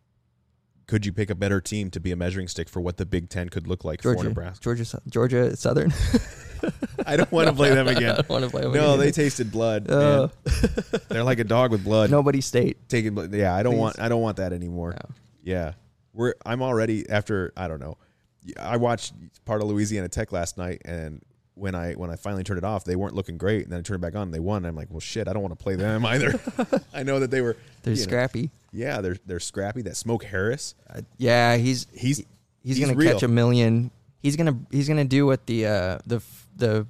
could 0.87 1.07
you 1.07 1.13
pick 1.13 1.31
a 1.31 1.35
better 1.37 1.61
team 1.61 1.89
to 1.91 2.01
be 2.01 2.11
a 2.11 2.17
measuring 2.17 2.49
stick 2.49 2.69
for 2.69 2.81
what 2.81 2.97
the 2.97 3.07
Big 3.07 3.29
Ten 3.29 3.49
could 3.49 3.69
look 3.69 3.85
like 3.85 4.03
for 4.03 4.15
Georgia, 4.15 4.29
Nebraska? 4.31 4.63
Georgia, 4.65 5.01
Georgia 5.09 5.57
Southern. 5.57 5.93
I 7.11 7.17
don't 7.17 7.31
want 7.33 7.49
to 7.49 7.55
play 7.55 7.71
them 7.75 7.89
again. 7.89 8.11
I 8.13 8.17
don't 8.17 8.29
want 8.29 8.45
to 8.45 8.51
play 8.51 8.63
them 8.63 8.73
No, 8.73 8.95
again. 8.95 8.99
they 9.01 9.11
tasted 9.13 9.51
blood. 9.51 9.91
Uh, 9.91 10.29
man. 10.45 11.01
They're 11.09 11.25
like 11.25 11.39
a 11.41 11.45
dog 11.45 11.71
with 11.73 11.83
blood. 11.85 12.11
Nobody 12.11 12.41
state. 12.41 12.77
taking 12.89 13.15
blood. 13.15 13.33
Yeah, 13.35 13.55
I 13.55 13.63
don't 13.63 13.75
Please. 13.75 13.81
want. 13.81 14.01
I 14.01 14.09
don't 14.09 14.23
want 14.23 14.37
that 14.39 14.53
anymore. 14.53 14.93
No. 14.93 15.15
Yeah, 15.43 15.73
we're. 16.13 16.35
I'm 16.47 16.63
already 16.63 17.09
after. 17.09 17.53
I 17.57 17.69
don't 17.69 17.81
know. 17.81 17.97
I 18.59 18.77
watched 18.77 19.13
part 19.45 19.61
of 19.63 19.69
Louisiana 19.69 20.09
Tech 20.09 20.33
last 20.33 20.57
night, 20.57 20.83
and 20.85 21.21
when 21.55 21.75
I 21.75 21.93
when 21.95 22.11
I 22.11 22.17
finally 22.17 22.45
turned 22.45 22.59
it 22.59 22.65
off, 22.65 22.85
they 22.85 22.97
weren't 22.97 23.15
looking 23.15 23.37
great. 23.39 23.65
And 23.65 23.73
then 23.73 23.81
I 23.81 23.83
turned 23.83 24.03
it 24.03 24.07
back 24.07 24.15
on, 24.17 24.23
and 24.23 24.35
they 24.35 24.41
won. 24.41 24.59
And 24.59 24.67
I'm 24.67 24.77
like, 24.77 24.89
well, 24.91 25.01
shit, 25.01 25.29
I 25.29 25.33
don't 25.33 25.43
want 25.43 25.59
to 25.59 25.63
play 25.63 25.75
them 25.77 26.07
either. 26.07 26.39
I 26.95 27.03
know 27.03 27.21
that 27.21 27.31
they 27.31 27.41
were. 27.41 27.57
They're 27.83 27.95
you 27.95 27.99
know, 28.01 28.03
scrappy. 28.05 28.51
yeah, 28.73 29.01
they're 29.01 29.17
they're 29.27 29.41
scrappy. 29.41 29.83
That 29.83 29.97
Smoke 29.97 30.25
Harris. 30.25 30.75
Uh, 30.89 31.01
yeah, 31.19 31.57
he's 31.57 31.87
He's 31.93 32.19
he's, 32.19 32.27
he's 32.63 32.81
gonna 32.81 32.95
real. 32.97 33.13
catch 33.13 33.23
a 33.23 33.29
million. 33.29 33.91
He's 34.23 34.37
gonna 34.37 34.59
he's 34.71 34.87
gonna 34.89 35.05
do 35.07 35.27
what 35.27 35.47
the 35.47 35.67
uh, 35.67 35.99
the 36.07 36.23
the 36.57 36.87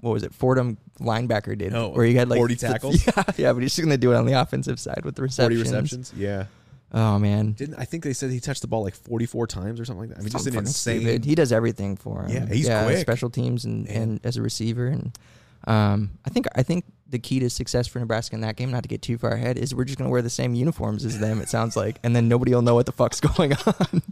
what 0.00 0.12
was 0.12 0.22
it 0.22 0.32
Fordham 0.34 0.78
linebacker 1.00 1.56
did, 1.56 1.74
Oh, 1.74 1.88
where 1.90 2.06
he 2.06 2.14
had 2.14 2.28
like 2.28 2.38
40 2.38 2.56
th- 2.56 2.72
tackles? 2.72 3.06
Yeah, 3.06 3.22
yeah, 3.36 3.52
but 3.52 3.62
he's 3.62 3.74
just 3.74 3.84
gonna 3.86 3.96
do 3.98 4.12
it 4.12 4.16
on 4.16 4.26
the 4.26 4.32
offensive 4.34 4.78
side 4.80 5.04
with 5.04 5.14
the 5.16 5.22
receptions. 5.22 5.58
forty 5.60 5.70
receptions. 5.76 6.12
Yeah. 6.16 6.46
Oh 6.92 7.18
man, 7.18 7.52
Didn't 7.52 7.74
I 7.76 7.84
think 7.84 8.04
they 8.04 8.12
said 8.12 8.30
he 8.30 8.38
touched 8.40 8.62
the 8.62 8.68
ball 8.68 8.82
like 8.84 8.94
44 8.94 9.46
times 9.48 9.80
or 9.80 9.84
something 9.84 10.02
like 10.08 10.10
that? 10.10 10.18
I 10.18 10.20
mean, 10.22 10.30
just 10.30 10.46
an 10.46 10.56
insane. 10.56 11.00
stupid. 11.00 11.24
He 11.24 11.34
does 11.34 11.52
everything 11.52 11.96
for 11.96 12.22
him. 12.22 12.30
Yeah, 12.30 12.46
he's 12.54 12.66
quick. 12.68 12.98
Special 12.98 13.28
teams 13.28 13.64
and, 13.64 13.86
Man. 13.86 13.96
and 13.96 14.20
as 14.24 14.36
a 14.36 14.42
receiver, 14.42 14.86
and 14.86 15.18
um, 15.66 16.10
I 16.24 16.30
think 16.30 16.46
I 16.54 16.62
think 16.62 16.84
the 17.08 17.18
key 17.18 17.40
to 17.40 17.50
success 17.50 17.86
for 17.88 17.98
Nebraska 17.98 18.36
in 18.36 18.40
that 18.42 18.54
game, 18.56 18.70
not 18.70 18.84
to 18.84 18.88
get 18.88 19.02
too 19.02 19.18
far 19.18 19.32
ahead, 19.32 19.58
is 19.58 19.74
we're 19.74 19.84
just 19.84 19.98
gonna 19.98 20.10
wear 20.10 20.22
the 20.22 20.30
same 20.30 20.54
uniforms 20.54 21.04
as 21.04 21.18
them. 21.18 21.40
It 21.40 21.48
sounds 21.48 21.76
like, 21.76 21.98
and 22.04 22.14
then 22.14 22.28
nobody 22.28 22.54
will 22.54 22.62
know 22.62 22.76
what 22.76 22.86
the 22.86 22.92
fuck's 22.92 23.20
going 23.36 23.52
on. 23.52 24.02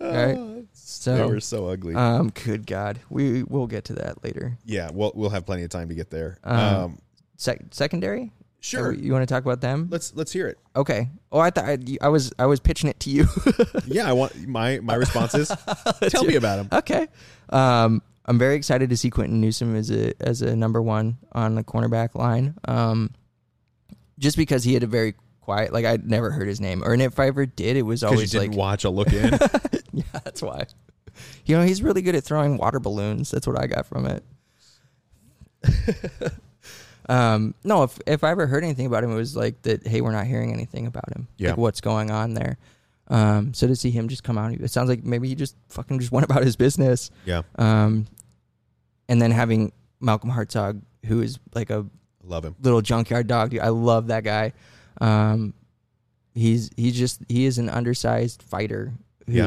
All 0.00 0.10
right. 0.12 0.55
They 1.06 1.16
So, 1.16 1.28
were 1.28 1.40
so 1.40 1.66
ugly. 1.68 1.94
um, 1.94 2.30
good 2.44 2.66
God, 2.66 3.00
we 3.10 3.42
we'll 3.44 3.66
get 3.66 3.84
to 3.86 3.94
that 3.94 4.22
later. 4.22 4.58
yeah, 4.64 4.90
well, 4.92 5.12
we'll 5.14 5.30
have 5.30 5.46
plenty 5.46 5.62
of 5.62 5.70
time 5.70 5.88
to 5.88 5.94
get 5.94 6.10
there. 6.10 6.38
Um, 6.44 6.58
Um, 6.58 6.98
Sec- 7.38 7.66
secondary. 7.70 8.32
sure. 8.60 8.92
You 8.92 9.12
want 9.12 9.22
to 9.26 9.32
talk 9.32 9.42
about 9.44 9.60
them? 9.60 9.88
Let's 9.90 10.14
let's 10.14 10.32
hear 10.32 10.48
it. 10.48 10.58
Okay. 10.74 11.08
Oh, 11.32 11.38
I 11.38 11.50
thought 11.50 11.64
I, 11.66 11.78
I 12.00 12.08
was 12.08 12.32
I 12.38 12.46
was 12.46 12.60
pitching 12.60 12.88
it 12.90 12.98
to 13.00 13.10
you. 13.10 13.26
Yeah, 13.86 14.08
I 14.08 14.12
want 14.12 14.46
my 14.48 14.80
my 14.80 14.94
response 14.94 15.34
is 15.34 15.48
tell 16.08 16.24
me 16.24 16.34
about 16.36 16.56
them. 16.56 16.68
Okay. 16.78 17.06
Um, 17.50 18.02
I'm 18.26 18.38
very 18.38 18.56
excited 18.56 18.90
to 18.90 18.96
see 18.96 19.08
Quinton 19.10 19.40
Newsome 19.40 19.76
as 19.76 19.90
a 19.90 20.12
as 20.20 20.42
a 20.42 20.56
number 20.56 20.82
one 20.82 21.18
on 21.32 21.54
the 21.54 21.62
cornerback 21.62 22.14
line. 22.16 22.54
Um, 22.66 23.10
just 24.18 24.36
because 24.36 24.64
he 24.64 24.74
had 24.74 24.82
a 24.82 24.86
very 24.88 25.14
quiet, 25.40 25.72
like 25.72 25.84
I'd 25.84 26.08
never 26.08 26.30
heard 26.30 26.48
his 26.48 26.60
name, 26.60 26.82
or 26.82 26.92
and 26.92 27.02
if 27.02 27.20
I 27.20 27.26
ever 27.28 27.46
did, 27.46 27.76
it 27.76 27.82
was 27.82 28.00
Because 28.00 28.10
you 28.12 28.16
always 28.16 28.30
didn't 28.32 28.50
like, 28.52 28.58
watch 28.58 28.84
a 28.84 28.90
look 28.90 29.12
in. 29.12 29.30
yeah, 29.92 30.02
that's 30.24 30.42
why. 30.42 30.64
You 31.44 31.56
know, 31.56 31.62
he's 31.64 31.82
really 31.82 32.02
good 32.02 32.14
at 32.14 32.24
throwing 32.24 32.56
water 32.56 32.80
balloons. 32.80 33.30
That's 33.30 33.46
what 33.46 33.58
I 33.58 33.66
got 33.66 33.86
from 33.86 34.06
it. 34.06 34.24
um, 37.08 37.54
no, 37.64 37.82
if 37.84 37.98
if 38.06 38.24
I 38.24 38.30
ever 38.30 38.46
heard 38.46 38.64
anything 38.64 38.86
about 38.86 39.04
him, 39.04 39.10
it 39.12 39.16
was 39.16 39.36
like 39.36 39.62
that. 39.62 39.86
Hey, 39.86 40.00
we're 40.00 40.12
not 40.12 40.26
hearing 40.26 40.52
anything 40.52 40.86
about 40.86 41.10
him. 41.14 41.28
Yeah. 41.38 41.50
Like 41.50 41.58
what's 41.58 41.80
going 41.80 42.10
on 42.10 42.34
there? 42.34 42.58
Um, 43.08 43.54
so 43.54 43.66
to 43.68 43.76
see 43.76 43.90
him 43.90 44.08
just 44.08 44.24
come 44.24 44.36
out, 44.36 44.52
it 44.52 44.70
sounds 44.70 44.88
like 44.88 45.04
maybe 45.04 45.28
he 45.28 45.34
just 45.36 45.56
fucking 45.68 46.00
just 46.00 46.10
went 46.16 46.24
about 46.24 46.42
his 46.42 46.56
business. 46.56 47.10
yeah, 47.24 47.42
Um, 47.56 48.06
and 49.08 49.22
then 49.22 49.30
having 49.30 49.70
Malcolm 50.00 50.30
Hartzog, 50.30 50.82
who 51.04 51.22
is 51.22 51.38
like 51.54 51.70
a 51.70 51.86
love 52.24 52.44
him. 52.44 52.56
little 52.60 52.80
junkyard 52.82 53.28
dog. 53.28 53.50
Dude. 53.50 53.60
I 53.60 53.68
love 53.68 54.08
that 54.08 54.24
guy. 54.24 54.52
Um, 55.00 55.54
he's 56.34 56.70
he's 56.76 56.96
just 56.98 57.20
he 57.28 57.46
is 57.46 57.58
an 57.58 57.68
undersized 57.68 58.42
fighter. 58.42 58.92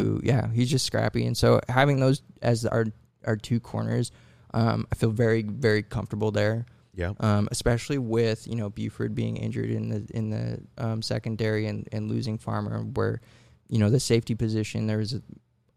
Who 0.01 0.21
yeah, 0.23 0.49
he's 0.51 0.69
just 0.69 0.85
scrappy. 0.85 1.25
And 1.25 1.37
so 1.37 1.61
having 1.69 1.99
those 1.99 2.21
as 2.41 2.65
our 2.65 2.85
our 3.25 3.35
two 3.35 3.59
corners, 3.59 4.11
um, 4.53 4.87
I 4.91 4.95
feel 4.95 5.11
very 5.11 5.43
very 5.43 5.83
comfortable 5.83 6.31
there. 6.31 6.65
Yeah, 6.95 7.13
Um, 7.21 7.47
especially 7.51 7.97
with 7.97 8.47
you 8.47 8.55
know 8.55 8.69
Buford 8.69 9.15
being 9.15 9.37
injured 9.37 9.69
in 9.69 9.89
the 9.89 10.05
in 10.13 10.29
the 10.29 10.61
um, 10.77 11.01
secondary 11.01 11.67
and, 11.67 11.87
and 11.91 12.09
losing 12.09 12.37
Farmer, 12.37 12.81
where 12.81 13.21
you 13.69 13.79
know 13.79 13.89
the 13.89 13.99
safety 13.99 14.35
position 14.35 14.87
there 14.87 14.97
was 14.97 15.13
a, 15.13 15.21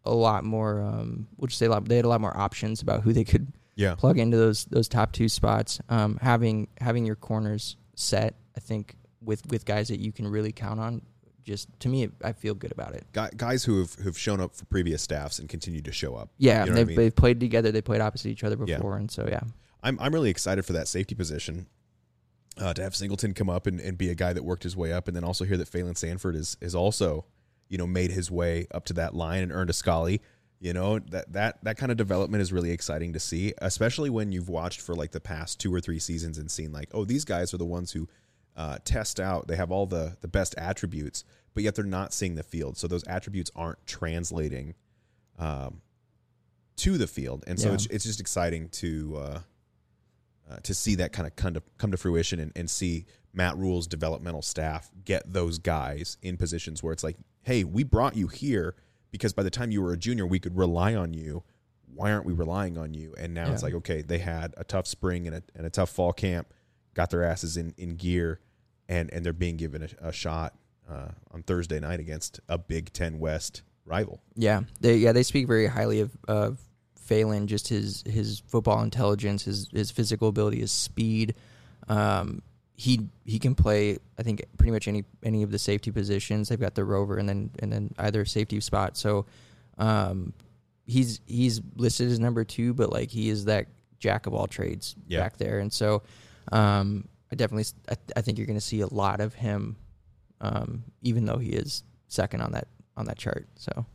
a 0.05 0.13
lot 0.13 0.45
more. 0.45 0.83
Um, 0.83 1.29
we'll 1.37 1.47
just 1.47 1.59
say 1.59 1.67
a 1.67 1.71
lot. 1.71 1.85
They 1.85 1.97
had 1.97 2.05
a 2.05 2.09
lot 2.09 2.21
more 2.21 2.37
options 2.37 2.83
about 2.83 3.03
who 3.03 3.13
they 3.13 3.25
could 3.25 3.53
yeah, 3.77 3.95
plug 3.95 4.19
into 4.19 4.37
those 4.37 4.65
those 4.65 4.89
top 4.89 5.13
two 5.13 5.29
spots. 5.29 5.81
Um, 5.89 6.19
having 6.21 6.69
having 6.81 7.07
your 7.07 7.17
corners 7.17 7.77
set, 7.95 8.35
I 8.57 8.61
think 8.61 8.97
with 9.21 9.47
with 9.47 9.65
guys 9.65 9.89
that 9.89 10.01
you 10.01 10.13
can 10.13 10.27
really 10.27 10.53
count 10.53 10.81
on. 10.81 11.03
Just 11.45 11.68
to 11.80 11.88
me, 11.88 12.09
I 12.22 12.32
feel 12.32 12.55
good 12.55 12.70
about 12.72 12.95
it. 12.95 13.05
Guys 13.36 13.64
who 13.64 13.80
have 13.80 13.95
who've 13.95 14.18
shown 14.18 14.40
up 14.40 14.55
for 14.55 14.64
previous 14.66 15.03
staffs 15.03 15.38
and 15.38 15.49
continue 15.49 15.80
to 15.82 15.93
show 15.93 16.14
up. 16.14 16.30
Yeah, 16.38 16.64
You 16.64 16.70
know 16.70 16.76
they've, 16.76 16.86
mean? 16.86 16.97
they've 16.97 17.14
played 17.16 17.40
together. 17.40 17.72
They 17.72 17.82
played 17.82 18.01
opposite 18.01 18.28
each 18.28 18.45
other 18.45 18.57
Yeah. 18.64 18.76
before, 18.76 18.97
and 18.97 19.11
so 19.11 19.26
yeah, 19.28 19.40
I'm 19.82 19.99
I'm 20.01 20.12
really 20.14 20.30
excited 20.30 20.64
for 20.64 20.72
that 20.74 20.88
safety 20.88 21.14
position. 21.14 21.66
Uh, 22.59 22.74
to 22.74 22.82
have 22.82 22.95
Singleton 22.95 23.32
come 23.32 23.49
up 23.49 23.66
and, 23.66 23.80
and 23.80 23.97
be 23.97 24.11
a 24.11 24.14
guy 24.14 24.34
that 24.34 24.45
worked 24.45 24.62
his 24.62 24.76
way 24.76 24.93
up, 24.93 25.09
and 25.09 25.16
then 25.16 25.24
also 25.24 25.45
hear 25.47 25.57
that 25.57 25.70
Phalen 25.70 25.97
Sanford 25.97 26.36
is 26.36 26.57
is 26.61 26.74
also, 26.74 27.24
you 27.68 27.78
know, 27.78 27.86
made 27.86 28.11
his 28.11 28.30
way 28.30 28.66
up 28.72 28.84
to 28.84 28.93
that 28.93 29.14
line 29.14 29.43
and 29.43 29.51
earned 29.53 29.70
a 29.70 29.72
Scully. 29.72 30.20
You 30.61 30.72
know 30.74 30.99
that 31.11 31.32
that 31.32 31.64
that 31.64 31.76
kind 31.78 31.90
of 31.90 31.97
development 31.99 32.43
is 32.43 32.53
really 32.53 32.70
exciting 32.70 33.14
to 33.14 33.18
see, 33.20 33.53
especially 33.59 34.11
when 34.11 34.30
you've 34.32 34.49
watched 34.51 34.80
for 34.82 34.95
like 34.95 35.11
the 35.12 35.20
past 35.20 35.59
two 35.61 35.74
or 35.74 35.80
three 35.80 35.99
seasons 35.99 36.36
and 36.38 36.49
seen 36.51 36.72
like, 36.72 36.88
oh, 36.93 37.05
these 37.07 37.24
guys 37.24 37.53
are 37.55 37.57
the 37.59 37.64
ones 37.64 37.90
who 37.93 38.07
uh, 38.57 38.79
test 38.85 39.19
out. 39.21 39.49
They 39.49 39.57
have 39.57 39.71
all 39.71 39.87
the 39.87 40.17
the 40.21 40.29
best 40.29 40.55
attributes, 40.59 41.25
but 41.55 41.63
yet 41.63 41.75
they're 41.75 41.85
not 41.85 42.13
seeing 42.13 42.35
the 42.35 42.43
field, 42.43 42.77
so 42.77 42.87
those 42.87 43.05
attributes 43.05 43.51
aren't 43.55 43.85
translating 43.87 44.75
um, 45.39 45.81
to 46.77 46.99
the 46.99 47.07
field, 47.07 47.45
and 47.47 47.59
so 47.59 47.69
Yeah. 47.69 47.75
it's 47.75 47.87
it's 47.87 48.05
just 48.05 48.21
exciting 48.21 48.69
to. 48.71 49.17
Uh, 49.17 49.41
uh, 50.51 50.57
to 50.65 50.75
see 50.75 50.97
that 50.97 51.13
kind 51.13 51.27
of 51.27 51.35
come 51.37 51.55
to, 51.55 51.63
come 51.79 51.93
to 51.93 51.97
fruition 51.97 52.41
and, 52.41 52.53
and 52.57 52.69
see 52.69 53.07
Matt 53.33 53.57
Rhule's 53.57 53.87
developmental 53.87 54.43
staff 54.43 54.91
get 55.05 55.33
those 55.33 55.59
guys 55.59 56.19
in 56.21 56.37
positions 56.37 56.83
where 56.83 56.93
it's 56.93 57.05
like, 57.05 57.17
hey, 57.43 57.63
we 57.63 57.85
brought 57.85 58.17
you 58.17 58.27
here 58.27 58.75
because 59.13 59.33
by 59.33 59.45
the 59.45 59.51
time 59.51 59.71
you 59.71 59.81
were 59.81 59.93
a 59.93 59.97
junior, 59.97 60.27
we 60.27 60.41
could 60.41 60.59
rely 60.59 60.97
on 60.97 61.15
you 61.15 61.45
why 61.95 62.13
aren't 62.13 62.25
we 62.27 62.33
relying 62.33 62.79
on 62.79 62.95
you? 62.95 63.15
And 63.19 63.35
now 63.35 63.53
it's 63.53 63.63
like, 63.63 63.75
okay, 63.75 64.03
they 64.03 64.19
had 64.19 64.55
a 64.57 64.65
tough 64.65 64.87
spring 64.87 65.27
and 65.27 65.37
a, 65.37 65.43
and 65.55 65.67
a 65.67 65.71
tough 65.71 65.91
fall 65.91 66.13
camp, 66.13 66.53
got 66.95 67.11
their 67.11 67.22
asses 67.22 67.57
in, 67.57 67.74
in 67.78 67.97
gear, 67.97 68.40
and, 68.88 69.12
and 69.12 69.24
they're 69.24 69.32
being 69.32 69.57
given 69.57 69.82
a, 69.82 70.09
a 70.09 70.12
shot 70.12 70.55
uh, 70.90 71.09
on 71.30 71.43
Thursday 71.43 71.80
night 71.80 72.01
against 72.01 72.40
a 72.49 72.59
Big 72.59 72.93
Ten 72.93 73.18
West 73.18 73.62
rival. 73.84 74.20
Yeah, 74.36 74.62
they 74.80 74.97
yeah 74.97 75.12
they 75.12 75.22
speak 75.22 75.47
very 75.47 75.66
highly 75.66 76.01
of 76.01 76.11
of 76.28 76.61
Phalen, 77.09 77.47
just 77.47 77.68
his 77.68 78.03
his 78.07 78.40
football 78.47 78.82
intelligence, 78.82 79.45
his 79.45 79.68
his 79.72 79.90
physical 79.90 80.28
ability, 80.28 80.61
his 80.61 80.72
speed. 80.72 81.34
Um, 81.88 82.43
he 82.76 83.09
he 83.24 83.38
can 83.38 83.55
play 83.55 83.99
I 84.18 84.22
think 84.22 84.43
pretty 84.57 84.72
much 84.72 84.88
any 84.88 85.05
any 85.22 85.43
of 85.43 85.51
the 85.51 85.59
safety 85.59 85.90
positions. 85.90 86.49
They've 86.49 86.61
got 86.61 86.74
the 86.74 86.84
rover 86.84 87.16
and 87.16 87.28
then 87.28 87.51
and 87.61 87.72
then 87.72 87.95
either 87.99 88.24
safety 88.24 88.61
spot. 88.61 88.97
So 88.97 89.26
um, 89.78 90.32
he's 90.84 91.20
he's 91.26 91.61
listed 91.76 92.11
as 92.11 92.18
number 92.20 92.45
two, 92.45 92.74
but 92.74 92.90
like 92.93 93.11
he 93.11 93.28
is 93.28 93.47
that 93.47 93.66
jack 93.99 94.26
of 94.26 94.34
all 94.34 94.47
trades 94.47 94.97
Yeah. 95.07 95.20
back 95.20 95.36
there. 95.38 95.59
And 95.61 95.72
so 95.72 96.03
um, 96.53 97.09
I 97.31 97.35
definitely 97.35 97.65
I 98.15 98.21
think 98.21 98.39
you're 98.39 98.47
going 98.47 98.59
to 98.59 98.65
see 98.65 98.81
a 98.83 98.87
lot 98.87 99.21
of 99.21 99.35
him, 99.35 99.77
um, 100.41 100.85
even 101.01 101.25
though 101.25 101.39
he 101.39 101.51
is 101.51 101.83
second 102.09 102.43
on 102.43 102.53
that 102.53 102.69
on 102.97 103.07
that 103.07 103.19
chart. 103.19 103.49
So. 103.57 103.87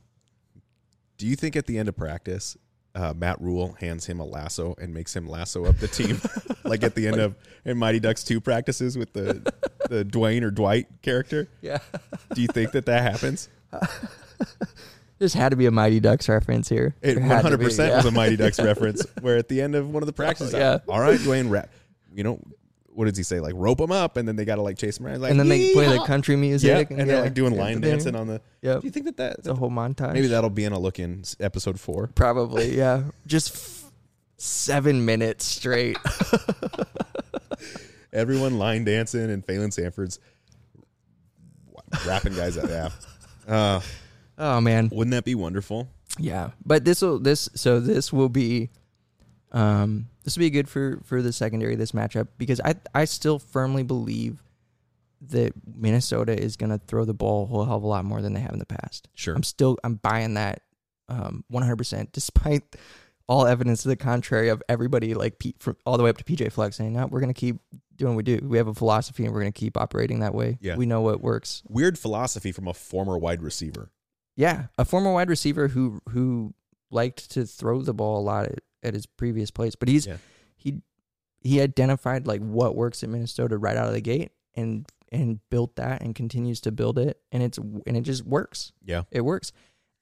Do 1.18 1.26
you 1.28 1.36
think 1.36 1.55
at 1.55 1.66
the 1.66 1.78
end 1.80 1.89
of 1.89 1.95
practice, 1.95 2.58
uh, 2.93 3.14
Matt 3.16 3.41
Rhule 3.41 3.74
hands 3.80 4.05
him 4.05 4.20
a 4.20 4.26
lasso 4.26 4.76
and 4.80 4.93
makes 4.93 5.16
him 5.16 5.28
lasso 5.28 5.66
up 5.66 5.78
the 5.78 5.88
team, 5.88 6.20
like 6.64 6.84
at 6.84 6.93
the 6.95 7.08
end 7.08 7.20
of 7.20 7.36
in 7.66 7.78
Mighty 7.78 7.99
Ducks 7.99 8.24
two 8.24 8.39
practices 8.41 8.97
with 8.97 9.14
the 9.14 9.41
the 9.89 10.03
Dwayne 10.03 10.41
or 10.43 10.51
Dwight 10.51 10.88
character? 11.01 11.47
Yeah. 11.62 11.80
Do 12.34 12.41
you 12.41 12.47
think 12.47 12.72
that 12.74 12.86
that 12.88 13.01
happens? 13.03 13.49
There's 15.20 15.34
had 15.34 15.49
to 15.49 15.55
be 15.55 15.66
a 15.66 15.72
Mighty 15.72 15.99
Ducks 15.99 16.30
reference 16.30 16.70
here. 16.70 16.95
It 17.01 17.20
one 17.20 17.30
hundred 17.30 17.60
percent 17.60 17.95
was 17.95 18.05
a 18.05 18.12
Mighty 18.12 18.36
Ducks 18.36 18.60
reference, 18.60 19.03
where 19.22 19.38
at 19.38 19.47
the 19.47 19.62
end 19.62 19.74
of 19.76 19.89
one 19.89 20.03
of 20.03 20.08
the 20.08 20.14
practices, 20.14 20.53
Yeah. 20.53 20.80
all 20.88 20.99
right, 20.99 21.20
Dwayne, 21.20 21.49
rap, 21.49 21.70
you 22.18 22.24
know, 22.24 22.41
what 22.88 23.05
does 23.05 23.15
he 23.15 23.24
say? 23.24 23.39
Like 23.39 23.53
rope 23.55 23.80
him 23.80 23.91
up, 23.91 24.18
and 24.18 24.28
then 24.28 24.36
they 24.36 24.43
got 24.43 24.55
to 24.55 24.63
like 24.63 24.76
chase 24.76 24.99
him 24.99 25.05
around, 25.05 25.22
like, 25.22 25.30
and 25.30 25.39
then 25.39 25.47
they 25.47 25.72
play 25.72 25.88
the 25.88 26.03
country 26.03 26.34
yeah, 26.34 26.41
music. 26.41 26.89
and 26.89 27.07
they're 27.07 27.22
like 27.22 27.36
doing 27.36 27.55
line 27.55 27.80
dancing 27.80 28.15
on 28.15 28.26
the. 28.26 28.41
Yep. 28.63 28.82
Do 28.82 28.88
you 28.88 28.91
think 28.91 29.05
that 29.05 29.18
that 29.18 29.43
the 29.43 29.53
whole 29.53 29.70
montage. 29.70 30.13
maybe 30.13 30.28
that'll 30.28 30.49
be 30.49 30.65
in 30.65 30.74
a 30.74 30.80
look 30.80 30.97
in 30.97 31.24
episode 31.39 31.80
four? 31.80 32.09
probably 32.15 32.76
yeah. 32.78 33.03
Just 33.28 33.53
f- 33.53 33.91
seven 34.38 35.05
minutes 35.05 35.45
straight. 35.45 35.97
Everyone 38.13 38.57
line 38.57 38.84
dancing 38.84 39.30
and 39.30 39.45
Phalen 39.45 39.72
Sanford's 39.72 40.20
rapping 42.07 42.34
guys 42.34 42.57
out. 42.57 42.70
Yeah. 42.70 42.89
Uh, 43.47 43.80
oh 44.38 44.59
man, 44.59 44.89
wouldn't 44.91 45.13
that 45.13 45.24
be 45.24 45.34
wonderful? 45.34 45.88
yeah. 46.20 46.49
But 46.65 46.84
this 46.84 47.01
will 47.01 47.18
this 47.18 47.47
so 47.55 47.80
this 47.80 48.11
will 48.11 48.28
be, 48.28 48.72
um, 49.53 50.09
this 50.28 50.36
will 50.36 50.41
be 50.41 50.49
good 50.49 50.67
for 50.67 50.99
for 51.05 51.21
the 51.21 51.32
secondary 51.32 51.75
this 51.75 51.93
matchup 51.93 52.28
because 52.38 52.59
I 52.59 52.75
I 52.93 53.05
still 53.05 53.39
firmly 53.39 53.84
believe 53.84 54.43
that 55.21 55.53
Minnesota 55.65 56.38
is 56.38 56.57
going 56.57 56.69
to 56.69 56.78
throw 56.78 57.05
the 57.05 57.13
ball 57.13 57.43
a 57.43 57.45
whole 57.45 57.63
hell 57.63 57.78
of 57.78 57.84
a 57.84 57.88
lot 57.88 58.03
more 58.03 58.21
than 58.21 58.34
they 58.34 58.41
have 58.41 58.51
in 58.51 58.59
the 58.59 58.65
past. 58.65 59.07
Sure. 59.13 59.34
I'm 59.34 59.43
still 59.43 59.78
I'm 59.86 59.95
buying 59.95 60.34
that 60.34 60.63
um 61.07 61.45
100% 61.49 62.11
despite 62.11 62.75
all 63.30 63.47
evidence 63.47 63.84
to 63.84 63.88
the 63.88 63.95
contrary 63.95 64.49
of 64.49 64.61
everybody 64.67 65.13
like 65.13 65.39
Pete 65.39 65.55
from 65.59 65.78
all 65.86 65.95
the 65.95 66.03
way 66.03 66.09
up 66.09 66.17
to 66.17 66.25
PJ 66.25 66.51
Fleck 66.51 66.73
saying, 66.73 66.91
"No, 66.91 67.05
we're 67.05 67.21
going 67.21 67.34
to 67.34 67.39
keep 67.39 67.61
doing 67.95 68.15
what 68.15 68.25
we 68.25 68.38
do. 68.38 68.45
We 68.45 68.57
have 68.57 68.67
a 68.67 68.73
philosophy 68.73 69.23
and 69.23 69.34
we're 69.34 69.39
going 69.39 69.53
to 69.53 69.57
keep 69.57 69.78
operating 69.78 70.19
that 70.19 70.36
way. 70.36 70.57
Yeah. 70.59 70.75
We 70.75 70.86
know 70.86 70.99
what 70.99 71.21
works." 71.21 71.63
Weird 71.69 71.97
philosophy 71.97 72.51
from 72.51 72.67
a 72.67 72.73
former 72.73 73.17
wide 73.17 73.41
receiver. 73.41 73.91
Yeah, 74.36 74.65
a 74.78 74.84
former 74.84 75.13
wide 75.13 75.30
receiver 75.30 75.69
who 75.69 76.01
who 76.09 76.53
liked 76.91 77.32
to 77.32 77.45
throw 77.45 77.82
the 77.82 77.93
ball 77.93 78.19
a 78.19 78.23
lot 78.23 78.49
at, 78.88 78.93
his 78.93 79.05
previous 79.05 79.51
place, 79.51 79.75
but 79.75 79.89
he's 79.89 80.07
Yeah. 80.07 80.17
he 80.55 80.81
he 81.41 81.61
identified 81.61 82.25
like 82.27 82.41
what 82.41 82.75
works 82.75 83.03
at 83.03 83.09
Minnesota 83.09 83.57
right 83.57 83.77
out 83.77 83.88
of 83.88 83.93
the 83.93 84.01
gate 84.01 84.31
and 84.55 84.88
and 85.11 85.39
built 85.49 85.75
that 85.77 86.01
and 86.01 86.15
continues 86.15 86.59
to 86.61 86.71
build 86.71 86.97
it 86.97 87.21
and 87.31 87.43
it's 87.43 87.57
and 87.57 87.95
it 87.97 88.01
just 88.01 88.25
works. 88.25 88.71
Yeah. 88.83 89.03
It 89.11 89.21
works. 89.21 89.51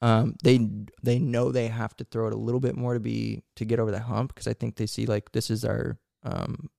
Um, 0.01 0.35
they 0.43 0.59
they 1.03 1.19
know 1.19 1.51
they 1.51 1.67
have 1.67 1.95
to 1.97 2.03
throw 2.03 2.27
it 2.27 2.33
a 2.33 2.37
little 2.37 2.59
bit 2.59 2.75
more 2.75 2.93
to 2.93 2.99
be 2.99 3.43
to 3.55 3.65
get 3.65 3.79
over 3.79 3.91
the 3.91 3.99
hump 4.01 4.33
because 4.33 4.47
I 4.47 4.53
think 4.53 4.75
they 4.75 4.85
see 4.85 5.05
like 5.05 5.31
this 5.31 5.49
is 5.49 5.63
our 5.65 5.97
um 6.23 6.69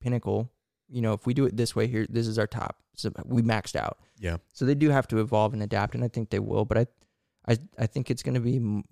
pinnacle. 0.00 0.50
You 0.88 1.00
know, 1.00 1.12
if 1.14 1.26
we 1.26 1.34
do 1.34 1.46
it 1.46 1.56
this 1.56 1.74
way 1.74 1.86
here, 1.86 2.06
this 2.08 2.26
is 2.26 2.38
our 2.38 2.46
top. 2.46 2.76
So 2.94 3.10
we 3.24 3.40
maxed 3.42 3.76
out. 3.76 3.98
Yeah. 4.18 4.36
So 4.52 4.66
they 4.66 4.74
do 4.74 4.90
have 4.90 5.08
to 5.08 5.18
evolve 5.20 5.54
and 5.54 5.62
adapt, 5.62 5.94
and 5.94 6.04
I 6.04 6.08
think 6.08 6.28
they 6.30 6.38
will. 6.38 6.66
But 6.66 6.78
I, 6.78 6.86
I, 7.48 7.56
I 7.78 7.86
think 7.86 8.10
it's 8.10 8.22
going 8.22 8.34
to 8.34 8.40
be. 8.40 8.82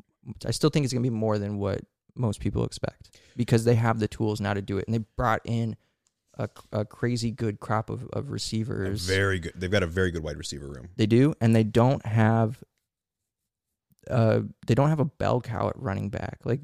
I 0.47 0.51
still 0.53 0.71
think 0.71 0.85
it's 0.85 0.93
going 0.95 1.03
to 1.03 1.11
be 1.11 1.15
more 1.15 1.39
than 1.39 1.59
what 1.59 1.81
most 2.15 2.41
people 2.41 2.65
expect 2.65 3.11
because 3.37 3.65
they 3.65 3.75
have 3.75 3.99
the 4.01 4.09
tools 4.09 4.41
now 4.41 4.55
to 4.55 4.63
do 4.63 4.79
it, 4.79 4.87
and 4.87 4.95
they 4.95 5.05
brought 5.17 5.41
in 5.45 5.77
a, 6.39 6.49
a 6.73 6.85
crazy 6.85 7.31
good 7.31 7.61
crop 7.61 7.91
of, 7.91 8.05
of 8.13 8.29
A 8.29 8.33
receivers. 8.33 9.07
very 9.07 9.39
good. 9.41 9.53
They've 9.57 9.71
got 9.71 9.83
a 9.83 9.87
very 9.87 10.11
good 10.11 10.23
wide 10.23 10.37
receiver 10.39 10.67
room. 10.69 10.89
They 10.97 11.07
do, 11.07 11.35
and 11.41 11.55
they 11.55 11.65
don't 11.65 12.05
have. 12.07 12.63
Uh, 14.11 14.41
they 14.67 14.75
don't 14.75 14.89
have 14.89 15.01
a 15.01 15.05
bell 15.05 15.41
cow 15.41 15.69
at 15.69 15.79
running 15.79 16.09
back 16.09 16.39
like, 16.45 16.61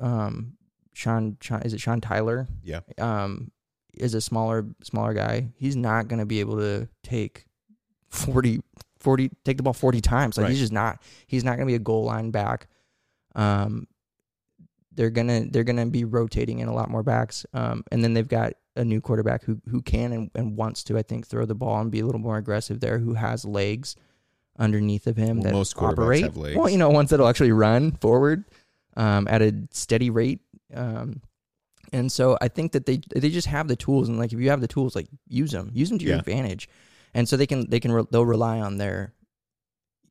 um, 0.00 0.52
Sean. 0.92 1.36
Sean 1.40 1.62
is 1.62 1.74
it 1.74 1.80
Sean 1.80 2.00
Tyler? 2.00 2.46
Yeah. 2.62 2.80
um, 2.98 3.50
is 3.94 4.14
a 4.14 4.20
smaller 4.20 4.64
smaller 4.84 5.12
guy. 5.14 5.48
He's 5.56 5.74
not 5.74 6.06
going 6.08 6.20
to 6.20 6.26
be 6.26 6.38
able 6.40 6.58
to 6.58 6.88
take 7.02 7.46
40, 8.10 8.60
40 9.00 9.30
take 9.44 9.56
the 9.56 9.62
ball 9.64 9.72
40 9.72 10.00
times. 10.00 10.36
Like 10.36 10.44
Right. 10.44 10.50
he's 10.50 10.60
just 10.60 10.72
not 10.72 11.02
he's 11.26 11.42
not 11.42 11.56
going 11.56 11.66
to 11.66 11.70
be 11.72 11.74
a 11.74 11.80
goal 11.80 12.04
line 12.04 12.30
back. 12.30 12.68
Um 13.34 13.88
they're 14.98 15.10
going 15.10 15.28
to 15.28 15.48
they're 15.50 15.62
to 15.64 15.86
be 15.86 16.04
rotating 16.04 16.58
in 16.58 16.66
a 16.68 16.74
lot 16.74 16.90
more 16.90 17.02
backs. 17.04 17.46
Um 17.54 17.84
and 17.92 18.02
then 18.02 18.12
they've 18.14 18.28
got 18.28 18.52
a 18.76 18.84
new 18.84 19.00
quarterback 19.00 19.44
who 19.44 19.60
who 19.70 19.80
can 19.80 20.12
and, 20.12 20.30
and 20.34 20.56
wants 20.56 20.82
to 20.84 20.98
I 20.98 21.02
think 21.02 21.26
throw 21.26 21.46
the 21.46 21.54
ball 21.54 21.80
and 21.80 21.90
be 21.90 22.00
a 22.00 22.04
little 22.06 22.20
more 22.20 22.36
aggressive 22.36 22.80
there 22.80 22.98
who 22.98 23.14
has 23.14 23.44
legs 23.44 23.94
underneath 24.58 25.06
of 25.06 25.16
him 25.16 25.36
Well, 25.38 25.44
that 25.44 25.52
most 25.52 25.76
quarterbacks 25.76 25.92
operate. 25.92 26.22
have 26.24 26.36
legs. 26.36 26.56
Well, 26.56 26.68
you 26.68 26.78
know, 26.78 26.90
ones 26.90 27.10
that'll 27.10 27.28
actually 27.28 27.52
run 27.52 27.92
forward 27.92 28.44
um, 28.96 29.28
at 29.30 29.40
a 29.40 29.54
steady 29.70 30.10
rate. 30.10 30.40
Um, 30.74 31.22
and 31.92 32.10
so 32.10 32.36
I 32.40 32.48
think 32.48 32.72
that 32.72 32.84
they 32.84 33.00
they 33.14 33.30
just 33.30 33.46
have 33.46 33.68
the 33.68 33.76
tools, 33.76 34.08
and 34.08 34.18
like 34.18 34.32
if 34.32 34.40
you 34.40 34.50
have 34.50 34.60
the 34.60 34.68
tools, 34.68 34.94
like 34.96 35.06
use 35.28 35.52
them, 35.52 35.70
use 35.72 35.88
them 35.88 35.98
to 35.98 36.04
your 36.04 36.14
Yeah. 36.14 36.18
advantage, 36.20 36.68
and 37.14 37.26
so 37.28 37.36
they 37.36 37.46
can 37.46 37.70
they 37.70 37.80
can 37.80 37.92
re- 37.92 38.04
they'll 38.10 38.26
rely 38.26 38.60
on 38.60 38.76
their 38.76 39.14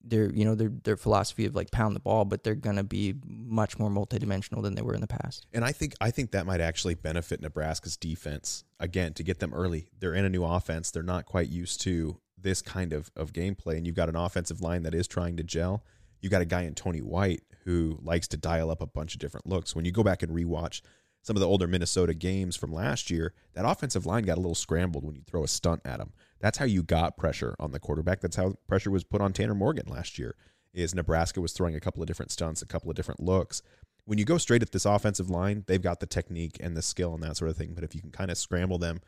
their 0.09 0.31
you 0.33 0.45
know 0.45 0.55
their 0.55 0.71
their 0.83 0.97
philosophy 0.97 1.45
of 1.45 1.55
like 1.55 1.71
pound 1.71 1.95
the 1.95 1.99
ball, 1.99 2.25
but 2.25 2.43
they're 2.43 2.55
gonna 2.55 2.83
be 2.83 3.15
much 3.25 3.77
more 3.77 3.89
multidimensional 3.89 4.61
than 4.61 4.75
they 4.75 4.81
were 4.81 4.93
in 4.93 5.01
the 5.01 5.07
past. 5.07 5.45
And 5.53 5.63
I 5.63 5.71
think 5.71 5.95
I 6.01 6.11
think 6.11 6.31
that 6.31 6.45
might 6.45 6.61
actually 6.61 6.95
benefit 6.95 7.41
Nebraska's 7.41 7.97
defense 7.97 8.63
again 8.79 9.13
to 9.13 9.23
get 9.23 9.39
them 9.39 9.53
early. 9.53 9.89
They're 9.99 10.13
in 10.13 10.25
a 10.25 10.29
new 10.29 10.43
offense. 10.43 10.91
They're 10.91 11.03
not 11.03 11.25
quite 11.25 11.49
used 11.49 11.81
to 11.81 12.19
this 12.37 12.61
kind 12.61 12.93
of 12.93 13.11
of 13.15 13.33
gameplay, 13.33 13.77
and 13.77 13.85
you've 13.85 13.95
got 13.95 14.09
an 14.09 14.15
offensive 14.15 14.61
line 14.61 14.83
that 14.83 14.93
is 14.93 15.07
trying 15.07 15.37
to 15.37 15.43
gel. 15.43 15.83
You 16.21 16.29
got 16.29 16.41
a 16.41 16.45
guy 16.45 16.63
in 16.63 16.73
Tony 16.73 17.01
White 17.01 17.43
who 17.65 17.99
likes 18.01 18.27
to 18.29 18.37
dial 18.37 18.71
up 18.71 18.81
a 18.81 18.87
bunch 18.87 19.13
of 19.13 19.19
different 19.19 19.47
looks. 19.47 19.75
When 19.75 19.85
you 19.85 19.91
go 19.91 20.03
back 20.03 20.23
and 20.23 20.31
rewatch 20.31 20.81
some 21.21 21.35
of 21.35 21.41
the 21.41 21.47
older 21.47 21.67
Minnesota 21.67 22.13
games 22.13 22.55
from 22.55 22.71
last 22.71 23.11
year, 23.11 23.33
that 23.53 23.65
offensive 23.65 24.05
line 24.05 24.23
got 24.23 24.37
a 24.37 24.41
little 24.41 24.55
scrambled 24.55 25.03
when 25.03 25.15
you 25.15 25.21
throw 25.27 25.43
a 25.43 25.47
stunt 25.47 25.81
at 25.83 25.97
them. 25.97 26.13
That's 26.39 26.57
how 26.57 26.65
you 26.65 26.83
got 26.83 27.17
pressure 27.17 27.55
on 27.59 27.71
the 27.71 27.79
quarterback. 27.79 28.21
That's 28.21 28.35
how 28.35 28.55
pressure 28.67 28.91
was 28.91 29.03
put 29.03 29.21
on 29.21 29.33
Tanner 29.33 29.55
Morgan 29.55 29.87
last 29.87 30.19
year. 30.19 30.35
Is 30.73 30.93
Nebraska 30.93 31.41
was 31.41 31.53
throwing 31.53 31.75
a 31.75 31.79
couple 31.79 32.03
of 32.03 32.07
different 32.07 32.31
stunts, 32.31 32.61
a 32.61 32.67
couple 32.67 32.89
of 32.89 32.95
different 32.95 33.19
looks. 33.19 33.61
When 34.05 34.19
you 34.19 34.25
go 34.25 34.37
straight 34.37 34.61
at 34.61 34.71
this 34.71 34.85
offensive 34.85 35.29
line, 35.29 35.63
they've 35.67 35.81
got 35.81 35.99
the 35.99 36.05
technique 36.05 36.57
and 36.59 36.77
the 36.77 36.81
skill 36.81 37.13
and 37.13 37.23
that 37.23 37.37
sort 37.37 37.49
of 37.49 37.57
thing. 37.57 37.73
But 37.73 37.83
if 37.83 37.95
you 37.95 38.01
can 38.01 38.11
kind 38.11 38.29
of 38.29 38.37
scramble 38.37 38.77
them, 38.77 39.01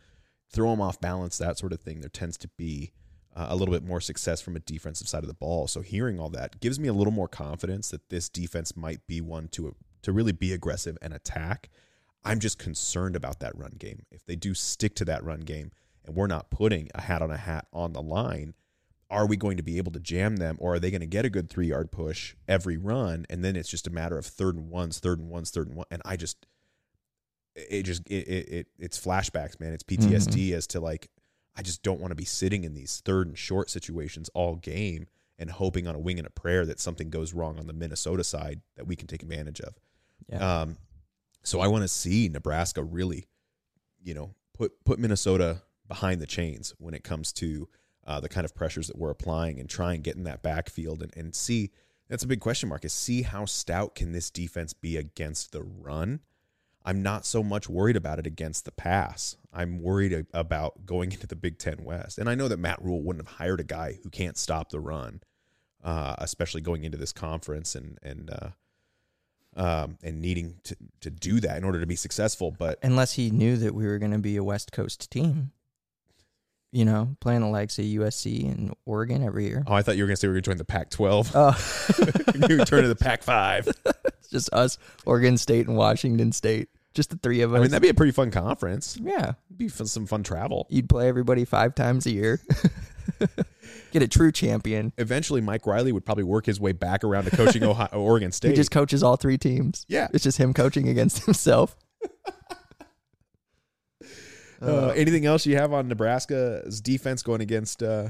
throw 0.52 0.72
them 0.72 0.82
off 0.82 1.00
balance, 1.00 1.38
that 1.38 1.58
sort 1.58 1.74
of 1.74 1.80
thing, 1.80 2.02
there 2.02 2.10
tends 2.10 2.38
to 2.38 2.48
be 2.58 2.92
uh, 3.36 3.48
a 3.50 3.56
little 3.56 3.74
bit 3.74 3.84
more 3.84 4.02
success 4.02 4.42
from 4.42 4.56
a 4.56 4.60
defensive 4.60 5.08
side 5.08 5.24
of 5.24 5.28
the 5.28 5.34
ball. 5.34 5.68
So 5.68 5.82
hearing 5.82 6.20
all 6.20 6.30
that 6.30 6.60
gives 6.60 6.80
me 6.80 6.88
a 6.88 6.94
little 6.94 7.14
more 7.14 7.28
confidence 7.28 7.90
that 7.92 8.10
this 8.10 8.30
defense 8.30 8.76
might 8.76 9.06
be 9.08 9.22
one 9.22 9.48
to 9.50 9.76
to 10.02 10.12
really 10.14 10.32
be 10.32 10.54
aggressive 10.54 10.98
and 11.02 11.14
attack. 11.14 11.70
I'm 12.24 12.40
just 12.40 12.58
concerned 12.58 13.16
about 13.16 13.40
that 13.42 13.58
run 13.58 13.74
game. 13.78 14.04
If 14.12 14.26
they 14.26 14.36
do 14.36 14.54
stick 14.54 14.96
to 14.96 15.06
that 15.06 15.24
run 15.24 15.42
game 15.42 15.72
and 16.10 16.18
we're 16.18 16.28
not 16.28 16.50
putting 16.50 16.90
a 16.96 17.02
hat 17.02 17.22
on 17.22 17.32
a 17.32 17.38
hat 17.38 17.68
on 17.72 17.94
the 17.94 18.02
line, 18.02 18.56
are 19.10 19.26
we 19.26 19.38
going 19.38 19.58
to 19.58 19.64
be 19.64 19.78
able 19.78 19.92
to 19.92 20.00
jam 20.00 20.38
them 20.38 20.58
or 20.60 20.76
are 20.76 20.80
they 20.80 20.92
going 20.92 21.02
to 21.02 21.08
get 21.08 21.26
a 21.26 21.30
good 21.30 21.50
three 21.50 21.68
yard 21.68 21.92
push 21.92 22.36
every 22.48 22.78
run 22.78 23.26
and 23.30 23.44
then 23.44 23.56
it's 23.56 23.70
just 23.70 23.88
a 23.88 23.92
matter 23.92 24.18
of 24.18 24.26
third 24.26 24.56
and 24.56 24.70
ones, 24.70 25.00
third 25.00 25.20
and 25.20 25.30
ones, 25.30 25.52
third 25.52 25.68
and 25.68 25.78
one. 25.78 25.86
And 25.90 26.02
I 26.06 26.16
just 26.16 26.46
it 27.56 27.84
just 27.84 28.08
it 28.10 28.28
it, 28.28 28.50
it 28.50 28.68
it's 28.78 29.00
flashbacks, 29.00 29.60
man. 29.60 29.74
It's 29.74 29.84
PTSD 29.84 30.52
as 30.54 30.68
to 30.68 30.80
like 30.80 31.10
I 31.56 31.62
just 31.62 31.84
don't 31.84 32.00
want 32.00 32.12
to 32.12 32.16
be 32.16 32.26
sitting 32.26 32.64
in 32.64 32.74
these 32.74 33.02
third 33.04 33.28
and 33.28 33.38
short 33.38 33.70
situations 33.70 34.30
all 34.34 34.56
game 34.56 35.08
and 35.38 35.50
hoping 35.50 35.88
on 35.88 35.96
a 35.96 36.00
wing 36.00 36.18
and 36.18 36.28
a 36.28 36.32
prayer 36.32 36.66
that 36.66 36.80
something 36.80 37.10
goes 37.10 37.34
wrong 37.34 37.60
on 37.60 37.68
the 37.68 37.74
Minnesota 37.74 38.24
side 38.24 38.62
that 38.76 38.86
we 38.86 38.96
can 38.96 39.08
take 39.08 39.24
advantage 39.24 39.62
of. 39.62 39.74
Yeah. 40.30 40.62
Um, 40.62 40.78
so 41.44 41.62
I 41.62 41.68
want 41.68 41.84
to 41.84 41.88
see 41.88 42.30
Nebraska 42.30 42.84
really, 42.84 43.28
you 44.04 44.14
know, 44.14 44.36
put 44.54 44.84
put 44.86 45.00
Minnesota 45.00 45.62
behind 45.90 46.22
the 46.22 46.26
chains 46.26 46.74
when 46.78 46.94
it 46.94 47.04
comes 47.04 47.34
to 47.34 47.68
uh, 48.08 48.22
the 48.22 48.30
kind 48.30 48.46
of 48.46 48.56
pressures 48.56 48.88
that 48.88 48.98
we're 48.98 49.10
applying 49.10 49.60
and 49.60 49.70
try 49.70 49.94
and 49.94 50.04
get 50.04 50.16
in 50.16 50.24
that 50.24 50.42
backfield 50.42 51.04
and, 51.04 51.14
and 51.18 51.36
see 51.36 51.72
That's 52.08 52.24
a 52.24 52.28
big 52.28 52.40
question 52.40 52.70
mark. 52.70 52.86
Is 52.86 52.94
see 52.94 53.24
how 53.24 53.44
stout 53.44 53.94
can 53.96 54.14
this 54.14 54.30
defense 54.30 54.72
be 54.72 54.96
against 54.96 55.52
the 55.52 55.62
run? 55.62 56.22
I'm 56.86 57.04
not 57.04 57.26
so 57.26 57.44
much 57.44 57.70
worried 57.70 57.98
about 57.98 58.20
it 58.20 58.26
against 58.26 58.66
the 58.66 58.72
pass. 58.72 59.36
I'm 59.54 59.82
worried 59.82 60.26
about 60.34 60.86
going 60.86 61.12
into 61.12 61.28
the 61.28 61.36
Big 61.36 61.60
Ten 61.60 61.84
West. 61.84 62.18
And 62.18 62.30
I 62.30 62.36
know 62.36 62.48
that 62.48 62.58
Matt 62.58 62.82
Rhule 62.82 63.02
wouldn't 63.02 63.28
have 63.28 63.36
hired 63.38 63.60
a 63.60 63.66
guy 63.66 64.00
who 64.02 64.10
can't 64.10 64.38
stop 64.38 64.70
the 64.70 64.80
run, 64.80 65.22
uh, 65.84 66.16
especially 66.20 66.62
going 66.62 66.84
into 66.84 66.98
this 66.98 67.12
conference 67.12 67.76
and 67.76 68.00
and 68.02 68.32
uh, 68.32 68.50
um, 69.56 69.98
and 70.02 70.22
needing 70.22 70.56
to 70.64 70.76
to 71.02 71.10
do 71.10 71.40
that 71.42 71.58
in 71.58 71.64
order 71.64 71.80
to 71.80 71.86
be 71.86 71.96
successful. 71.96 72.50
But 72.50 72.80
Unless 72.82 73.14
he 73.14 73.30
knew 73.30 73.58
that 73.58 73.76
we 73.76 73.86
were 73.86 74.00
going 74.00 74.14
to 74.14 74.20
be 74.20 74.38
a 74.38 74.44
West 74.44 74.72
Coast 74.72 75.12
team, 75.12 75.52
you 76.72 76.86
know, 76.86 77.16
playing 77.20 77.42
the 77.42 77.48
likes 77.48 77.80
of 77.80 77.86
USC 77.86 78.44
and 78.52 78.74
Oregon 78.86 79.24
every 79.24 79.46
year. 79.48 79.64
oh, 79.68 79.74
I 79.74 79.82
thought 79.82 79.98
you 79.98 80.04
were 80.04 80.08
going 80.08 80.16
to 80.16 80.20
say 80.20 80.28
we 80.28 80.34
were 80.34 80.42
going 80.42 80.44
to 80.44 80.50
join 80.52 80.58
the 80.58 80.66
Pac-12. 80.66 81.32
Oh, 81.34 82.48
you 82.50 82.64
turn 82.66 82.84
to 82.84 82.88
the 82.88 82.96
Pac-5. 82.96 83.68
it's 84.20 84.30
just 84.32 84.54
us, 84.54 84.78
Oregon 85.06 85.38
State 85.38 85.68
and 85.68 85.76
Washington 85.76 86.32
State, 86.32 86.70
just 86.94 87.10
the 87.10 87.18
three 87.18 87.42
of 87.42 87.54
us. 87.54 87.58
I 87.58 87.62
mean, 87.62 87.72
that'd 87.72 87.82
be 87.82 87.90
a 87.90 87.94
pretty 87.94 88.12
fun 88.12 88.30
conference. 88.32 88.98
yeah, 89.02 89.34
It'd 89.50 89.58
be 89.58 89.68
fun, 89.68 89.88
some 89.88 90.06
fun 90.06 90.22
travel. 90.24 90.68
you'd 90.70 90.90
play 90.90 91.08
everybody 91.08 91.46
five 91.46 91.74
times 91.76 92.06
a 92.06 92.12
year. 92.12 92.40
Get 93.92 94.04
a 94.04 94.08
true 94.08 94.32
champion. 94.32 94.94
Eventually, 95.00 95.42
Mike 95.42 95.66
Riley 95.66 95.92
would 95.92 96.06
probably 96.06 96.24
work 96.24 96.46
his 96.46 96.60
way 96.60 96.74
back 96.74 97.04
around 97.04 97.24
to 97.26 97.32
coaching 97.32 97.64
Ohio, 97.64 97.90
Oregon 97.94 98.32
State. 98.32 98.50
He 98.52 98.56
just 98.56 98.70
coaches 98.70 99.02
all 99.02 99.16
three 99.16 99.38
teams. 99.40 99.86
Yeah. 99.90 100.08
It's 100.14 100.24
just 100.24 100.38
him 100.38 100.54
coaching 100.54 100.88
against 100.88 101.26
himself. 101.26 101.76
Uh, 104.62 104.90
anything 104.90 105.26
else 105.26 105.46
you 105.46 105.56
have 105.56 105.74
on 105.74 105.88
Nebraska's 105.88 106.82
defense 106.82 107.24
going 107.24 107.42
against 107.42 107.82
uh, 107.82 108.10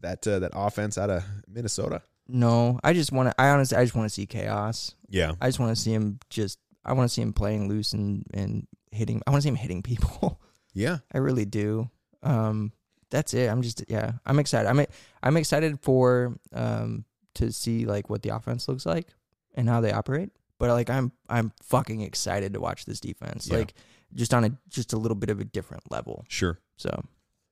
that 0.00 0.26
uh, 0.26 0.40
that 0.40 0.52
offense 0.54 0.98
out 0.98 1.10
of 1.10 1.24
Minnesota? 1.48 2.02
No, 2.28 2.80
I 2.82 2.92
just 2.92 3.12
want 3.12 3.28
to. 3.28 3.40
I 3.40 3.50
honestly, 3.50 3.76
I 3.76 3.84
just 3.84 3.94
want 3.94 4.08
to 4.08 4.14
see 4.14 4.26
chaos. 4.26 4.94
Yeah, 5.08 5.32
I 5.40 5.48
just 5.48 5.60
want 5.60 5.76
to 5.76 5.80
see 5.80 5.92
him 5.92 6.18
just. 6.30 6.58
I 6.84 6.92
want 6.92 7.08
to 7.08 7.14
see 7.14 7.22
him 7.22 7.32
playing 7.32 7.68
loose 7.68 7.92
and 7.92 8.24
and 8.34 8.66
hitting. 8.90 9.22
I 9.26 9.30
want 9.30 9.42
to 9.42 9.42
see 9.42 9.50
him 9.50 9.56
hitting 9.56 9.82
people. 9.82 10.40
yeah, 10.72 10.98
I 11.12 11.18
really 11.18 11.44
do. 11.44 11.90
Um, 12.22 12.72
that's 13.10 13.34
it. 13.34 13.48
I'm 13.48 13.62
just 13.62 13.84
yeah. 13.88 14.12
I'm 14.24 14.38
excited. 14.38 14.68
I'm 14.68 14.84
I'm 15.22 15.36
excited 15.36 15.78
for 15.80 16.36
um 16.52 17.04
to 17.34 17.52
see 17.52 17.86
like 17.86 18.10
what 18.10 18.22
the 18.22 18.30
offense 18.30 18.66
looks 18.66 18.86
like 18.86 19.08
and 19.54 19.68
how 19.68 19.80
they 19.80 19.92
operate. 19.92 20.30
But 20.58 20.70
like 20.70 20.90
I'm 20.90 21.12
I'm 21.28 21.52
fucking 21.62 22.00
excited 22.00 22.54
to 22.54 22.60
watch 22.60 22.86
this 22.86 23.00
defense. 23.00 23.48
Yeah. 23.48 23.58
Like 23.58 23.74
just 24.14 24.32
on 24.34 24.44
a 24.44 24.50
just 24.68 24.92
a 24.92 24.96
little 24.96 25.14
bit 25.14 25.30
of 25.30 25.40
a 25.40 25.44
different 25.44 25.90
level. 25.90 26.24
sure. 26.28 26.58
So 26.76 27.04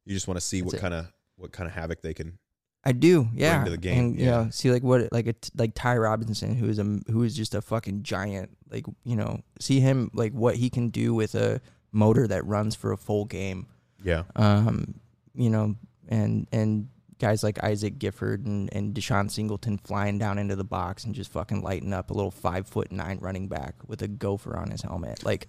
You 0.05 0.14
just 0.14 0.28
want 0.28 0.39
to 0.39 0.44
see 0.44 0.62
what 0.62 0.78
kind 0.78 0.94
of 0.94 1.06
what 1.36 1.52
kind 1.52 1.66
of 1.68 1.74
havoc 1.74 2.02
they 2.02 2.14
can. 2.14 2.39
I 2.86 2.93
do, 2.93 3.28
yeah. 3.35 3.64
to 3.64 3.70
the 3.70 3.78
game, 3.78 3.98
and 3.98 4.18
you 4.18 4.26
yeah. 4.26 4.31
know, 4.31 4.48
see 4.51 4.70
like 4.70 4.82
what 4.82 5.10
like 5.10 5.26
a 5.26 5.35
like 5.56 5.72
Ty 5.74 5.97
Robinson, 5.97 6.55
who 6.55 6.68
is 6.68 6.78
a 6.78 6.85
who 7.10 7.22
is 7.22 7.35
just 7.35 7.55
a 7.55 7.62
fucking 7.62 8.02
giant. 8.02 8.56
Like 8.70 8.85
you 9.05 9.16
know, 9.16 9.40
see 9.59 9.81
him 9.81 10.10
like 10.12 10.32
what 10.32 10.56
he 10.56 10.68
can 10.68 10.90
do 10.90 11.14
with 11.14 11.35
a 11.35 11.62
motor 11.93 12.26
that 12.26 12.44
runs 12.44 12.74
for 12.74 12.93
a 12.93 12.98
full 12.98 13.24
game. 13.24 13.68
Yeah, 14.02 14.24
Um, 14.36 15.01
you 15.35 15.48
know, 15.48 15.76
and 16.09 16.47
and 16.52 16.89
guys 17.18 17.43
like 17.43 17.62
Isaac 17.64 17.98
Gifford 17.98 18.44
and 18.44 18.68
and 18.74 18.94
DeShon 18.94 19.31
Singleton 19.31 19.78
flying 19.78 20.18
down 20.18 20.36
into 20.36 20.55
the 20.55 20.64
box 20.64 21.05
and 21.05 21.14
just 21.14 21.31
fucking 21.31 21.62
lighting 21.62 21.94
up 21.94 22.10
a 22.10 22.14
little 22.14 22.31
five 22.31 22.66
foot 22.66 22.93
nine 22.93 23.18
running 23.22 23.48
back 23.48 23.76
with 23.86 24.02
a 24.02 24.09
gopher 24.09 24.59
on 24.59 24.70
his 24.70 24.82
helmet. 24.82 25.24
Like, 25.24 25.48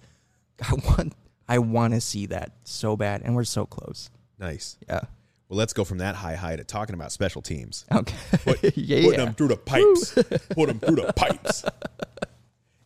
I 0.62 0.74
want 0.74 1.12
I 1.48 1.58
want 1.58 1.94
to 1.94 2.00
see 2.00 2.26
that 2.26 2.52
so 2.64 2.96
bad, 2.96 3.22
and 3.22 3.34
we're 3.34 3.44
so 3.44 3.66
close. 3.66 4.10
nice. 4.38 4.76
Yeah. 4.88 5.00
Well, 5.48 5.58
let's 5.58 5.72
go 5.72 5.84
from 5.84 5.98
that 5.98 6.16
high 6.16 6.34
high 6.34 6.56
to 6.56 6.64
talking 6.64 6.94
about 6.94 7.12
special 7.12 7.40
teams. 7.40 7.84
Okay. 7.92 8.16
Put, 8.44 8.76
yeah. 8.76 9.02
Putting 9.02 9.24
them 9.24 9.34
through 9.34 9.48
the 9.48 9.56
pipes. 9.56 10.12
Put 10.50 10.66
them 10.66 10.80
through 10.80 10.96
the 10.96 11.12
pipes. 11.12 11.64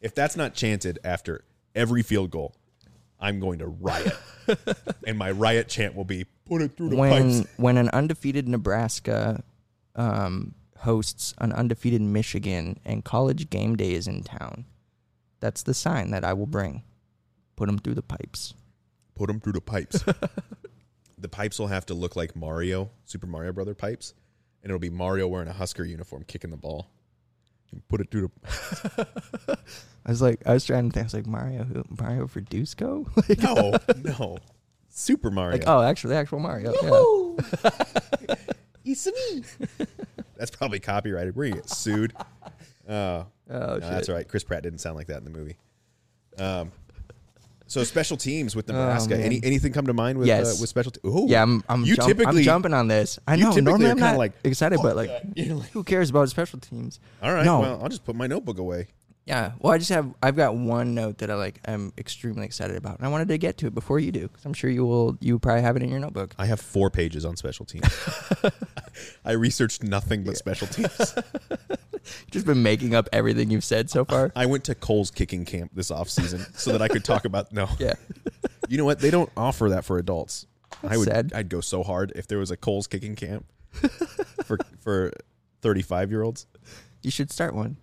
If 0.00 0.14
that's 0.14 0.36
not 0.36 0.52
chanted 0.54 0.98
after 1.02 1.44
every 1.74 2.02
field 2.02 2.30
goal, 2.30 2.54
I'm 3.18 3.40
going 3.40 3.60
to 3.60 3.66
riot. 3.66 4.16
and 5.06 5.16
my 5.16 5.30
riot 5.30 5.68
chant 5.68 5.94
will 5.94 6.04
be 6.04 6.26
put 6.46 6.60
it 6.60 6.76
through 6.76 6.90
the 6.90 6.96
when 6.96 7.38
pipes. 7.38 7.50
when 7.56 7.76
an 7.78 7.88
undefeated 7.90 8.46
Nebraska 8.46 9.42
um, 9.94 10.54
hosts 10.78 11.34
an 11.38 11.52
undefeated 11.52 12.02
Michigan 12.02 12.78
and 12.84 13.04
college 13.04 13.48
game 13.48 13.76
day 13.76 13.92
is 13.92 14.06
in 14.06 14.22
town, 14.22 14.66
that's 15.40 15.62
the 15.62 15.74
sign 15.74 16.10
that 16.10 16.24
I 16.24 16.34
will 16.34 16.46
bring. 16.46 16.82
Put 17.60 17.66
them 17.66 17.76
through 17.78 17.92
the 17.92 18.00
pipes. 18.02 18.54
Put 19.14 19.26
them 19.26 19.38
through 19.38 19.52
the 19.52 19.60
pipes. 19.60 20.02
the 21.18 21.28
pipes 21.28 21.58
will 21.58 21.66
have 21.66 21.84
to 21.84 21.92
look 21.94 22.16
like 22.16 22.34
Mario, 22.34 22.88
Super 23.04 23.26
Mario 23.26 23.52
Brother 23.52 23.74
pipes, 23.74 24.14
and 24.62 24.70
it'll 24.70 24.78
be 24.80 24.88
Mario 24.88 25.28
wearing 25.28 25.46
a 25.46 25.52
Husker 25.52 25.84
uniform 25.84 26.24
kicking 26.26 26.48
the 26.50 26.56
ball. 26.56 26.88
And 27.70 27.86
put 27.88 28.00
it 28.00 28.10
through 28.10 28.30
the. 28.46 29.06
I 30.06 30.10
was 30.10 30.22
like, 30.22 30.40
I 30.46 30.54
was 30.54 30.64
trying 30.64 30.88
to 30.88 30.94
think. 30.94 31.04
I 31.04 31.04
was 31.04 31.12
like, 31.12 31.26
Mario, 31.26 31.64
who, 31.64 31.84
Mario 32.00 32.26
Verduzco? 32.28 33.28
like, 33.28 33.42
No, 33.42 33.74
no, 34.10 34.38
Super 34.88 35.30
Mario. 35.30 35.58
like, 35.58 35.68
oh, 35.68 35.82
actually, 35.82 36.14
actual 36.14 36.38
Mario. 36.38 36.72
Yeah. 36.82 38.36
it's 38.86 39.06
me. 39.06 39.44
That's 40.38 40.50
probably 40.50 40.80
copyrighted. 40.80 41.36
We're 41.36 41.50
gonna 41.50 41.60
get 41.60 41.68
sued. 41.68 42.14
Uh, 42.88 43.24
Oh, 43.50 43.58
no, 43.58 43.74
shit. 43.74 43.80
that's 43.82 44.08
all 44.08 44.14
right. 44.14 44.26
Chris 44.26 44.44
Pratt 44.44 44.62
didn't 44.62 44.78
sound 44.78 44.96
like 44.96 45.08
that 45.08 45.18
in 45.18 45.24
the 45.24 45.30
movie. 45.30 45.56
Um, 46.38 46.72
so 47.70 47.84
special 47.84 48.16
teams 48.16 48.56
with 48.56 48.66
Nebraska. 48.66 49.14
Oh. 49.14 49.18
Any 49.20 49.40
anything 49.44 49.72
come 49.72 49.86
to 49.86 49.92
mind 49.94 50.18
with 50.18 50.26
Yes. 50.26 50.46
uh, 50.46 50.56
with 50.60 50.68
special? 50.68 50.90
Te- 50.92 51.00
Ooh, 51.06 51.26
Yeah, 51.28 51.42
I'm 51.42 51.62
I'm, 51.68 51.84
you 51.84 51.94
jump- 51.94 52.08
typically 52.08 52.40
I'm 52.40 52.44
jumping 52.44 52.74
on 52.74 52.88
this. 52.88 53.18
I 53.28 53.36
know. 53.36 53.52
Normally, 53.52 53.90
I'm 53.90 53.98
not 53.98 54.16
like, 54.18 54.32
excited, 54.42 54.80
but 54.82 54.96
like, 54.96 55.08
like, 55.36 55.70
who 55.70 55.84
cares 55.84 56.10
about 56.10 56.28
special 56.28 56.58
teams? 56.58 56.98
all 57.22 57.32
right. 57.32 57.44
No. 57.44 57.60
Well, 57.60 57.80
I'll 57.82 57.88
just 57.88 58.04
put 58.04 58.16
my 58.16 58.26
notebook 58.26 58.58
away. 58.58 58.88
Yeah. 59.30 59.52
Well, 59.60 59.72
I 59.72 59.78
just 59.78 59.90
have 59.90 60.12
I've 60.20 60.34
got 60.34 60.56
one 60.56 60.92
note 60.92 61.18
that 61.18 61.30
I 61.30 61.34
like 61.34 61.60
I'm 61.64 61.92
extremely 61.96 62.44
excited 62.44 62.74
about, 62.74 62.98
and 62.98 63.06
I 63.06 63.10
wanted 63.10 63.28
to 63.28 63.38
get 63.38 63.58
to 63.58 63.68
it 63.68 63.74
before 63.76 64.00
you 64.00 64.10
do 64.10 64.26
because 64.26 64.44
I'm 64.44 64.52
sure 64.52 64.68
you 64.68 64.84
will. 64.84 65.16
You 65.20 65.38
probably 65.38 65.62
have 65.62 65.76
it 65.76 65.84
in 65.84 65.88
your 65.88 66.00
notebook. 66.00 66.34
I 66.36 66.46
have 66.46 66.60
four 66.60 66.90
pages 66.90 67.24
on 67.24 67.36
special 67.36 67.64
teams. 67.64 67.86
I 69.24 69.32
researched 69.32 69.84
nothing 69.84 70.24
but 70.24 70.36
special 70.36 70.66
teams. 70.66 71.14
Just 72.32 72.44
been 72.44 72.64
making 72.64 72.92
up 72.92 73.08
everything 73.12 73.52
you've 73.52 73.62
said 73.62 73.88
so 73.88 74.04
far. 74.04 74.32
I 74.34 74.46
went 74.46 74.64
to 74.64 74.74
Kohl's 74.74 75.12
kicking 75.12 75.44
camp 75.44 75.70
this 75.74 75.92
off 75.92 76.10
season 76.10 76.44
so 76.54 76.72
that 76.72 76.82
I 76.82 76.88
could 76.88 77.04
talk 77.04 77.24
about 77.24 77.52
no. 77.52 77.68
Yeah. 77.78 77.94
You 78.68 78.78
know 78.78 78.84
what? 78.84 78.98
They 78.98 79.12
don't 79.12 79.30
offer 79.36 79.68
that 79.68 79.84
for 79.84 79.98
adults. 79.98 80.46
I 80.82 80.96
would 80.96 81.06
sad. 81.06 81.32
I'd 81.32 81.48
go 81.48 81.60
so 81.60 81.84
hard 81.84 82.12
if 82.16 82.26
there 82.26 82.38
was 82.38 82.50
a 82.50 82.56
Kohl's 82.56 82.88
kicking 82.88 83.14
camp 83.14 83.46
for 84.44 84.58
for 84.80 85.12
35 85.62 86.10
year 86.10 86.22
olds. 86.22 86.46
You 87.02 87.12
should 87.12 87.30
start 87.30 87.54
one. 87.54 87.76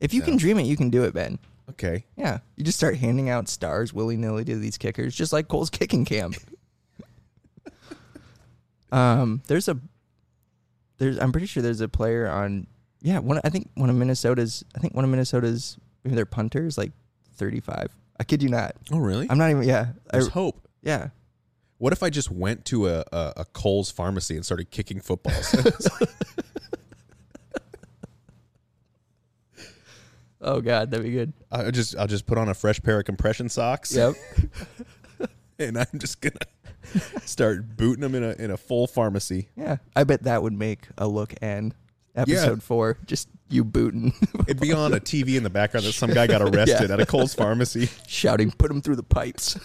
If 0.00 0.14
you 0.14 0.22
can 0.22 0.36
dream 0.36 0.58
it, 0.58 0.64
you 0.64 0.76
can 0.76 0.90
do 0.90 1.04
it, 1.04 1.12
Ben. 1.12 1.38
Okay. 1.70 2.04
Yeah. 2.16 2.38
You 2.56 2.64
just 2.64 2.78
start 2.78 2.96
handing 2.96 3.28
out 3.28 3.48
stars 3.48 3.92
willy 3.92 4.16
nilly 4.16 4.44
to 4.44 4.56
these 4.56 4.78
kickers, 4.78 5.14
just 5.14 5.32
like 5.32 5.48
Kohl's 5.48 5.70
kicking 5.70 6.04
camp. 6.04 6.34
um, 8.92 9.42
there's 9.46 9.68
a 9.68 9.78
there's 10.98 11.18
I'm 11.18 11.32
pretty 11.32 11.46
sure 11.46 11.62
there's 11.62 11.80
a 11.80 11.88
player 11.88 12.28
on 12.28 12.66
yeah, 13.02 13.18
one 13.18 13.40
I 13.44 13.50
think 13.50 13.70
one 13.74 13.88
of 13.88 13.96
Minnesota's 13.96 14.64
I 14.74 14.78
think 14.78 14.94
one 14.94 15.04
of 15.04 15.10
Minnesota's 15.10 15.78
maybe 16.04 16.16
their 16.16 16.26
punters 16.26 16.76
like 16.76 16.92
thirty 17.34 17.60
five. 17.60 17.88
I 18.18 18.24
kid 18.24 18.42
you 18.42 18.50
not. 18.50 18.76
Oh, 18.92 18.98
really? 18.98 19.26
I'm 19.30 19.38
not 19.38 19.50
even 19.50 19.62
yeah. 19.62 19.88
I, 20.08 20.12
There's 20.12 20.28
hope. 20.28 20.68
yeah. 20.82 21.08
What 21.78 21.94
if 21.94 22.02
I 22.02 22.10
just 22.10 22.30
went 22.30 22.66
to 22.66 22.88
a, 22.88 23.04
a, 23.10 23.32
a 23.38 23.44
Cole's 23.46 23.90
pharmacy 23.90 24.36
and 24.36 24.44
started 24.44 24.70
kicking 24.70 25.00
footballs? 25.00 25.54
Oh 30.40 30.60
god, 30.60 30.90
that'd 30.90 31.04
be 31.04 31.12
good. 31.12 31.32
I 31.52 31.70
just 31.70 31.96
I'll 31.96 32.06
just 32.06 32.26
put 32.26 32.38
on 32.38 32.48
a 32.48 32.54
fresh 32.54 32.80
pair 32.82 32.98
of 32.98 33.04
compression 33.04 33.48
socks. 33.48 33.94
Yep. 33.94 34.14
And 35.58 35.76
I'm 35.76 35.98
just 35.98 36.22
gonna 36.22 36.36
start 37.26 37.76
booting 37.76 38.00
them 38.00 38.14
in 38.14 38.22
a 38.24 38.30
in 38.42 38.50
a 38.50 38.56
full 38.56 38.86
pharmacy. 38.86 39.50
yeah. 39.56 39.76
I 39.94 40.04
bet 40.04 40.22
that 40.22 40.42
would 40.42 40.54
make 40.54 40.88
a 40.96 41.06
look 41.06 41.34
and 41.42 41.74
episode 42.16 42.62
four. 42.62 42.96
Just 43.04 43.28
you 43.50 43.62
booting 43.62 44.14
It'd 44.48 44.58
be 44.58 44.72
on 44.72 44.94
a 44.94 45.00
TV 45.00 45.36
in 45.36 45.42
the 45.42 45.50
background 45.50 45.84
that 45.84 45.92
some 45.92 46.14
guy 46.14 46.26
got 46.26 46.40
arrested 46.56 46.88
Yeah. 46.88 46.94
at 46.94 47.00
a 47.00 47.04
Cole's 47.04 47.34
pharmacy. 47.34 47.90
shouting, 48.08 48.50
put 48.52 48.70
him 48.70 48.80
through 48.80 48.96
the 48.96 49.02
pipes. 49.02 49.58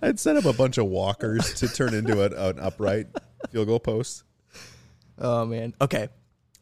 I'd 0.00 0.20
set 0.20 0.36
up 0.36 0.44
a 0.44 0.52
bunch 0.52 0.78
of 0.78 0.86
walkers 0.86 1.54
to 1.54 1.66
turn 1.66 1.92
into 1.94 2.22
an, 2.22 2.34
an 2.34 2.60
upright 2.60 3.08
field 3.50 3.66
goal 3.66 3.80
post. 3.80 4.22
Oh 5.18 5.44
man. 5.44 5.74
Okay. 5.80 6.08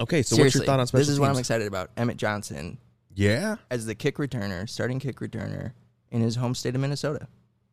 Okay, 0.01 0.23
so 0.23 0.37
Seriously, 0.37 0.45
what's 0.45 0.55
your 0.57 0.65
thought 0.65 0.81
on 0.81 0.87
special 0.87 1.01
This 1.01 1.09
is 1.09 1.21
what 1.21 1.27
I'm 1.29 1.35
teams? 1.35 1.41
excited 1.47 1.67
about. 1.67 1.91
Emmett 1.97 2.17
Johnson 2.17 2.79
Yeah. 3.15 3.57
as 3.71 3.87
the 3.87 3.95
kick 3.95 4.17
returner, 4.17 4.69
starting 4.69 4.99
kick 4.99 5.17
returner 5.21 5.73
in 6.11 6.21
his 6.21 6.37
home 6.37 6.55
state 6.55 6.75
of 6.75 6.81
Minnesota, 6.81 7.29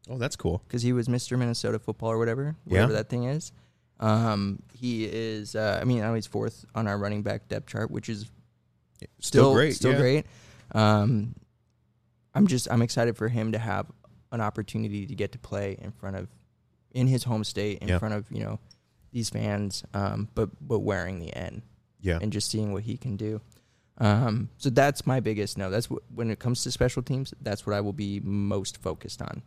Oh, 0.10 0.18
that's 0.18 0.36
cool. 0.36 0.62
because 0.68 0.82
he 0.84 0.94
was 0.94 1.08
Mr. 1.08 1.38
Minnesota 1.38 1.80
football 1.80 2.12
or 2.12 2.18
whatever, 2.18 2.56
Yeah. 2.66 2.74
whatever 2.74 2.94
that 2.94 3.10
thing 3.10 3.24
is. 3.26 3.52
Um, 4.00 4.62
he 4.74 5.06
is. 5.06 5.56
Uh, 5.56 5.80
I 5.82 5.86
mean, 5.86 6.02
I 6.04 6.08
know 6.08 6.14
he's 6.14 6.28
fourth 6.28 6.66
on 6.76 6.88
our 6.88 6.98
running 6.98 7.22
back 7.22 7.48
depth 7.50 7.68
chart, 7.68 7.92
which 7.92 8.08
is 8.10 8.30
Still, 9.20 9.54
great. 9.54 9.76
still 9.76 9.92
yeah. 9.92 9.98
great. 9.98 10.26
Um, 10.74 11.36
I'm 12.34 12.48
just 12.48 12.72
I'm 12.72 12.82
excited 12.82 13.18
for 13.18 13.28
him 13.28 13.52
to 13.54 13.58
have 13.58 13.92
an 14.32 14.40
opportunity 14.40 15.06
to 15.08 15.16
get 15.16 15.32
to 15.34 15.40
play 15.40 15.78
in 15.82 15.92
front 15.92 16.16
of 16.16 16.28
in 16.92 17.08
his 17.08 17.24
home 17.24 17.44
state 17.44 17.80
in 17.80 17.88
Yeah. 17.90 17.98
front 17.98 18.14
of 18.14 18.32
you 18.32 18.42
know 18.44 18.60
these 19.12 19.30
fans, 19.30 19.84
um, 19.94 20.30
but 20.36 20.50
but 20.66 20.80
wearing 20.80 21.20
the 21.20 21.34
N. 21.36 21.64
Yeah. 22.02 22.20
and 22.22 22.32
just 22.32 22.50
seeing 22.50 22.72
what 22.74 22.84
he 22.84 22.98
can 22.98 23.18
do. 23.18 23.42
Um, 23.98 24.50
so 24.58 24.70
that's 24.70 25.06
my 25.06 25.20
biggest 25.20 25.58
no. 25.58 25.70
That's 25.70 25.90
what, 25.90 26.04
when 26.16 26.30
it 26.32 26.40
comes 26.40 26.64
to 26.64 26.72
special 26.72 27.02
teams. 27.04 27.34
That's 27.42 27.66
what 27.68 27.76
I 27.76 27.82
will 27.82 27.92
be 27.94 28.20
most 28.22 28.82
focused 28.82 29.22
on. 29.22 29.42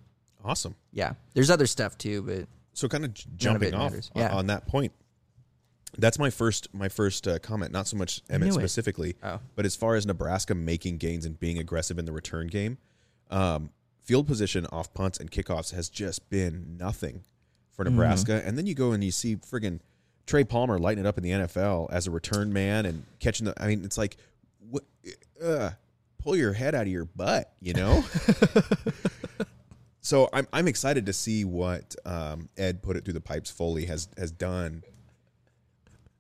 Awesome. 0.45 0.75
Yeah, 0.93 1.15
there's 1.35 1.51
other 1.51 1.67
stuff 1.67 1.97
too, 1.97 2.23
but 2.23 2.47
So 2.75 2.89
kind 2.89 3.05
of 3.05 3.11
of 3.13 3.37
jumping 3.39 3.69
it 3.69 3.75
off 3.75 3.93
on- 3.95 4.01
Yeah. 4.15 4.35
on 4.35 4.49
that 4.49 4.67
point. 4.67 4.93
That's 5.99 6.19
my 6.19 6.31
first 6.31 6.73
my 6.75 6.89
first 6.89 7.29
uh, 7.29 7.39
comment. 7.39 7.71
Not 7.73 7.87
so 7.87 7.97
much 7.97 8.23
Emmett 8.31 8.53
specifically, 8.55 9.17
Oh. 9.23 9.41
but 9.57 9.67
as 9.67 9.77
far 9.77 9.95
as 9.95 10.07
Nebraska 10.07 10.55
making 10.55 10.99
gains 10.99 11.25
and 11.27 11.39
being 11.39 11.59
aggressive 11.59 11.99
in 11.99 12.05
the 12.07 12.13
return 12.13 12.47
game, 12.47 12.79
um, 13.31 13.71
field 14.03 14.27
position 14.27 14.67
off 14.73 14.93
punts 14.95 15.19
and 15.19 15.31
kickoffs 15.31 15.73
has 15.75 15.89
just 15.91 16.29
been 16.31 16.77
nothing 16.79 17.25
for 17.71 17.85
Mm-hmm. 17.85 17.95
Nebraska. 17.95 18.43
And 18.45 18.57
then 18.59 18.67
you 18.67 18.75
go 18.75 18.93
and 18.93 19.03
you 19.05 19.11
see 19.11 19.37
friggin' 19.37 19.81
Trey 20.27 20.45
Palmer 20.45 20.79
lighting 20.79 21.05
it 21.05 21.09
up 21.09 21.19
in 21.19 21.25
the 21.25 21.31
NFL 21.31 21.91
as 21.93 22.07
a 22.07 22.11
return 22.11 22.53
man 22.53 22.87
and 22.87 23.05
catching 23.19 23.47
the. 23.47 23.55
I 23.63 23.67
mean, 23.67 23.85
it's 23.85 23.99
like, 23.99 24.17
what? 24.71 24.85
Uh, 25.43 25.71
pull 26.19 26.37
your 26.37 26.53
head 26.53 26.75
out 26.75 26.83
of 26.83 26.89
your 26.89 27.05
butt, 27.05 27.53
you 27.61 27.73
know. 27.75 28.05
so 30.01 30.29
I'm 30.33 30.47
I'm 30.53 30.69
excited 30.69 31.07
to 31.07 31.13
see 31.13 31.45
what 31.45 31.95
um, 32.05 32.49
Ed 32.57 32.83
put 32.83 32.97
it 32.97 33.05
through 33.05 33.15
the 33.15 33.21
pipes. 33.21 33.51
Foley 33.51 33.87
has 33.87 34.09
has 34.17 34.31
done 34.31 34.83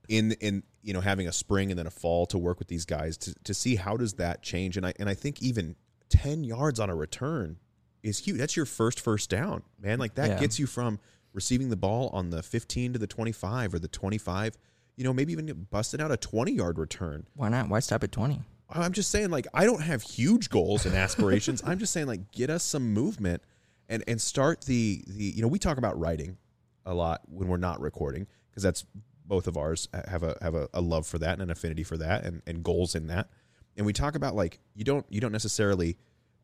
in 0.09 0.33
in 0.41 0.63
you 0.83 0.93
know 0.93 1.01
having 1.01 1.29
a 1.29 1.33
spring 1.33 1.71
and 1.71 1.79
then 1.79 1.87
a 1.87 1.91
fall 1.91 2.27
to 2.27 2.39
work 2.39 2.59
with 2.59 2.69
these 2.69 2.85
guys 2.85 3.17
to 3.19 3.35
to 3.45 3.55
see 3.55 3.77
how 3.77 3.97
does 3.97 4.15
that 4.15 4.43
change. 4.43 4.77
And 4.77 4.87
I 4.87 4.93
and 4.99 5.09
I 5.09 5.15
think 5.15 5.43
even 5.43 5.77
ten 6.09 6.45
yards 6.45 6.79
on 6.81 6.91
a 6.91 6.95
return 6.95 7.59
is 8.03 8.19
huge. 8.19 8.39
That's 8.39 8.57
your 8.57 8.67
first 8.67 9.01
first 9.01 9.31
down, 9.31 9.63
man. 9.81 9.99
Like 9.99 10.15
that 10.17 10.31
Yeah. 10.31 10.41
gets 10.41 10.59
you 10.59 10.67
from 10.67 10.99
receiving 11.33 11.69
the 11.69 11.77
ball 11.77 12.11
on 12.13 12.31
the 12.31 12.43
15 12.43 12.95
to 12.95 12.99
the 12.99 13.07
25 13.07 13.75
or 13.75 13.79
the 13.79 13.89
25. 13.89 14.57
You 14.97 15.05
know, 15.05 15.13
maybe 15.13 15.33
even 15.33 15.67
busting 15.71 16.01
out 16.01 16.13
a 16.13 16.17
20 16.17 16.53
yard 16.53 16.79
return. 16.79 17.27
why 17.35 17.49
not? 17.49 17.69
Why 17.69 17.81
stop 17.81 18.05
at 18.05 18.13
twenty? 18.13 18.41
I'm 18.69 18.93
just 18.93 19.11
saying, 19.11 19.31
like, 19.31 19.47
I 19.53 19.65
don't 19.65 19.83
have 19.83 20.03
huge 20.03 20.49
goals 20.49 20.87
and 20.87 20.95
aspirations. 20.95 21.63
I'm 21.67 21.79
just 21.79 21.93
saying, 21.93 22.07
like, 22.07 22.31
get 22.33 22.51
us 22.51 22.63
some 22.63 22.93
movement 22.93 23.43
and 23.89 24.03
and 24.07 24.21
start 24.21 24.63
the 24.63 25.03
the 25.07 25.25
you 25.25 25.43
know 25.43 25.49
we 25.49 25.59
talk 25.59 25.79
about 25.79 25.99
writing 25.99 26.39
a 26.87 26.95
lot 26.95 27.21
when 27.29 27.49
we're 27.49 27.57
not 27.57 27.81
recording 27.81 28.27
because 28.51 28.63
that's 28.63 28.85
both 29.25 29.47
of 29.47 29.57
ours 29.57 29.89
have 30.09 30.23
a 30.23 30.37
have 30.41 30.55
a, 30.55 30.69
a 30.75 30.81
love 30.81 31.07
for 31.07 31.19
that 31.19 31.35
and 31.35 31.43
an 31.43 31.51
affinity 31.51 31.83
for 31.85 31.97
that 31.97 32.25
and, 32.25 32.43
and 32.47 32.65
goals 32.65 32.95
in 32.95 33.07
that 33.09 33.29
and 33.77 33.87
we 33.87 33.93
talk 33.93 34.15
about 34.15 34.35
like 34.35 34.61
you 34.75 34.85
don't 34.85 35.07
you 35.11 35.21
don't 35.21 35.33
necessarily 35.33 35.97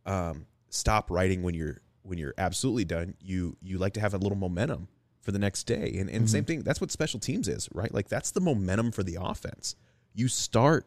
um, 0.07 0.47
stop 0.69 1.11
writing 1.11 1.43
when 1.43 1.55
you're 1.55 1.79
when 2.03 2.19
you're 2.19 2.35
absolutely 2.39 2.85
done 2.85 3.15
you 3.21 3.57
you 3.63 3.79
like 3.79 3.95
to 3.95 4.01
have 4.01 4.15
a 4.15 4.19
little 4.19 4.39
momentum 4.39 4.89
for 5.21 5.33
the 5.33 5.39
next 5.39 5.65
day 5.65 5.97
and 5.99 6.09
and 6.09 6.29
same 6.29 6.43
mm-hmm. 6.43 6.47
thing 6.47 6.63
that's 6.63 6.81
what 6.81 6.91
special 6.91 7.21
teams 7.21 7.49
is 7.49 7.69
right 7.73 7.93
like 7.93 8.09
that's 8.09 8.31
the 8.31 8.41
momentum 8.41 8.91
for 8.91 9.03
the 9.03 9.19
offense 9.21 9.77
you 10.15 10.29
start 10.29 10.87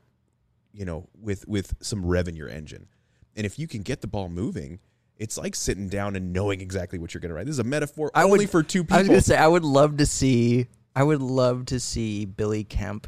you 0.73 0.85
know 0.85 1.07
with 1.19 1.47
with 1.47 1.75
some 1.81 2.05
rev 2.05 2.27
in 2.27 2.35
your 2.35 2.49
engine 2.49 2.87
and 3.35 3.45
if 3.45 3.59
you 3.59 3.67
can 3.67 3.81
get 3.81 4.01
the 4.01 4.07
ball 4.07 4.29
moving 4.29 4.79
it's 5.17 5.37
like 5.37 5.55
sitting 5.55 5.87
down 5.87 6.15
and 6.15 6.33
knowing 6.33 6.61
exactly 6.61 6.97
what 6.97 7.13
you're 7.13 7.21
going 7.21 7.29
to 7.29 7.35
write 7.35 7.45
this 7.45 7.53
is 7.53 7.59
a 7.59 7.63
metaphor 7.63 8.09
I 8.15 8.23
only 8.23 8.39
would- 8.39 8.49
for 8.49 8.63
two 8.63 8.83
people. 8.83 8.97
I 8.97 8.99
was 8.99 9.05
people 9.05 9.15
gonna 9.15 9.21
say 9.21 9.37
I 9.37 9.47
would 9.47 9.63
love 9.63 9.97
to 9.97 10.05
see. 10.05 10.67
I 10.95 11.03
would 11.03 11.21
love 11.21 11.67
to 11.67 11.79
see 11.79 12.25
Billy 12.25 12.63
Kemp 12.63 13.07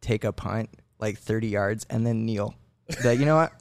take 0.00 0.24
a 0.24 0.32
punt 0.32 0.70
like 0.98 1.18
30 1.18 1.48
yards 1.48 1.86
and 1.90 2.06
then 2.06 2.24
kneel. 2.24 2.54
That 3.02 3.18
you 3.18 3.24
know 3.24 3.36
what? 3.36 3.52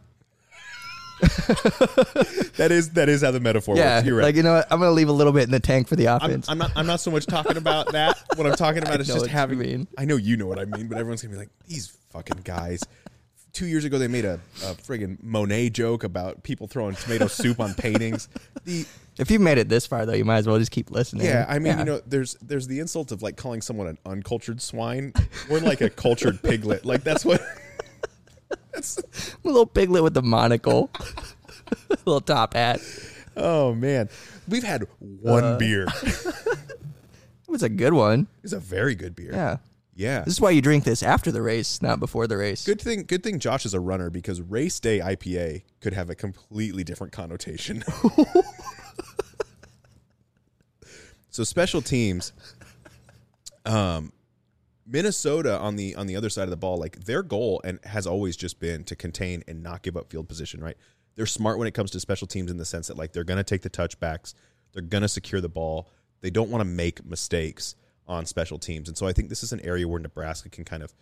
that 2.56 2.70
is 2.72 2.91
that 2.91 3.10
is 3.10 3.22
how 3.22 3.32
the 3.32 3.41
metaphor 3.41 3.76
yeah, 3.76 3.98
works 3.98 4.08
you're 4.08 4.16
right 4.16 4.24
like 4.24 4.36
you 4.36 4.44
know 4.44 4.54
what? 4.54 4.68
I'm 4.72 4.80
gonna 4.80 4.91
leave 4.91 5.10
a 5.10 5.14
little 5.14 5.34
bit 5.34 5.44
in 5.44 5.52
the 5.52 5.60
tank 5.60 5.90
for 5.90 5.98
the 5.98 6.08
I'm, 6.08 6.22
offense. 6.22 6.48
I'm 6.48 6.58
not. 6.58 6.72
I'm 6.76 6.88
not 6.88 7.02
so 7.02 7.12
much 7.12 7.26
talking 7.26 7.58
about 7.58 7.91
that. 7.91 8.18
What 8.36 8.48
I'm 8.48 8.56
talking 8.56 8.84
about 8.84 9.02
is 9.02 9.10
know 9.10 9.16
just 9.16 9.24
what 9.26 9.32
you 9.32 9.38
having. 9.38 9.60
mean. 9.60 9.88
I 9.98 10.06
know 10.06 10.16
you 10.16 10.38
know 10.38 10.46
what 10.46 10.60
I 10.60 10.66
mean, 10.66 10.88
but 10.88 10.98
everyone's 10.98 11.22
gonna 11.22 11.34
be 11.34 11.40
like, 11.40 11.50
these 11.68 11.98
fucking 12.12 12.41
guys. 12.46 12.84
Two 13.52 13.66
years 13.66 13.84
ago, 13.84 13.98
they 13.98 14.08
made 14.08 14.24
a, 14.24 14.40
a 14.64 14.76
friggin' 14.76 15.22
Monet 15.22 15.72
joke 15.72 16.06
about 16.06 16.44
people 16.44 16.68
throwing 16.68 16.96
tomato 16.96 17.28
soup 17.28 17.60
on 17.60 17.74
paintings. 17.74 18.30
The 18.64 18.86
if 19.18 19.30
you've 19.30 19.41
made 19.41 19.58
it 19.58 19.68
this 19.68 19.86
far, 19.86 20.06
though, 20.06 20.14
you 20.14 20.24
might 20.24 20.38
as 20.38 20.48
well 20.48 20.58
just 20.58 20.72
keep 20.72 20.90
listening. 20.90 21.26
yeah, 21.26 21.46
I 21.50 21.60
mean, 21.60 21.78
you 21.80 21.86
know, 21.86 22.02
there's 22.08 22.36
there's 22.36 22.68
the 22.68 22.80
insult 22.80 23.12
of 23.12 23.22
like 23.22 23.36
calling 23.36 23.62
someone 23.62 23.88
an 23.88 23.98
uncultured 24.06 24.62
swine. 24.62 25.12
We're 25.50 25.60
like 25.60 25.82
a 25.82 25.90
cultured 25.90 26.41
piglet. 26.41 26.86
Like 26.86 27.04
that's 27.04 27.26
what. 27.26 27.41
That's 28.74 28.98
a 28.98 29.04
little 29.48 29.66
piglet 29.66 30.04
with 30.04 30.14
the 30.14 30.22
monocle, 30.22 30.90
little 31.90 32.22
top 32.22 32.54
hat. 32.54 32.80
oh 33.38 33.74
man, 33.74 34.10
we've 34.48 34.64
had 34.64 34.88
one 35.00 35.44
Uh, 35.44 35.58
beer. 35.58 35.88
It 37.48 37.52
was 37.52 37.64
a 37.64 37.70
good 37.70 37.94
one. 37.94 38.28
It's 38.44 38.54
a 38.54 38.60
very 38.60 38.94
good 38.94 39.16
beer. 39.16 39.32
Yeah, 39.34 39.58
yeah. 39.96 40.20
this 40.24 40.36
is 40.36 40.40
why 40.42 40.52
you 40.52 40.62
drink 40.62 40.84
this 40.84 41.02
after 41.02 41.32
the 41.32 41.42
race, 41.42 41.82
not 41.82 42.00
before 42.00 42.28
the 42.28 42.38
race. 42.38 42.64
Good 42.64 42.80
thing, 42.80 43.06
good 43.06 43.24
thing 43.24 43.40
Josh 43.40 43.66
is 43.66 43.74
a 43.74 43.80
runner 43.80 44.12
because 44.12 44.40
race 44.40 44.80
day 44.80 45.00
IPA 45.00 45.64
could 45.82 45.94
have 45.94 46.12
a 46.12 46.16
completely 46.16 46.84
different 46.84 47.12
connotation. 47.12 47.84
so 51.32 51.44
special 51.44 51.82
teams, 51.82 52.34
um, 53.66 54.12
Minnesota 54.90 55.60
on 55.60 55.76
the 55.76 55.95
on 55.95 56.07
the 56.07 56.16
other 56.16 56.30
side 56.30 56.44
of 56.44 56.49
the 56.49 56.57
ball, 56.57 56.78
like 56.78 57.06
their 57.06 57.22
goal 57.22 57.61
and 57.64 57.80
has 57.84 58.07
always 58.07 58.36
just 58.36 58.60
been 58.60 58.84
to 58.86 58.95
contain 58.95 59.44
and 59.48 59.61
not 59.61 59.84
give 59.84 59.95
up 59.95 60.10
field 60.10 60.28
position. 60.28 60.61
Right? 60.61 60.78
They're 61.16 61.26
smart 61.26 61.60
when 61.60 61.68
it 61.68 61.74
comes 61.74 61.91
to 61.91 61.99
special 61.99 62.28
teams 62.28 62.49
in 62.49 62.57
the 62.57 62.66
sense 62.66 62.88
that 62.88 62.98
like 62.98 63.14
they're 63.14 63.24
going 63.24 63.38
to 63.38 63.44
take 63.44 63.61
the 63.61 63.70
touchbacks, 63.70 64.34
they're 64.74 64.82
going 64.82 65.02
to 65.02 65.07
secure 65.07 65.41
the 65.41 65.49
ball, 65.49 65.90
they 66.22 66.30
don't 66.32 66.49
want 66.49 66.61
to 66.61 66.66
make 66.66 67.06
mistakes 67.06 67.76
on 68.07 68.26
special 68.26 68.57
teams, 68.57 68.88
and 68.88 68.98
so 68.98 69.06
I 69.06 69.14
think 69.14 69.30
this 69.30 69.44
is 69.44 69.53
an 69.53 69.60
area 69.60 69.88
where 69.88 69.99
Nebraska 69.99 70.49
can 70.49 70.66
kind 70.66 70.82
of 70.82 70.94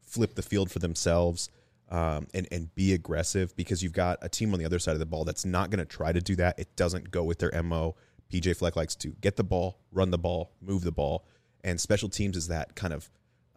flip 0.00 0.36
the 0.36 0.42
field 0.42 0.70
for 0.70 0.78
themselves 0.78 1.50
um, 1.90 2.28
and 2.32 2.46
and 2.52 2.72
be 2.76 2.92
aggressive 2.92 3.56
because 3.56 3.82
you've 3.82 3.92
got 3.92 4.18
a 4.22 4.28
team 4.28 4.52
on 4.52 4.60
the 4.60 4.64
other 4.64 4.78
side 4.78 4.92
of 4.92 5.00
the 5.00 5.06
ball 5.06 5.24
that's 5.24 5.44
not 5.44 5.70
going 5.70 5.80
to 5.80 5.84
try 5.84 6.12
to 6.12 6.20
do 6.20 6.36
that. 6.36 6.58
It 6.58 6.76
doesn't 6.76 7.10
go 7.10 7.24
with 7.24 7.38
their 7.38 7.62
mo. 7.62 7.96
PJ 8.32 8.56
Fleck 8.56 8.76
likes 8.76 8.94
to 8.96 9.08
get 9.20 9.36
the 9.36 9.44
ball, 9.44 9.78
run 9.90 10.10
the 10.10 10.18
ball, 10.18 10.52
move 10.62 10.84
the 10.84 10.92
ball, 10.92 11.26
and 11.64 11.80
special 11.80 12.08
teams 12.08 12.36
is 12.36 12.48
that 12.48 12.74
kind 12.74 12.94
of 12.94 13.10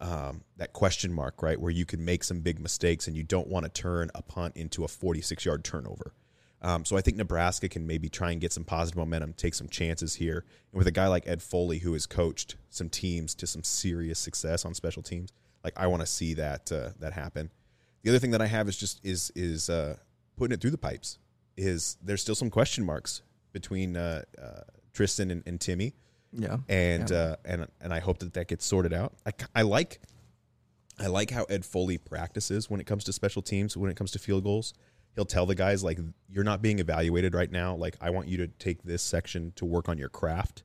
um, 0.05 0.43
that 0.57 0.71
question 0.71 1.11
mark, 1.11 1.41
right, 1.41 1.59
where 1.59 1.71
you 1.71 1.83
can 1.83 2.05
make 2.05 2.23
some 2.23 2.41
big 2.41 2.59
mistakes 2.59 3.07
and 3.07 3.17
you 3.17 3.23
don't 3.23 3.47
want 3.47 3.65
to 3.65 3.71
turn 3.71 4.11
a 4.13 4.21
punt 4.21 4.55
into 4.55 4.83
a 4.83 4.87
46 4.87 5.43
yard 5.45 5.63
turnover. 5.63 6.13
Um, 6.61 6.85
so 6.85 6.95
I 6.95 7.01
think 7.01 7.17
Nebraska 7.17 7.67
can 7.67 7.87
maybe 7.87 8.07
try 8.07 8.31
and 8.31 8.39
get 8.39 8.53
some 8.53 8.63
positive 8.63 8.97
momentum, 8.97 9.33
take 9.33 9.55
some 9.55 9.67
chances 9.67 10.15
here. 10.15 10.45
And 10.71 10.77
with 10.77 10.87
a 10.87 10.91
guy 10.91 11.07
like 11.07 11.27
Ed 11.27 11.41
Foley, 11.41 11.79
who 11.79 11.93
has 11.93 12.05
coached 12.05 12.55
some 12.69 12.87
teams 12.87 13.33
to 13.35 13.47
some 13.47 13.63
serious 13.63 14.19
success 14.19 14.63
on 14.63 14.75
special 14.75 15.01
teams, 15.01 15.31
like 15.63 15.73
I 15.75 15.87
want 15.87 16.01
to 16.01 16.07
see 16.07 16.35
that 16.35 16.71
uh, 16.71 16.89
that 16.99 17.13
happen. 17.13 17.49
The 18.03 18.11
other 18.11 18.19
thing 18.19 18.31
that 18.31 18.41
I 18.41 18.47
have 18.47 18.69
is 18.69 18.77
just 18.77 19.03
is 19.03 19.31
is 19.35 19.69
uh, 19.69 19.97
putting 20.37 20.53
it 20.53 20.61
through 20.61 20.71
the 20.71 20.77
pipes. 20.77 21.17
Is 21.57 21.97
there's 22.03 22.21
still 22.21 22.35
some 22.35 22.51
question 22.51 22.85
marks 22.85 23.23
between 23.53 23.97
uh, 23.97 24.23
uh, 24.39 24.61
Tristan 24.93 25.31
and, 25.31 25.43
and 25.47 25.59
Timmy, 25.59 25.95
Yeah, 26.37 26.57
and 26.69 27.09
Yeah. 27.09 27.17
uh, 27.17 27.35
and 27.45 27.67
and 27.81 27.93
I 27.93 27.99
hope 27.99 28.19
that 28.19 28.33
that 28.33 28.47
gets 28.47 28.65
sorted 28.65 28.93
out. 28.93 29.13
I, 29.25 29.31
I 29.55 29.61
like 29.63 29.99
I 30.99 31.07
like 31.07 31.31
how 31.31 31.43
Ed 31.45 31.65
Foley 31.65 31.97
practices 31.97 32.69
when 32.69 32.79
it 32.79 32.85
comes 32.85 33.03
to 33.05 33.13
special 33.13 33.41
teams, 33.41 33.75
when 33.75 33.89
it 33.91 33.97
comes 33.97 34.11
to 34.11 34.19
field 34.19 34.43
goals. 34.43 34.73
He'll 35.15 35.25
tell 35.25 35.45
the 35.45 35.55
guys 35.55 35.83
like 35.83 35.97
you're 36.29 36.43
not 36.43 36.61
being 36.61 36.79
evaluated 36.79 37.33
right 37.33 37.51
now. 37.51 37.75
Like 37.75 37.95
I 38.01 38.09
want 38.09 38.27
you 38.27 38.37
to 38.37 38.47
take 38.47 38.83
this 38.83 39.01
section 39.01 39.53
to 39.55 39.65
work 39.65 39.87
on 39.87 39.97
your 39.97 40.09
craft. 40.09 40.63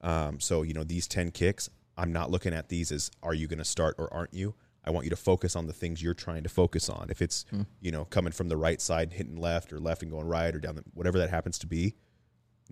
Um, 0.00 0.40
so 0.40 0.62
you 0.62 0.72
know 0.72 0.84
these 0.84 1.06
ten 1.08 1.30
kicks, 1.30 1.68
I'm 1.96 2.12
not 2.12 2.30
looking 2.30 2.52
at 2.54 2.68
these 2.68 2.90
as 2.92 3.10
are 3.22 3.34
you 3.34 3.46
going 3.48 3.58
to 3.58 3.64
start 3.64 3.96
or 3.98 4.12
aren't 4.12 4.34
you. 4.34 4.54
I 4.84 4.90
want 4.90 5.04
you 5.04 5.10
to 5.10 5.16
focus 5.16 5.54
on 5.54 5.68
the 5.68 5.72
things 5.72 6.02
you're 6.02 6.12
trying 6.14 6.42
to 6.42 6.48
focus 6.48 6.88
on. 6.88 7.06
If 7.08 7.22
it's 7.22 7.44
you 7.80 7.92
know 7.92 8.04
coming 8.04 8.32
from 8.32 8.48
the 8.48 8.56
right 8.56 8.80
side, 8.80 9.12
hitting 9.12 9.36
left, 9.36 9.72
or 9.72 9.78
left 9.78 10.02
and 10.02 10.10
going 10.10 10.26
right, 10.26 10.54
or 10.54 10.58
down 10.58 10.74
the, 10.76 10.84
whatever 10.94 11.18
that 11.18 11.30
happens 11.30 11.58
to 11.60 11.66
be, 11.68 11.94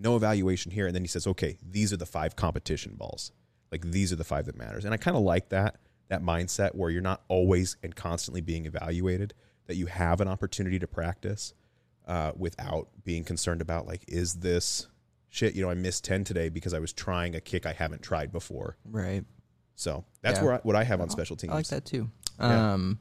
no 0.01 0.15
evaluation 0.15 0.71
here. 0.71 0.87
And 0.87 0.95
then 0.95 1.03
he 1.03 1.07
says, 1.07 1.27
okay, 1.27 1.57
these 1.61 1.93
are 1.93 1.97
the 1.97 2.05
five 2.05 2.35
competition 2.35 2.95
balls. 2.95 3.31
Like 3.71 3.83
these 3.91 4.11
are 4.11 4.15
the 4.17 4.23
five 4.23 4.45
that 4.47 4.57
matters. 4.57 4.83
And 4.85 4.93
I 4.93 4.97
kind 4.97 5.15
of 5.15 5.23
like 5.23 5.49
that 5.49 5.77
that 6.09 6.21
mindset 6.21 6.75
where 6.75 6.89
you're 6.89 7.01
not 7.01 7.21
always 7.29 7.77
and 7.83 7.95
constantly 7.95 8.41
being 8.41 8.65
evaluated. 8.65 9.33
That 9.67 9.75
you 9.75 9.85
have 9.85 10.19
an 10.19 10.27
opportunity 10.27 10.79
to 10.79 10.87
practice 10.87 11.53
uh, 12.05 12.33
without 12.35 12.89
being 13.05 13.23
concerned 13.23 13.61
about 13.61 13.87
like, 13.87 14.03
is 14.07 14.33
this 14.35 14.87
shit? 15.29 15.53
You 15.55 15.61
know, 15.63 15.69
I 15.69 15.75
missed 15.75 16.03
ten 16.03 16.25
today 16.25 16.49
because 16.49 16.73
I 16.73 16.79
was 16.79 16.91
trying 16.91 17.35
a 17.35 17.39
kick 17.39 17.65
I 17.65 17.71
haven't 17.71 18.01
tried 18.01 18.31
before. 18.33 18.75
right. 18.83 19.23
So 19.75 20.03
that's 20.21 20.39
Yeah. 20.39 20.45
where 20.45 20.53
I, 20.55 20.57
what 20.63 20.75
I 20.75 20.83
have 20.83 20.99
on 20.99 21.09
special 21.09 21.35
teams. 21.37 21.53
I 21.53 21.55
like 21.55 21.67
that 21.67 21.85
too. 21.85 22.09
Yeah. 22.39 22.73
Um, 22.73 22.99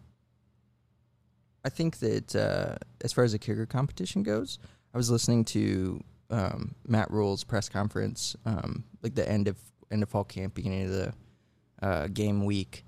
I 1.65 1.69
think 1.69 1.99
that 1.99 2.35
uh, 2.37 2.77
as 3.03 3.13
far 3.13 3.25
as 3.25 3.33
the 3.33 3.39
kicker 3.39 3.67
competition 3.67 4.23
goes, 4.23 4.59
I 4.95 4.97
was 4.97 5.11
listening 5.11 5.45
to 5.47 6.03
um, 6.31 6.75
Matt 6.87 7.11
Rhule's 7.11 7.45
press 7.45 7.69
conference, 7.69 8.37
um, 8.47 8.85
like 9.03 9.15
the 9.15 9.29
end 9.29 9.49
of 9.49 9.57
end 9.91 10.03
of 10.03 10.09
fall 10.09 10.25
camp, 10.25 10.55
beginning 10.55 10.85
of 10.85 10.91
the 10.91 11.13
uh, 11.83 12.07
game 12.09 12.45
week, 12.45 12.85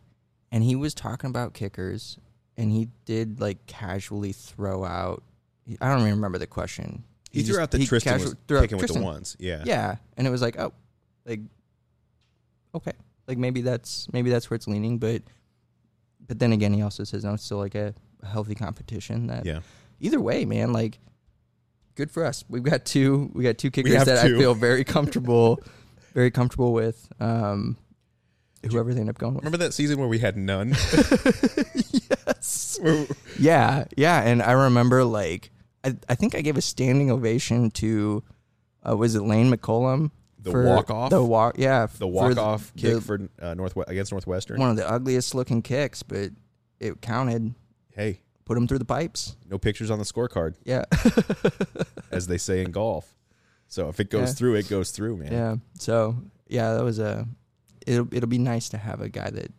and 0.51 0.63
he 0.63 0.77
was 0.77 0.95
talking 0.95 1.29
about 1.31 1.53
kickers, 1.55 2.19
and 2.57 2.71
he 2.71 2.89
did 3.05 3.41
like 3.41 3.67
casually 3.67 4.33
throw 4.33 4.85
out. 4.85 5.23
I 5.81 5.89
don't 5.89 6.01
even 6.01 6.13
remember 6.15 6.39
the 6.39 6.47
question. 6.47 7.05
He, 7.31 7.41
threw 7.43 7.49
just- 7.55 7.61
out 7.61 7.71
the 7.71 7.79
he 7.79 7.87
Tristan 7.87 8.13
casual- 8.15 8.35
was 8.49 8.63
out 8.73 8.81
with 8.81 8.93
the 8.93 9.01
ones. 9.01 9.37
Yeah. 9.39 9.63
Yeah, 9.65 9.97
and 10.17 10.27
it 10.27 10.31
was 10.31 10.43
like, 10.43 10.59
oh, 10.59 10.73
like, 11.25 11.41
okay, 12.75 12.93
like 13.27 13.39
maybe 13.39 13.63
that's 13.63 14.07
maybe 14.13 14.31
that's 14.31 14.51
where 14.51 14.57
it's 14.57 14.69
leaning, 14.69 14.99
but 14.99 15.23
but 16.27 16.39
then 16.39 16.53
again, 16.53 16.73
he 16.73 16.83
also 16.83 17.05
says 17.05 17.25
no, 17.25 17.35
it's 17.35 17.45
still 17.45 17.59
like 17.59 17.75
a 17.75 17.95
healthy 18.25 18.55
competition. 18.55 19.27
That 19.29 19.45
Yeah. 19.47 19.61
either 20.01 20.21
way, 20.21 20.45
man, 20.45 20.73
like 20.73 20.99
good 21.95 22.11
for 22.11 22.25
us. 22.25 22.45
We've 22.49 22.63
got 22.63 22.85
two. 22.85 23.31
We 23.35 23.45
got 23.45 23.59
two 23.59 23.71
kickers 23.71 24.05
that 24.05 24.27
two. 24.27 24.37
I 24.37 24.39
feel 24.39 24.55
very 24.55 24.85
comfortable, 24.97 25.61
very 26.15 26.31
comfortable 26.31 26.73
with. 26.73 27.09
Um, 27.21 27.77
whoever 28.71 28.95
they 28.95 29.01
end 29.01 29.11
up 29.11 29.19
going 29.19 29.35
with. 29.35 29.45
Remember 29.45 29.59
that 29.65 29.75
season 29.75 29.99
where 29.99 30.09
we 30.09 30.19
had 30.21 30.37
none? 30.37 30.71
yes. 31.93 32.79
Yeah, 33.39 33.85
yeah, 33.97 34.21
and 34.23 34.43
I 34.43 34.53
remember 34.53 35.05
like 35.05 35.51
I, 35.85 35.97
I 36.09 36.15
think 36.15 36.35
I 36.35 36.43
gave 36.43 36.57
a 36.57 36.61
standing 36.63 37.11
ovation 37.11 37.71
to 37.73 38.23
uh, 38.89 38.97
was 38.97 39.15
it 39.15 39.23
Lane 39.23 39.51
McCallum 39.53 40.11
The 40.41 40.53
walk-off? 40.53 41.11
the 41.11 41.23
walk 41.23 41.57
yeah 41.59 41.87
the 41.99 42.07
walk 42.07 42.37
off 42.37 42.73
the- 42.75 42.81
kick 42.95 43.03
for 43.03 43.21
uh, 43.41 43.55
Northwest 43.55 43.91
against 43.91 44.13
Northwestern. 44.13 44.61
one 44.61 44.71
of 44.71 44.77
the 44.77 44.89
ugliest 44.89 45.35
looking 45.35 45.63
kicks, 45.63 46.03
but 46.03 46.31
it 46.79 47.01
counted. 47.01 47.55
Hey, 47.95 48.21
Put 48.45 48.55
them 48.55 48.67
through 48.67 48.79
the 48.81 48.85
pipes. 48.85 49.37
no 49.49 49.57
pictures 49.59 49.91
on 49.91 49.99
the 49.99 50.05
scorecard, 50.05 50.55
Yeah, 50.65 50.85
as 52.11 52.27
they 52.27 52.39
say 52.39 52.63
in 52.63 52.73
golf. 52.73 53.15
So 53.69 53.89
if 53.89 54.01
it 54.01 54.11
goes 54.11 54.31
Yeah. 54.31 54.35
through, 54.35 54.55
it 54.57 54.69
goes 54.69 54.91
through, 54.91 55.17
man. 55.19 55.33
yeah. 55.33 55.57
So 55.79 56.17
yeah, 56.49 56.75
that 56.75 56.85
was 56.85 56.99
a. 56.99 57.27
It'll 57.87 58.13
it'll 58.15 58.29
be 58.29 58.39
nice 58.39 58.69
to 58.71 58.79
have 58.79 59.01
a 59.01 59.09
guy 59.09 59.31
that, 59.31 59.53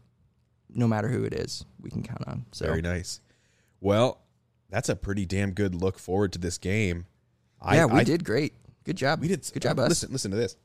no 0.69 0.87
matter 0.87 1.07
who 1.07 1.23
it 1.23 1.33
is, 1.33 1.65
we 1.81 1.89
can 1.89 2.03
count 2.03 2.27
on. 2.27 2.45
So 2.51 2.65
Very 2.65 2.81
nice. 2.81 3.19
Well, 3.81 4.19
that's 4.69 4.89
a 4.89 4.95
pretty 4.95 5.25
damn 5.25 5.51
good 5.51 5.75
look 5.75 5.97
forward 5.99 6.31
to 6.33 6.39
this 6.39 6.57
game. 6.57 7.05
I, 7.61 7.75
yeah, 7.77 7.85
we 7.85 7.99
I- 7.99 8.03
did 8.03 8.23
great. 8.23 8.53
Good 8.83 8.97
job. 8.97 9.21
We 9.21 9.29
did 9.29 9.49
Good 9.53 9.61
job, 9.63 9.79
uh, 9.79 9.83
us. 9.83 9.89
Listen, 9.89 10.11
listen 10.11 10.31
to 10.31 10.37
this. 10.37 10.57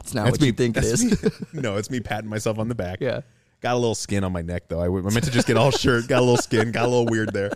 it's 0.00 0.14
not 0.14 0.24
That's 0.24 0.32
what 0.34 0.40
me. 0.40 0.46
you 0.48 0.52
think 0.52 0.76
it 0.76 0.84
is. 0.84 1.42
no, 1.52 1.76
it's 1.76 1.90
me 1.90 2.00
patting 2.00 2.30
myself 2.30 2.58
on 2.58 2.68
the 2.68 2.74
back. 2.74 2.98
yeah. 3.00 3.20
Got 3.62 3.74
a 3.74 3.78
little 3.78 3.94
skin 3.94 4.24
on 4.24 4.32
my 4.32 4.42
neck 4.42 4.64
though. 4.68 4.80
I, 4.80 4.86
w- 4.86 5.06
I 5.06 5.10
meant 5.12 5.24
to 5.24 5.30
just 5.30 5.46
get 5.46 5.56
all 5.56 5.70
shirt. 5.70 6.08
Got 6.08 6.18
a 6.18 6.24
little 6.24 6.36
skin. 6.36 6.72
Got 6.72 6.84
a 6.84 6.88
little 6.88 7.06
weird 7.06 7.32
there. 7.32 7.52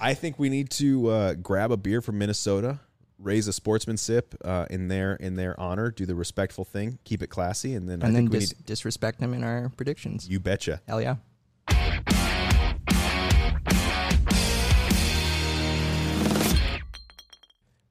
I 0.00 0.12
think 0.12 0.38
we 0.38 0.50
need 0.50 0.68
to 0.72 1.08
uh, 1.08 1.34
grab 1.34 1.72
a 1.72 1.76
beer 1.78 2.02
from 2.02 2.18
Minnesota, 2.18 2.80
raise 3.18 3.48
a 3.48 3.52
sportsman 3.54 3.96
sip 3.96 4.34
uh, 4.44 4.66
in 4.68 4.88
their 4.88 5.14
in 5.14 5.34
their 5.36 5.58
honor, 5.58 5.90
do 5.90 6.04
the 6.04 6.14
respectful 6.14 6.66
thing, 6.66 6.98
keep 7.04 7.22
it 7.22 7.28
classy, 7.28 7.74
and 7.74 7.88
then 7.88 8.02
I 8.02 8.06
and 8.08 8.14
then 8.14 8.24
think 8.24 8.32
we 8.34 8.38
dis- 8.40 8.54
need. 8.58 8.66
disrespect 8.66 9.18
them 9.18 9.32
in 9.32 9.42
our 9.42 9.70
predictions. 9.76 10.28
You 10.28 10.38
betcha. 10.38 10.82
Hell 10.86 11.00
yeah. 11.00 11.16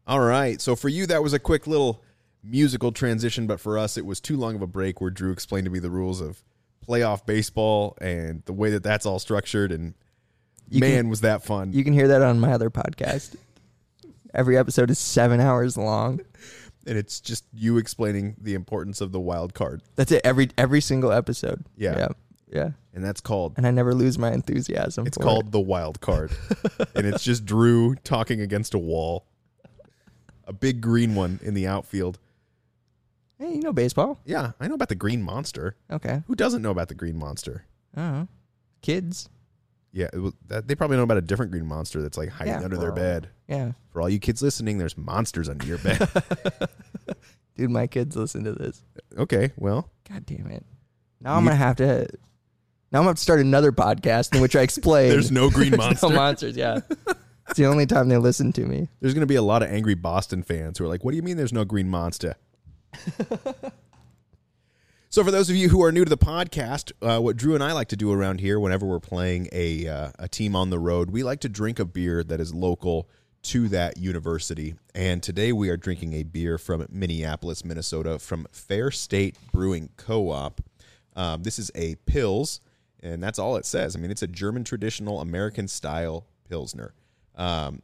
All 0.07 0.19
right. 0.19 0.61
So 0.61 0.76
for 0.76 0.89
you, 0.89 1.06
that 1.07 1.23
was 1.23 1.34
a 1.34 1.39
quick 1.39 1.65
little 1.65 2.03
musical 2.43 2.91
transition, 2.91 3.47
but 3.47 3.60
for 3.60 3.77
us, 3.77 3.97
it 3.97 4.06
was 4.06 4.22
too 4.22 4.38
long 4.38 4.56
of 4.56 4.61
a 4.61 4.68
break 4.68 5.02
where 5.02 5.10
Drew 5.10 5.31
explained 5.31 5.65
to 5.65 5.72
me 5.72 5.80
the 5.80 5.89
rules 5.89 6.22
of 6.22 6.43
playoff 6.88 7.26
baseball 7.26 7.98
and 8.02 8.44
the 8.45 8.53
way 8.53 8.70
that 8.72 8.84
that's 8.84 9.06
all 9.06 9.20
structured. 9.20 9.72
And 9.72 9.94
You 10.70 10.80
man, 10.80 10.98
can- 11.02 11.10
was 11.10 11.22
that 11.22 11.44
fun! 11.44 11.74
You 11.74 11.84
can 11.84 11.94
hear 11.94 12.07
that 12.10 12.22
on 12.22 12.40
my 12.40 12.52
other 12.53 12.70
podcast. 12.70 13.36
Every 14.34 14.57
episode 14.57 14.90
is 14.90 14.99
seven 14.99 15.40
hours 15.40 15.78
long. 15.78 16.20
and 16.88 16.98
it's 16.98 17.20
just 17.20 17.45
you 17.53 17.78
explaining 17.78 18.36
the 18.40 18.53
importance 18.53 19.02
of 19.02 19.12
the 19.12 19.20
wild 19.20 19.53
card, 19.53 19.82
That's 19.95 20.12
it. 20.12 20.22
Every 20.24 20.49
every 20.57 20.82
single 20.82 21.12
episode. 21.12 21.64
Yeah. 21.78 21.98
Yeah. 21.98 22.07
Yeah. 22.48 22.70
and 22.94 23.03
that's 23.03 23.22
called 23.22 23.53
And 23.57 23.66
I 23.66 23.72
never 23.72 23.94
lose 23.95 24.20
my 24.20 24.32
enthusiasm. 24.32 25.07
It's 25.07 25.18
called 25.18 25.48
it. 25.48 25.52
the 25.52 25.60
wild 25.60 25.99
card, 25.99 26.32
and 26.95 27.06
it's 27.07 27.24
just 27.24 27.44
Drew 27.45 27.95
talking 27.95 28.40
against 28.40 28.74
a 28.76 28.78
wall, 28.78 29.26
a 30.45 30.53
big 30.53 30.80
green 30.80 31.16
one 31.16 31.40
in 31.41 31.53
the 31.56 31.66
outfield. 31.68 32.20
Hey, 33.38 33.56
you 33.56 33.62
know 33.62 33.74
baseball? 33.74 34.20
Yeah, 34.26 34.52
I 34.60 34.68
know 34.68 34.76
about 34.76 34.90
the 34.90 34.95
green 34.95 35.22
monster. 35.22 35.76
Okay. 35.91 36.24
Who 36.28 36.36
doesn't 36.36 36.62
know 36.62 36.72
about 36.72 36.88
the 36.88 36.95
green 36.95 37.18
monster? 37.18 37.66
Don't. 37.95 38.28
Kids. 38.82 39.30
Yeah, 39.91 40.10
it 40.14 40.18
was, 40.20 40.34
that, 40.48 40.68
they 40.68 40.76
probably 40.76 40.98
know 40.98 41.03
about 41.03 41.18
a 41.18 41.22
different 41.22 41.52
green 41.52 41.66
monster 41.66 42.02
that's 42.02 42.18
like 42.18 42.30
hiding 42.30 42.53
Yeah. 42.53 42.64
under 42.64 42.78
their 42.78 42.91
bed. 42.91 43.30
Yeah. 43.48 43.72
For 43.91 44.02
all 44.02 44.10
you 44.10 44.20
kids 44.20 44.41
listening, 44.41 44.78
there's 44.78 44.98
monsters 44.98 45.48
under 45.49 45.66
your 45.66 45.78
bed. 45.80 46.07
Dude, 47.56 47.70
my 47.72 47.88
kids 47.88 48.16
listen 48.18 48.44
to 48.44 48.52
this. 48.53 48.82
okay, 49.18 49.52
well, 49.57 49.90
God 50.10 50.26
damn 50.26 50.48
it. 50.48 50.66
Now 51.22 51.36
I'm 51.36 51.44
You- 51.44 51.49
gonna 51.52 51.56
have 51.57 51.76
to 51.78 52.07
now 52.91 52.99
I'm 52.99 53.03
gonna 53.03 53.07
have 53.12 53.16
to 53.18 53.22
start 53.22 53.40
another 53.40 53.72
podcast 53.72 54.36
in 54.36 54.41
which 54.41 54.56
I 54.56 54.62
explain 54.62 55.10
there's 55.10 55.32
no 55.32 55.49
green 55.49 55.72
There's 55.72 55.78
monster. 55.80 56.10
no 56.10 56.16
monsters, 56.16 56.57
yeah. 56.57 56.80
It's 57.48 57.57
the 57.57 57.66
only 57.66 57.86
time 57.86 58.10
they 58.10 58.18
listen 58.18 58.52
to 58.53 58.66
me. 58.66 58.90
there's 58.99 59.14
going 59.14 59.22
to 59.22 59.28
be 59.28 59.36
a 59.36 59.41
lot 59.41 59.62
of 59.64 59.70
angry 59.70 59.94
Boston 59.94 60.44
fans 60.44 60.78
who 60.78 60.84
are 60.86 60.88
like, 60.88 61.03
"What 61.06 61.12
do 61.12 61.18
you 61.18 61.24
mean 61.24 61.38
there's 61.38 61.53
no 61.53 61.64
green 61.64 61.88
monster?" 61.90 62.36
so, 65.10 65.24
for 65.24 65.32
those 65.32 65.50
of 65.50 65.56
you 65.56 65.70
who 65.70 65.84
are 65.84 65.92
new 65.92 66.04
to 66.04 66.10
the 66.10 66.18
podcast, 66.18 66.92
uh, 67.02 67.20
what 67.20 67.38
Drew 67.38 67.56
and 67.56 67.64
I 67.64 67.74
like 67.74 67.90
to 67.90 67.96
do 67.96 68.12
around 68.12 68.40
here, 68.40 68.60
whenever 68.60 68.86
we're 68.86 69.00
playing 69.00 69.50
a 69.52 69.88
uh, 69.88 70.12
a 70.20 70.28
team 70.28 70.56
on 70.56 70.70
the 70.70 70.80
road, 70.80 71.12
we 71.12 71.24
like 71.24 71.40
to 71.42 71.50
drink 71.50 71.80
a 71.80 71.86
beer 71.86 72.24
that 72.24 72.40
is 72.40 72.54
local 72.54 73.10
to 73.44 73.68
that 73.70 73.98
university. 73.98 74.76
And 74.96 75.22
today 75.22 75.54
we 75.54 75.70
are 75.70 75.78
drinking 75.78 76.14
a 76.14 76.24
beer 76.24 76.58
from 76.58 76.86
Minneapolis, 76.90 77.64
Minnesota, 77.64 78.18
from 78.18 78.48
Fair 78.52 78.90
State 78.90 79.38
Brewing 79.52 79.90
Co-op. 79.98 80.62
Um, 81.16 81.44
this 81.44 81.60
is 81.60 81.70
a 81.76 81.96
Pils, 82.08 82.60
and 83.04 83.22
that's 83.22 83.38
all 83.38 83.56
it 83.58 83.66
says. 83.66 83.96
I 83.96 84.00
mean, 84.00 84.10
it's 84.10 84.24
a 84.24 84.28
German 84.28 84.64
traditional 84.64 85.22
American 85.22 85.68
style 85.68 86.26
Pilsner. 86.50 86.94
Um, 87.36 87.82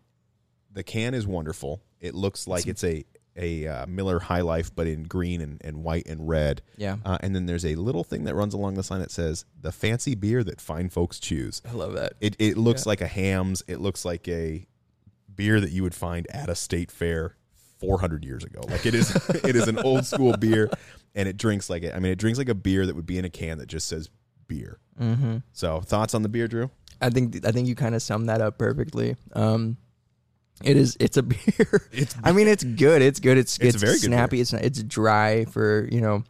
the 0.73 0.83
can 0.83 1.13
is 1.13 1.27
wonderful. 1.27 1.81
It 1.99 2.15
looks 2.15 2.47
like 2.47 2.65
it's 2.65 2.83
a 2.83 3.05
a 3.35 3.67
uh, 3.67 3.85
Miller 3.87 4.19
High 4.19 4.41
Life, 4.41 4.73
but 4.73 4.87
in 4.87 5.03
green 5.03 5.41
and, 5.41 5.61
and 5.63 5.83
white 5.83 6.07
and 6.07 6.27
red. 6.27 6.61
Yeah. 6.77 6.97
Uh, 7.05 7.17
and 7.21 7.35
then 7.35 7.45
there's 7.45 7.65
a 7.65 7.75
little 7.75 8.03
thing 8.03 8.25
that 8.25 8.35
runs 8.35 8.53
along 8.53 8.75
the 8.75 8.83
sign 8.83 8.99
that 8.99 9.11
says 9.11 9.45
"the 9.59 9.71
fancy 9.71 10.15
beer 10.15 10.43
that 10.43 10.59
fine 10.61 10.89
folks 10.89 11.19
choose." 11.19 11.61
I 11.67 11.73
love 11.73 11.93
that. 11.93 12.13
It 12.19 12.35
it 12.39 12.57
looks 12.57 12.85
like 12.85 13.01
a 13.01 13.07
Hamm's. 13.07 13.63
It 13.67 13.79
looks 13.79 14.05
like 14.05 14.27
a 14.27 14.67
beer 15.33 15.59
that 15.59 15.71
you 15.71 15.83
would 15.83 15.95
find 15.95 16.29
at 16.31 16.49
a 16.49 16.55
state 16.55 16.91
fair 16.91 17.35
400 17.79 18.23
years 18.25 18.43
ago. 18.43 18.61
Like 18.67 18.85
it 18.85 18.93
is 18.93 19.15
it 19.43 19.55
is 19.55 19.67
an 19.67 19.79
old 19.79 20.05
school 20.05 20.35
beer, 20.37 20.69
and 21.15 21.27
it 21.27 21.37
drinks 21.37 21.69
like 21.69 21.83
it. 21.83 21.95
I 21.95 21.99
mean, 21.99 22.11
it 22.11 22.17
drinks 22.17 22.37
like 22.37 22.49
a 22.49 22.55
beer 22.55 22.85
that 22.85 22.95
would 22.95 23.05
be 23.07 23.17
in 23.17 23.25
a 23.25 23.29
can 23.29 23.57
that 23.57 23.67
just 23.67 23.87
says 23.87 24.09
beer. 24.47 24.79
Mm-hmm. 24.99 25.37
So, 25.53 25.81
thoughts 25.81 26.13
on 26.13 26.21
the 26.21 26.29
beer, 26.29 26.47
Drew? 26.47 26.69
I 27.01 27.09
think 27.09 27.45
I 27.45 27.51
think 27.51 27.67
you 27.67 27.75
kind 27.75 27.95
of 27.95 28.01
summed 28.01 28.29
that 28.29 28.41
up 28.41 28.57
perfectly. 28.57 29.15
Um, 29.33 29.77
it 30.63 30.77
is 30.77 30.97
it's 30.99 31.17
a 31.17 31.23
beer. 31.31 31.87
It's 31.91 32.15
I 32.23 32.31
mean, 32.31 32.47
it's 32.47 32.63
good. 32.63 33.01
It's 33.01 33.19
good. 33.19 33.37
It's 33.37 33.57
It's 33.57 33.75
it's, 33.75 33.83
very 33.83 33.93
good 33.93 34.01
snappy. 34.03 34.41
It's 34.41 34.53
it's 34.53 34.83
dry 34.83 35.45
for 35.45 35.87
you 35.91 36.01
know. 36.01 36.23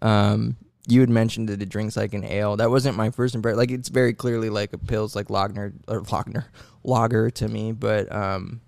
Um, 0.00 0.56
you 0.86 1.00
had 1.00 1.10
mentioned 1.10 1.48
that 1.50 1.60
it 1.60 1.68
drinks 1.68 1.96
like 1.96 2.14
an 2.14 2.24
ale. 2.24 2.56
That 2.56 2.70
wasn't 2.70 2.96
my 2.96 3.10
first 3.10 3.34
impression. 3.34 3.58
Like 3.58 3.70
it's 3.70 3.88
very 3.88 4.14
clearly 4.14 4.48
like 4.48 4.72
a 4.72 4.78
pills, 4.78 5.14
like 5.14 5.28
Lagner 5.28 5.72
or 5.86 6.00
Lagner 6.02 6.46
lager 6.84 7.30
to 7.30 7.48
me. 7.48 7.72
But 7.72 8.10
um, 8.14 8.60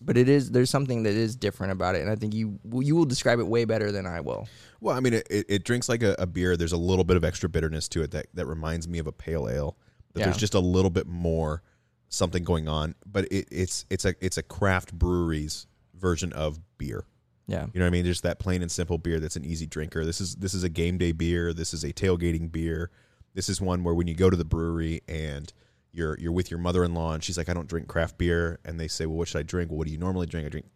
but 0.00 0.16
it 0.16 0.28
is 0.28 0.50
there's 0.52 0.70
something 0.70 1.02
that 1.02 1.14
is 1.14 1.36
different 1.36 1.72
about 1.72 1.94
it, 1.94 2.02
and 2.02 2.10
I 2.10 2.16
think 2.16 2.34
you 2.34 2.58
you 2.72 2.96
will 2.96 3.04
describe 3.04 3.40
it 3.40 3.46
way 3.46 3.64
better 3.64 3.92
than 3.92 4.06
I 4.06 4.20
will. 4.20 4.48
Well, 4.80 4.96
I 4.96 5.00
mean, 5.00 5.14
it, 5.14 5.26
it, 5.30 5.46
it 5.48 5.64
drinks 5.64 5.88
like 5.88 6.02
a, 6.02 6.14
a 6.18 6.26
beer. 6.26 6.56
There's 6.56 6.72
a 6.72 6.76
little 6.78 7.04
bit 7.04 7.16
of 7.16 7.24
extra 7.24 7.48
bitterness 7.48 7.88
to 7.88 8.02
it 8.02 8.10
that, 8.12 8.26
that 8.34 8.46
reminds 8.46 8.86
me 8.86 8.98
of 8.98 9.06
a 9.06 9.12
pale 9.12 9.48
ale. 9.48 9.76
But 10.12 10.20
Yeah. 10.20 10.26
there's 10.26 10.36
just 10.36 10.54
a 10.54 10.60
little 10.60 10.90
bit 10.90 11.06
more 11.06 11.62
something 12.08 12.44
going 12.44 12.68
on. 12.68 12.94
But 13.04 13.26
it, 13.32 13.48
it's 13.50 13.84
it's 13.90 14.04
a 14.04 14.14
it's 14.20 14.38
a 14.38 14.42
craft 14.42 14.94
brewery's 14.94 15.66
version 15.94 16.32
of 16.32 16.58
beer. 16.78 17.04
Yeah, 17.48 17.66
You 17.72 17.78
know 17.78 17.84
what 17.84 17.88
I 17.88 17.90
mean? 17.90 18.04
There's 18.04 18.22
that 18.22 18.40
plain 18.40 18.60
and 18.60 18.70
simple 18.72 18.98
beer 18.98 19.20
that's 19.20 19.36
an 19.36 19.44
easy 19.44 19.66
drinker. 19.66 20.04
This 20.04 20.20
is 20.20 20.34
this 20.34 20.52
is 20.52 20.64
a 20.64 20.68
game 20.68 20.98
day 20.98 21.12
beer. 21.12 21.52
This 21.52 21.72
is 21.72 21.84
a 21.84 21.92
tailgating 21.92 22.50
beer. 22.50 22.90
This 23.34 23.48
is 23.48 23.60
one 23.60 23.84
where 23.84 23.94
when 23.94 24.08
you 24.08 24.14
go 24.14 24.30
to 24.30 24.36
the 24.36 24.44
brewery 24.44 25.02
and 25.06 25.52
you're 25.92 26.18
you're 26.18 26.32
with 26.32 26.50
your 26.50 26.58
mother 26.58 26.82
in 26.82 26.92
law 26.94 27.12
and 27.12 27.22
she's 27.22 27.38
like, 27.38 27.48
I 27.48 27.54
don't 27.54 27.68
drink 27.68 27.86
craft 27.86 28.18
beer, 28.18 28.58
and 28.64 28.80
they 28.80 28.88
say, 28.88 29.06
Well, 29.06 29.18
what 29.18 29.28
should 29.28 29.38
I 29.38 29.42
drink? 29.42 29.70
Well, 29.70 29.78
what 29.78 29.86
do 29.86 29.92
you 29.92 29.98
normally 29.98 30.26
drink? 30.26 30.46
I 30.46 30.48
drink 30.48 30.66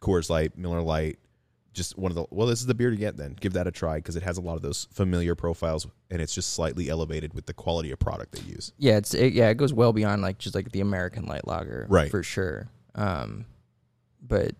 Coors 0.00 0.28
Light, 0.28 0.58
Miller 0.58 0.82
Light. 0.82 1.18
Just 1.72 1.96
one 1.96 2.10
of 2.10 2.16
the 2.16 2.24
well, 2.30 2.46
this 2.48 2.60
is 2.60 2.66
the 2.66 2.74
beer 2.74 2.90
to 2.90 2.96
get. 2.96 3.16
Then 3.16 3.36
give 3.40 3.52
that 3.52 3.66
a 3.66 3.70
try 3.70 3.96
because 3.96 4.16
it 4.16 4.22
has 4.24 4.38
a 4.38 4.40
lot 4.40 4.56
of 4.56 4.62
those 4.62 4.88
familiar 4.92 5.34
profiles, 5.36 5.86
and 6.10 6.20
it's 6.20 6.34
just 6.34 6.52
slightly 6.52 6.88
elevated 6.88 7.32
with 7.32 7.46
the 7.46 7.52
quality 7.54 7.92
of 7.92 7.98
product 8.00 8.32
they 8.32 8.42
use. 8.42 8.72
yeah, 8.76 8.96
it's 8.96 9.14
it, 9.14 9.32
yeah, 9.34 9.48
it 9.50 9.56
goes 9.56 9.72
well 9.72 9.92
beyond 9.92 10.20
like 10.22 10.38
just 10.38 10.54
like 10.54 10.72
the 10.72 10.80
American 10.80 11.26
light 11.26 11.46
lager, 11.46 11.86
Right. 11.88 12.10
For 12.10 12.22
sure. 12.24 12.68
Um, 12.96 13.44
but 14.20 14.52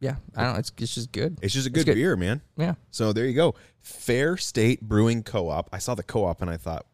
yeah, 0.00 0.16
I 0.36 0.44
don't. 0.44 0.56
It's 0.58 0.70
it's 0.78 0.94
just 0.94 1.10
good. 1.10 1.38
It's 1.42 1.54
just 1.54 1.66
a 1.66 1.70
good, 1.70 1.86
good. 1.86 1.94
beer, 1.94 2.16
man. 2.16 2.42
Yeah. 2.56 2.74
So 2.90 3.12
there 3.14 3.24
you 3.24 3.34
go. 3.34 3.54
Fair 3.80 4.36
State 4.36 4.82
Brewing 4.82 5.22
Co-op. 5.22 5.70
I 5.72 5.78
saw 5.78 5.94
the 5.94 6.02
co-op 6.02 6.42
and 6.42 6.50
I 6.50 6.58
thought 6.58 6.84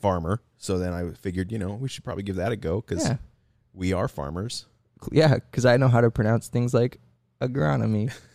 farmer. 0.00 0.40
So 0.56 0.78
then 0.78 0.92
I 0.94 1.10
figured, 1.12 1.52
you 1.52 1.58
know, 1.58 1.74
we 1.74 1.88
should 1.88 2.02
probably 2.04 2.22
give 2.22 2.36
that 2.36 2.50
a 2.50 2.56
go 2.56 2.80
because 2.80 3.04
Yeah. 3.06 3.16
we 3.74 3.92
are 3.92 4.08
farmers. 4.08 4.66
Yeah, 5.10 5.34
because 5.34 5.66
I 5.66 5.76
know 5.76 5.88
how 5.88 6.00
to 6.00 6.10
pronounce 6.10 6.48
things 6.48 6.72
like 6.72 6.98
agronomy, 7.40 8.12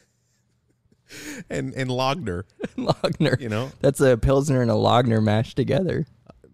And 1.49 1.73
and 1.73 1.89
Logner, 1.89 2.43
Lagner. 2.77 3.39
you 3.39 3.49
know, 3.49 3.71
That's 3.79 4.01
a 4.01 4.17
Pilsner 4.17 4.61
and 4.61 4.69
a 4.69 4.73
Lagner 4.75 5.23
mashed 5.23 5.55
together. 5.55 6.05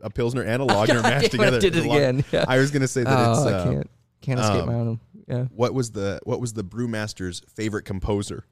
a 0.01 0.09
Pilsner 0.09 0.43
and 0.43 0.61
a 0.61 0.65
Logner 0.73 1.01
mashed 1.01 1.33
it, 1.33 1.39
I 1.39 1.45
together. 1.45 1.59
did 1.59 1.75
it 1.75 1.85
again. 1.85 2.23
Yeah. 2.31 2.45
I 2.47 2.57
was 2.59 2.69
gonna 2.71 2.87
say 2.87 3.03
that 3.03 3.11
oh, 3.27 3.31
it's 3.31 3.41
I 3.41 3.51
uh, 3.53 3.63
can't 3.63 3.89
can't 4.21 4.39
escape 4.39 4.61
um, 4.61 4.67
my 4.67 4.73
own. 4.75 4.99
Yeah. 5.27 5.43
what 5.55 5.73
was 5.73 5.91
the 5.91 6.19
what 6.23 6.39
was 6.41 6.53
the 6.53 6.63
brewmaster's 6.63 7.41
favorite 7.55 7.83
composer? 7.85 8.45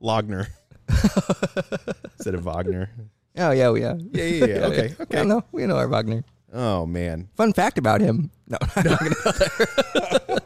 Logner 0.00 0.46
instead 0.88 2.34
of 2.34 2.44
Wagner. 2.44 2.90
Oh 3.36 3.50
yeah, 3.50 3.74
yeah, 3.74 3.94
Yeah, 4.12 4.24
yeah, 4.24 4.44
yeah. 4.46 4.54
Okay, 4.66 4.94
okay. 5.00 5.22
We 5.22 5.28
know, 5.28 5.44
we 5.52 5.66
know 5.66 5.76
our 5.76 5.88
Wagner. 5.88 6.22
Oh 6.52 6.86
man, 6.86 7.28
Fun 7.36 7.52
fact 7.52 7.78
about 7.78 8.00
him. 8.00 8.30
No, 8.46 8.58
I'm 8.76 8.84
not 8.84 8.98
gonna 9.00 9.14
go 9.24 9.32
there. 9.32 10.38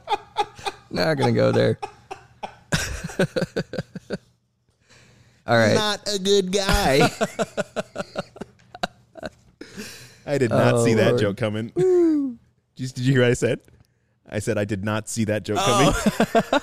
not 0.91 1.15
gonna 1.19 1.33
go 1.33 1.53
there. 1.53 1.79
All 5.47 5.57
right. 5.59 5.75
not 5.75 6.09
a 6.15 6.19
good 6.19 6.53
guy. 6.53 7.11
I 10.27 10.39
did 10.39 10.51
not 10.51 10.75
Oh, 10.75 10.85
see 10.85 10.95
that 10.95 11.09
Lord. 11.11 11.21
joke 11.21 11.37
coming. 11.37 11.69
Did 11.75 11.85
you, 12.77 12.89
did 12.89 12.99
you 12.99 13.13
hear 13.13 13.23
what 13.23 13.31
I 13.31 13.35
said? 13.35 13.61
I 14.29 14.39
said 14.39 14.57
I 14.57 14.65
did 14.65 14.85
not 14.85 15.09
see 15.09 15.25
that 15.25 15.43
joke 15.45 15.59
Oh. 15.61 15.93
coming. 16.41 16.61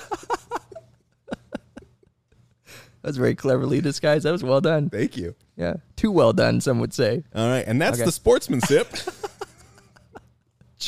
was 3.02 3.16
very 3.16 3.34
cleverly 3.34 3.80
disguised. 3.80 4.24
That 4.24 4.32
was 4.32 4.42
well 4.44 4.60
done. 4.60 4.88
Thank 4.90 5.16
you. 5.16 5.34
Yeah, 5.56 5.74
too 5.96 6.10
well 6.10 6.32
done. 6.32 6.60
Some 6.60 6.80
would 6.80 6.92
say. 6.94 7.22
All 7.34 7.48
right, 7.48 7.64
and 7.66 7.80
that's 7.80 7.98
Okay. 7.98 8.04
the 8.06 8.12
sportsmanship. 8.12 8.88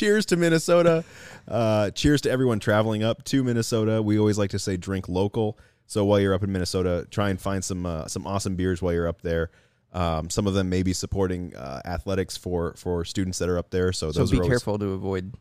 Cheers 0.03 0.25
to 0.27 0.37
Minnesota. 0.37 1.03
Uh, 1.47 1.89
cheers 1.91 2.21
to 2.21 2.31
everyone 2.31 2.59
traveling 2.59 3.03
up 3.03 3.23
to 3.25 3.43
Minnesota. 3.43 4.01
We 4.01 4.19
always 4.19 4.37
like 4.37 4.51
to 4.51 4.59
say 4.59 4.77
drink 4.77 5.07
local. 5.07 5.57
So 5.87 6.05
while 6.05 6.19
you're 6.19 6.33
up 6.33 6.43
in 6.43 6.51
Minnesota, 6.51 7.07
try 7.09 7.29
and 7.29 7.39
find 7.39 7.63
some 7.63 7.85
uh, 7.85 8.07
some 8.07 8.27
awesome 8.27 8.55
beers 8.55 8.81
while 8.81 8.93
you're 8.93 9.07
up 9.07 9.21
there. 9.21 9.51
Um, 9.93 10.29
some 10.29 10.47
of 10.47 10.55
them 10.55 10.69
may 10.69 10.81
be 10.81 10.93
supporting 10.93 11.55
uh, 11.55 11.81
athletics 11.85 12.35
for 12.35 12.73
for 12.77 13.05
students 13.05 13.39
that 13.39 13.49
are 13.49 13.57
up 13.57 13.69
there. 13.69 13.93
So 13.93 14.11
So 14.11 14.19
those 14.19 14.31
be 14.31 14.37
are 14.37 14.41
always, 14.41 14.49
careful 14.49 14.79
to 14.79 14.87
avoid 14.93 15.33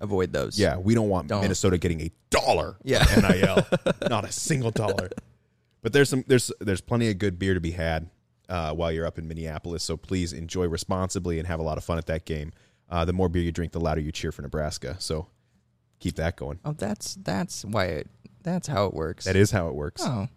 avoid 0.00 0.32
those. 0.32 0.58
Yeah, 0.58 0.76
we 0.76 0.94
don't 0.94 1.08
want 1.08 1.28
Don't. 1.28 1.42
Minnesota 1.42 1.78
getting 1.78 2.00
a 2.00 2.10
dollar. 2.30 2.76
Yeah. 2.82 3.04
nil, 3.20 3.66
not 4.08 4.24
a 4.24 4.32
single 4.32 4.70
dollar. 4.70 5.10
But 5.82 5.92
there's 5.92 6.08
some 6.08 6.24
there's 6.26 6.50
there's 6.60 6.80
plenty 6.80 7.10
of 7.10 7.18
good 7.18 7.38
beer 7.38 7.54
to 7.54 7.60
be 7.60 7.72
had 7.72 8.08
uh, 8.48 8.72
while 8.72 8.90
you're 8.90 9.06
up 9.06 9.18
in 9.18 9.28
Minneapolis. 9.28 9.82
So 9.82 9.96
please 9.96 10.32
enjoy 10.32 10.66
responsibly 10.66 11.38
and 11.38 11.46
have 11.46 11.60
a 11.60 11.62
lot 11.62 11.78
of 11.78 11.84
fun 11.84 11.98
at 11.98 12.06
that 12.06 12.24
game. 12.24 12.52
Uh, 12.90 13.04
the 13.04 13.12
more 13.12 13.28
beer 13.28 13.42
you 13.42 13.52
drink, 13.52 13.72
the 13.72 13.80
louder 13.80 14.00
you 14.00 14.12
cheer 14.12 14.30
for 14.32 14.42
Nebraska. 14.42 14.96
So 14.98 15.26
keep 16.00 16.16
that 16.16 16.36
going. 16.36 16.58
Oh, 16.64 16.72
that's 16.72 17.14
that's 17.16 17.64
why 17.64 17.86
it. 17.86 18.08
That's 18.42 18.68
how 18.68 18.86
it 18.86 18.94
works. 18.94 19.24
That 19.24 19.36
is 19.36 19.50
how 19.50 19.68
it 19.68 19.74
works. 19.74 20.02
Oh, 20.04 20.28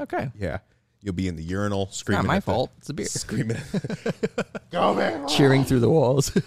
okay. 0.00 0.30
Yeah, 0.38 0.58
you'll 1.00 1.14
be 1.14 1.26
in 1.28 1.36
the 1.36 1.42
urinal 1.42 1.88
screaming. 1.90 2.22
Not 2.24 2.28
my 2.28 2.36
at 2.36 2.44
the- 2.44 2.52
fault. 2.52 2.70
It's 2.78 2.86
the 2.86 2.94
beer. 2.94 3.06
Screaming. 3.06 3.58
Go 4.70 4.94
man. 4.94 5.26
Cheering 5.28 5.64
through 5.64 5.80
the 5.80 5.90
walls. 5.90 6.30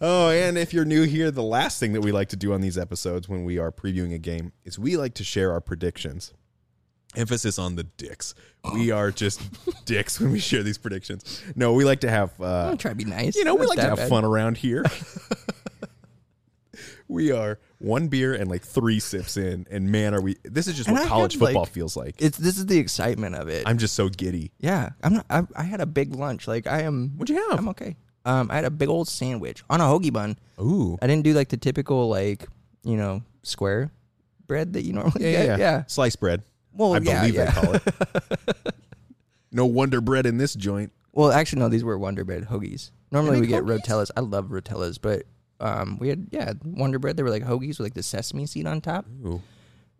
Oh, 0.00 0.28
and 0.28 0.58
if 0.58 0.74
you're 0.74 0.84
new 0.84 1.04
here, 1.04 1.30
the 1.30 1.42
last 1.42 1.78
thing 1.80 1.92
that 1.94 2.00
we 2.02 2.12
like 2.12 2.28
to 2.30 2.36
do 2.36 2.52
on 2.52 2.60
these 2.60 2.76
episodes 2.76 3.28
when 3.28 3.44
we 3.44 3.58
are 3.58 3.70
previewing 3.72 4.12
a 4.12 4.18
game 4.18 4.52
is 4.64 4.78
we 4.78 4.96
like 4.96 5.14
to 5.14 5.24
share 5.24 5.52
our 5.52 5.60
predictions. 5.60 6.34
Emphasis 7.16 7.58
on 7.58 7.76
the 7.76 7.84
dicks. 7.84 8.34
We 8.74 8.90
are 8.90 9.10
just 9.10 9.40
dicks 9.84 10.18
when 10.20 10.32
we 10.32 10.40
share 10.40 10.62
these 10.62 10.78
predictions. 10.78 11.42
No, 11.54 11.74
we 11.74 11.84
like 11.84 12.00
to 12.00 12.10
have, 12.10 12.32
uh, 12.40 12.68
I'm 12.70 12.78
trying 12.78 12.96
to 12.96 13.04
be 13.04 13.10
nice. 13.10 13.36
you 13.36 13.44
know, 13.44 13.54
we 13.54 13.60
Not 13.62 13.68
like 13.68 13.76
to 13.78 13.82
that 13.82 13.88
have 13.90 13.98
bad. 13.98 14.08
fun 14.08 14.24
around 14.24 14.56
here. 14.56 14.84
we 17.08 17.32
are 17.32 17.58
one 17.78 18.08
beer 18.08 18.34
and 18.34 18.50
like 18.50 18.62
three 18.62 19.00
sips 19.00 19.36
in, 19.36 19.66
and 19.70 19.90
man, 19.90 20.14
are 20.14 20.20
we! 20.20 20.36
This 20.42 20.66
is 20.66 20.76
just 20.76 20.88
And 20.88 20.96
what 20.96 21.06
I 21.06 21.08
college 21.08 21.34
had, 21.34 21.40
football 21.40 21.62
like- 21.64 21.72
feels 21.72 21.96
like. 21.96 22.14
It's 22.18 22.38
this 22.38 22.58
is 22.58 22.66
the 22.66 22.78
excitement 22.78 23.34
of 23.36 23.48
it. 23.48 23.64
I'm 23.66 23.78
just 23.78 23.94
so 23.94 24.08
giddy. 24.08 24.52
yeah, 24.58 24.90
I'm 25.02 25.14
not. 25.14 25.26
I, 25.28 25.42
I 25.54 25.62
had 25.64 25.80
a 25.80 25.86
big 25.86 26.14
lunch. 26.14 26.48
Like 26.48 26.66
I 26.66 26.82
am. 26.82 27.10
What'd 27.16 27.34
you 27.34 27.48
have? 27.50 27.58
I'm 27.58 27.68
okay. 27.70 27.96
Um, 28.24 28.50
I 28.50 28.54
had 28.54 28.64
a 28.64 28.70
big 28.70 28.88
old 28.88 29.06
sandwich 29.08 29.62
on 29.68 29.82
a 29.82 29.84
hoagie 29.84 30.12
bun. 30.12 30.38
Ooh, 30.58 30.96
I 31.02 31.06
didn't 31.06 31.24
do 31.24 31.34
like 31.34 31.50
the 31.50 31.58
typical 31.58 32.08
like 32.08 32.46
you 32.82 32.96
know 32.96 33.22
square 33.42 33.90
bread 34.46 34.72
that 34.72 34.82
you 34.82 34.94
normally 34.94 35.24
yeah, 35.24 35.30
yeah, 35.30 35.46
get. 35.46 35.58
yeah. 35.58 35.84
Sliced 35.86 36.20
bread. 36.20 36.42
Well, 36.74 36.94
I 36.94 36.98
yeah, 36.98 37.20
believe 37.20 37.34
yeah. 37.34 37.44
they 37.46 37.60
call 37.60 37.74
it. 37.74 37.82
no 39.52 39.66
wonder 39.66 40.00
bread 40.00 40.26
in 40.26 40.38
this 40.38 40.54
joint. 40.54 40.92
Well, 41.12 41.30
actually, 41.30 41.60
no. 41.60 41.68
These 41.68 41.84
were 41.84 41.96
Wonder 41.96 42.24
Bread 42.24 42.46
hoagies. 42.46 42.90
Normally, 43.12 43.36
They 43.36 43.40
we 43.42 43.46
make 43.46 43.50
get 43.50 43.62
hoagies? 43.64 43.84
rotellas. 43.86 44.10
I 44.16 44.20
love 44.20 44.46
rotellas, 44.48 44.98
but 45.00 45.22
um, 45.60 45.96
we 46.00 46.08
had 46.08 46.26
yeah 46.30 46.52
Wonder 46.64 46.98
Bread. 46.98 47.16
They 47.16 47.22
were 47.22 47.30
like 47.30 47.44
hoagies 47.44 47.78
with 47.78 47.80
like 47.80 47.94
the 47.94 48.02
sesame 48.02 48.46
seed 48.46 48.66
on 48.66 48.80
top. 48.80 49.06
Ooh. 49.24 49.40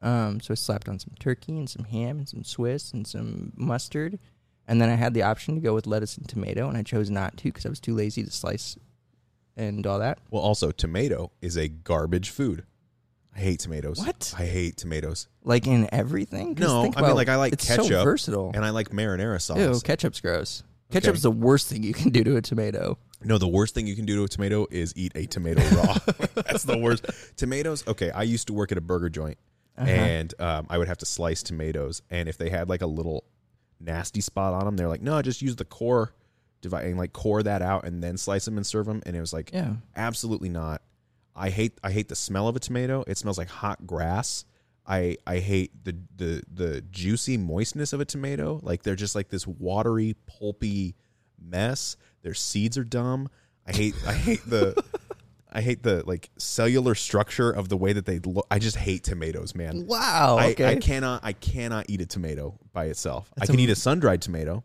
Um, 0.02 0.40
so 0.40 0.52
I 0.52 0.54
slapped 0.56 0.88
on 0.88 0.98
some 0.98 1.14
turkey 1.20 1.56
and 1.56 1.70
some 1.70 1.84
ham 1.84 2.18
and 2.18 2.28
some 2.28 2.42
Swiss 2.44 2.92
and 2.92 3.06
some 3.06 3.52
mustard, 3.56 4.18
and 4.66 4.80
then 4.82 4.90
I 4.90 4.96
had 4.96 5.14
the 5.14 5.22
option 5.22 5.54
to 5.54 5.60
go 5.60 5.72
with 5.72 5.86
lettuce 5.86 6.16
and 6.18 6.28
tomato, 6.28 6.68
and 6.68 6.76
I 6.76 6.82
chose 6.82 7.08
not 7.08 7.36
to 7.38 7.44
because 7.44 7.64
I 7.64 7.70
was 7.70 7.80
too 7.80 7.94
lazy 7.94 8.24
to 8.24 8.30
slice 8.30 8.76
and 9.56 9.86
all 9.86 10.00
that. 10.00 10.18
Well, 10.30 10.42
also 10.42 10.72
tomato 10.72 11.30
is 11.40 11.56
a 11.56 11.68
garbage 11.68 12.30
food. 12.30 12.64
I 13.36 13.40
hate 13.40 13.60
tomatoes. 13.60 13.98
What? 13.98 14.32
I 14.38 14.44
hate 14.44 14.76
tomatoes. 14.76 15.28
Like 15.42 15.66
in 15.66 15.88
everything? 15.92 16.54
No, 16.58 16.82
think 16.82 16.96
I 16.98 17.02
mean 17.02 17.14
like 17.14 17.28
I 17.28 17.36
like 17.36 17.52
it's 17.52 17.66
ketchup 17.66 17.86
so 17.86 18.04
versatile. 18.04 18.52
and 18.54 18.64
I 18.64 18.70
like 18.70 18.90
marinara 18.90 19.40
sauce. 19.40 19.58
Ew, 19.58 19.80
ketchup's 19.80 20.20
gross. 20.20 20.62
Ketchup's 20.92 21.22
the 21.22 21.30
worst 21.30 21.68
thing 21.68 21.82
you 21.82 21.92
can 21.94 22.10
do 22.10 22.22
to 22.22 22.36
a 22.36 22.42
tomato. 22.42 22.96
No, 23.24 23.38
the 23.38 23.48
worst 23.48 23.74
thing 23.74 23.86
you 23.86 23.96
can 23.96 24.04
do 24.04 24.16
to 24.16 24.24
a 24.24 24.28
tomato 24.28 24.66
is 24.70 24.92
eat 24.96 25.12
a 25.16 25.26
tomato 25.26 25.62
raw. 25.76 25.94
That's 26.34 26.62
the 26.64 26.78
worst. 26.78 27.06
Tomatoes. 27.36 27.82
Okay, 27.88 28.10
I 28.10 28.22
used 28.22 28.46
to 28.48 28.52
work 28.52 28.70
at 28.70 28.78
a 28.78 28.82
burger 28.82 29.08
joint, 29.08 29.38
Uh-huh. 29.78 29.88
and 29.90 30.34
um, 30.40 30.66
I 30.70 30.78
would 30.78 30.86
have 30.88 30.98
to 30.98 31.06
slice 31.06 31.42
tomatoes, 31.42 32.02
and 32.10 32.28
if 32.28 32.36
they 32.38 32.50
had 32.50 32.68
like 32.68 32.82
a 32.82 32.86
little 32.86 33.24
nasty 33.80 34.20
spot 34.20 34.52
on 34.54 34.64
them, 34.66 34.76
they're 34.76 34.88
like, 34.88 35.02
no, 35.02 35.20
just 35.22 35.42
use 35.42 35.56
the 35.56 35.64
core, 35.64 36.12
divide 36.60 36.84
and 36.84 36.98
like 36.98 37.12
core 37.12 37.42
that 37.42 37.62
out, 37.62 37.84
and 37.86 38.02
then 38.02 38.16
slice 38.16 38.44
them 38.44 38.56
and 38.58 38.66
serve 38.66 38.86
them. 38.86 39.02
And 39.06 39.16
it 39.16 39.20
was 39.20 39.32
like, 39.32 39.50
Yeah. 39.52 39.72
absolutely 39.96 40.50
not. 40.50 40.82
I 41.36 41.50
hate 41.50 41.78
I 41.82 41.90
hate 41.90 42.08
the 42.08 42.16
smell 42.16 42.48
of 42.48 42.56
a 42.56 42.60
tomato. 42.60 43.04
It 43.06 43.18
smells 43.18 43.38
like 43.38 43.48
hot 43.48 43.86
grass. 43.86 44.44
I 44.86 45.16
I 45.26 45.38
hate 45.38 45.84
the 45.84 45.96
the 46.16 46.42
the 46.52 46.80
juicy 46.82 47.36
moistness 47.36 47.92
of 47.92 48.00
a 48.00 48.04
tomato. 48.04 48.60
Like 48.62 48.82
they're 48.82 48.94
just 48.96 49.14
like 49.14 49.28
this 49.28 49.46
watery, 49.46 50.14
pulpy 50.26 50.94
mess. 51.40 51.96
Their 52.22 52.34
seeds 52.34 52.78
are 52.78 52.84
dumb. 52.84 53.28
I 53.66 53.72
hate 53.72 53.94
I 54.06 54.12
hate 54.12 54.42
the 54.48 54.80
I 55.50 55.60
hate 55.60 55.82
the 55.82 56.02
like 56.06 56.30
cellular 56.36 56.94
structure 56.94 57.50
of 57.50 57.68
the 57.68 57.76
way 57.76 57.92
that 57.92 58.06
they 58.06 58.18
look. 58.18 58.46
I 58.50 58.58
just 58.58 58.76
hate 58.76 59.04
tomatoes, 59.04 59.54
man. 59.54 59.86
Wow. 59.86 60.36
I, 60.38 60.50
Okay. 60.50 60.66
I 60.66 60.76
cannot 60.76 61.24
I 61.24 61.32
cannot 61.32 61.86
eat 61.88 62.00
a 62.00 62.06
tomato 62.06 62.58
by 62.72 62.86
itself. 62.86 63.32
I 63.40 63.46
can 63.46 63.58
a- 63.58 63.62
eat 63.62 63.70
a 63.70 63.76
sun 63.76 64.00
dried 64.00 64.20
tomato, 64.22 64.64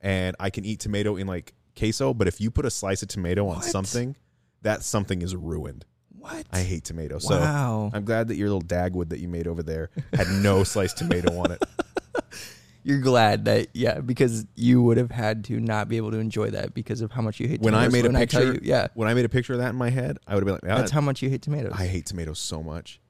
and 0.00 0.34
I 0.40 0.50
can 0.50 0.64
eat 0.64 0.80
tomato 0.80 1.16
in 1.16 1.26
like 1.26 1.52
queso. 1.78 2.14
But 2.14 2.26
if 2.28 2.40
you 2.40 2.50
put 2.50 2.64
a 2.66 2.70
slice 2.70 3.02
of 3.02 3.08
tomato 3.08 3.46
on 3.48 3.56
What? 3.56 3.64
something, 3.64 4.16
that 4.62 4.82
something 4.82 5.22
is 5.22 5.34
ruined. 5.36 5.84
What? 6.22 6.46
I 6.52 6.60
hate 6.60 6.84
tomato. 6.84 7.18
So 7.18 7.90
I'm 7.92 8.04
glad 8.04 8.28
that 8.28 8.36
your 8.36 8.48
little 8.48 8.62
dagwood 8.62 9.10
that 9.10 9.20
you 9.20 9.28
made 9.28 9.46
over 9.46 9.62
there 9.62 9.90
had 10.12 10.28
no 10.28 10.64
sliced 10.72 10.98
tomato 10.98 11.36
on 11.38 11.50
it. 11.52 11.62
You're 12.84 13.00
glad 13.00 13.44
that 13.44 13.68
yeah, 13.74 14.00
because 14.00 14.44
you 14.56 14.82
would 14.82 14.96
have 14.96 15.10
had 15.12 15.44
to 15.44 15.60
not 15.60 15.88
be 15.88 15.96
able 15.98 16.10
to 16.10 16.18
enjoy 16.18 16.50
that 16.50 16.74
because 16.74 17.00
of 17.00 17.12
how 17.12 17.22
much 17.22 17.38
you 17.38 17.46
hate 17.46 17.60
When 17.60 17.74
I 17.76 17.86
made 17.88 18.04
a 18.04 18.08
When 18.08 18.16
picture, 18.16 18.54
you, 18.54 18.60
yeah, 18.62 18.88
when 18.94 19.06
I 19.08 19.14
made 19.14 19.24
a 19.24 19.28
picture 19.28 19.52
of 19.52 19.60
that 19.60 19.70
in 19.70 19.76
my 19.76 19.90
head, 19.90 20.18
I 20.26 20.34
would 20.34 20.40
have 20.40 20.46
been 20.46 20.68
like, 20.68 20.78
that's 20.78 20.90
"Ah, 20.90 20.94
how 20.96 21.00
much 21.00 21.22
you 21.22 21.30
hate 21.30 21.42
tomatoes. 21.42 21.72
I 21.76 21.86
hate 21.86 22.06
tomatoes 22.06 22.40
so 22.40 22.60
much. 22.62 23.00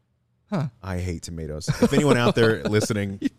Huh. 0.50 0.68
I 0.82 0.98
hate 0.98 1.22
tomatoes. 1.22 1.68
If 1.68 1.94
anyone 1.94 2.18
out 2.18 2.34
there 2.34 2.62
listening, 2.64 3.18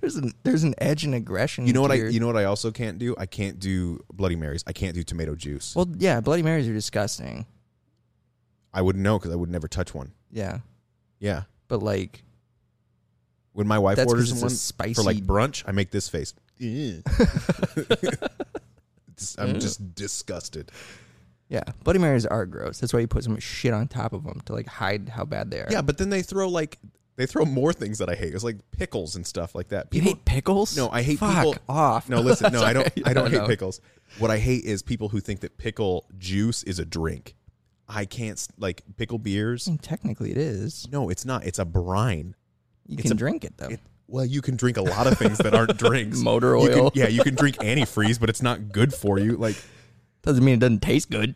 There's 0.00 0.16
an 0.16 0.32
there's 0.42 0.64
an 0.64 0.74
edge 0.78 1.04
and 1.04 1.14
aggression. 1.14 1.66
you 1.66 1.72
know 1.72 1.80
what 1.80 1.92
I 1.92 1.94
you 1.94 2.18
know 2.20 2.26
what 2.26 2.36
I 2.36 2.44
also 2.44 2.70
can't 2.70 2.98
do? 2.98 3.14
I 3.16 3.26
can't 3.26 3.58
do 3.60 4.04
Bloody 4.12 4.36
Marys. 4.36 4.64
I 4.66 4.72
can't 4.72 4.94
do 4.94 5.02
tomato 5.04 5.34
juice. 5.36 5.74
Well, 5.74 5.86
yeah, 5.98 6.20
Bloody 6.20 6.42
Marys 6.42 6.68
are 6.68 6.72
disgusting. 6.74 7.46
I 8.72 8.82
wouldn't 8.82 9.02
know 9.02 9.18
because 9.18 9.32
I 9.32 9.36
would 9.36 9.50
never 9.50 9.68
touch 9.68 9.94
one. 9.94 10.12
Yeah, 10.30 10.58
Yeah. 11.20 11.44
but 11.68 11.82
like 11.82 12.22
When 13.52 13.66
my 13.66 13.78
wife 13.78 13.96
That's 13.96 14.06
'cause 14.06 14.12
orders 14.12 14.30
it's 14.32 14.40
a 14.40 14.44
one 14.44 14.50
spicy- 14.50 14.94
for 14.94 15.02
like 15.02 15.18
brunch, 15.18 15.64
I 15.66 15.72
make 15.72 15.90
this 15.90 16.08
face. 16.08 16.34
It's- 16.60 17.02
I'm 19.38 19.54
mm. 19.54 19.60
just 19.60 19.94
disgusted. 19.96 20.70
yeah, 21.48 21.64
Bloody 21.82 21.98
Marys 21.98 22.24
are 22.26 22.46
gross. 22.46 22.78
That's 22.78 22.92
why 22.92 23.00
you 23.00 23.08
put 23.08 23.24
some 23.24 23.38
shit 23.40 23.72
on 23.74 23.88
top 23.88 24.12
of 24.12 24.22
them 24.24 24.40
to 24.46 24.52
like 24.52 24.66
hide 24.66 25.08
how 25.08 25.24
bad 25.24 25.50
they 25.50 25.60
are. 25.60 25.66
Yeah, 25.70 25.82
but 25.82 25.98
then 25.98 26.10
they 26.10 26.22
throw 26.22 26.48
like 26.48 26.78
they 27.16 27.26
throw 27.26 27.44
more 27.44 27.72
things 27.72 27.98
that 27.98 28.08
I 28.08 28.14
hate. 28.14 28.32
It's 28.32 28.44
like 28.44 28.58
pickles 28.70 29.16
and 29.16 29.26
stuff 29.26 29.56
like 29.56 29.68
that. 29.70 29.88
you 29.90 30.00
People, 30.00 30.14
hate 30.14 30.24
pickles? 30.24 30.76
No, 30.76 30.88
I 30.90 31.02
hate 31.02 31.18
Fuck 31.18 31.34
people 31.34 31.56
off. 31.68 32.08
No, 32.08 32.20
listen, 32.20 32.52
no, 32.52 32.62
I 32.62 32.72
don't. 32.72 32.88
I 33.04 33.12
don't 33.12 33.32
hate 33.32 33.44
pickles. 33.48 33.80
What 34.20 34.30
I 34.30 34.38
hate 34.38 34.64
is 34.64 34.82
people 34.82 35.08
who 35.08 35.18
think 35.18 35.40
that 35.40 35.58
pickle 35.58 36.06
juice 36.16 36.62
is 36.62 36.78
a 36.78 36.84
drink. 36.84 37.34
I 37.88 38.04
can't 38.04 38.44
like 38.58 38.82
pickle 38.96 39.18
beers. 39.18 39.68
Technically, 39.82 40.30
it 40.30 40.36
is. 40.38 40.86
No, 40.92 41.08
it's 41.08 41.24
not. 41.24 41.44
It's 41.44 41.58
a 41.58 41.64
brine. 41.64 42.34
You 42.86 42.94
It's 42.94 43.02
can 43.04 43.12
a- 43.12 43.14
drink 43.16 43.44
it 43.44 43.56
though. 43.56 43.68
It, 43.68 43.80
well, 44.06 44.24
you 44.24 44.40
can 44.42 44.56
drink 44.56 44.76
a 44.78 44.82
lot 44.82 45.06
of 45.06 45.18
things 45.18 45.38
that 45.38 45.54
aren't 45.54 45.76
drinks. 45.78 46.18
Motor 46.20 46.56
You 46.58 46.68
can- 46.68 46.78
oil. 46.80 46.90
yeah, 46.94 47.08
you 47.08 47.22
can 47.22 47.34
drink 47.34 47.56
antifreeze, 47.56 48.18
but 48.20 48.28
it's 48.30 48.42
not 48.42 48.70
good 48.72 48.92
for 48.94 49.18
you. 49.18 49.36
Like 49.36 49.56
Doesn't 50.22 50.44
mean 50.44 50.54
it 50.54 50.60
doesn't 50.60 50.80
taste 50.82 51.10
good. 51.10 51.34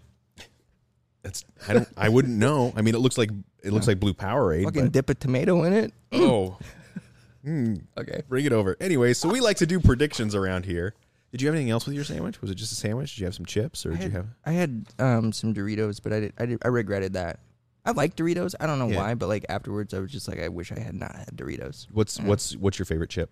that's 1.22 1.44
I 1.68 1.72
don't. 1.74 1.88
I 1.96 2.08
wouldn't 2.08 2.34
know. 2.36 2.72
I 2.76 2.82
mean, 2.82 2.94
it 2.94 2.98
looks 2.98 3.16
like 3.16 3.30
it 3.62 3.72
looks 3.72 3.86
like 3.86 4.00
blue 4.00 4.12
Powerade. 4.14 4.64
Fucking 4.64 4.82
But, 4.84 4.92
dip 4.92 5.08
a 5.10 5.14
tomato 5.14 5.62
in 5.64 5.72
it. 5.72 5.92
oh, 6.12 6.58
Hmm, 7.44 7.74
Okay. 7.98 8.22
bring 8.28 8.44
it 8.44 8.52
over. 8.52 8.76
Anyway, 8.80 9.14
so 9.14 9.28
we 9.28 9.40
like 9.40 9.56
to 9.58 9.66
do 9.66 9.80
predictions 9.80 10.34
around 10.34 10.64
here. 10.64 10.94
Did 11.32 11.40
you 11.42 11.48
have 11.48 11.54
anything 11.54 11.70
else 11.70 11.86
with 11.86 11.94
your 11.94 12.04
sandwich? 12.04 12.40
Was 12.40 12.50
it 12.50 12.54
just 12.56 12.72
a 12.72 12.76
sandwich? 12.76 13.14
Did 13.14 13.20
you 13.20 13.26
have 13.26 13.34
some 13.34 13.46
chips, 13.46 13.84
or 13.86 13.92
I 13.92 13.96
did 13.96 14.04
you 14.04 14.10
had, 14.10 14.12
have? 14.12 14.26
I 14.44 14.52
had 14.52 14.84
um, 14.98 15.32
some 15.32 15.52
Doritos, 15.54 16.00
but 16.02 16.12
I 16.12 16.20
did, 16.20 16.32
I 16.38 16.46
did 16.46 16.59
I 16.64 16.68
regretted 16.68 17.14
that. 17.14 17.40
I 17.84 17.90
like 17.92 18.14
Doritos. 18.14 18.54
I 18.60 18.66
don't 18.66 18.78
know 18.78 18.88
Yeah. 18.88 18.98
why, 18.98 19.14
but 19.14 19.28
like 19.28 19.46
afterwards, 19.48 19.92
I 19.94 19.98
was 19.98 20.12
just 20.12 20.28
like, 20.28 20.38
I 20.40 20.48
wish 20.48 20.70
I 20.70 20.78
had 20.78 20.94
not 20.94 21.16
had 21.16 21.30
Doritos. 21.34 21.86
What's 21.90 22.18
Yeah. 22.18 22.26
what's 22.26 22.54
what's 22.56 22.78
your 22.78 22.86
favorite 22.86 23.10
chip? 23.10 23.30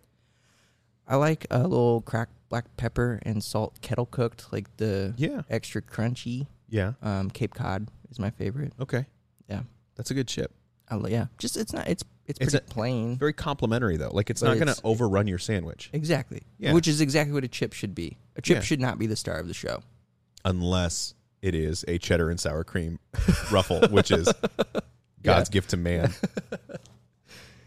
I 1.06 1.16
like 1.16 1.46
a 1.50 1.62
little 1.62 2.00
cracked 2.00 2.32
black 2.48 2.76
pepper 2.76 3.20
and 3.22 3.44
salt 3.44 3.80
kettle 3.80 4.06
cooked, 4.06 4.52
like 4.52 4.76
the 4.78 5.12
Yeah. 5.16 5.42
extra 5.50 5.82
crunchy. 5.82 6.46
Yeah. 6.68 6.92
Um, 7.02 7.30
Cape 7.30 7.52
Cod 7.54 7.88
is 8.10 8.18
my 8.18 8.30
favorite. 8.30 8.72
Okay. 8.80 9.06
Yeah, 9.48 9.62
That's 9.96 10.10
a 10.10 10.14
good 10.14 10.28
chip. 10.28 10.52
Yeah. 11.08 11.26
Just 11.38 11.56
it's 11.56 11.72
not 11.72 11.88
it's 11.88 12.04
it's 12.26 12.38
pretty 12.38 12.56
a- 12.56 12.60
plain. 12.60 13.16
Very 13.18 13.32
complimentary 13.32 13.96
though. 13.96 14.10
Like 14.12 14.30
it's 14.30 14.40
But 14.40 14.48
not 14.58 14.64
going 14.64 14.74
to 14.74 14.80
overrun 14.84 15.26
your 15.26 15.38
sandwich 15.38 15.90
exactly. 15.92 16.42
Yeah. 16.58 16.72
Which 16.74 16.86
is 16.88 17.00
exactly 17.00 17.32
what 17.32 17.44
a 17.44 17.48
chip 17.48 17.72
should 17.72 17.94
be. 17.94 18.18
A 18.36 18.42
chip 18.42 18.56
Yeah. 18.56 18.60
should 18.62 18.80
not 18.80 18.98
be 18.98 19.06
the 19.06 19.16
star 19.16 19.36
of 19.38 19.48
the 19.48 19.54
show. 19.54 19.82
unless 20.44 21.14
it 21.42 21.54
is 21.54 21.84
a 21.88 21.96
cheddar 21.98 22.28
and 22.30 22.38
sour 22.38 22.64
cream 22.64 22.98
ruffle, 23.50 23.80
which 23.88 24.10
is 24.10 24.28
God's 25.22 25.48
gift 25.48 25.70
to 25.70 25.76
man. 25.76 26.12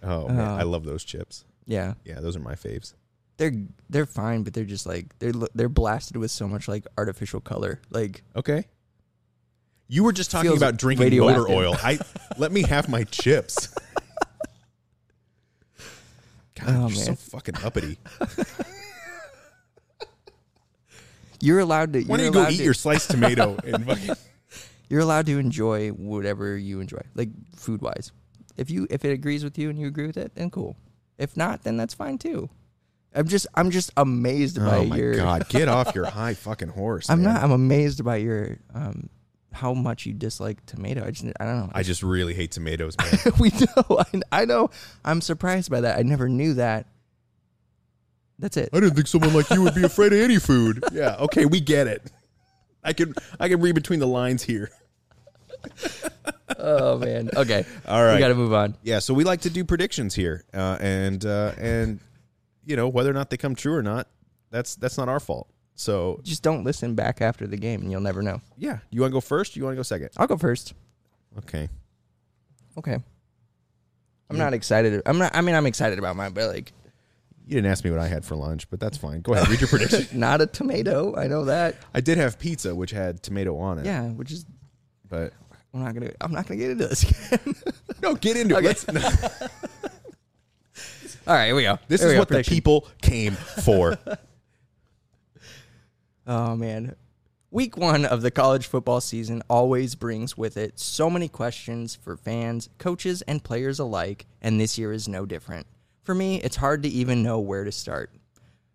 Oh 0.01 0.27
man. 0.27 0.39
I 0.39 0.61
um, 0.63 0.71
love 0.71 0.83
those 0.83 1.03
chips. 1.03 1.45
Yeah, 1.65 1.93
Yeah, 2.03 2.19
those 2.19 2.35
are 2.35 2.41
my 2.41 2.55
faves. 2.55 2.93
they're 3.37 3.53
they're 3.89 4.05
fine, 4.05 4.43
but 4.43 4.53
they're 4.53 4.65
just 4.65 4.85
like 4.85 5.17
they're 5.19 5.31
they're 5.55 5.69
blasted 5.69 6.17
with 6.17 6.29
so 6.29 6.47
much 6.47 6.67
like 6.67 6.85
artificial 6.97 7.39
color. 7.39 7.79
Like 7.89 8.21
Okay. 8.35 8.65
You 9.93 10.03
were 10.03 10.11
just 10.11 10.31
talking 10.31 10.49
Feels 10.49 10.57
about 10.59 10.77
drinking 10.77 11.15
motor 11.19 11.47
oil. 11.47 11.75
I 11.83 11.99
let 12.39 12.51
me 12.51 12.63
have 12.63 12.89
my 12.89 13.03
chips. 13.03 13.67
God, 16.55 16.65
Oh, 16.67 16.87
you're 16.87 16.97
so 16.97 17.13
fucking 17.13 17.57
uppity. 17.63 17.99
you're 21.39 21.59
allowed 21.59 21.93
to. 21.93 22.01
Why 22.05 22.17
don't 22.17 22.23
you're 22.33 22.43
go 22.45 22.49
eat 22.49 22.57
to- 22.57 22.63
your 22.63 22.73
sliced 22.73 23.11
tomato 23.11 23.55
and 23.63 23.85
fucking 23.85 24.15
You're 24.89 25.01
allowed 25.01 25.27
to 25.27 25.37
enjoy 25.37 25.89
whatever 25.89 26.57
you 26.57 26.79
enjoy, 26.79 27.01
like 27.13 27.29
food 27.55 27.83
wise. 27.83 28.11
If 28.57 28.71
you 28.71 28.87
if 28.89 29.05
it 29.05 29.11
agrees 29.11 29.43
with 29.43 29.59
you 29.59 29.69
and 29.69 29.77
you 29.77 29.85
agree 29.85 30.07
with 30.07 30.17
it, 30.17 30.33
then 30.33 30.49
cool. 30.49 30.75
If 31.19 31.37
not, 31.37 31.61
then 31.61 31.77
that's 31.77 31.93
fine 31.93 32.17
too. 32.17 32.49
I'm 33.13 33.27
just 33.27 33.45
I'm 33.53 33.69
just 33.69 33.91
amazed 33.95 34.57
by 34.57 34.77
Oh 34.77 34.85
my 34.85 34.97
your. 34.97 35.13
god, 35.17 35.47
get 35.49 35.67
off 35.67 35.93
your 35.93 36.05
high 36.05 36.33
fucking 36.33 36.69
horse. 36.69 37.11
I'm 37.11 37.21
man. 37.21 37.35
not. 37.35 37.43
I'm 37.43 37.51
amazed 37.51 38.03
by 38.03 38.15
your 38.15 38.57
um 38.73 39.09
how 39.53 39.73
much 39.73 40.05
you 40.05 40.13
dislike 40.13 40.65
tomato. 40.65 41.05
I 41.05 41.11
just 41.11 41.25
I 41.39 41.45
don't 41.45 41.57
know. 41.59 41.71
I 41.73 41.83
just 41.83 42.03
really 42.03 42.33
hate 42.33 42.51
tomatoes, 42.51 42.95
man. 42.97 43.33
we 43.39 43.49
know. 43.49 43.99
I, 44.31 44.41
I 44.41 44.45
know. 44.45 44.69
I'm 45.05 45.21
surprised 45.21 45.69
by 45.71 45.81
that. 45.81 45.97
I 45.97 46.01
never 46.01 46.27
knew 46.27 46.55
that. 46.55 46.87
That's 48.39 48.57
it. 48.57 48.69
I 48.73 48.79
didn't 48.79 48.95
think 48.95 49.07
someone 49.07 49.33
like 49.33 49.49
you 49.51 49.61
would 49.61 49.75
be 49.75 49.83
afraid 49.83 50.11
of 50.11 50.19
any 50.19 50.39
food. 50.39 50.83
Yeah, 50.91 51.15
okay, 51.19 51.45
we 51.45 51.59
get 51.59 51.87
it. 51.87 52.11
I 52.83 52.93
can 52.93 53.13
I 53.39 53.47
can 53.47 53.61
read 53.61 53.73
between 53.75 53.99
the 53.99 54.07
lines 54.07 54.43
here. 54.43 54.69
Oh 56.57 56.97
man. 56.97 57.29
Okay. 57.35 57.65
All 57.87 58.03
right. 58.03 58.15
We 58.15 58.19
got 58.19 58.27
to 58.27 58.35
move 58.35 58.53
on. 58.53 58.75
Yeah, 58.83 58.99
so 58.99 59.13
we 59.13 59.23
like 59.23 59.41
to 59.41 59.49
do 59.49 59.63
predictions 59.63 60.13
here, 60.13 60.43
uh, 60.53 60.77
and 60.81 61.25
uh, 61.25 61.53
and 61.57 61.99
you 62.65 62.75
know 62.75 62.87
whether 62.89 63.09
or 63.09 63.13
not 63.13 63.29
they 63.29 63.37
come 63.37 63.55
true 63.55 63.73
or 63.73 63.81
not, 63.81 64.07
that's 64.51 64.75
that's 64.75 64.97
not 64.97 65.09
our 65.09 65.19
fault. 65.19 65.47
So 65.75 66.19
Just 66.23 66.43
don't 66.43 66.63
listen 66.63 66.93
back 66.95 67.21
after 67.21 67.47
the 67.47 67.57
game, 67.57 67.81
and 67.81 67.91
you'll 67.91 68.01
never 68.01 68.21
know. 68.21 68.41
yeah, 68.57 68.79
you 68.91 69.01
want 69.01 69.11
to 69.11 69.15
go 69.15 69.21
first? 69.21 69.55
You 69.55 69.63
want 69.63 69.73
to 69.73 69.77
go 69.77 69.83
second? 69.83 70.09
I'll 70.17 70.27
go 70.27 70.37
first. 70.37 70.73
Okay. 71.39 71.67
Okay. 72.77 72.97
I'm 74.29 74.37
not 74.37 74.53
excited. 74.53 75.01
I'm 75.05 75.17
not. 75.19 75.35
I 75.35 75.41
mean, 75.41 75.53
I'm 75.55 75.65
excited 75.65 75.99
about 75.99 76.15
mine, 76.15 76.31
but 76.33 76.47
like, 76.53 76.71
You 77.45 77.55
didn't 77.55 77.69
ask 77.71 77.83
me 77.83 77.91
what 77.91 77.99
I 77.99 78.07
had 78.07 78.23
for 78.25 78.35
lunch, 78.35 78.67
but 78.69 78.79
that's 78.79 78.97
fine. 78.97 79.21
Go 79.21 79.33
ahead, 79.33 79.47
read 79.47 79.61
your 79.61 79.67
prediction. 79.69 80.07
not 80.19 80.41
a 80.41 80.47
tomato. 80.47 81.15
I 81.15 81.27
know 81.27 81.45
that. 81.45 81.75
I 81.93 82.01
did 82.01 82.17
have 82.17 82.39
pizza, 82.39 82.73
which 82.73 82.91
had 82.91 83.21
tomato 83.21 83.57
on 83.57 83.77
it. 83.79 83.85
Yeah, 83.85 84.09
which 84.09 84.31
is 84.31 84.45
but 85.09 85.33
I'm 85.73 85.83
not 85.83 85.93
gonna. 85.93 86.11
I'm 86.21 86.31
not 86.31 86.47
gonna 86.47 86.59
get 86.59 86.71
into 86.71 86.87
this 86.87 87.03
again. 87.03 87.55
no, 88.01 88.15
get 88.15 88.37
into 88.37 88.55
Okay. 88.57 88.69
it. 88.69 88.85
Let's- 88.91 89.47
All 91.25 91.33
right, 91.35 91.45
here 91.47 91.55
we 91.55 91.63
go. 91.63 91.77
this 91.87 92.01
is 92.03 92.13
go, 92.13 92.19
what 92.19 92.27
the 92.29 92.43
people 92.43 92.87
came 93.01 93.33
for. 93.33 93.97
Oh 96.25 96.55
man. 96.55 96.95
Week 97.51 97.77
one 97.77 98.05
of 98.05 98.21
the 98.21 98.31
college 98.31 98.65
football 98.65 98.99
season 98.99 99.43
always 99.47 99.93
brings 99.93 100.35
with 100.35 100.57
it 100.57 100.79
so 100.79 101.09
many 101.09 101.27
questions 101.27 101.95
for 101.95 102.17
fans, 102.17 102.69
coaches, 102.79 103.21
and 103.23 103.43
players 103.43 103.77
alike, 103.77 104.25
and 104.41 104.59
this 104.59 104.77
year 104.77 104.91
is 104.91 105.07
no 105.07 105.25
different. 105.25 105.67
For 106.01 106.15
me, 106.15 106.41
it's 106.41 106.55
hard 106.55 106.81
to 106.83 106.89
even 106.89 107.21
know 107.21 107.39
where 107.39 107.63
to 107.63 107.71
start. 107.71 108.11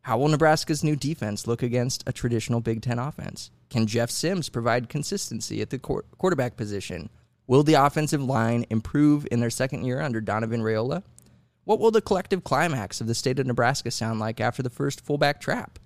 How 0.03 0.17
will 0.19 0.29
Nebraska's 0.29 0.85
new 0.85 0.95
defense 0.95 1.47
look 1.47 1.63
against 1.63 2.05
a 2.07 2.13
traditional 2.13 2.61
Big 2.61 2.81
Ten 2.81 2.99
offense? 2.99 3.51
Can 3.69 3.87
Jeff 3.87 4.11
Sims 4.11 4.49
provide 4.49 4.89
consistency 4.89 5.61
at 5.61 5.71
the 5.71 5.79
quar- 5.79 6.05
quarterback 6.17 6.57
position? 6.57 7.11
Will 7.47 7.63
the 7.63 7.75
offensive 7.75 8.23
line 8.23 8.65
improve 8.71 9.27
in 9.31 9.41
their 9.41 9.51
second 9.51 9.85
year 9.85 10.01
under 10.01 10.21
Donovan 10.21 10.63
Raiola? 10.63 11.03
What 11.65 11.81
will 11.81 11.91
the 11.91 12.01
collective 12.01 12.45
climax 12.45 13.01
of 13.01 13.07
the 13.07 13.15
state 13.15 13.39
of 13.39 13.47
Nebraska 13.47 13.91
sound 13.91 14.21
like 14.21 14.41
after 14.41 14.63
the 14.63 14.71
first 14.71 15.05
fullback 15.05 15.41
trap? 15.41 15.79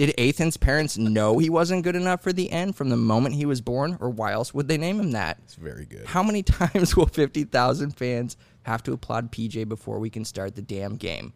Did 0.00 0.18
Athan's 0.18 0.56
parents 0.56 0.96
know 0.96 1.36
he 1.36 1.50
wasn't 1.50 1.84
good 1.84 1.94
enough 1.94 2.22
for 2.22 2.32
the 2.32 2.50
end 2.50 2.74
from 2.74 2.88
the 2.88 2.96
moment 2.96 3.34
he 3.34 3.44
was 3.44 3.60
born, 3.60 3.98
or 4.00 4.08
why 4.08 4.32
else 4.32 4.54
would 4.54 4.66
they 4.66 4.78
name 4.78 4.98
him 4.98 5.10
that? 5.10 5.36
It's 5.44 5.56
very 5.56 5.84
good. 5.84 6.06
How 6.06 6.22
many 6.22 6.42
times 6.42 6.96
will 6.96 7.04
50,000 7.04 7.90
fans 7.90 8.38
have 8.62 8.82
to 8.84 8.94
applaud 8.94 9.30
PJ 9.30 9.68
before 9.68 9.98
we 9.98 10.08
can 10.08 10.24
start 10.24 10.54
the 10.54 10.62
damn 10.62 10.96
game? 10.96 11.34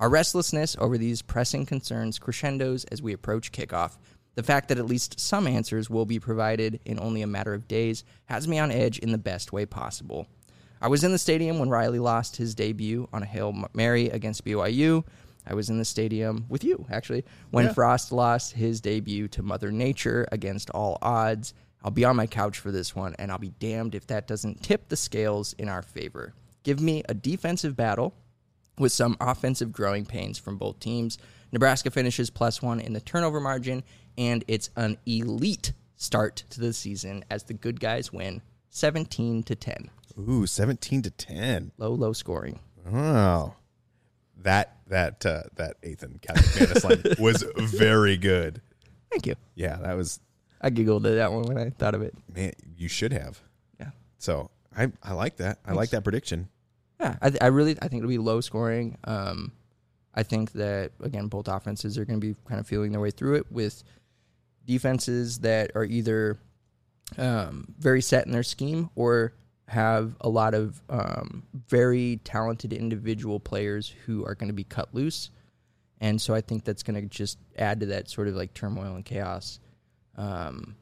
Our 0.00 0.08
restlessness 0.08 0.74
over 0.80 0.96
these 0.96 1.20
pressing 1.20 1.66
concerns 1.66 2.18
crescendos 2.18 2.84
as 2.84 3.02
we 3.02 3.12
approach 3.12 3.52
kickoff. 3.52 3.98
The 4.36 4.42
fact 4.42 4.70
that 4.70 4.78
at 4.78 4.86
least 4.86 5.20
some 5.20 5.46
answers 5.46 5.90
will 5.90 6.06
be 6.06 6.18
provided 6.18 6.80
in 6.86 6.98
only 6.98 7.20
a 7.20 7.26
matter 7.26 7.52
of 7.52 7.68
days 7.68 8.04
has 8.24 8.48
me 8.48 8.58
on 8.58 8.70
edge 8.70 8.98
in 8.98 9.12
the 9.12 9.18
best 9.18 9.52
way 9.52 9.66
possible. 9.66 10.26
I 10.80 10.88
was 10.88 11.04
in 11.04 11.12
the 11.12 11.18
stadium 11.18 11.58
when 11.58 11.68
Riley 11.68 11.98
lost 11.98 12.36
his 12.36 12.54
debut 12.54 13.06
on 13.12 13.22
a 13.22 13.26
Hail 13.26 13.66
Mary 13.74 14.08
against 14.08 14.46
BYU. 14.46 15.04
I 15.48 15.54
was 15.54 15.70
in 15.70 15.78
the 15.78 15.84
stadium 15.84 16.44
with 16.48 16.62
you, 16.62 16.84
actually, 16.90 17.24
when 17.50 17.72
Frost 17.72 18.12
lost 18.12 18.52
his 18.52 18.80
debut 18.80 19.28
to 19.28 19.42
Mother 19.42 19.72
Nature 19.72 20.28
against 20.30 20.68
all 20.70 20.98
odds. 21.00 21.54
I'll 21.82 21.90
be 21.90 22.04
on 22.04 22.16
my 22.16 22.26
couch 22.26 22.58
for 22.58 22.70
this 22.70 22.94
one, 22.94 23.14
and 23.18 23.32
I'll 23.32 23.38
be 23.38 23.54
damned 23.58 23.94
if 23.94 24.06
that 24.08 24.26
doesn't 24.26 24.62
tip 24.62 24.88
the 24.88 24.96
scales 24.96 25.54
in 25.54 25.68
our 25.68 25.82
favor. 25.82 26.34
Give 26.64 26.80
me 26.80 27.02
a 27.08 27.14
defensive 27.14 27.76
battle 27.76 28.14
with 28.78 28.92
some 28.92 29.16
offensive 29.20 29.72
growing 29.72 30.04
pains 30.04 30.38
from 30.38 30.58
both 30.58 30.80
teams. 30.80 31.18
Nebraska 31.50 31.90
finishes 31.90 32.30
plus 32.30 32.60
one 32.60 32.80
in 32.80 32.92
the 32.92 33.00
turnover 33.00 33.40
margin, 33.40 33.84
and 34.18 34.44
it's 34.48 34.70
an 34.76 34.98
elite 35.06 35.72
start 35.96 36.44
to 36.50 36.60
the 36.60 36.72
season 36.72 37.24
as 37.30 37.44
the 37.44 37.54
good 37.54 37.80
guys 37.80 38.12
win 38.12 38.42
17 38.70 39.44
to 39.44 39.54
10. 39.54 39.90
Ooh, 40.18 40.46
17 40.46 41.02
to 41.02 41.10
10. 41.10 41.72
Low, 41.78 41.92
low 41.92 42.12
scoring. 42.12 42.58
Wow. 42.90 43.54
That 44.42 44.76
that 44.88 45.26
uh, 45.26 45.42
that 45.56 45.76
Ethan 45.82 46.20
Catholic 46.22 47.18
was 47.18 47.42
very 47.56 48.16
good. 48.16 48.60
Thank 49.10 49.26
you. 49.26 49.34
Yeah, 49.54 49.76
that 49.76 49.96
was 49.96 50.20
I 50.60 50.70
giggled 50.70 51.06
at 51.06 51.16
that 51.16 51.32
one 51.32 51.42
when 51.42 51.58
I 51.58 51.70
thought 51.70 51.94
of 51.94 52.02
it. 52.02 52.14
man, 52.32 52.52
you 52.76 52.88
should 52.88 53.12
have. 53.12 53.40
Yeah. 53.80 53.90
So 54.18 54.50
I 54.76 54.92
I 55.02 55.12
like 55.14 55.36
that. 55.36 55.58
I 55.66 55.72
like 55.72 55.90
that 55.90 56.04
prediction. 56.04 56.48
Yeah, 57.00 57.16
I, 57.22 57.30
th- 57.30 57.42
I 57.42 57.46
really 57.46 57.76
I 57.80 57.88
think 57.88 58.00
it'll 58.00 58.08
be 58.08 58.18
low 58.18 58.40
scoring. 58.40 58.98
Um, 59.04 59.52
I 60.14 60.22
think 60.24 60.52
that 60.52 60.92
again 61.02 61.28
both 61.28 61.48
offenses 61.48 61.96
are 61.98 62.04
going 62.04 62.20
to 62.20 62.26
be 62.26 62.34
kind 62.48 62.60
of 62.60 62.66
feeling 62.66 62.92
their 62.92 63.00
way 63.00 63.10
through 63.10 63.36
it 63.36 63.52
with 63.52 63.82
defenses 64.66 65.40
that 65.40 65.70
are 65.74 65.84
either 65.84 66.38
um, 67.16 67.74
very 67.78 68.02
set 68.02 68.26
in 68.26 68.32
their 68.32 68.42
scheme 68.42 68.90
or 68.94 69.32
have 69.68 70.16
a 70.20 70.28
lot 70.28 70.54
of 70.54 70.82
um, 70.88 71.44
very 71.68 72.20
talented 72.24 72.72
individual 72.72 73.38
players 73.38 73.94
who 74.06 74.24
are 74.24 74.34
going 74.34 74.48
to 74.48 74.54
be 74.54 74.64
cut 74.64 74.94
loose, 74.94 75.30
and 76.00 76.20
so 76.20 76.34
I 76.34 76.40
think 76.40 76.64
that's 76.64 76.82
going 76.82 77.00
to 77.00 77.06
just 77.08 77.38
add 77.56 77.80
to 77.80 77.86
that 77.86 78.08
sort 78.08 78.28
of 78.28 78.34
like 78.34 78.54
turmoil 78.54 78.94
and 78.94 79.04
chaos. 79.04 79.60
Um, 80.16 80.76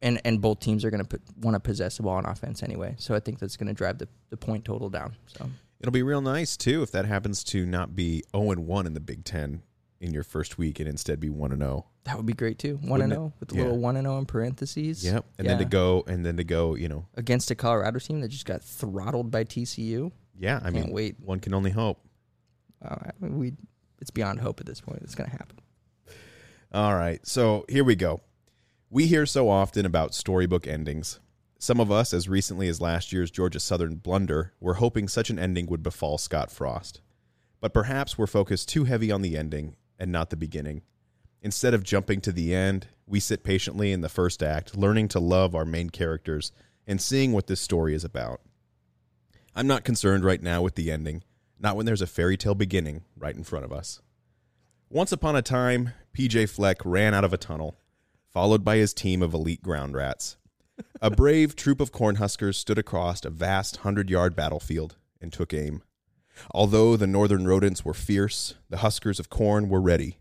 and 0.00 0.20
and 0.24 0.40
both 0.40 0.58
teams 0.58 0.84
are 0.84 0.90
going 0.90 1.04
to 1.04 1.20
want 1.40 1.54
to 1.54 1.60
possess 1.60 1.96
the 1.96 2.02
ball 2.02 2.16
on 2.16 2.26
offense 2.26 2.62
anyway. 2.62 2.94
So 2.98 3.14
I 3.14 3.20
think 3.20 3.38
that's 3.38 3.56
going 3.56 3.68
to 3.68 3.74
drive 3.74 3.98
the, 3.98 4.08
the 4.30 4.36
point 4.36 4.64
total 4.64 4.90
down. 4.90 5.16
So 5.26 5.48
It'll 5.82 5.92
be 5.92 6.02
real 6.02 6.20
nice 6.20 6.56
too 6.56 6.82
if 6.82 6.92
that 6.92 7.06
happens 7.06 7.42
to 7.44 7.66
not 7.66 7.96
be 7.96 8.22
0 8.36 8.52
and 8.52 8.66
1 8.66 8.86
in 8.86 8.94
the 8.94 9.00
Big 9.00 9.24
10 9.24 9.62
in 10.02 10.12
your 10.12 10.22
first 10.24 10.58
week 10.58 10.80
and 10.80 10.88
instead 10.88 11.20
be 11.20 11.30
1 11.30 11.52
and 11.52 11.62
0. 11.62 11.86
that 12.04 12.16
would 12.16 12.26
be 12.26 12.32
great 12.32 12.58
too. 12.58 12.74
One 12.78 12.90
Wouldn't 13.00 13.02
and 13.04 13.12
zero 13.12 13.32
with 13.40 13.52
a 13.52 13.54
Yeah. 13.54 13.62
little 13.62 13.78
one 13.78 13.96
and 13.96 14.04
zero 14.04 14.18
in 14.18 14.26
parentheses. 14.26 15.04
Yep. 15.04 15.24
And 15.38 15.48
then 15.48 15.58
to 15.58 15.64
go 15.64 16.02
and 16.08 16.26
then 16.26 16.36
to 16.36 16.44
go, 16.44 16.74
you 16.74 16.88
know. 16.88 17.06
against 17.14 17.50
a 17.50 17.54
Colorado 17.54 17.98
team 18.00 18.20
that 18.20 18.28
just 18.28 18.44
got 18.44 18.62
throttled 18.62 19.30
by 19.30 19.44
TCU. 19.44 20.10
Yeah, 20.36 20.56
I 20.58 20.70
Can't 20.72 20.86
mean, 20.86 20.90
wait. 20.92 21.16
one 21.20 21.38
can 21.40 21.54
only 21.54 21.70
hope. 21.70 22.04
Uh, 22.84 22.96
I 23.04 23.10
mean, 23.20 23.38
we 23.38 23.52
it's 24.00 24.10
beyond 24.10 24.40
hope 24.40 24.58
at 24.58 24.66
this 24.66 24.80
point. 24.80 25.00
It's 25.02 25.14
going 25.14 25.30
to 25.30 25.36
happen. 25.36 25.58
All 26.72 26.94
right. 26.96 27.24
So 27.26 27.64
here 27.68 27.84
we 27.84 27.94
go. 27.94 28.20
We 28.90 29.06
hear 29.06 29.24
so 29.26 29.48
often 29.48 29.86
about 29.86 30.14
storybook 30.14 30.66
endings. 30.66 31.20
Some 31.58 31.78
of 31.78 31.92
us, 31.92 32.12
as 32.12 32.28
recently 32.28 32.66
as 32.66 32.80
last 32.80 33.12
year's 33.12 33.30
Georgia 33.30 33.60
Southern 33.60 33.94
blunder, 33.96 34.52
were 34.58 34.74
hoping 34.74 35.06
such 35.06 35.30
an 35.30 35.38
ending 35.38 35.66
would 35.66 35.82
befall 35.84 36.18
Scott 36.18 36.50
Frost. 36.50 37.00
But 37.60 37.72
perhaps 37.72 38.18
we're 38.18 38.26
focused 38.26 38.68
too 38.68 38.84
heavy 38.84 39.12
on 39.12 39.22
the 39.22 39.36
ending 39.36 39.76
and 40.02 40.10
not 40.10 40.30
the 40.30 40.36
beginning. 40.36 40.82
Instead 41.42 41.74
of 41.74 41.84
jumping 41.84 42.20
to 42.20 42.32
the 42.32 42.52
end, 42.52 42.88
we 43.06 43.20
sit 43.20 43.44
patiently 43.44 43.92
in 43.92 44.00
the 44.00 44.08
first 44.08 44.42
act, 44.42 44.76
learning 44.76 45.06
to 45.06 45.20
love 45.20 45.54
our 45.54 45.64
main 45.64 45.90
characters 45.90 46.50
and 46.88 47.00
seeing 47.00 47.32
what 47.32 47.46
this 47.46 47.60
story 47.60 47.94
is 47.94 48.02
about. 48.02 48.40
I'm 49.54 49.68
not 49.68 49.84
concerned 49.84 50.24
right 50.24 50.42
now 50.42 50.60
with 50.60 50.74
the 50.74 50.90
ending, 50.90 51.22
not 51.60 51.76
when 51.76 51.86
there's 51.86 52.02
a 52.02 52.08
fairy 52.08 52.36
tale 52.36 52.56
beginning 52.56 53.04
right 53.16 53.36
in 53.36 53.44
front 53.44 53.64
of 53.64 53.72
us. 53.72 54.02
Once 54.90 55.12
upon 55.12 55.36
a 55.36 55.42
time, 55.42 55.90
PJ 56.18 56.50
Fleck 56.50 56.78
ran 56.84 57.14
out 57.14 57.24
of 57.24 57.32
a 57.32 57.38
tunnel, 57.38 57.78
followed 58.32 58.64
by 58.64 58.78
his 58.78 58.92
team 58.92 59.22
of 59.22 59.32
elite 59.32 59.62
ground 59.62 59.94
rats. 59.94 60.36
A 61.00 61.12
brave 61.12 61.54
troop 61.56 61.80
of 61.80 61.92
Cornhuskers 61.92 62.56
stood 62.56 62.78
across 62.78 63.24
a 63.24 63.30
vast 63.30 63.78
hundred 63.78 64.10
yard 64.10 64.34
battlefield 64.34 64.96
and 65.20 65.32
took 65.32 65.54
aim. 65.54 65.84
Although 66.50 66.96
the 66.96 67.06
northern 67.06 67.46
rodents 67.46 67.84
were 67.84 67.94
fierce, 67.94 68.54
the 68.68 68.78
Huskers 68.78 69.20
of 69.20 69.30
Corn 69.30 69.68
were 69.68 69.80
ready. 69.80 70.18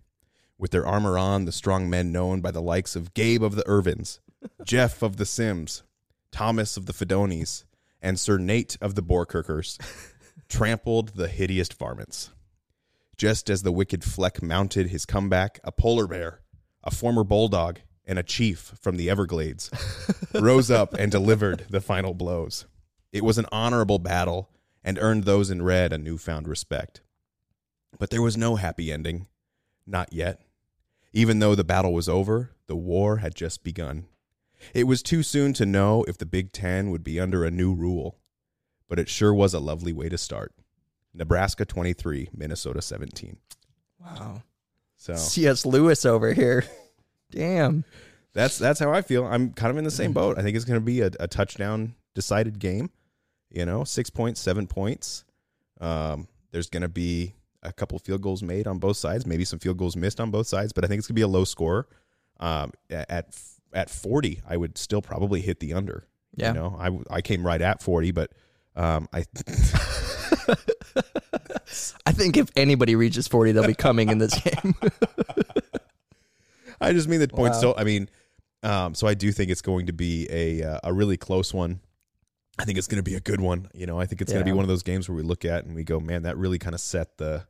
With 0.57 0.72
their 0.72 0.85
armor 0.85 1.18
on, 1.18 1.45
the 1.45 1.52
strong 1.52 1.89
men 1.89 2.11
known 2.11 2.41
by 2.41 2.52
the 2.52 2.61
likes 2.61 2.95
of 2.95 3.14
Gabe 3.14 3.43
of 3.43 3.56
the 3.56 3.64
Ervins, 3.64 4.19
Jeff 4.64 5.02
of 5.02 5.18
the 5.18 5.26
Sims, 5.26 5.84
Thomas 6.31 6.77
of 6.77 6.85
the 6.85 6.93
Fidones, 6.93 7.64
and 8.02 8.19
Sir 8.19 8.38
Nate 8.38 8.77
of 8.81 8.95
the 8.95 9.03
Boerkirchers 9.03 9.77
trampled 10.49 11.10
the 11.10 11.27
hideous 11.27 11.69
varmints. 11.69 12.31
Just 13.18 13.49
as 13.49 13.64
the 13.64 13.72
wicked 13.72 14.03
Fleck 14.03 14.41
mounted 14.41 14.89
his 14.89 15.06
comeback, 15.06 15.60
a 15.64 15.72
polar 15.72 16.07
bear, 16.07 16.41
a 16.84 16.91
former 16.91 17.23
bulldog, 17.23 17.80
and 18.06 18.18
a 18.18 18.23
chief 18.23 18.73
from 18.81 18.98
the 18.98 19.10
Everglades 19.10 19.69
rose 20.34 20.72
up 20.72 20.93
and 20.93 21.11
delivered 21.11 21.65
the 21.69 21.81
final 21.81 22.14
blows. 22.14 22.65
It 23.11 23.23
was 23.23 23.38
an 23.38 23.45
honorable 23.52 23.99
battle 23.99 24.49
and 24.84 24.98
earned 24.99 25.24
those 25.24 25.49
in 25.49 25.62
red 25.62 25.94
a 25.94 25.98
newfound 25.98 26.48
respect. 26.48 27.02
But 27.99 28.10
there 28.10 28.22
was 28.22 28.38
no 28.38 28.56
happy 28.56 28.91
ending. 28.91 29.28
Not 29.86 30.14
yet. 30.14 30.41
Even 31.14 31.40
though 31.40 31.56
the 31.56 31.64
battle 31.64 31.94
was 31.94 32.08
over, 32.08 32.52
the 32.68 32.76
war 32.76 33.18
had 33.18 33.36
just 33.36 33.64
begun. 33.64 34.06
It 34.74 34.86
was 34.86 35.02
too 35.02 35.24
soon 35.24 35.53
to 35.53 35.66
know 35.66 36.03
if 36.08 36.18
the 36.18 36.26
Big 36.26 36.52
Ten 36.52 36.90
would 36.91 37.03
be 37.03 37.20
under 37.20 37.44
a 37.44 37.52
new 37.52 37.74
Rhule, 37.74 38.18
but 38.88 38.99
it 38.99 39.10
sure 39.10 39.34
was 39.34 39.53
a 39.53 39.60
lovely 39.60 39.91
way 39.91 40.08
to 40.10 40.18
start. 40.18 40.53
Nebraska 41.14 41.66
23, 41.66 42.30
Minnesota 42.34 42.82
17. 42.82 43.38
Wow. 43.99 44.44
So 44.98 45.16
C.S. 45.16 45.66
Lewis 45.66 46.06
over 46.06 46.34
here. 46.34 46.64
Damn. 47.32 47.84
that's 48.34 48.58
that's 48.58 48.80
how 48.80 48.91
I 48.94 49.02
feel. 49.02 49.26
I'm 49.26 49.52
kind 49.53 49.72
of 49.72 49.78
in 49.78 49.84
the 49.84 49.91
same 49.91 50.14
boat. 50.14 50.38
I 50.38 50.41
think 50.41 50.56
it's 50.56 50.66
going 50.66 50.80
to 50.80 50.86
be 50.86 51.02
a, 51.02 51.12
a 51.20 51.28
touchdown 51.28 51.95
decided 52.14 52.60
game. 52.60 52.91
You 53.52 53.65
know, 53.65 53.84
six 53.84 54.10
points, 54.10 54.40
seven 54.40 54.68
points. 54.68 55.26
Um, 55.80 56.28
there's 56.52 56.69
going 56.69 56.82
to 56.82 56.90
be 56.90 57.36
a 57.64 57.72
couple 57.72 57.98
field 57.99 58.22
goals 58.22 58.41
made 58.41 58.68
on 58.68 58.80
both 58.80 58.98
sides, 58.98 59.26
maybe 59.26 59.45
some 59.45 59.60
field 59.60 59.78
goals 59.78 59.95
missed 59.95 60.19
on 60.19 60.32
both 60.32 60.48
sides, 60.48 60.73
but 60.73 60.84
I 60.84 60.88
think 60.88 60.99
it's 60.99 61.07
going 61.07 61.15
to 61.15 61.19
be 61.19 61.22
a 61.22 61.28
low 61.28 61.44
score. 61.44 61.88
Um, 62.40 62.72
at 62.90 63.36
at 63.73 63.90
40, 63.90 64.41
I 64.48 64.57
would 64.57 64.78
still 64.78 65.02
probably 65.02 65.41
hit 65.41 65.60
the 65.60 65.73
under. 65.73 66.07
Yeah. 66.36 66.49
You 66.49 66.53
know, 66.53 66.76
I 66.80 67.18
I 67.18 67.22
came 67.22 67.45
right 67.45 67.61
at 67.61 67.82
40, 67.84 68.11
but 68.11 68.32
um, 68.76 69.07
I 69.14 69.26
I 72.06 72.11
think 72.11 72.38
if 72.38 72.49
anybody 72.56 72.95
reaches 72.95 73.28
40, 73.28 73.52
they'll 73.52 73.68
be 73.68 73.73
coming 73.73 74.10
in 74.10 74.18
this 74.18 74.34
game. 74.40 74.76
I 76.82 76.94
just 76.94 77.07
mean 77.07 77.19
the 77.19 77.28
points. 77.28 77.57
Wow. 77.57 77.73
So 77.73 77.76
I 77.78 77.84
mean, 77.84 78.10
um, 78.64 78.95
so 78.95 79.07
I 79.07 79.14
do 79.14 79.32
think 79.32 79.52
it's 79.52 79.61
going 79.61 79.86
to 79.86 79.94
be 79.94 80.28
a 80.32 80.64
uh, 80.64 80.80
a 80.86 80.94
really 80.94 81.18
close 81.18 81.53
one. 81.53 81.80
I 82.61 82.63
think 82.63 82.77
it's 82.77 82.88
going 82.88 83.03
to 83.03 83.09
be 83.09 83.15
a 83.15 83.19
good 83.19 83.41
one. 83.41 83.69
You 83.73 83.88
know, 83.88 83.99
I 83.99 84.05
think 84.05 84.21
it's 84.21 84.31
going 84.31 84.45
to 84.45 84.49
be 84.49 84.55
one 84.55 84.63
of 84.63 84.69
those 84.69 84.83
games 84.83 85.09
where 85.09 85.15
we 85.15 85.23
look 85.23 85.45
at 85.45 85.65
and 85.65 85.73
we 85.73 85.83
go, 85.83 85.99
man, 85.99 86.23
that 86.23 86.38
really 86.38 86.59
kind 86.59 86.75
of 86.75 86.79
set 86.79 87.17
the 87.17 87.45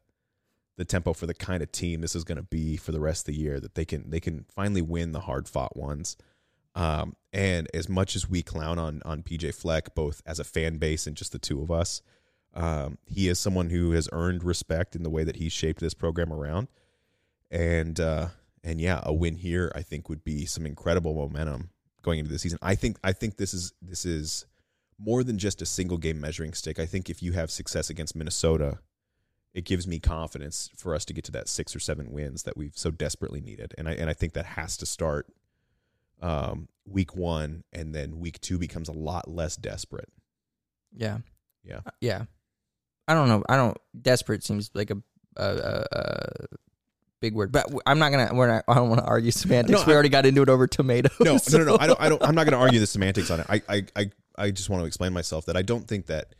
the 0.77 0.85
tempo 0.85 1.11
for 1.11 1.27
the 1.27 1.33
kind 1.33 1.61
of 1.61 1.71
team 1.71 1.99
this 1.99 2.15
is 2.15 2.23
going 2.23 2.37
to 2.37 2.43
be 2.43 2.77
for 2.77 2.93
the 2.93 2.99
rest 2.99 3.27
of 3.27 3.33
the 3.33 3.39
year. 3.39 3.59
That 3.59 3.75
they 3.75 3.83
can 3.83 4.09
they 4.09 4.21
can 4.21 4.45
finally 4.55 4.81
win 4.81 5.11
the 5.11 5.19
hard 5.19 5.49
fought 5.49 5.75
ones. 5.75 6.15
Um, 6.75 7.17
and 7.33 7.67
as 7.73 7.89
much 7.89 8.15
as 8.15 8.29
we 8.29 8.41
clown 8.41 8.79
on 8.79 9.01
on 9.03 9.21
PJ 9.21 9.53
Fleck, 9.53 9.93
both 9.93 10.21
as 10.25 10.39
a 10.39 10.45
fan 10.45 10.77
base 10.77 11.07
and 11.07 11.17
just 11.17 11.33
the 11.33 11.39
two 11.39 11.61
of 11.61 11.69
us, 11.69 12.01
um, 12.53 12.97
he 13.05 13.27
is 13.27 13.37
someone 13.37 13.69
who 13.69 13.91
has 13.91 14.07
earned 14.13 14.45
respect 14.45 14.95
in 14.95 15.03
the 15.03 15.09
way 15.09 15.25
that 15.25 15.35
he's 15.35 15.51
shaped 15.51 15.81
this 15.81 15.93
program 15.93 16.31
around. 16.31 16.69
And 17.51 17.99
uh, 17.99 18.27
and 18.63 18.79
yeah, 18.79 19.01
a 19.03 19.13
win 19.13 19.35
here 19.35 19.73
I 19.75 19.81
think 19.81 20.07
would 20.07 20.23
be 20.23 20.45
some 20.45 20.65
incredible 20.65 21.13
momentum 21.13 21.71
going 22.01 22.19
into 22.19 22.31
the 22.31 22.39
season. 22.39 22.59
I 22.61 22.75
think 22.75 22.97
I 23.03 23.11
think 23.11 23.35
this 23.35 23.53
is 23.53 23.73
this 23.81 24.05
is 24.05 24.45
more 25.03 25.23
than 25.23 25.37
just 25.37 25.61
a 25.61 25.65
single 25.65 25.97
game 25.97 26.19
measuring 26.21 26.53
stick. 26.53 26.77
I 26.79 26.85
think 26.85 27.09
if 27.09 27.23
you 27.23 27.31
have 27.31 27.49
success 27.49 27.89
against 27.89 28.15
Minnesota, 28.15 28.79
it 29.53 29.65
gives 29.65 29.87
me 29.87 29.99
confidence 29.99 30.69
for 30.75 30.93
us 30.93 31.03
to 31.05 31.13
get 31.13 31.23
to 31.25 31.31
that 31.31 31.49
six 31.49 31.75
or 31.75 31.79
seven 31.79 32.11
wins 32.11 32.43
that 32.43 32.55
we've 32.55 32.77
so 32.77 32.91
desperately 32.91 33.41
needed. 33.41 33.73
And 33.77 33.89
I 33.89 33.93
and 33.93 34.09
I 34.09 34.13
think 34.13 34.33
that 34.33 34.45
has 34.45 34.77
to 34.77 34.85
start 34.85 35.27
um, 36.21 36.67
week 36.85 37.15
one, 37.15 37.63
and 37.73 37.95
then 37.95 38.19
week 38.19 38.39
two 38.41 38.57
becomes 38.59 38.87
a 38.89 38.93
lot 38.93 39.27
less 39.27 39.55
desperate. 39.55 40.09
yeah. 40.95 41.19
Yeah. 41.63 41.81
Uh, 41.85 41.91
Yeah. 41.99 42.23
I 43.07 43.13
don't 43.13 43.27
know. 43.27 43.43
I 43.49 43.55
don't. 43.57 43.77
Desperate 43.99 44.43
seems 44.43 44.71
like 44.73 44.89
a 44.91 44.97
a, 45.35 45.43
a, 45.43 45.85
a 45.91 46.45
big 47.19 47.33
word, 47.33 47.51
but 47.51 47.65
I'm 47.85 47.99
not 47.99 48.11
gonna. 48.11 48.29
We're 48.33 48.47
not. 48.47 48.63
I 48.67 48.75
don't 48.75 48.89
want 48.89 49.01
to 49.01 49.05
argue 49.07 49.31
semantics. 49.43 49.79
No, 49.81 49.85
we 49.85 49.91
I- 49.91 49.95
already 49.95 50.09
got 50.09 50.25
into 50.25 50.41
it 50.43 50.49
over 50.49 50.65
tomatoes. 50.67 51.11
No, 51.19 51.37
no, 51.51 51.57
no, 51.57 51.63
no. 51.71 51.77
I 51.79 51.87
don't. 51.87 51.99
I 52.01 52.09
don't. 52.09 52.23
I'm 52.27 52.35
not 52.35 52.45
going 52.45 52.53
to 52.53 52.59
argue 52.63 52.79
the 52.79 52.87
semantics 52.87 53.29
on 53.31 53.41
it. 53.41 53.47
I, 53.49 53.61
I, 53.67 53.85
I, 53.95 54.11
I 54.37 54.51
just 54.51 54.69
want 54.69 54.81
to 54.81 54.87
explain 54.87 55.13
myself 55.13 55.45
that 55.45 55.57
I 55.57 55.61
don't 55.61 55.87
think 55.87 56.07
that 56.07 56.35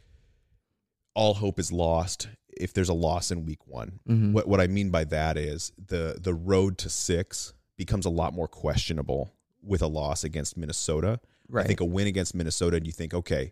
all 1.13 1.33
hope 1.35 1.59
is 1.59 1.71
lost 1.71 2.29
if 2.57 2.73
there's 2.73 2.89
a 2.89 2.93
loss 2.93 3.31
in 3.31 3.45
week 3.45 3.67
one. 3.67 3.99
Mhm. 4.07 4.33
What 4.33 4.47
what 4.47 4.61
I 4.61 4.67
mean 4.67 4.89
by 4.91 5.03
that 5.05 5.37
is 5.37 5.71
the 5.77 6.17
the 6.21 6.33
road 6.33 6.77
to 6.79 6.89
six 6.89 7.53
becomes 7.77 8.05
a 8.05 8.09
lot 8.09 8.33
more 8.33 8.47
questionable 8.47 9.33
with 9.63 9.81
a 9.81 9.87
loss 9.87 10.23
against 10.23 10.57
Minnesota. 10.57 11.19
Right. 11.49 11.65
I 11.65 11.67
think 11.67 11.79
a 11.81 11.85
win 11.85 12.07
against 12.07 12.33
Minnesota, 12.35 12.77
and 12.77 12.85
you 12.85 12.93
think, 12.93 13.13
okay, 13.13 13.51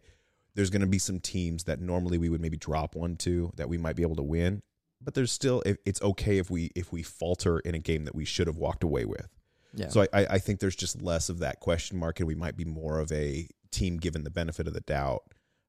there's 0.56 0.70
going 0.70 0.82
to 0.82 0.88
be 0.88 1.00
some 1.00 1.20
teams 1.20 1.66
that 1.66 1.80
normally 1.82 2.18
we 2.18 2.30
would 2.30 2.42
maybe 2.42 2.58
drop 2.58 2.96
one 2.96 3.16
to 3.18 3.52
that 3.56 3.68
we 3.70 3.78
might 3.78 3.96
be 3.96 4.04
able 4.04 4.16
to 4.16 4.24
win, 4.24 4.62
but 5.02 5.14
there's 5.14 5.32
still 5.32 5.62
it's 5.66 6.02
okay 6.02 6.38
if 6.38 6.50
we 6.50 6.72
if 6.76 6.92
we 6.94 7.04
falter 7.04 7.60
in 7.60 7.76
a 7.76 7.80
game 7.80 8.06
that 8.06 8.16
we 8.16 8.26
should 8.26 8.48
have 8.48 8.58
walked 8.58 8.84
away 8.84 9.06
with. 9.06 9.28
Yeah. 9.74 9.90
So 9.90 10.02
I 10.14 10.26
I 10.26 10.40
think 10.40 10.60
there's 10.60 10.76
just 10.76 11.02
less 11.02 11.30
of 11.30 11.40
that 11.40 11.60
question 11.60 11.98
mark, 11.98 12.20
and 12.20 12.28
we 12.28 12.36
might 12.36 12.56
be 12.58 12.66
more 12.66 13.00
of 13.00 13.12
a 13.12 13.48
team 13.72 13.98
given 13.98 14.24
the 14.24 14.30
benefit 14.30 14.68
of 14.68 14.74
the 14.74 14.82
doubt 14.82 15.24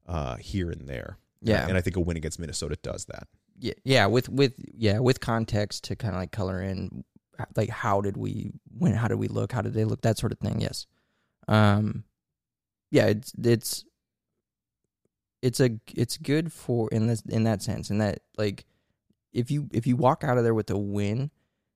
uh, 0.07 0.37
here 0.37 0.71
and 0.71 0.89
there. 0.89 1.19
Yeah. 1.43 1.67
and 1.67 1.77
I 1.77 1.81
think 1.81 1.97
a 1.97 2.01
win 2.01 2.17
against 2.17 2.39
Minnesota 2.39 2.77
does 2.83 3.07
that. 3.07 3.27
yeah, 3.59 3.75
yeah, 3.85 4.07
with 4.07 4.29
with 4.29 4.55
yeah, 4.75 4.99
with 4.99 5.21
context 5.21 5.85
to 5.85 5.97
kind 5.97 6.15
of 6.15 6.21
like 6.21 6.33
color 6.33 6.61
in, 6.63 7.05
like 7.57 7.71
how 7.71 8.01
did 8.01 8.17
we 8.17 8.53
when 8.77 8.93
how 8.95 9.09
did 9.09 9.19
we 9.19 9.29
look, 9.29 9.53
how 9.53 9.63
did 9.63 9.75
they 9.75 9.85
look, 9.85 10.03
that 10.03 10.19
sort 10.19 10.33
of 10.33 10.39
thing. 10.39 10.61
Yes, 10.61 10.87
um, 11.49 12.05
yeah, 12.91 13.07
it's 13.07 13.33
it's 13.43 13.85
it's 15.43 15.61
a 15.61 15.79
it's 15.95 16.17
good 16.19 16.53
for 16.53 16.89
in 16.91 17.07
this 17.07 17.23
in 17.29 17.45
that 17.45 17.63
sense, 17.63 17.91
in 17.91 17.99
that 17.99 18.21
like 18.37 18.67
if 19.33 19.51
you 19.51 19.69
if 19.73 19.87
you 19.87 19.97
walk 19.97 20.25
out 20.25 20.37
of 20.39 20.45
there 20.45 20.55
with 20.55 20.71
a 20.71 20.79
win, 20.79 21.31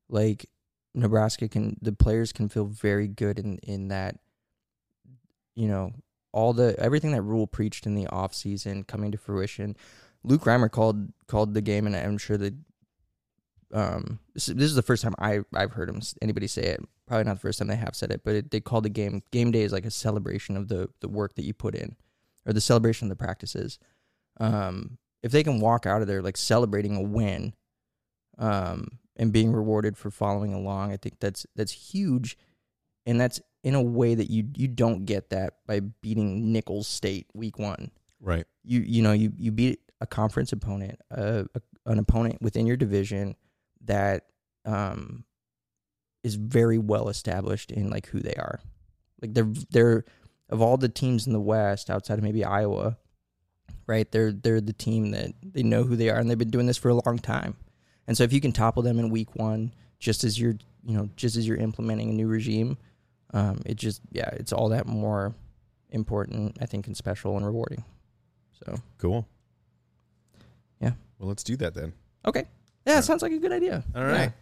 like 0.08 0.46
Nebraska 0.94 1.48
can 1.48 1.76
the 1.80 1.92
players 1.92 2.32
can 2.32 2.48
feel 2.48 2.66
very 2.66 3.08
good 3.08 3.38
in 3.38 3.58
in 3.58 3.88
that, 3.88 4.16
you 5.54 5.68
know. 5.68 5.92
All 6.34 6.52
the 6.52 6.74
everything 6.80 7.12
that 7.12 7.22
Rhule 7.22 7.46
preached 7.46 7.86
in 7.86 7.94
the 7.94 8.08
off 8.08 8.34
season 8.34 8.82
coming 8.82 9.12
to 9.12 9.18
fruition, 9.18 9.76
Luke 10.24 10.42
Reimer 10.42 10.68
called 10.68 11.12
called 11.28 11.54
the 11.54 11.60
game, 11.60 11.86
and 11.86 11.94
I'm 11.94 12.18
sure 12.18 12.36
that 12.36 12.54
um 13.72 14.18
this, 14.34 14.46
this 14.46 14.66
is 14.66 14.74
the 14.74 14.82
first 14.82 15.04
time 15.04 15.14
I 15.20 15.40
I've 15.54 15.72
heard 15.72 15.88
him 15.88 16.00
anybody 16.20 16.48
say 16.48 16.62
it. 16.62 16.80
Probably 17.06 17.22
not 17.22 17.34
the 17.34 17.40
first 17.40 17.60
time 17.60 17.68
they 17.68 17.76
have 17.76 17.94
said 17.94 18.10
it, 18.10 18.22
but 18.24 18.34
it, 18.34 18.50
they 18.50 18.58
called 18.58 18.84
the 18.84 18.88
game 18.90 19.22
game 19.30 19.52
day 19.52 19.62
is 19.62 19.72
like 19.72 19.86
a 19.86 19.92
celebration 19.92 20.56
of 20.56 20.66
the 20.66 20.88
the 20.98 21.08
work 21.08 21.36
that 21.36 21.44
you 21.44 21.54
put 21.54 21.76
in, 21.76 21.94
or 22.44 22.52
the 22.52 22.60
celebration 22.60 23.06
of 23.06 23.10
the 23.16 23.24
practices. 23.24 23.78
Um, 24.40 24.98
if 25.22 25.30
they 25.30 25.44
can 25.44 25.60
walk 25.60 25.86
out 25.86 26.02
of 26.02 26.08
there 26.08 26.20
like 26.20 26.36
celebrating 26.36 26.96
a 26.96 27.00
win, 27.00 27.54
um, 28.38 28.98
and 29.16 29.32
being 29.32 29.52
rewarded 29.52 29.96
for 29.96 30.10
following 30.10 30.52
along, 30.52 30.92
I 30.92 30.96
think 30.96 31.20
that's 31.20 31.46
that's 31.54 31.70
huge, 31.92 32.36
and 33.06 33.20
that's 33.20 33.40
in 33.64 33.74
a 33.74 33.82
way 33.82 34.14
that 34.14 34.30
you 34.30 34.44
you 34.54 34.68
don't 34.68 35.06
get 35.06 35.30
that 35.30 35.54
by 35.66 35.80
beating 35.80 36.52
Nicholls 36.52 36.86
State 36.86 37.26
week 37.34 37.58
one 37.58 37.90
Right. 38.20 38.46
you 38.62 38.80
you 38.80 39.02
know 39.02 39.12
you 39.12 39.32
you 39.36 39.50
beat 39.50 39.80
a 40.00 40.06
conference 40.06 40.52
opponent, 40.52 41.00
uh, 41.10 41.44
a, 41.54 41.90
an 41.90 41.98
opponent 41.98 42.40
within 42.40 42.66
your 42.66 42.76
division 42.76 43.34
that 43.86 44.26
um 44.64 45.24
is 46.22 46.36
very 46.36 46.78
well 46.78 47.08
established 47.08 47.70
in 47.72 47.90
like 47.90 48.06
who 48.06 48.20
they 48.20 48.34
are. 48.34 48.60
Like 49.20 49.34
they're 49.34 49.52
they're 49.70 50.04
of 50.50 50.60
all 50.62 50.76
the 50.76 50.88
teams 50.88 51.26
in 51.26 51.32
the 51.32 51.40
West 51.40 51.90
outside 51.90 52.18
of 52.18 52.24
maybe 52.24 52.44
Iowa, 52.44 52.98
right? 53.86 54.10
They're 54.10 54.32
they're 54.32 54.60
the 54.60 54.72
team 54.72 55.10
that 55.12 55.32
they 55.42 55.62
know 55.62 55.84
who 55.84 55.96
they 55.96 56.10
are 56.10 56.18
and 56.18 56.28
they've 56.30 56.38
been 56.38 56.50
doing 56.50 56.66
this 56.66 56.78
for 56.78 56.90
a 56.90 57.00
long 57.06 57.18
time. 57.18 57.56
And 58.06 58.16
so 58.16 58.24
if 58.24 58.32
you 58.32 58.40
can 58.40 58.52
topple 58.52 58.82
them 58.82 58.98
in 58.98 59.08
week 59.08 59.34
1 59.36 59.72
just 59.98 60.24
as 60.24 60.38
you're, 60.38 60.56
you 60.84 60.94
know, 60.94 61.08
just 61.16 61.36
as 61.36 61.48
you're 61.48 61.56
implementing 61.56 62.10
a 62.10 62.12
new 62.12 62.26
regime, 62.26 62.76
um 63.34 63.60
it 63.66 63.74
just 63.76 64.00
yeah, 64.10 64.30
it's 64.32 64.52
all 64.52 64.70
that 64.70 64.86
more 64.86 65.34
important 65.90 66.56
I 66.60 66.66
think 66.66 66.86
and 66.86 66.96
special 66.96 67.36
and 67.36 67.44
rewarding. 67.44 67.84
So 68.64 68.76
Cool. 68.96 69.28
Yeah. 70.80 70.92
Well, 71.18 71.28
let's 71.28 71.42
do 71.44 71.56
that 71.56 71.74
then. 71.74 71.92
Okay. 72.26 72.44
Yeah, 72.86 73.00
sounds 73.00 73.20
like 73.22 73.32
a 73.32 73.38
good 73.38 73.52
idea. 73.52 73.84
All 73.94 74.04
right. 74.04 74.32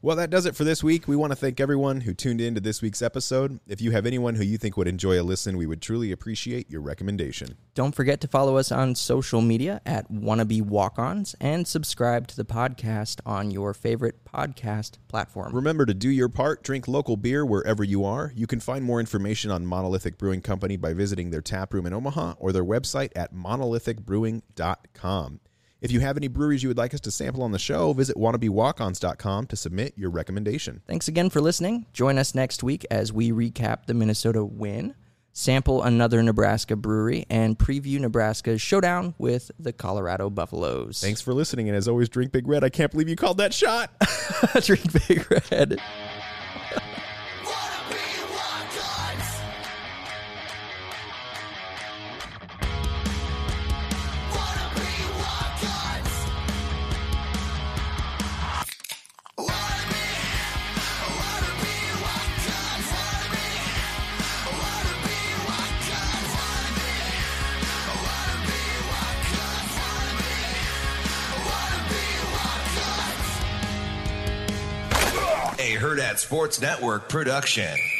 Well, 0.00 0.16
that 0.16 0.30
does 0.30 0.46
it 0.46 0.56
for 0.56 0.64
this 0.64 0.82
week. 0.82 1.06
We 1.06 1.14
want 1.14 1.30
to 1.32 1.36
thank 1.36 1.60
everyone 1.60 2.00
who 2.00 2.12
tuned 2.12 2.40
in 2.40 2.56
to 2.56 2.60
this 2.60 2.82
week's 2.82 3.02
episode. 3.02 3.60
If 3.68 3.80
you 3.80 3.92
have 3.92 4.04
anyone 4.04 4.34
who 4.34 4.42
you 4.42 4.58
think 4.58 4.76
would 4.76 4.88
enjoy 4.88 5.20
a 5.20 5.22
listen, 5.22 5.56
we 5.56 5.66
would 5.66 5.80
truly 5.80 6.10
appreciate 6.10 6.68
your 6.70 6.80
recommendation. 6.80 7.56
Don't 7.74 7.94
forget 7.94 8.20
to 8.22 8.28
follow 8.28 8.56
us 8.56 8.72
on 8.72 8.94
social 8.94 9.40
media 9.40 9.80
at 9.86 10.10
Wannabe 10.10 10.62
Walk 10.62 10.98
Ons 10.98 11.36
and 11.40 11.68
subscribe 11.68 12.26
to 12.28 12.36
the 12.36 12.44
podcast 12.44 13.20
on 13.24 13.50
your 13.50 13.72
favorite 13.74 14.24
podcast 14.24 14.98
platform. 15.08 15.54
Remember 15.54 15.86
to 15.86 15.94
do 15.94 16.10
your 16.10 16.28
part, 16.28 16.64
drink 16.64 16.88
local 16.88 17.16
beer 17.16 17.46
wherever 17.46 17.84
you 17.84 18.04
are. 18.04 18.32
You 18.34 18.46
can 18.46 18.60
find 18.60 18.84
more 18.84 19.00
information 19.00 19.50
on 19.50 19.66
Monolithic 19.66 20.18
Brewing 20.18 20.42
Company 20.42 20.76
by 20.76 20.92
visiting 20.94 21.30
their 21.30 21.42
tap 21.42 21.72
room 21.72 21.86
in 21.86 21.92
Omaha 21.92 22.34
or 22.38 22.52
their 22.52 22.64
website 22.64 23.10
at 23.14 23.34
monolithicbrewing.com. 23.34 25.40
If 25.82 25.90
you 25.90 25.98
have 25.98 26.16
any 26.16 26.28
breweries 26.28 26.62
you 26.62 26.68
would 26.68 26.78
like 26.78 26.94
us 26.94 27.00
to 27.00 27.10
sample 27.10 27.42
on 27.42 27.50
the 27.50 27.58
show, 27.58 27.92
visit 27.92 28.16
wannabewalkons.com 28.16 29.46
to 29.48 29.56
submit 29.56 29.94
your 29.96 30.10
recommendation. 30.10 30.80
Thanks 30.86 31.08
again 31.08 31.28
for 31.28 31.40
listening. 31.40 31.86
Join 31.92 32.18
us 32.18 32.36
next 32.36 32.62
week 32.62 32.86
as 32.88 33.12
we 33.12 33.32
recap 33.32 33.86
the 33.86 33.94
Minnesota 33.94 34.44
win, 34.44 34.94
sample 35.32 35.82
another 35.82 36.22
Nebraska 36.22 36.76
brewery, 36.76 37.26
and 37.28 37.58
preview 37.58 37.98
Nebraska's 37.98 38.62
showdown 38.62 39.16
with 39.18 39.50
the 39.58 39.72
Colorado 39.72 40.30
Buffaloes. 40.30 41.00
Thanks 41.00 41.20
for 41.20 41.34
listening, 41.34 41.68
and 41.68 41.76
as 41.76 41.88
always, 41.88 42.08
drink 42.08 42.30
Big 42.30 42.46
Red. 42.46 42.62
I 42.62 42.68
can't 42.68 42.92
believe 42.92 43.08
you 43.08 43.16
called 43.16 43.38
that 43.38 43.52
shot. 43.52 43.90
Drink 44.62 45.08
Big 45.08 45.28
Red. 45.50 45.80
Hurrdat 75.92 76.18
Sports 76.18 76.58
Network 76.58 77.10
production. 77.10 77.91